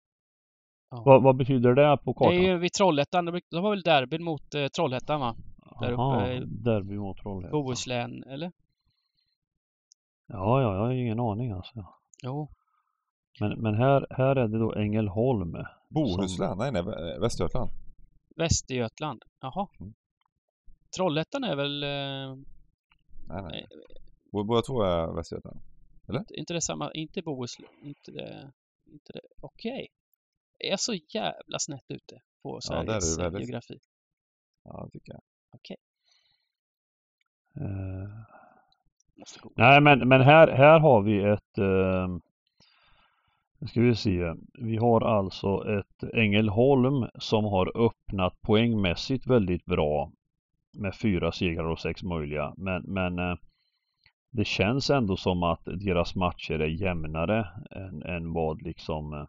Vad, 0.88 1.22
vad 1.22 1.36
betyder 1.36 1.74
det 1.74 1.97
på 2.05 2.12
Det 2.12 2.18
kartan? 2.18 2.34
är 2.34 2.40
ju 2.40 2.59
vid 2.59 2.72
Trollhättan. 2.72 3.24
De 3.24 3.40
de 3.51 3.64
har 3.64 3.70
väl 3.70 3.82
derbyn 3.82 4.24
mot 4.24 4.55
eh, 4.55 4.66
Trollhättan 4.66 5.20
va? 5.20 5.36
där 5.80 5.92
uppe 5.92 6.03
Aha, 6.03 6.28
i 6.28 6.40
derby 6.44 6.99
mot 6.99 7.18
Trollhättan. 7.18 7.51
Bohuslän, 7.62 8.22
eller? 8.22 8.53
Ja, 10.26 10.62
ja, 10.62 10.74
jag 10.74 10.80
har 10.80 10.92
ingen 10.92 11.20
aning 11.20 11.51
alltså. 11.51 11.86
Jo. 12.23 12.49
Men, 13.41 13.61
men 13.61 13.75
här, 13.75 14.07
här 14.11 14.37
är 14.37 14.49
det 14.49 14.59
då 14.59 14.75
Ängelholm. 14.75 15.57
Bohuslän? 15.89 16.59
Nej, 16.59 16.73
nej, 16.73 16.83
Vä- 16.83 17.21
Västergötland. 17.21 17.71
Västergötland. 18.37 19.23
Jaha. 19.41 19.69
Mm. 19.81 19.95
Trollhättan 20.97 21.45
är 21.45 21.57
väl... 21.57 21.83
Eh, 21.83 22.37
Nej, 23.29 23.43
nej. 23.43 23.67
Bå- 24.33 24.45
Båda 24.45 24.62
två 24.62 24.83
är 24.83 25.14
Västergötland. 25.17 25.61
inte 26.31 26.55
det 26.55 26.61
samma... 26.61 26.93
Inte 26.93 27.23
Bohuslän. 27.23 27.69
Inte 27.83 28.11
det... 28.12 28.53
Inte 28.87 29.12
det... 29.12 29.21
Okej. 29.41 29.89
Jag 30.59 30.73
är 30.73 30.77
så 30.77 30.95
jävla 30.95 31.59
snett 31.59 31.85
ute 31.89 32.21
på 32.43 32.61
Ja, 32.69 32.83
där 32.83 32.97
är 32.97 33.01
Sveriges 33.01 33.17
du 33.17 33.23
eh, 33.23 33.31
väldigt. 33.31 33.49
geografi. 33.49 33.79
Ja, 34.64 34.85
det 34.85 34.91
tycker 34.99 35.12
jag. 35.12 35.23
Eh, 37.57 37.62
Måste 37.62 38.14
googla 38.14 38.36
nej, 39.57 39.81
men, 39.81 40.09
men 40.09 40.21
här, 40.21 40.49
här 40.49 40.81
har 40.81 41.03
vi 41.03 41.25
ett... 41.25 41.59
Eh, 41.59 42.09
Nu 43.59 43.67
ska 43.67 43.81
vi 43.81 43.95
se. 43.95 44.35
Vi 44.59 44.77
har 44.77 45.01
alltså 45.01 45.79
ett 45.79 46.14
Ängelholm 46.14 47.07
som 47.19 47.45
har 47.45 47.87
öppnat 47.87 48.43
poängmässigt 48.43 49.27
väldigt 49.27 49.64
bra 49.64 50.11
med 50.79 50.95
fyra 50.95 51.33
segrar 51.33 51.64
och 51.64 51.79
sex 51.79 52.03
möjliga. 52.03 52.55
Men, 52.57 52.83
men 52.83 53.19
eh, 53.19 53.37
det 54.31 54.45
känns 54.45 54.91
ändå 54.91 55.17
som 55.17 55.43
att 55.43 55.64
deras 55.64 56.14
matcher 56.17 56.59
är 56.61 56.69
jämnare 56.69 57.49
än, 57.71 58.03
än 58.03 58.33
vad 58.33 58.62
liksom 58.62 59.12
eh, 59.12 59.27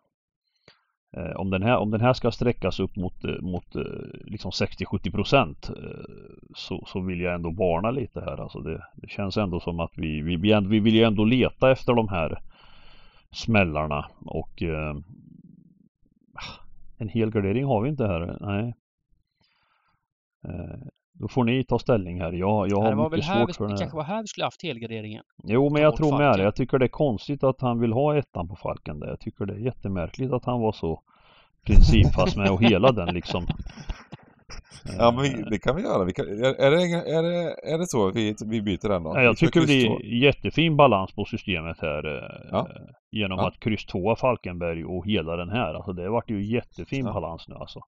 Eh, 1.18 1.36
om, 1.36 1.50
den 1.50 1.64
här, 1.64 1.78
om 1.78 1.92
den 1.92 2.02
här 2.02 2.14
ska 2.14 2.32
sträckas 2.32 2.80
upp 2.80 2.96
mot, 2.96 3.24
eh, 3.24 3.42
mot 3.42 3.76
eh, 3.76 3.82
liksom 4.26 4.52
60-70 4.52 5.12
procent 5.12 5.70
så, 6.56 6.84
så 6.88 7.00
vill 7.00 7.22
jag 7.22 7.36
ändå 7.36 7.52
varna 7.52 7.92
lite 7.92 8.22
här. 8.22 8.42
Alltså 8.42 8.60
det, 8.60 8.84
det 8.96 9.10
känns 9.10 9.38
ändå 9.38 9.60
som 9.60 9.80
att 9.80 9.92
vi, 9.96 10.22
vi, 10.22 10.36
vi, 10.36 10.60
vi 10.68 10.80
vill 10.80 10.96
ju 10.96 11.04
ändå 11.04 11.26
leta 11.26 11.72
efter 11.72 11.94
de 11.94 12.08
här 12.08 12.42
smällarna 13.32 14.06
och 14.26 14.64
eh, 14.64 14.96
en 16.98 17.10
hel 17.10 17.32
gardering 17.32 17.66
har 17.66 17.82
vi 17.82 17.90
inte 17.90 18.08
här. 18.08 18.38
Nej. 18.42 18.74
Eh, 20.48 20.88
då 21.20 21.28
får 21.28 21.44
ni 21.44 21.64
ta 21.64 21.80
ställning 21.80 22.22
här. 22.22 22.32
Jag, 22.32 22.68
jag 22.70 22.82
har 22.82 22.90
det 22.96 23.10
mycket 23.10 23.26
svårt 23.26 23.50
vi, 23.50 23.54
för 23.54 23.64
det 23.64 23.70
här. 23.72 23.78
kanske 23.78 23.98
var 23.98 24.04
här 24.04 24.22
vi 24.22 24.28
skulle 24.28 24.46
haft 24.46 24.64
helgarderingen. 24.64 25.24
Jo, 25.44 25.70
men 25.70 25.82
jag 25.82 25.96
tror 25.96 26.18
med 26.18 26.38
det. 26.40 26.44
Jag 26.44 26.56
tycker 26.56 26.80
det 26.80 26.86
är 26.86 26.90
konstigt 26.90 27.44
att 27.44 27.62
han 27.62 27.80
vill 27.80 27.94
ha 27.94 28.18
ettan 28.18 28.48
på 28.48 28.56
Falken 28.56 29.00
där. 29.00 29.08
Jag 29.08 29.20
tycker 29.20 29.46
det 29.46 29.54
är 29.54 29.58
jättemärkligt 29.60 30.34
att 30.34 30.46
han 30.46 30.60
var 30.62 30.72
så 30.72 31.02
principfast 31.66 32.38
med 32.38 32.52
och 32.52 32.64
hela 32.64 32.92
den 32.92 33.14
liksom. 33.14 33.48
Ja, 34.98 35.12
men 35.12 35.22
vi, 35.24 35.30
det 35.50 35.60
kan 35.60 35.76
vi 35.76 35.82
göra. 35.82 36.04
Vi 36.04 36.14
kan, 36.14 36.26
är, 36.26 36.72
det, 36.72 36.84
är, 37.18 37.24
det, 37.24 37.56
är 37.74 37.78
det 37.78 37.88
så 37.88 38.08
att 38.08 38.16
vi, 38.16 38.36
vi 38.46 38.62
byter 38.62 38.90
den 38.90 39.04
då? 39.04 39.10
Ja, 39.16 39.22
jag 39.22 39.32
Vi 39.32 39.36
tycker 39.38 39.62
det 39.68 39.74
är 39.86 40.06
jättefin 40.24 40.78
balans 40.78 41.12
på 41.16 41.26
systemet 41.26 41.78
här. 41.82 42.16
eh, 42.18 42.48
Ja. 42.52 42.68
Genom 43.12 43.40
Ja. 43.40 43.48
att 43.48 43.60
kryss 43.60 43.86
2 43.86 44.16
Falkenberg 44.16 44.86
och 44.86 45.06
hela 45.08 45.36
den 45.36 45.50
här. 45.50 45.74
Alltså 45.74 45.94
det 45.94 46.10
vart 46.10 46.30
ju 46.30 46.46
jättefin 46.46 47.06
Ja. 47.06 47.14
balans 47.14 47.46
nu 47.48 47.56
alltså. 47.56 47.80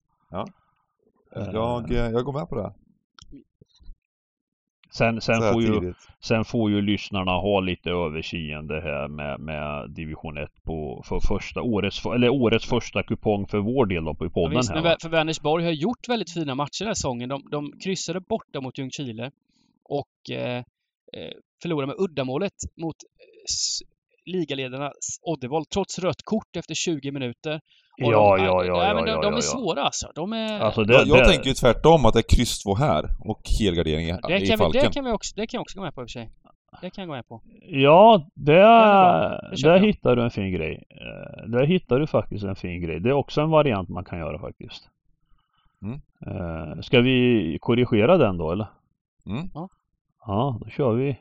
Jag, 1.34 1.92
eh, 1.92 1.98
jag 2.10 2.24
går 2.24 2.32
med 2.32 2.48
på 2.48 2.54
det. 2.54 2.72
Sen, 4.90 5.20
sen, 5.20 5.52
får 5.52 5.62
ju, 5.62 5.94
sen 6.20 6.44
får 6.44 6.70
ju 6.70 6.82
lyssnarna 6.82 7.30
ha 7.30 7.60
lite 7.60 7.90
överseende 7.90 8.80
här 8.80 9.08
med, 9.08 9.40
med 9.40 9.90
division 9.90 10.38
1 10.38 10.50
på 10.64 11.02
för 11.08 11.20
första 11.20 11.62
årets, 11.62 12.06
eller 12.06 12.28
årets 12.28 12.66
första 12.66 13.02
kupong 13.02 13.46
för 13.46 13.58
vår 13.58 13.86
del 13.86 14.04
då 14.04 14.14
på 14.14 14.24
i 14.24 14.28
Ja, 14.28 14.32
podden 14.34 14.56
visst, 14.56 14.70
här. 14.70 14.82
men 14.82 14.96
för 15.02 15.08
Vänersborg 15.08 15.64
har 15.64 15.72
gjort 15.72 16.08
väldigt 16.08 16.30
fina 16.30 16.54
matcher 16.54 16.78
den 16.80 16.86
här 16.86 16.94
säsongen. 16.94 17.28
De, 17.28 17.42
de 17.50 17.72
kryssade 17.84 18.20
borta 18.20 18.60
mot 18.60 18.78
Ljungskile 18.78 19.30
och 19.84 20.30
eh, 20.30 20.58
eh, 21.12 21.32
förlorade 21.62 21.86
med 21.86 21.96
uddamålet 21.98 22.54
mot 22.76 22.96
eh, 23.02 23.44
ligaledarna 24.28 24.92
Oddevold 25.22 25.68
trots 25.68 25.98
rött 25.98 26.22
kort 26.24 26.56
efter 26.56 26.74
20 26.74 27.12
minuter. 27.12 27.54
Och 28.02 28.12
Ja, 28.12 28.36
de, 28.36 28.44
ja, 28.44 28.64
ja, 28.64 28.76
nej, 28.76 28.88
ja, 28.88 28.94
men 28.94 29.04
de, 29.04 29.10
ja, 29.10 29.22
de 29.22 29.32
är 29.32 29.36
ja. 29.36 29.40
svåra 29.42 29.82
alltså. 29.82 30.12
De 30.14 30.32
är, 30.32 30.60
Alltså 30.60 30.84
det, 30.84 30.92
Jag, 30.94 31.06
jag 31.06 31.18
det, 31.18 31.24
tänker 31.24 31.48
ju 31.48 31.54
tvärtom 31.54 32.04
att 32.06 32.14
det 32.14 32.20
är 32.20 32.36
kryss 32.36 32.58
två 32.62 32.74
här 32.74 33.04
och 33.20 33.40
helgardering 33.60 34.08
i, 34.08 34.12
det, 34.12 34.16
i 34.16 34.18
kan 34.20 34.30
vi, 34.40 34.46
det, 34.46 34.56
Falken. 34.56 34.92
kan 34.92 35.04
vi 35.04 35.10
också, 35.12 35.32
det 35.36 35.46
kan 35.46 35.58
jag 35.58 35.62
också 35.62 35.78
gå 35.78 35.84
med 35.84 35.94
på 35.94 36.02
i 36.02 36.04
och 36.04 36.08
för 36.10 36.20
sig. 36.20 36.30
Det 36.80 36.90
kan 36.90 37.02
jag 37.02 37.08
gå 37.08 37.14
med 37.14 37.28
på. 37.28 37.42
Ja, 37.62 38.26
det. 38.34 38.52
Det 38.52 39.62
där 39.62 39.78
hittar 39.78 40.16
du 40.16 40.22
en 40.22 40.30
fin 40.30 40.52
grej. 40.52 40.84
Eh, 40.90 41.48
Där 41.50 41.66
hittar 41.66 41.98
du 42.00 42.06
faktiskt 42.06 42.44
en 42.44 42.56
fin 42.56 42.82
grej. 42.82 43.00
Det 43.00 43.08
är 43.08 43.12
också 43.12 43.40
en 43.40 43.50
variant 43.50 43.88
man 43.88 44.04
kan 44.04 44.18
göra 44.18 44.38
faktiskt. 44.38 44.88
Mm. 45.82 46.00
Eh, 46.26 46.80
Ska 46.80 47.00
vi 47.00 47.58
korrigera 47.60 48.16
den 48.16 48.36
då 48.38 48.52
eller? 48.52 48.66
Mm. 49.26 49.48
Ja, 50.26 50.58
då 50.64 50.70
kör 50.70 50.92
vi. 50.92 51.16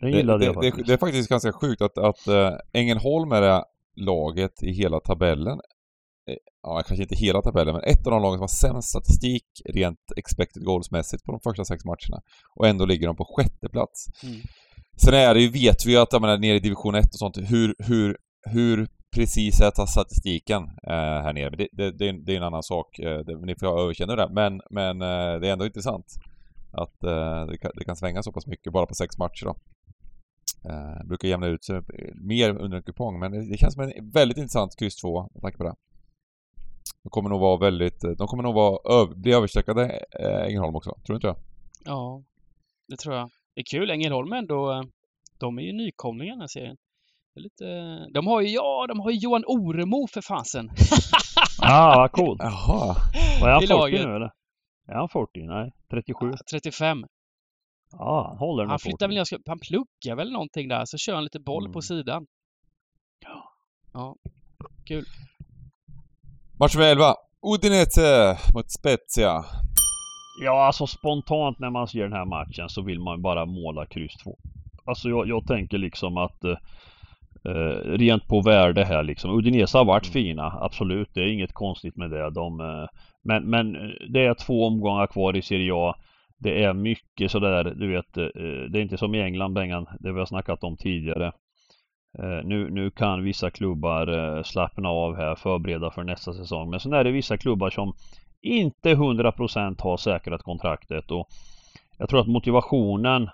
Den 0.00 0.10
Det, 0.10 0.16
gillade 0.16 0.38
det, 0.38 0.44
jag 0.44 0.54
det, 0.54 0.66
faktiskt. 0.68 0.86
det 0.86 0.92
är 0.92 0.96
faktiskt 0.96 1.28
ganska 1.28 1.52
sjukt 1.52 1.82
att, 1.82 1.98
att 1.98 2.26
äh, 2.28 2.52
Ängelholm 2.72 3.32
är 3.32 3.40
det 3.40 3.64
laget 3.96 4.62
i 4.62 4.72
hela 4.72 5.00
tabellen. 5.00 5.60
Eh, 6.30 6.36
Ja, 6.62 6.82
kanske 6.86 7.02
inte 7.02 7.14
hela 7.14 7.42
tabellen, 7.42 7.74
men 7.74 7.84
ett 7.84 8.06
av 8.06 8.12
de 8.12 8.22
lagen 8.22 8.36
som 8.38 8.40
har 8.40 8.48
sämst 8.48 8.88
statistik 8.88 9.44
rent 9.64 9.98
expected 10.16 10.62
goals-mässigt 10.64 11.24
på 11.24 11.32
de 11.32 11.40
första 11.40 11.64
sex 11.64 11.84
matcherna. 11.84 12.20
Och 12.56 12.66
ändå 12.68 12.84
ligger 12.84 13.06
de 13.06 13.16
på 13.16 13.24
sjätte 13.24 13.68
plats. 13.68 14.06
Mm. 14.22 14.40
Sen 14.96 15.14
är 15.14 15.34
det 15.34 15.40
ju, 15.40 15.48
vet 15.48 15.86
vi 15.86 15.90
ju 15.92 15.98
att, 15.98 16.12
jag 16.12 16.22
menar, 16.22 16.38
nere 16.38 16.56
i 16.56 16.60
division 16.60 16.94
1 16.94 17.06
och 17.06 17.18
sånt, 17.18 17.36
hur, 17.38 17.74
hur, 17.78 18.16
hur 18.50 18.88
precis 19.16 19.60
är 19.60 19.70
ta- 19.70 19.86
statistiken 19.86 20.62
eh, 20.62 21.22
här 21.24 21.32
nere. 21.32 21.50
Men 21.50 21.58
det, 21.58 21.68
det, 21.72 21.98
det, 21.98 22.04
är 22.04 22.08
en, 22.10 22.24
det 22.24 22.32
är 22.32 22.36
en 22.36 22.42
annan 22.42 22.62
sak. 22.62 22.98
Eh, 22.98 23.18
det, 23.18 23.46
ni 23.46 23.54
får 23.60 23.80
överkänna 23.80 24.16
det. 24.16 24.28
Men, 24.30 24.60
men 24.70 25.02
eh, 25.02 25.40
det 25.40 25.48
är 25.48 25.52
ändå 25.52 25.66
intressant 25.66 26.06
att 26.72 27.04
eh, 27.04 27.46
det, 27.46 27.58
kan, 27.58 27.70
det 27.74 27.84
kan 27.84 27.96
svänga 27.96 28.22
så 28.22 28.32
pass 28.32 28.46
mycket 28.46 28.72
bara 28.72 28.86
på 28.86 28.94
sex 28.94 29.18
matcher 29.18 29.44
då. 29.44 29.56
Eh, 30.64 31.06
brukar 31.06 31.28
jämna 31.28 31.46
ut 31.46 31.64
sig 31.64 31.76
eh, 31.76 31.82
mer 32.14 32.58
under 32.58 32.76
en 32.76 32.82
kupong, 32.82 33.18
men 33.18 33.50
det, 33.50 33.58
känns 33.58 33.74
som 33.74 33.82
en 33.82 34.10
väldigt 34.10 34.38
intressant 34.38 34.76
kryss 34.78 34.96
2 34.96 35.30
med 35.34 35.42
tanke 35.42 35.58
på 35.58 35.64
det. 35.64 35.74
De 37.02 37.10
kommer 37.10 37.30
nog 37.30 37.40
vara 37.40 37.56
väldigt, 37.56 38.04
eh, 38.04 38.10
de 38.10 38.26
kommer 38.26 38.42
nog 38.42 38.54
vara, 38.54 39.00
öv, 39.00 39.16
bli 39.16 39.32
överstreckade 39.32 40.02
eh, 40.20 40.46
Ängelholm 40.46 40.76
också, 40.76 40.90
tror 40.90 41.06
du 41.06 41.14
inte 41.14 41.26
det? 41.26 41.36
Ja, 41.84 42.22
det 42.88 42.96
tror 42.96 43.14
jag. 43.14 43.30
Det 43.54 43.60
är 43.60 43.64
kul. 43.70 43.90
Ängelholm 43.90 44.32
ändå, 44.32 44.72
eh, 44.72 44.82
de 45.38 45.58
är 45.58 45.62
ju 45.62 45.72
nykomlingar 45.72 46.32
i 46.32 46.34
den 46.34 46.40
här 46.40 46.48
serien. 46.48 46.76
Lite, 47.34 47.64
de 48.14 48.26
har 48.26 48.40
ju, 48.40 48.48
ja, 48.48 48.86
de 48.88 49.00
har 49.00 49.10
ju 49.10 49.16
Johan 49.16 49.44
Oremo 49.46 50.06
för 50.06 50.22
fasen. 50.22 50.70
Ah, 51.62 51.96
vad 51.96 52.12
coolt. 52.12 52.40
Jaha! 52.42 52.96
Vad 53.40 53.50
är 53.50 53.54
han 53.54 53.62
I 53.62 53.66
40 53.66 53.78
laget. 53.78 54.06
nu 54.06 54.14
eller? 54.16 54.30
Är 54.88 54.94
han 54.94 55.08
40? 55.08 55.46
Nej, 55.46 55.72
37. 55.90 56.32
35. 56.50 57.06
Ja, 57.92 58.26
han 58.28 58.38
håller 58.38 58.64
Han 58.66 58.78
40. 58.78 58.82
flyttar 58.90 59.08
väl, 59.08 59.16
ner- 59.16 59.24
ska- 59.24 59.38
han 59.46 59.58
pluggar 59.58 60.16
väl 60.16 60.32
någonting 60.32 60.68
där, 60.68 60.84
så 60.84 60.98
kör 60.98 61.14
han 61.14 61.24
lite 61.24 61.40
boll 61.40 61.62
Mm. 61.64 61.72
på 61.72 61.82
sidan. 61.82 62.26
Ja, 63.92 64.16
kul. 64.86 65.04
Match 66.60 66.74
nummer 66.74 66.88
11. 66.88 67.14
Udinese 67.54 68.38
mot 68.54 68.70
Spezia. 68.70 69.44
Ja, 70.44 70.66
alltså 70.66 70.86
spontant 70.86 71.58
när 71.58 71.70
man 71.70 71.88
ser 71.88 72.02
den 72.02 72.12
här 72.12 72.24
matchen 72.24 72.68
så 72.68 72.82
vill 72.82 73.00
man 73.00 73.22
bara 73.22 73.46
måla 73.46 73.86
kryss 73.86 74.14
2. 74.16 74.38
Alltså 74.84 75.08
jag, 75.08 75.28
jag 75.28 75.46
tänker 75.46 75.78
liksom 75.78 76.16
att 76.16 76.44
eh, 76.44 76.56
eh, 77.44 77.80
rent 77.98 78.26
på 78.28 78.40
värde 78.40 78.84
här 78.84 79.02
liksom. 79.02 79.30
Udinese 79.38 79.78
har 79.78 79.84
varit 79.84 80.04
Mm. 80.06 80.12
fina, 80.12 80.58
absolut. 80.60 81.08
Det 81.14 81.20
är 81.20 81.32
inget 81.32 81.52
konstigt 81.52 81.96
med 81.96 82.10
det. 82.10 82.30
De, 82.30 82.60
eh, 82.60 82.86
men, 83.24 83.50
men 83.50 83.76
eh, 83.76 83.90
det 84.12 84.24
är 84.26 84.34
två 84.34 84.66
omgångar 84.66 85.06
kvar 85.06 85.36
i 85.36 85.42
Serie 85.42 85.72
A. 85.74 85.94
Det 86.38 86.64
är 86.64 86.72
mycket 86.72 87.30
sådär, 87.30 87.64
du 87.64 87.88
vet. 87.88 88.16
Eh, 88.16 88.24
det 88.70 88.78
är 88.78 88.82
inte 88.82 88.98
som 88.98 89.14
i 89.14 89.22
England, 89.22 89.54
Bengan. 89.54 89.86
Det 90.00 90.12
vi 90.12 90.18
har 90.18 90.26
snackat 90.26 90.64
om 90.64 90.76
tidigare. 90.76 91.32
Eh, 92.18 92.44
nu, 92.44 92.70
nu 92.70 92.90
kan 92.90 93.24
vissa 93.24 93.50
klubbar 93.50 94.36
eh, 94.36 94.42
slappna 94.42 94.88
av 94.88 95.16
här, 95.16 95.34
förbereda 95.34 95.90
för 95.90 96.04
nästa 96.04 96.32
säsong. 96.32 96.70
Men 96.70 96.80
sen 96.80 96.92
är 96.92 97.04
det 97.04 97.10
vissa 97.10 97.36
klubbar 97.36 97.70
som 97.70 97.94
inte 98.40 98.94
100% 98.94 99.82
har 99.82 99.96
säkrat 99.96 100.42
kontraktet 100.42 101.10
och 101.10 101.28
jag 101.98 102.08
tror 102.08 102.20
att 102.20 102.26
motivationen 102.26 103.30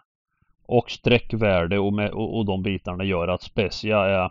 och 0.67 0.91
sträckvärde 0.91 1.79
och, 1.79 1.93
med, 1.93 2.11
och, 2.11 2.39
och 2.39 2.45
de 2.45 2.63
bitarna 2.63 3.05
gör 3.05 3.29
att 3.29 3.43
Spezia 3.43 3.99
är, 3.99 4.31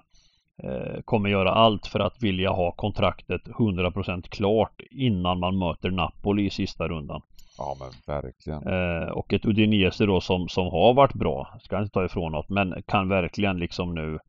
eh, 0.63 1.01
kommer 1.05 1.29
göra 1.29 1.51
allt 1.51 1.87
för 1.87 1.99
att 1.99 2.23
vilja 2.23 2.49
ha 2.49 2.71
kontraktet 2.71 3.47
100% 3.47 4.29
klart 4.29 4.81
innan 4.91 5.39
man 5.39 5.57
möter 5.57 5.91
Napoli 5.91 6.45
i 6.45 6.49
sista 6.49 6.87
rundan. 6.87 7.21
Ja 7.57 7.77
men 7.79 7.91
verkligen. 8.15 8.67
Eh, 8.67 9.09
och 9.09 9.33
ett 9.33 9.45
Udinese 9.45 10.05
då 10.05 10.21
som, 10.21 10.49
som 10.49 10.67
har 10.67 10.93
varit 10.93 11.13
bra, 11.13 11.59
ska 11.61 11.79
inte 11.79 11.93
ta 11.93 12.05
ifrån 12.05 12.31
något, 12.31 12.49
men 12.49 12.83
kan 12.85 13.09
verkligen 13.09 13.59
liksom 13.59 13.95
nu 13.95 14.19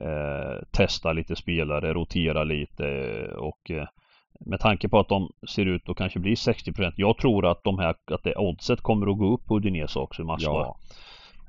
eh, 0.00 0.62
testa 0.70 1.12
lite 1.12 1.36
spelare, 1.36 1.92
rotera 1.92 2.44
lite 2.44 2.86
eh, 2.88 3.36
och 3.36 3.70
eh, 3.70 3.86
med 4.40 4.60
tanke 4.60 4.88
på 4.88 4.98
att 4.98 5.08
de 5.08 5.32
ser 5.48 5.66
ut 5.66 5.88
att 5.88 5.96
kanske 5.96 6.18
bli 6.18 6.34
60% 6.34 6.92
Jag 6.96 7.18
tror 7.18 7.46
att 7.46 7.64
de 7.64 7.78
här, 7.78 7.94
att 8.04 8.22
det 8.22 8.36
oddset 8.36 8.80
kommer 8.80 9.10
att 9.10 9.18
gå 9.18 9.34
upp 9.34 9.46
på 9.46 9.56
Udinese 9.56 9.98
också 9.98 10.22
i 10.22 10.24
matchdag. 10.24 10.60
Ja, 10.60 10.76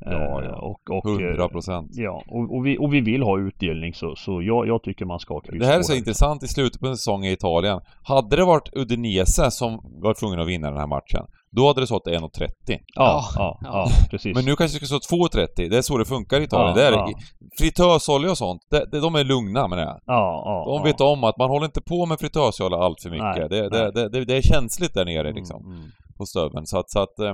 Ja, 0.06 0.42
Eh, 0.42 0.46
ja. 0.46 0.56
Och, 0.56 0.82
och, 0.98 1.22
eh, 1.22 1.28
100 1.28 1.50
procent. 1.50 1.92
Ja, 1.94 2.24
och, 2.28 2.56
och, 2.56 2.66
vi, 2.66 2.78
och 2.78 2.94
vi 2.94 3.02
vill 3.02 3.24
ha 3.24 3.40
utdelning 3.40 3.94
så, 3.94 4.16
så 4.16 4.42
jag, 4.42 4.68
jag 4.68 4.84
tycker 4.84 5.06
man 5.06 5.20
ska 5.20 5.34
ha 5.34 5.42
kryss 5.42 5.60
Det 5.62 5.66
här 5.66 5.80
är 5.80 5.84
så 5.84 5.96
intressant 5.96 6.44
i 6.44 6.48
slutet 6.48 6.82
på 6.82 6.88
en 6.88 6.98
säsong 6.98 7.26
i 7.26 7.32
Italien. 7.32 7.80
Hade 8.04 8.36
det 8.36 8.46
varit 8.46 8.70
Udinese 8.76 9.52
som 9.52 9.80
var 10.04 10.14
tvungen 10.14 10.40
att 10.40 10.48
vinna 10.48 10.70
den 10.70 10.80
här 10.80 10.88
matchen, 10.88 11.26
då 11.52 11.68
hade 11.68 11.82
det 11.82 11.88
stått 11.88 12.08
1,30. 12.08 12.50
Ja, 12.68 12.78
Ja, 12.96 13.24
ja, 13.36 13.60
ja, 13.62 13.70
ja. 13.72 13.88
precis. 14.12 14.36
Men 14.36 14.46
nu 14.46 14.56
kanske 14.56 14.80
det 14.80 14.86
ska 14.86 15.00
stå 15.00 15.16
2,30. 15.16 15.70
Det 15.70 15.78
är 15.78 15.82
så 15.82 15.98
det 15.98 16.06
funkar 16.06 16.42
i 16.42 16.44
Italien. 16.44 16.70
Ja, 16.70 16.76
det 16.76 16.88
är, 16.88 16.92
ja. 16.92 17.12
Fritösolja 17.60 18.32
och 18.32 18.38
sånt, 18.38 18.62
det, 18.72 18.86
det, 18.92 19.00
de 19.00 19.16
är 19.16 19.24
lugna 19.24 19.68
med 19.68 19.78
det. 19.78 19.84
ja, 20.06 20.44
ja, 20.46 20.64
De 20.68 20.78
ja. 20.78 20.84
vet 20.84 21.02
om 21.02 21.24
att 21.24 21.38
man 21.38 21.50
håller 21.50 21.66
inte 21.66 21.82
på 21.82 22.06
med 22.06 22.20
fritösolja 22.20 22.78
allt 22.78 23.02
för 23.04 23.10
mycket. 23.10 23.24
Nej, 23.24 23.48
det, 23.50 23.62
nej. 23.62 23.70
det, 23.70 23.92
det, 23.92 24.10
det, 24.10 24.26
det 24.26 24.38
är 24.38 24.42
känsligt 24.42 24.94
där 24.94 25.06
nere 25.06 25.32
liksom, 25.34 25.62
Mm, 25.66 25.78
mm. 25.78 25.92
på 26.18 26.26
stöveln. 26.26 26.66
Så 26.66 26.78
att, 26.80 26.90
så 26.90 27.00
att 27.00 27.20
eh, 27.20 27.34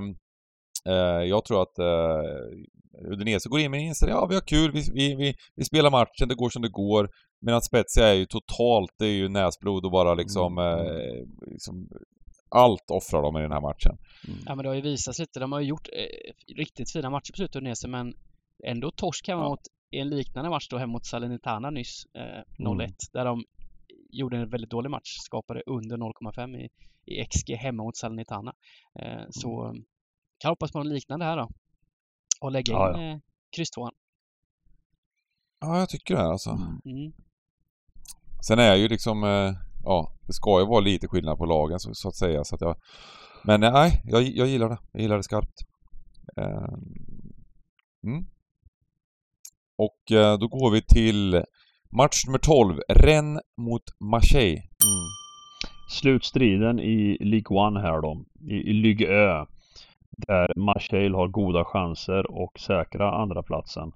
jag 1.28 1.44
tror 1.44 1.62
att 1.62 1.78
eh, 1.78 3.10
Udinese 3.12 3.48
går 3.48 3.60
in 3.60 3.70
med 3.70 3.80
inställning, 3.80 4.16
ja 4.18 4.26
vi 4.26 4.34
har 4.34 4.42
kul, 4.42 4.72
vi, 4.72 4.82
vi, 4.94 5.14
vi, 5.14 5.34
vi 5.56 5.64
spelar 5.64 5.90
matchen, 5.90 6.28
det 6.28 6.34
går 6.34 6.50
som 6.50 6.62
det 6.62 6.68
går. 6.68 7.10
Medan 7.40 7.62
Spezia 7.62 8.06
är 8.08 8.14
ju 8.14 8.26
totalt, 8.26 8.90
det 8.98 9.04
är 9.06 9.12
ju 9.12 9.28
näsblod 9.28 9.84
och 9.84 9.90
bara 9.90 10.14
liksom, 10.14 10.58
Mm, 10.58 10.78
mm. 10.80 10.96
eh, 10.96 11.24
liksom 11.46 11.88
allt 12.48 12.90
offrar 12.90 13.22
de 13.22 13.36
i 13.36 13.40
den 13.42 13.52
här 13.52 13.60
matchen. 13.60 13.98
Ja, 14.46 14.54
men 14.54 14.62
det 14.62 14.68
har 14.68 14.74
ju 14.76 14.80
visat 14.80 15.16
sig 15.16 15.22
lite. 15.22 15.40
De 15.40 15.52
har 15.52 15.60
ju 15.60 15.66
gjort 15.66 15.88
eh, 15.92 16.54
riktigt 16.56 16.92
fina 16.92 17.10
matcher 17.10 17.32
på 17.32 17.36
slutet, 17.36 17.56
Udinese, 17.56 17.88
men 17.88 18.12
ändå 18.64 18.90
torsk 18.90 19.28
hemma 19.28 19.42
Ja. 19.42 19.48
mot 19.48 19.60
i 19.90 19.98
en 19.98 20.08
liknande 20.08 20.50
match 20.50 20.68
då 20.70 20.78
hemma 20.78 20.92
mot 20.92 21.06
Salernitana 21.06 21.70
nyss, 21.70 22.04
eh, 22.14 22.42
0-1, 22.58 22.82
Mm. 22.82 22.90
där 23.12 23.24
de 23.24 23.44
gjorde 24.12 24.36
en 24.36 24.50
väldigt 24.50 24.70
dålig 24.70 24.90
match, 24.90 25.16
skapade 25.18 25.62
under 25.66 25.96
0,5 25.96 26.56
i, 26.56 26.68
i 27.06 27.24
XG 27.24 27.54
hemma 27.56 27.82
mot 27.82 27.96
Salernitana. 27.96 28.52
Eh, 29.00 29.24
så 29.30 29.64
Mm. 29.64 29.76
eh, 29.76 29.82
kan 30.40 30.48
hoppas 30.48 30.72
på 30.72 30.78
något 30.78 30.92
liknande 30.92 31.24
här 31.24 31.36
då. 31.36 31.48
Och 32.40 32.52
lägga 32.52 32.72
in 32.72 32.78
Ja, 32.78 33.02
eh, 33.02 33.18
kryss 33.56 33.70
tvåan. 33.70 33.92
Ja, 35.60 35.78
jag 35.78 35.88
tycker 35.88 36.14
det 36.14 36.22
alltså. 36.22 36.50
Mm. 36.50 37.12
Sen 38.46 38.58
är 38.58 38.74
ju 38.74 38.88
liksom, 38.88 39.24
eh, 39.24 39.52
ja, 39.84 40.16
det 40.26 40.32
ska 40.32 40.60
ju 40.60 40.66
vara 40.66 40.80
lite 40.80 41.08
skillnad 41.08 41.38
på 41.38 41.46
lagen 41.46 41.80
så, 41.80 41.90
så 41.94 42.08
att 42.08 42.16
säga. 42.16 42.44
Så 42.44 42.54
att 42.54 42.60
jag, 42.60 42.76
men 43.44 43.62
eh, 43.62 43.72
nej, 43.72 44.02
jag, 44.04 44.22
jag 44.22 44.48
gillar 44.48 44.68
det. 44.68 44.78
Jag 44.92 45.02
gillar 45.02 45.16
det 45.16 45.22
skarpt. 45.22 45.58
Eh, 46.36 46.74
mm. 48.06 48.24
Och 49.78 50.12
eh, 50.12 50.38
då 50.38 50.48
går 50.48 50.70
vi 50.70 50.82
till 50.82 51.44
match 51.96 52.26
nummer 52.26 52.38
12. 52.38 52.80
Rennes 52.88 53.42
mot 53.60 53.82
Marseille. 54.12 54.62
Mm. 54.86 55.06
Slutstriden 55.90 56.80
i 56.80 57.18
League 57.20 57.58
One 57.66 57.80
här 57.80 58.00
då, 58.02 58.24
i, 58.50 58.54
i 58.54 58.72
Ligue 58.72 59.08
Ö. 59.08 59.46
Där 60.26 60.52
Marseille 60.56 61.16
har 61.16 61.28
goda 61.28 61.64
chanser 61.64 62.30
och 62.30 62.58
säkra 62.58 63.12
andra 63.12 63.42
platsen. 63.42 63.92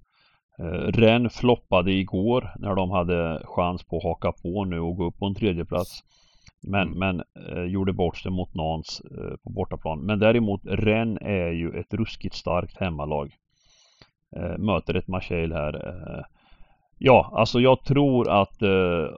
Eh, 0.59 0.93
Rennes 0.93 1.37
floppade 1.39 1.93
igår 1.93 2.51
när 2.59 2.75
de 2.75 2.91
hade 2.91 3.43
chans 3.45 3.83
på 3.85 3.97
att 3.97 4.03
haka 4.03 4.33
på 4.33 4.65
nu 4.65 4.81
och 4.81 4.97
gå 4.97 5.05
upp 5.07 5.19
på 5.19 5.27
en 5.27 5.35
tredje 5.35 5.65
plats. 5.65 6.01
Men, 6.63 6.89
Mm. 6.89 6.99
men 6.99 7.23
eh, 7.49 7.63
gjorde 7.65 7.93
bort 7.93 8.17
sig 8.17 8.31
mot 8.33 8.55
Nantes 8.55 9.01
eh, 9.01 9.37
på 9.45 9.51
bortaplan. 9.51 10.01
Men 10.01 10.19
däremot 10.19 10.61
Rennes 10.65 11.23
är 11.23 11.51
ju 11.51 11.71
ett 11.81 11.95
ruskigt 11.95 12.35
starkt 12.35 12.81
hemmalag. 12.81 13.33
Eh, 14.37 14.59
möter 14.59 14.95
ett 14.97 15.09
Marseille 15.09 15.55
här. 15.55 15.75
Eh, 15.89 16.25
ja, 16.99 17.31
alltså 17.35 17.61
jag 17.61 17.85
tror 17.85 18.31
att 18.31 18.63
eh, 18.63 19.09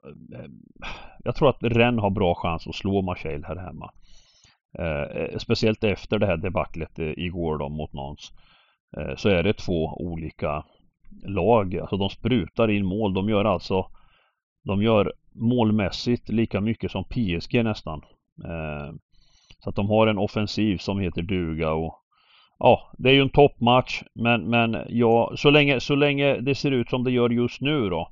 jag 1.25 1.35
tror 1.37 1.49
att 1.49 1.63
Rennes 1.63 2.03
har 2.03 2.11
bra 2.11 2.35
chans 2.35 2.67
att 2.67 2.75
slå 2.75 3.03
Marseille 3.03 3.47
här 3.47 3.57
hemma. 3.57 3.91
Eh, 4.79 5.03
eh, 5.03 5.39
speciellt 5.39 5.85
efter 5.85 6.19
det 6.19 6.27
här 6.27 6.37
debaclet 6.37 6.99
eh, 6.99 7.11
igår 7.17 7.59
då 7.59 7.69
mot 7.69 7.93
Nantes. 7.93 8.33
Eh, 8.97 9.17
så 9.17 9.29
är 9.29 9.43
det 9.43 9.53
två 9.53 9.85
olika 9.85 10.65
lag. 11.25 11.79
Alltså 11.79 11.97
de 11.97 12.11
sprutar 12.11 12.71
in 12.71 12.87
mål. 12.87 13.15
De 13.15 13.29
gör 13.29 13.45
alltså 13.45 13.87
de 14.65 14.83
gör 14.83 15.13
målmässigt 15.35 16.29
lika 16.29 16.61
mycket 16.61 16.91
som 16.91 17.05
PSG 17.05 17.65
nästan. 17.65 18.03
Eh, 18.45 18.95
så 19.59 19.71
att 19.71 19.77
de 19.77 19.89
har 19.89 20.07
en 20.07 20.19
offensiv 20.19 20.79
som 20.79 21.01
heter 21.01 21.23
duga 21.23 21.73
och 21.73 22.03
Ja, 22.59 22.91
det 22.99 23.09
är 23.09 23.15
ju 23.15 23.23
en 23.23 23.31
toppmatch 23.31 24.03
men, 24.15 24.51
men 24.51 24.77
ja, 24.89 25.33
så 25.37 25.51
länge, 25.51 25.81
så 25.81 25.95
länge 25.95 26.37
det 26.41 26.55
ser 26.55 26.71
ut 26.71 26.91
som 26.91 27.05
det 27.05 27.11
gör 27.11 27.31
just 27.31 27.61
nu 27.61 27.89
då 27.89 28.09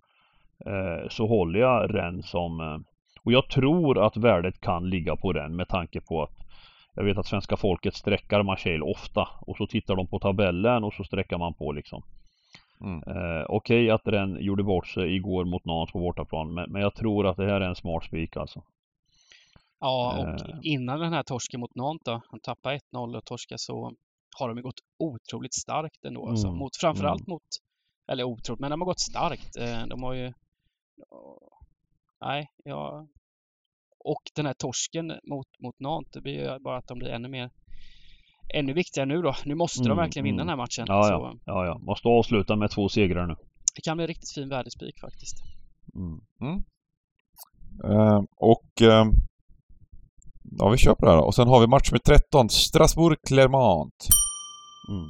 eh, 0.66 1.08
så 1.08 1.26
håller 1.26 1.60
jag 1.60 1.94
Rennes 1.94 2.30
som 2.30 2.60
eh, 2.60 2.78
och 3.24 3.32
jag 3.32 3.48
tror 3.48 4.06
att 4.06 4.16
värdet 4.16 4.60
kan 4.60 4.90
ligga 4.90 5.16
på 5.16 5.32
den 5.32 5.56
med 5.56 5.68
tanke 5.68 6.00
på 6.00 6.22
att 6.22 6.43
jag 6.94 7.04
vet 7.04 7.18
att 7.18 7.26
svenska 7.26 7.56
folket 7.56 7.94
sträckar 7.94 8.42
Marseille 8.42 8.84
ofta 8.84 9.28
och 9.40 9.56
så 9.56 9.66
tittar 9.66 9.96
de 9.96 10.06
på 10.06 10.18
tabellen 10.18 10.84
och 10.84 10.94
så 10.94 11.04
sträcker 11.04 11.38
man 11.38 11.54
på 11.54 11.72
liksom. 11.72 12.02
Mm. 12.80 13.02
Eh, 13.16 13.44
Okej 13.48 13.90
att 13.90 14.04
den 14.04 14.36
gjorde 14.44 14.62
bort 14.62 14.86
sig 14.86 15.16
igår 15.16 15.44
mot 15.44 15.64
Nantes 15.64 15.92
på 15.92 15.98
bortaplan 15.98 16.54
men, 16.54 16.72
men 16.72 16.82
jag 16.82 16.94
tror 16.94 17.26
att 17.26 17.36
det 17.36 17.44
här 17.46 17.60
är 17.60 17.68
en 17.68 17.74
smart 17.74 18.04
spik 18.04 18.36
alltså. 18.36 18.62
Ja, 19.80 20.18
och 20.18 20.28
Eh. 20.50 20.58
innan 20.62 21.00
den 21.00 21.12
här 21.12 21.22
torsken 21.22 21.60
mot 21.60 21.74
Nantes 21.74 22.04
då, 22.04 22.20
han 22.30 22.40
tappade 22.40 22.78
1-0 22.92 23.16
och 23.16 23.24
torska 23.24 23.54
så 23.58 23.92
har 24.38 24.48
de 24.48 24.56
ju 24.56 24.62
gått 24.62 24.80
otroligt 24.98 25.54
starkt 25.54 26.04
ändå. 26.04 26.28
Alltså, 26.28 26.46
Mm, 26.46 26.58
mot, 26.58 26.76
framförallt 26.76 27.26
mot, 27.26 27.42
eller 28.12 28.24
otroligt, 28.24 28.60
men 28.60 28.70
de 28.70 28.80
har 28.80 28.86
gått 28.86 29.00
starkt. 29.00 29.56
Eh, 29.56 29.86
De 29.86 30.02
har 30.02 30.12
ju, 30.14 30.32
nej, 32.20 32.46
ja. 32.64 33.06
Och 34.04 34.22
den 34.36 34.46
här 34.46 34.54
torsken 34.58 35.06
mot, 35.06 35.46
mot 35.64 35.80
Nantes, 35.80 36.12
det 36.12 36.20
blir 36.20 36.52
ju 36.52 36.58
bara 36.58 36.76
att 36.76 36.88
de 36.88 36.98
blir 36.98 37.08
ännu 37.08 37.28
mer, 37.28 37.50
ännu 38.54 38.72
viktigare 38.72 39.06
nu 39.08 39.22
då. 39.22 39.34
Nu 39.44 39.54
måste 39.54 39.82
de 39.82 39.86
Mm, 39.86 39.96
verkligen 39.96 40.24
vinna 40.24 40.42
mm. 40.42 40.46
den 40.46 40.48
här 40.48 40.56
matchen. 40.56 40.84
Ja, 40.88 41.02
Så 41.02 41.12
ja, 41.12 41.34
ja, 41.44 41.66
ja. 41.66 41.78
Måste 41.78 42.08
avsluta 42.08 42.56
med 42.56 42.70
två 42.70 42.88
segrar 42.88 43.26
nu. 43.26 43.34
det 43.76 43.82
kan 43.84 43.96
bli 43.96 44.04
en 44.04 44.08
riktigt 44.08 44.34
fin 44.34 44.48
värdespik 44.48 45.00
faktiskt. 45.00 45.36
Mm. 45.94 46.64
Eh, 47.84 48.22
och 48.36 48.82
eh, 48.82 49.06
ja, 50.58 50.68
vi 50.68 50.94
på 50.94 51.04
det 51.04 51.10
här 51.10 51.16
då. 51.16 51.24
Och 51.24 51.34
sen 51.34 51.48
har 51.48 51.60
vi 51.60 51.66
match 51.66 51.92
med 51.92 52.02
13. 52.02 52.48
Strasbourg-Clermont. 52.48 53.98
Mm. 54.90 55.08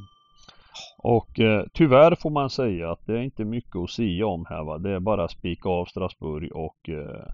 Och 0.98 1.40
eh, 1.40 1.64
tyvärr 1.74 2.14
får 2.14 2.30
man 2.30 2.50
säga 2.50 2.90
att 2.92 3.06
det 3.06 3.12
är 3.12 3.22
inte 3.22 3.44
mycket 3.44 3.76
att 3.76 3.90
sia 3.90 4.26
om 4.26 4.46
här 4.48 4.64
va. 4.64 4.78
Det 4.78 4.90
är 4.90 5.00
bara 5.00 5.28
spika 5.28 5.68
av 5.68 5.84
Strasbourg 5.84 6.52
och 6.52 6.88
eh, 6.88 7.26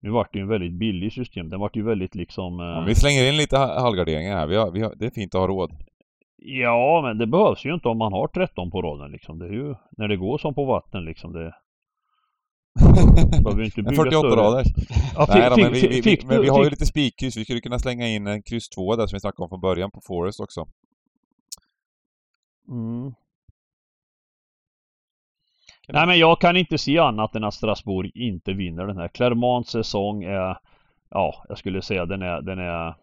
nu 0.00 0.10
vart 0.10 0.32
det 0.32 0.38
ju 0.38 0.42
en 0.42 0.48
väldigt 0.48 0.72
billig 0.72 1.12
system. 1.12 1.48
Den 1.48 1.60
vart 1.60 1.76
ju 1.76 1.82
väldigt 1.82 2.14
liksom... 2.14 2.60
Eh, 2.60 2.66
Ja, 2.66 2.84
vi 2.86 2.94
slänger 2.94 3.28
in 3.28 3.36
lite 3.36 3.56
ha- 3.58 3.80
halvgarderingar 3.80 4.36
här. 4.36 4.46
Vi 4.46 4.56
har, 4.56 4.70
vi 4.70 4.82
har, 4.82 4.94
det 4.96 5.06
är 5.06 5.10
fint 5.10 5.34
att 5.34 5.40
ha 5.40 5.48
råd. 5.48 5.72
Ja, 6.36 7.00
men 7.04 7.18
det 7.18 7.26
behövs 7.26 7.64
ju 7.64 7.74
inte 7.74 7.88
om 7.88 7.98
man 7.98 8.12
har 8.12 8.28
13 8.28 8.70
på 8.70 8.82
raden 8.82 9.10
liksom. 9.12 9.38
Det 9.38 9.46
är 9.46 9.52
ju 9.52 9.74
när 9.96 10.08
det 10.08 10.16
går 10.16 10.38
som 10.38 10.54
på 10.54 10.64
vatten 10.64 11.04
liksom. 11.04 11.32
Det 11.32 11.52
behöver 13.44 13.62
inte 13.64 13.80
En 13.80 13.84
bygga 13.84 13.96
48 13.96 14.18
större. 14.18 14.40
rader. 14.40 14.64
Ja, 15.16 15.26
Nej 15.28 15.50
då, 15.50 15.56
men 15.56 15.72
vi, 15.72 15.88
vi, 15.88 16.00
vi, 16.00 16.18
men 16.26 16.42
vi 16.42 16.48
har 16.48 16.64
ju 16.64 16.70
lite 16.70 16.86
spikkryss. 16.86 17.36
Vi 17.36 17.44
skulle 17.44 17.60
kunna 17.60 17.78
slänga 17.78 18.08
in 18.08 18.26
en 18.26 18.42
kryss 18.42 18.68
2 18.68 18.96
där 18.96 19.06
som 19.06 19.16
vi 19.16 19.20
snackade 19.20 19.42
om 19.42 19.48
från 19.48 19.60
början 19.60 19.90
på 19.90 20.00
Forest 20.06 20.40
också. 20.40 20.66
Mm. 22.68 23.12
Nej 25.88 26.06
men 26.06 26.18
jag 26.18 26.40
kan 26.40 26.56
inte 26.56 26.78
se 26.78 26.98
annat 26.98 27.36
än 27.36 27.44
att 27.44 27.54
Strasbourg 27.54 28.10
inte 28.14 28.52
vinner 28.52 28.86
den 28.86 28.96
här. 28.96 29.08
Clermonts 29.08 29.70
säsong 29.70 30.24
är 30.24 30.58
Ja, 31.10 31.44
jag 31.48 31.58
skulle 31.58 31.82
säga 31.82 32.06
den 32.06 32.22
är, 32.22 32.40
den 32.40 32.58
är 32.58 32.88
eh, 32.88 32.94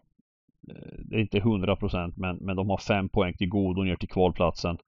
Det 0.98 1.16
är 1.16 1.20
inte 1.20 1.40
100% 1.40 2.12
men, 2.16 2.36
men 2.36 2.56
de 2.56 2.70
har 2.70 2.76
fem 2.76 3.08
poäng 3.08 3.34
till 3.34 3.48
godo 3.48 3.82
ner 3.82 3.96
till 3.96 4.08
kvalplatsen. 4.08 4.78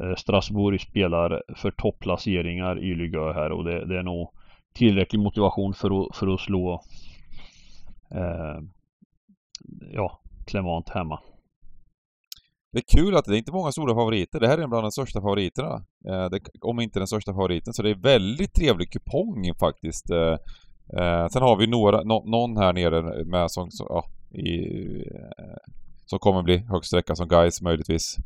Eh, 0.00 0.14
Strasbourg 0.14 0.80
spelar 0.80 1.42
för 1.56 1.70
topplaceringar 1.70 2.78
i 2.78 2.94
Ligue 2.94 3.32
här 3.32 3.52
och 3.52 3.64
det, 3.64 3.84
det 3.84 3.98
är 3.98 4.02
nog 4.02 4.30
tillräcklig 4.72 5.18
motivation 5.18 5.74
för 5.74 6.02
att, 6.02 6.16
för 6.16 6.34
att 6.34 6.40
slå 6.40 6.82
eh, 8.10 8.60
Ja, 9.92 10.20
Clermont 10.46 10.88
hemma. 10.88 11.20
Det 12.74 12.80
är 12.80 12.98
kul 12.98 13.16
att 13.16 13.24
det 13.24 13.36
är 13.36 13.38
inte 13.38 13.52
många 13.52 13.72
stora 13.72 13.94
favoriter. 13.94 14.40
Det 14.40 14.48
här 14.48 14.58
är 14.58 14.66
bland 14.66 14.84
de 14.84 14.90
största 14.90 15.20
favoriterna. 15.20 15.74
Eh, 16.08 16.30
det, 16.30 16.40
om 16.60 16.80
inte 16.80 16.98
den 16.98 17.06
största 17.06 17.32
favoriten. 17.32 17.72
Så 17.72 17.82
det 17.82 17.90
är 17.90 18.02
väldigt 18.02 18.54
trevlig 18.54 18.92
kupong 18.92 19.54
faktiskt. 19.60 20.10
Eh, 20.10 20.36
eh, 20.98 21.28
sen 21.28 21.42
har 21.42 21.56
vi 21.56 21.66
några, 21.66 22.02
no, 22.02 22.30
någon 22.30 22.56
här 22.56 22.72
nere 22.72 23.24
med 23.24 23.50
som, 23.50 23.70
så, 23.70 23.86
ja, 23.88 24.04
i, 24.38 24.58
eh, 25.38 25.56
som 26.06 26.18
kommer 26.18 26.42
bli 26.42 26.58
högsträcka 26.58 27.14
som 27.14 27.28
guys 27.28 27.62
möjligtvis. 27.62 28.16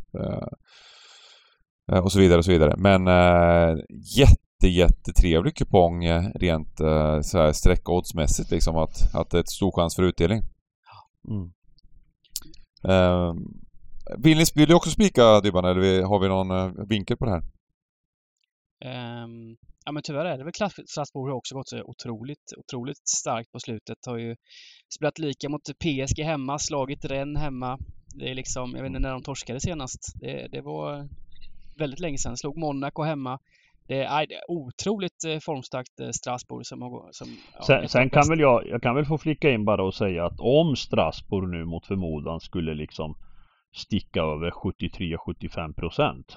Eh, 1.93 1.99
och 2.05 2.13
så 2.13 2.19
vidare 2.19 2.39
och 2.39 2.45
så 2.45 2.51
vidare. 2.51 2.75
Men 2.79 3.07
jätte, 4.17 4.69
jättetrevlig 4.69 5.57
kupong 5.57 6.05
rent 6.35 6.81
eh, 6.81 7.21
så 7.21 7.39
här 7.39 7.53
sträckoddsmässigt 7.53 8.51
liksom 8.51 8.77
att, 8.77 9.15
att 9.15 9.31
det 9.31 9.39
är 9.39 9.41
ett 9.41 9.51
stor 9.51 9.73
chans 9.73 9.97
för 9.97 10.03
utdelning. 10.03 10.43
Mm. 11.29 11.53
Eh, 12.89 13.35
vill, 14.17 14.39
ni, 14.39 14.45
vill 14.55 14.69
du 14.69 14.75
också 14.75 14.91
spika 14.91 15.41
Dybban 15.41 15.65
eller 15.65 16.03
har 16.03 16.19
vi 16.21 16.29
någon 16.29 16.51
eh, 16.51 16.87
vinkel 16.89 17.17
på 17.17 17.25
det 17.25 17.31
här? 17.31 17.43
Ehm, 18.85 19.57
ja 19.85 19.93
men 19.93 20.03
tyvärr 20.03 20.25
är 20.25 20.39
det 20.39 20.45
väl 20.45 20.53
Strasbourg 20.87 21.31
har 21.31 21.37
också 21.37 21.55
gått 21.55 21.69
så 21.69 21.83
otroligt, 21.83 22.53
otroligt 22.57 23.09
starkt 23.09 23.53
på 23.53 23.61
slutet. 23.61 23.99
Har 24.07 24.19
ju 24.19 24.37
spelat 24.95 25.19
lika 25.19 25.49
mot 25.49 25.63
PSG 25.63 26.23
hemma, 26.25 26.59
slagit 26.59 27.05
Rennes 27.05 27.43
hemma. 27.43 27.79
Det 28.15 28.31
är 28.31 28.35
liksom, 28.35 28.73
jag 28.75 28.83
vet 28.83 28.89
inte 28.89 29.01
när 29.01 29.13
de 29.13 29.23
torskade 29.23 29.61
senast. 29.61 30.13
Det, 30.21 30.49
det 30.53 30.61
var 30.61 31.09
väldigt 31.79 32.01
länge 32.01 32.19
sedan. 32.19 32.37
Slog 32.37 32.59
Monaco 32.59 33.03
hemma. 33.03 33.39
Det 33.87 34.03
är, 34.03 34.27
det 34.27 34.35
är 34.35 34.51
otroligt 34.51 35.25
eh, 35.27 35.39
formstarkt 35.39 36.01
eh, 36.01 36.11
Strasbourg 36.11 36.67
som 36.67 36.83
har 36.83 37.09
som, 37.13 37.29
ja, 37.55 37.63
Sen, 37.63 37.89
sen 37.89 38.11
kan 38.11 38.29
väl 38.29 38.41
jag, 38.41 38.69
jag 38.69 38.83
kan 38.83 38.95
väl 38.95 39.05
få 39.05 39.19
flicka 39.19 39.51
in 39.51 39.65
bara 39.65 39.85
och 39.85 39.95
säga 39.95 40.27
att 40.27 40.41
om 40.41 40.77
Strasbourg 40.77 41.49
nu 41.51 41.65
mot 41.65 41.87
förmodan 41.87 42.41
skulle 42.41 42.75
liksom 42.75 43.15
sticka 43.79 44.23
över 44.23 44.51
73-75 44.51 45.75
procent. 45.75 46.37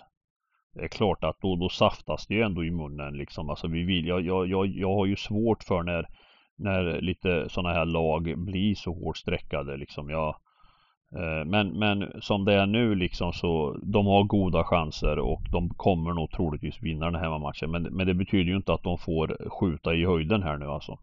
Det 0.74 0.84
är 0.84 0.88
klart 0.88 1.24
att 1.24 1.42
då, 1.42 1.56
då 1.56 1.70
saftas 1.70 2.28
det 2.28 2.34
ju 2.34 2.42
ändå 2.42 2.66
i 2.66 2.72
munnen 2.72 3.18
liksom. 3.18 3.50
Alltså 3.50 3.68
vi 3.68 3.84
vill, 3.84 4.08
jag, 4.08 4.22
jag, 4.22 4.48
jag, 4.48 4.68
jag 4.68 4.96
har 4.96 5.06
ju 5.06 5.16
svårt 5.16 5.64
för 5.64 5.84
när, 5.84 6.08
när 6.58 7.02
lite 7.02 7.50
sådana 7.50 7.74
här 7.74 7.86
lag 7.86 8.34
blir 8.38 8.76
så 8.76 8.94
hårt 8.94 9.18
streckade 9.18 9.78
liksom. 9.78 10.10
Jag, 10.10 10.36
eh, 11.16 11.46
men, 11.46 11.80
men 11.80 12.22
som 12.22 12.46
det 12.46 12.54
är 12.54 12.66
nu 12.66 12.96
liksom 12.96 13.34
så 13.34 13.80
de 13.84 14.06
har 14.06 14.24
goda 14.24 14.64
chanser 14.64 15.20
och 15.20 15.42
de 15.52 15.70
kommer 15.70 16.14
nog 16.14 16.32
troligtvis 16.32 16.82
vinna 16.82 17.06
den 17.06 17.22
här 17.22 17.40
matchen. 17.40 17.72
Men, 17.72 17.84
men 17.84 18.08
det 18.08 18.14
betyder 18.14 18.52
ju 18.52 18.56
inte 18.56 18.74
att 18.74 18.84
de 18.84 18.98
får 18.98 19.50
skjuta 19.50 19.94
i 19.94 20.06
höjden 20.06 20.44
här 20.44 20.58
nu 20.58 20.66
alltså. 20.66 20.98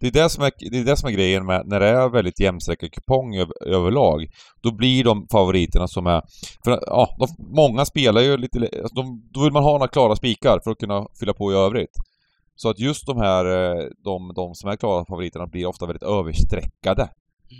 Det 0.00 0.06
är 0.06 0.10
det 0.10 0.28
som 0.28 0.44
är, 0.44 0.52
det 0.70 0.78
är, 0.78 0.84
det 0.84 0.96
som 0.96 1.08
är 1.08 1.12
grejen 1.12 1.46
med 1.46 1.62
när 1.66 1.80
det 1.80 1.88
är 1.88 2.08
väldigt 2.08 2.40
jämnsträckad 2.40 2.92
kupong 2.92 3.36
över, 3.36 3.66
överlag. 3.66 4.26
Då 4.62 4.72
blir 4.76 5.04
de 5.04 5.26
favoriterna 5.32 5.88
som 5.88 6.06
är... 6.06 6.22
För 6.64 6.70
ja, 6.86 7.16
de, 7.18 7.54
många 7.56 7.84
spelar 7.84 8.20
ju 8.20 8.36
lite... 8.36 8.58
Alltså 8.58 8.94
de, 8.94 9.28
då 9.30 9.42
vill 9.42 9.52
man 9.52 9.62
ha 9.62 9.72
några 9.72 9.88
klara 9.88 10.16
spikar 10.16 10.60
för 10.64 10.70
att 10.70 10.78
kunna 10.78 11.06
fylla 11.20 11.34
på 11.34 11.52
i 11.52 11.56
övrigt. 11.56 11.92
Så 12.54 12.68
att 12.70 12.78
just 12.78 13.06
de 13.06 13.16
här, 13.18 13.44
eh, 13.44 13.84
de, 14.04 14.32
de 14.34 14.54
som 14.54 14.70
är 14.70 14.76
klara 14.76 15.04
favoriterna 15.04 15.46
blir 15.46 15.66
ofta 15.66 15.86
väldigt 15.86 16.02
överstreckade 16.02 17.08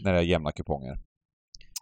när 0.05 0.13
det 0.13 0.19
är 0.19 0.23
jämna 0.23 0.53
kuponger. 0.53 0.97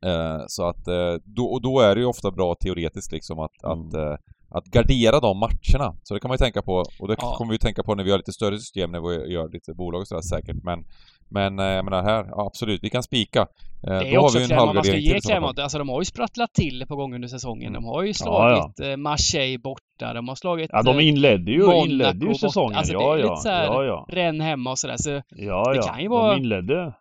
Eh, 0.06 0.40
så 0.46 0.68
att, 0.68 0.88
eh, 0.88 1.14
då, 1.24 1.44
och 1.44 1.62
då 1.62 1.80
är 1.80 1.94
det 1.94 2.00
ju 2.00 2.06
ofta 2.06 2.30
bra 2.30 2.54
teoretiskt 2.54 3.12
liksom 3.12 3.38
att, 3.38 3.64
Mm. 3.64 3.80
att, 3.80 3.94
eh, 3.94 4.16
att 4.50 4.64
gardera 4.64 5.20
de 5.20 5.38
matcherna. 5.38 5.96
Så 6.02 6.14
det 6.14 6.20
kan 6.20 6.28
man 6.28 6.34
ju 6.34 6.38
tänka 6.38 6.62
på, 6.62 6.84
och 7.00 7.08
det 7.08 7.16
Ja. 7.20 7.34
kommer 7.36 7.50
vi 7.50 7.54
ju 7.54 7.58
tänka 7.58 7.82
på 7.82 7.94
när 7.94 8.04
vi 8.04 8.10
har 8.10 8.18
lite 8.18 8.32
större 8.32 8.58
system, 8.58 8.90
när 8.92 9.00
vi 9.00 9.32
gör 9.32 9.48
lite 9.48 9.74
bolag 9.74 10.00
och 10.00 10.08
sådär 10.08 10.22
säkert. 10.22 10.56
Men, 10.62 10.84
men 11.28 11.58
eh, 11.58 11.64
jag 11.64 11.84
menar 11.84 12.02
här, 12.02 12.24
ja, 12.30 12.46
absolut, 12.46 12.80
vi 12.82 12.90
kan 12.90 13.02
spika. 13.02 13.40
Eh, 13.40 13.46
Det 13.82 13.88
är 14.08 14.14
då 14.14 14.20
har 14.20 14.24
också 14.24 14.38
vi 14.38 14.44
en 14.44 14.48
Clermont, 14.48 14.74
man 14.74 14.84
ska 14.84 14.96
ge. 14.96 15.20
Clermont, 15.20 15.58
alltså 15.58 15.78
de 15.78 15.88
har 15.88 16.00
ju 16.00 16.04
sprattlat 16.04 16.54
till 16.54 16.84
på 16.88 16.96
gång 16.96 17.14
under 17.14 17.28
säsongen. 17.28 17.72
De 17.72 17.84
har 17.84 18.02
ju 18.02 18.08
Ja, 18.08 18.14
slagit 18.14 18.80
eh, 18.80 18.96
Marseille 18.96 19.58
borta, 19.58 20.14
de 20.14 20.28
har 20.28 20.34
slagit 20.34 20.70
Ja, 20.72 20.82
de 20.82 21.00
inledde 21.00 21.50
ju, 21.52 21.58
Monaco 21.62 21.86
inledde 21.86 22.18
ju 22.20 22.26
borta. 22.26 22.38
säsongen. 22.38 22.76
Alltså, 22.76 22.92
det 22.92 23.04
ja, 23.04 23.14
är 23.14 23.18
ja, 23.18 23.30
lite 23.30 23.42
så 23.42 23.48
här- 23.48 23.64
ja, 23.64 23.84
ja. 23.84 24.06
Rennes 24.08 24.42
hemma 24.46 24.70
och 24.70 24.78
sådär. 24.78 24.96
Så 24.96 25.10
Ja, 25.28 25.70
Det 25.70 25.76
ja. 25.76 25.82
kan 25.82 26.02
ju 26.02 26.08
vara- 26.08 26.34
De 26.34 26.40
inledde, 26.40 26.94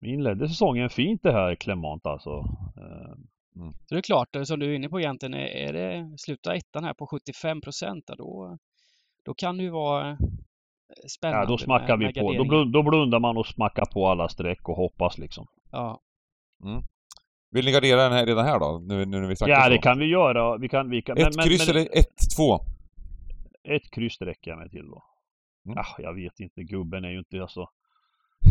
de 0.00 0.06
inledde 0.08 0.48
säsongen 0.48 0.90
fint 0.90 1.20
det 1.22 1.32
här 1.32 1.54
Clement 1.54 2.06
alltså. 2.06 2.30
Eh, 3.60 3.72
Så 3.86 3.94
det 3.94 3.98
är 3.98 4.02
klart, 4.02 4.36
eh, 4.36 4.42
som 4.42 4.60
du 4.60 4.70
är 4.70 4.74
inne 4.74 4.88
på 4.88 5.00
egentligen, 5.00 5.34
är 5.34 5.46
är 5.46 5.72
det 5.72 6.18
sluta 6.18 6.54
ettan 6.54 6.84
här 6.84 6.94
på 6.94 7.06
75 7.06 7.60
procent, 7.60 8.04
då, 8.18 8.58
då 9.24 9.34
kan 9.34 9.56
det 9.56 9.62
ju 9.62 9.70
vara 9.70 10.10
eh, 10.10 10.16
spännande. 11.08 11.44
Ja, 11.44 11.48
då 11.48 11.58
smackar 11.58 11.96
med, 11.96 11.98
vi 11.98 12.04
med 12.04 12.14
på. 12.14 12.32
Då, 12.32 12.44
blund, 12.44 12.72
då 12.72 12.82
blundar 12.82 13.20
man 13.20 13.36
och 13.36 13.46
smackar 13.46 13.84
på 13.84 14.08
alla 14.08 14.28
streck 14.28 14.68
och 14.68 14.76
hoppas 14.76 15.18
liksom. 15.18 15.46
Ja. 15.70 16.00
Vill 17.50 17.64
ni 17.64 17.72
gardera 17.72 18.02
den 18.02 18.12
här 18.12 18.26
redan 18.26 18.44
här 18.44 18.58
då? 18.58 18.80
Nu, 18.82 19.04
nu 19.04 19.20
när 19.20 19.28
vi 19.28 19.34
Ja, 19.40 19.68
det 19.68 19.78
kan 19.78 19.98
vi 19.98 20.06
göra. 20.06 20.56
Vi 20.56 20.68
kan, 20.68 20.90
vi 20.90 21.02
kan, 21.02 21.18
Ett 21.18 21.44
kryss 21.44 21.68
eller 21.68 21.80
ett, 21.80 22.36
två? 22.36 22.60
Ett 23.64 23.90
kryss 23.90 24.20
räcker 24.20 24.50
jag 24.50 24.58
med 24.58 24.70
till 24.70 24.86
då. 24.86 25.04
Mm. 25.66 25.78
Ah, 25.78 25.94
jag 25.98 26.14
vet 26.14 26.40
inte, 26.40 26.62
gubben 26.62 27.04
är 27.04 27.10
ju 27.10 27.18
inte 27.18 27.42
alltså... 27.42 27.68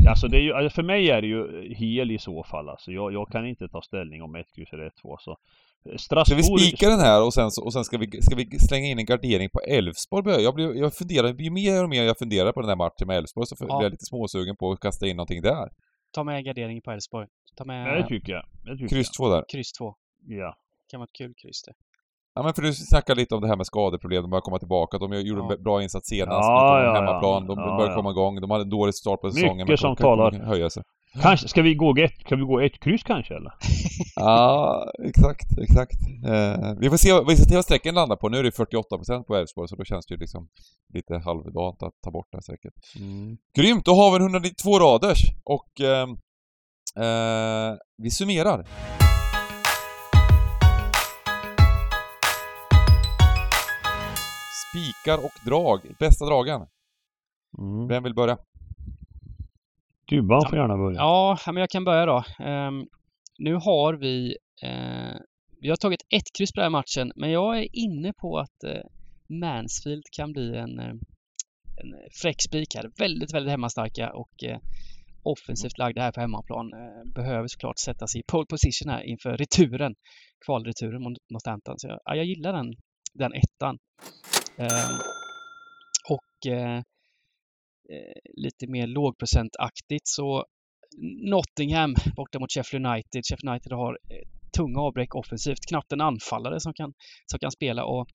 Alltså 0.07 0.27
det 0.27 0.37
är 0.37 0.41
ju, 0.41 0.53
alltså 0.53 0.75
för 0.75 0.83
mig 0.83 1.09
är 1.11 1.21
det 1.21 1.27
ju 1.27 1.73
hel 1.75 2.11
i 2.11 2.17
så 2.19 2.43
fall 2.43 2.69
alltså. 2.69 2.91
Jag, 2.91 3.13
jag 3.13 3.27
kan 3.31 3.47
inte 3.47 3.67
ta 3.67 3.81
ställning 3.81 4.21
om 4.23 4.35
ett 4.35 4.55
kryss 4.55 4.73
eller 4.73 4.85
ett 4.87 4.93
två 5.01 5.17
så. 5.19 5.37
Ska 5.83 5.91
vi 5.91 5.97
Strasbourg... 5.97 6.61
spika 6.61 6.89
den 6.89 6.99
här 6.99 7.25
och 7.25 7.33
sen, 7.33 7.51
så- 7.51 7.65
och 7.65 7.73
sen 7.73 7.83
ska, 7.83 7.97
vi, 7.97 8.21
ska 8.21 8.35
vi 8.35 8.59
slänga 8.59 8.87
in 8.87 8.99
en 8.99 9.05
gardering 9.05 9.49
på 9.49 9.59
Elfsborg? 9.59 10.43
Jag, 10.43 10.55
blir, 10.55 10.75
jag 10.75 10.93
funderar, 10.93 11.27
ju 11.39 11.51
mer 11.51 11.83
och 11.83 11.89
mer 11.89 12.03
jag 12.03 12.17
funderar 12.17 12.51
på 12.51 12.61
den 12.61 12.69
här 12.69 12.75
matchen 12.75 13.07
med 13.07 13.17
Elfsborg 13.17 13.47
så 13.47 13.55
Ja. 13.59 13.65
blir 13.77 13.85
jag 13.85 13.91
lite 13.91 14.05
småsugen 14.05 14.55
på 14.55 14.71
att 14.71 14.79
kasta 14.79 15.07
in 15.07 15.15
någonting 15.15 15.41
där. 15.41 15.69
Ta 16.11 16.23
med 16.23 16.45
gardering 16.45 16.81
på 16.81 16.91
Elfsborg. 16.91 17.27
Ta 17.57 17.65
med 17.65 17.97
det 17.97 18.07
tycker 18.07 18.31
jag. 18.33 18.45
Det 18.65 18.71
tycker 18.77 18.87
Kryss 18.95 19.11
två 19.11 19.29
där. 19.29 19.43
kryss 19.51 19.71
2. 19.73 19.93
jag. 20.27 20.39
Ja. 20.39 20.55
kan 20.91 20.99
vara 20.99 21.05
ett 21.05 21.17
kul 21.17 21.33
kryss 21.41 21.61
det. 21.63 21.73
Ja 22.39 22.43
men 22.43 22.53
för 22.53 22.61
du 22.61 22.73
snackade 22.73 23.19
lite 23.21 23.35
om 23.35 23.41
det 23.41 23.47
här 23.47 23.55
med 23.55 23.65
skadeproblem, 23.65 24.21
de 24.21 24.29
börjar 24.29 24.41
komma 24.41 24.59
tillbaka. 24.59 24.97
De 24.97 25.13
gjorde 25.21 25.41
Ja. 25.41 25.53
en 25.57 25.63
bra 25.63 25.83
insats 25.83 26.07
senast, 26.09 26.47
Ja, 26.47 26.77
de 26.79 26.85
ja, 26.85 26.93
hemmaplan, 26.93 27.47
de 27.47 27.59
Ja, 27.59 27.77
börjar 27.77 27.89
ja. 27.91 27.95
komma 27.95 28.11
igång. 28.11 28.41
De 28.41 28.51
hade 28.51 28.63
en 28.63 28.69
dålig 28.69 28.95
start 28.95 29.21
på 29.21 29.31
säsongen 29.31 29.57
Mycket 29.67 29.79
som 29.79 29.95
talar. 29.95 30.31
höja 30.31 30.69
sig. 30.69 30.83
Kanske, 31.21 31.47
ska 31.47 31.61
vi 31.61 31.75
gå 31.75 31.95
ett, 31.97 32.23
kan 32.25 32.39
vi 32.39 32.45
gå 32.45 32.59
ett 32.59 32.79
kryss 32.79 33.03
kanske 33.03 33.35
eller? 33.35 33.53
Ja, 34.15 34.83
exakt, 35.03 35.47
exakt. 35.61 35.99
Eh, 36.27 36.73
vi 36.79 36.89
får 36.89 36.97
se, 36.97 37.13
vi 37.13 37.35
får 37.37 37.43
se 37.49 37.55
vad 37.55 37.63
strecken 37.63 37.95
landar 37.95 38.15
på. 38.15 38.29
Nu 38.29 38.37
är 38.37 38.43
det 38.43 38.49
48% 38.57 39.23
på 39.23 39.35
Elfsborg 39.35 39.67
så 39.67 39.75
då 39.75 39.83
känns 39.83 40.05
det 40.05 40.13
ju 40.13 40.19
liksom 40.19 40.47
lite 40.93 41.13
halvdant 41.25 41.83
att 41.83 41.93
ta 42.03 42.11
bort 42.11 42.27
det 42.31 42.37
här 42.37 42.41
säkert. 42.41 42.73
Grymt, 43.57 43.85
då 43.85 43.91
har 43.93 44.09
vi 44.11 44.15
en 44.15 44.21
192 44.21 44.79
raders 44.79 45.19
och 45.43 45.81
ehm, 45.81 46.09
eh, 47.05 47.77
vi 48.03 48.11
summerar. 48.11 48.65
Spikar 54.69 55.17
och 55.25 55.45
drag, 55.45 55.79
bästa 55.99 56.25
dragen. 56.25 56.67
Mm. 57.57 57.87
Vem 57.87 58.03
vill 58.03 58.13
börja? 58.13 58.37
Dybban 60.09 60.41
får 60.49 60.57
gärna 60.57 60.77
börja. 60.77 60.97
Ja, 60.97 61.37
men 61.45 61.57
jag 61.57 61.69
kan 61.69 61.85
börja 61.85 62.05
då. 62.05 62.23
Ehm, 62.39 62.85
nu 63.37 63.53
har 63.53 63.93
vi 63.93 64.37
eh, 64.61 65.17
vi 65.61 65.69
har 65.69 65.75
tagit 65.75 66.01
ett 66.09 66.37
kryss 66.37 66.51
på 66.51 66.59
den 66.61 66.63
här 66.63 66.79
matchen, 66.79 67.11
men 67.15 67.31
jag 67.31 67.59
är 67.59 67.67
inne 67.71 68.13
på 68.13 68.39
att 68.39 68.63
eh, 68.63 68.81
Mansfield 69.27 70.03
kan 70.11 70.31
bli 70.31 70.57
en, 70.57 70.79
eh, 70.79 70.93
en 71.81 71.93
fräck 72.21 72.41
spik 72.41 72.75
här. 72.75 72.91
Väldigt, 72.97 73.33
väldigt 73.33 73.51
hemmastarka 73.51 74.13
och 74.13 74.43
eh, 74.43 74.59
offensivt 75.23 75.77
lagda 75.77 76.01
här 76.01 76.11
på 76.11 76.21
hemmaplan. 76.21 76.73
Eh, 76.73 77.13
behöver 77.15 77.47
såklart 77.47 77.79
sätta 77.79 78.07
sig 78.07 78.21
i 78.21 78.23
pole 78.27 78.45
position 78.49 78.89
här 78.89 79.03
inför 79.03 79.37
returen, 79.37 79.95
kvalreturen 80.45 81.01
mot 81.03 81.17
Northampton. 81.29 81.75
Så 81.77 81.87
jag, 81.87 81.99
ja, 82.05 82.15
jag 82.15 82.25
gillar 82.25 82.53
den, 82.53 82.73
den 83.13 83.33
ettan. 83.33 83.77
Ehm, 84.59 84.99
och 86.09 86.51
eh, 86.51 86.77
eh, 87.89 88.19
lite 88.33 88.67
mer 88.67 88.87
lågprocentaktigt 88.87 90.07
så 90.07 90.45
Nottingham 91.31 91.95
borta 92.15 92.39
mot 92.39 92.51
Sheffield 92.51 92.85
United. 92.85 93.25
Sheffield 93.25 93.49
United 93.49 93.71
har 93.71 93.99
eh, 94.09 94.27
tunga 94.57 94.79
avbräck 94.79 95.15
offensivt, 95.15 95.65
knappt 95.67 95.91
en 95.91 96.01
anfallare 96.01 96.59
som 96.59 96.73
kan, 96.73 96.93
som 97.25 97.39
kan 97.39 97.51
spela 97.51 97.85
och, 97.85 98.07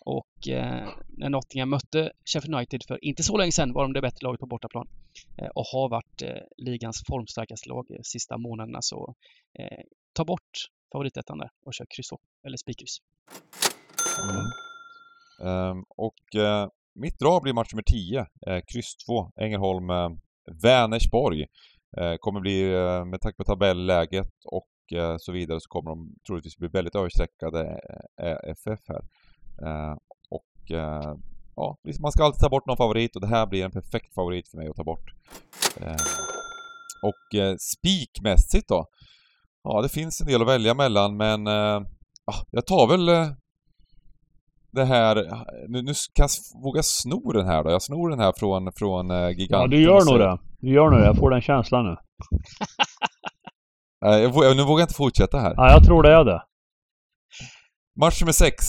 och 0.00 0.48
eh, 0.48 0.88
när 1.08 1.28
Nottingham 1.30 1.70
mötte 1.70 2.12
Sheffield 2.32 2.54
United 2.54 2.80
för 2.88 3.04
inte 3.04 3.22
så 3.22 3.36
länge 3.36 3.52
sedan 3.52 3.72
var 3.72 3.82
de 3.82 3.92
det 3.92 4.00
bättre 4.00 4.24
laget 4.24 4.40
på 4.40 4.46
bortaplan 4.46 4.88
eh, 5.38 5.48
och 5.54 5.64
har 5.64 5.88
varit 5.88 6.22
eh, 6.22 6.42
ligans 6.56 7.02
formstarkaste 7.06 7.68
lag 7.68 7.86
de 7.88 8.04
sista 8.04 8.38
månaderna 8.38 8.82
så 8.82 9.14
eh, 9.58 9.84
ta 10.12 10.24
bort 10.24 10.50
favoritettan 10.92 11.38
där 11.38 11.50
och 11.66 11.74
kör 11.74 11.86
kryss 11.96 12.10
eller 12.46 12.56
spikkryss. 12.56 12.98
Mm. 14.22 14.69
Ehm, 15.40 15.84
och 15.88 16.34
eh, 16.34 16.68
mitt 16.94 17.18
drag 17.18 17.42
blir 17.42 17.52
match 17.52 17.72
nummer 17.72 17.82
10, 17.82 18.26
eh, 18.46 18.60
kryss 18.72 18.96
2, 18.96 19.32
Ängelholm, 19.40 19.90
eh, 19.90 20.10
Vänersborg. 20.62 21.46
Kommer 22.20 22.40
bli, 22.40 22.62
med 23.06 23.20
tanke 23.20 23.36
på 23.36 23.44
tabelläget 23.44 24.32
och 24.44 24.68
så 25.18 25.32
vidare, 25.32 25.60
så 25.60 25.68
kommer 25.68 25.90
de 25.90 26.14
troligtvis 26.26 26.56
bli 26.56 26.68
väldigt 26.68 26.94
överstreckade 26.94 27.80
FF 28.46 28.80
här. 28.88 29.02
Och 30.30 30.70
ja, 31.56 31.78
liksom 31.84 32.02
man 32.02 32.12
ska 32.12 32.24
alltid 32.24 32.40
ta 32.40 32.48
bort 32.48 32.66
någon 32.66 32.76
favorit 32.76 33.16
och 33.16 33.20
det 33.20 33.26
här 33.26 33.46
blir 33.46 33.64
en 33.64 33.70
perfekt 33.70 34.14
favorit 34.14 34.48
för 34.48 34.56
mig 34.56 34.68
att 34.68 34.76
ta 34.76 34.84
bort. 34.84 35.10
Ehm, 35.80 35.96
och 37.02 37.58
spikmässigt 37.58 38.68
då? 38.68 38.86
Ja, 39.62 39.82
det 39.82 39.88
finns 39.88 40.20
en 40.20 40.26
del 40.26 40.42
att 40.42 40.48
välja 40.48 40.74
mellan 40.74 41.16
men 41.16 41.46
ja, 42.26 42.34
jag 42.50 42.66
tar 42.66 42.86
väl 42.86 43.34
det 44.72 44.84
här, 44.84 45.14
nu, 45.68 45.82
nu 45.82 45.92
kan 46.14 46.22
jag 46.22 46.62
våga 46.62 46.82
sno 46.82 47.32
den 47.32 47.46
här 47.46 47.64
då. 47.64 47.70
Jag 47.70 47.82
snor 47.82 48.10
den 48.10 48.20
här 48.20 48.32
från, 48.38 48.72
från 48.76 49.10
uh, 49.10 49.30
giganten. 49.30 49.60
Ja, 49.60 49.66
du 49.66 49.82
gör 49.82 50.04
nog 50.10 50.18
det. 50.18 50.38
Du 50.58 50.74
gör 50.74 50.90
nog 50.90 51.00
det. 51.00 51.06
Jag 51.06 51.16
får 51.16 51.30
den 51.30 51.40
känslan 51.40 51.84
nu. 51.84 51.96
Nej, 54.06 54.22
jag, 54.22 54.56
nu 54.56 54.62
vågar 54.62 54.80
jag 54.80 54.84
inte 54.84 54.94
fortsätta 54.94 55.38
här. 55.38 55.54
Ja, 55.56 55.70
jag 55.70 55.84
tror 55.84 56.02
det 56.02 56.12
är 56.12 56.24
det. 56.24 56.42
Match 58.00 58.20
nummer 58.20 58.32
sex. 58.32 58.64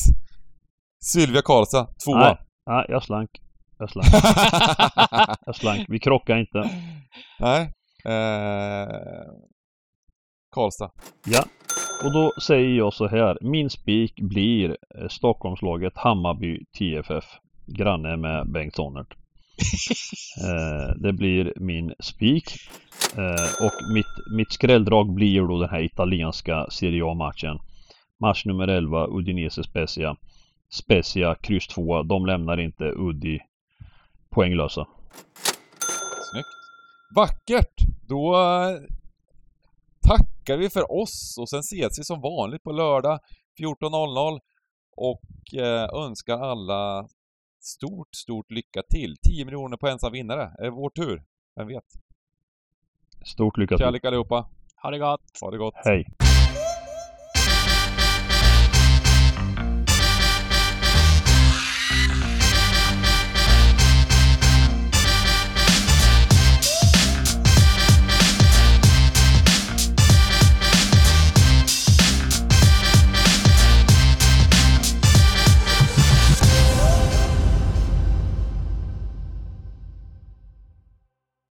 Sylvia 1.03 1.41
Karlstad, 1.41 1.87
tvåa. 2.05 2.19
Nej. 2.19 2.37
Ja, 2.65 2.85
jag 2.87 3.03
slank. 3.03 3.29
Jag 3.77 3.89
slank. 3.89 4.07
Jag 5.45 5.55
slank. 5.55 5.85
Vi 5.89 5.99
krockar 5.99 6.37
inte. 6.37 6.69
Nej. 7.39 7.61
Eh, 8.05 8.87
Karlstad. 10.55 10.91
Ja. 11.25 11.43
Och 12.03 12.13
då 12.13 12.33
säger 12.41 12.77
jag 12.77 12.93
så 12.93 13.07
här. 13.07 13.37
Min 13.41 13.69
spik 13.69 14.21
blir 14.21 14.77
eh, 14.95 15.07
Stockholmslaget 15.07 15.97
Hammarby 15.97 16.65
TFF. 16.77 17.25
Granne 17.65 18.17
med 18.17 18.51
Bengt 18.51 18.75
Sonnert. 18.75 19.13
eh, 20.47 20.95
det 20.95 21.13
blir 21.13 21.53
min 21.55 21.93
spik. 21.99 22.45
Eh, 23.17 23.65
och 23.65 23.93
mitt, 23.93 24.35
mitt 24.37 24.51
skrälldrag 24.51 25.13
blir 25.13 25.41
då 25.41 25.59
den 25.59 25.69
här 25.69 25.81
italienska 25.81 26.67
Serie 26.69 27.05
A-matchen. 27.05 27.59
Match 28.19 28.45
nummer 28.45 28.67
11, 28.67 29.07
Udinese 29.07 29.63
Spezia. 29.63 30.15
Spezia, 30.69 31.35
kryss 31.35 31.67
2. 31.67 32.03
De 32.03 32.25
lämnar 32.25 32.59
inte 32.59 32.83
Uddi 32.83 33.39
poänglösa. 34.29 34.87
Snyggt. 36.31 36.47
Vackert! 37.15 37.75
Då 38.07 38.35
eh, 38.35 39.00
tackar 40.51 40.57
vi 40.57 40.69
för 40.69 40.91
oss 40.91 41.37
och 41.39 41.49
sen 41.49 41.59
ses 41.59 41.99
vi 41.99 42.03
som 42.03 42.21
vanligt 42.21 42.63
på 42.63 42.71
lördag 42.71 43.19
14.00 43.59 44.39
och 44.95 45.53
eh, 45.53 46.05
önskar 46.05 46.37
alla 46.39 47.07
stort, 47.59 48.15
stort 48.15 48.51
lycka 48.51 48.81
till. 48.89 49.15
10 49.29 49.45
miljoner 49.45 49.77
på 49.77 49.87
ensam 49.87 50.11
vinnare. 50.11 50.51
Är 50.59 50.63
det 50.63 50.69
vår 50.69 50.89
tur? 50.89 51.23
Vem 51.55 51.67
vet? 51.67 51.83
Stort 53.25 53.57
lycka 53.57 53.77
till. 53.77 53.85
Kärlek 53.85 54.05
allihopa. 54.05 54.49
Ha 54.83 54.91
det 54.91 54.99
gott! 54.99 55.21
Ha 55.41 55.51
det 55.51 55.57
gott. 55.57 55.73
Hej! 55.75 56.05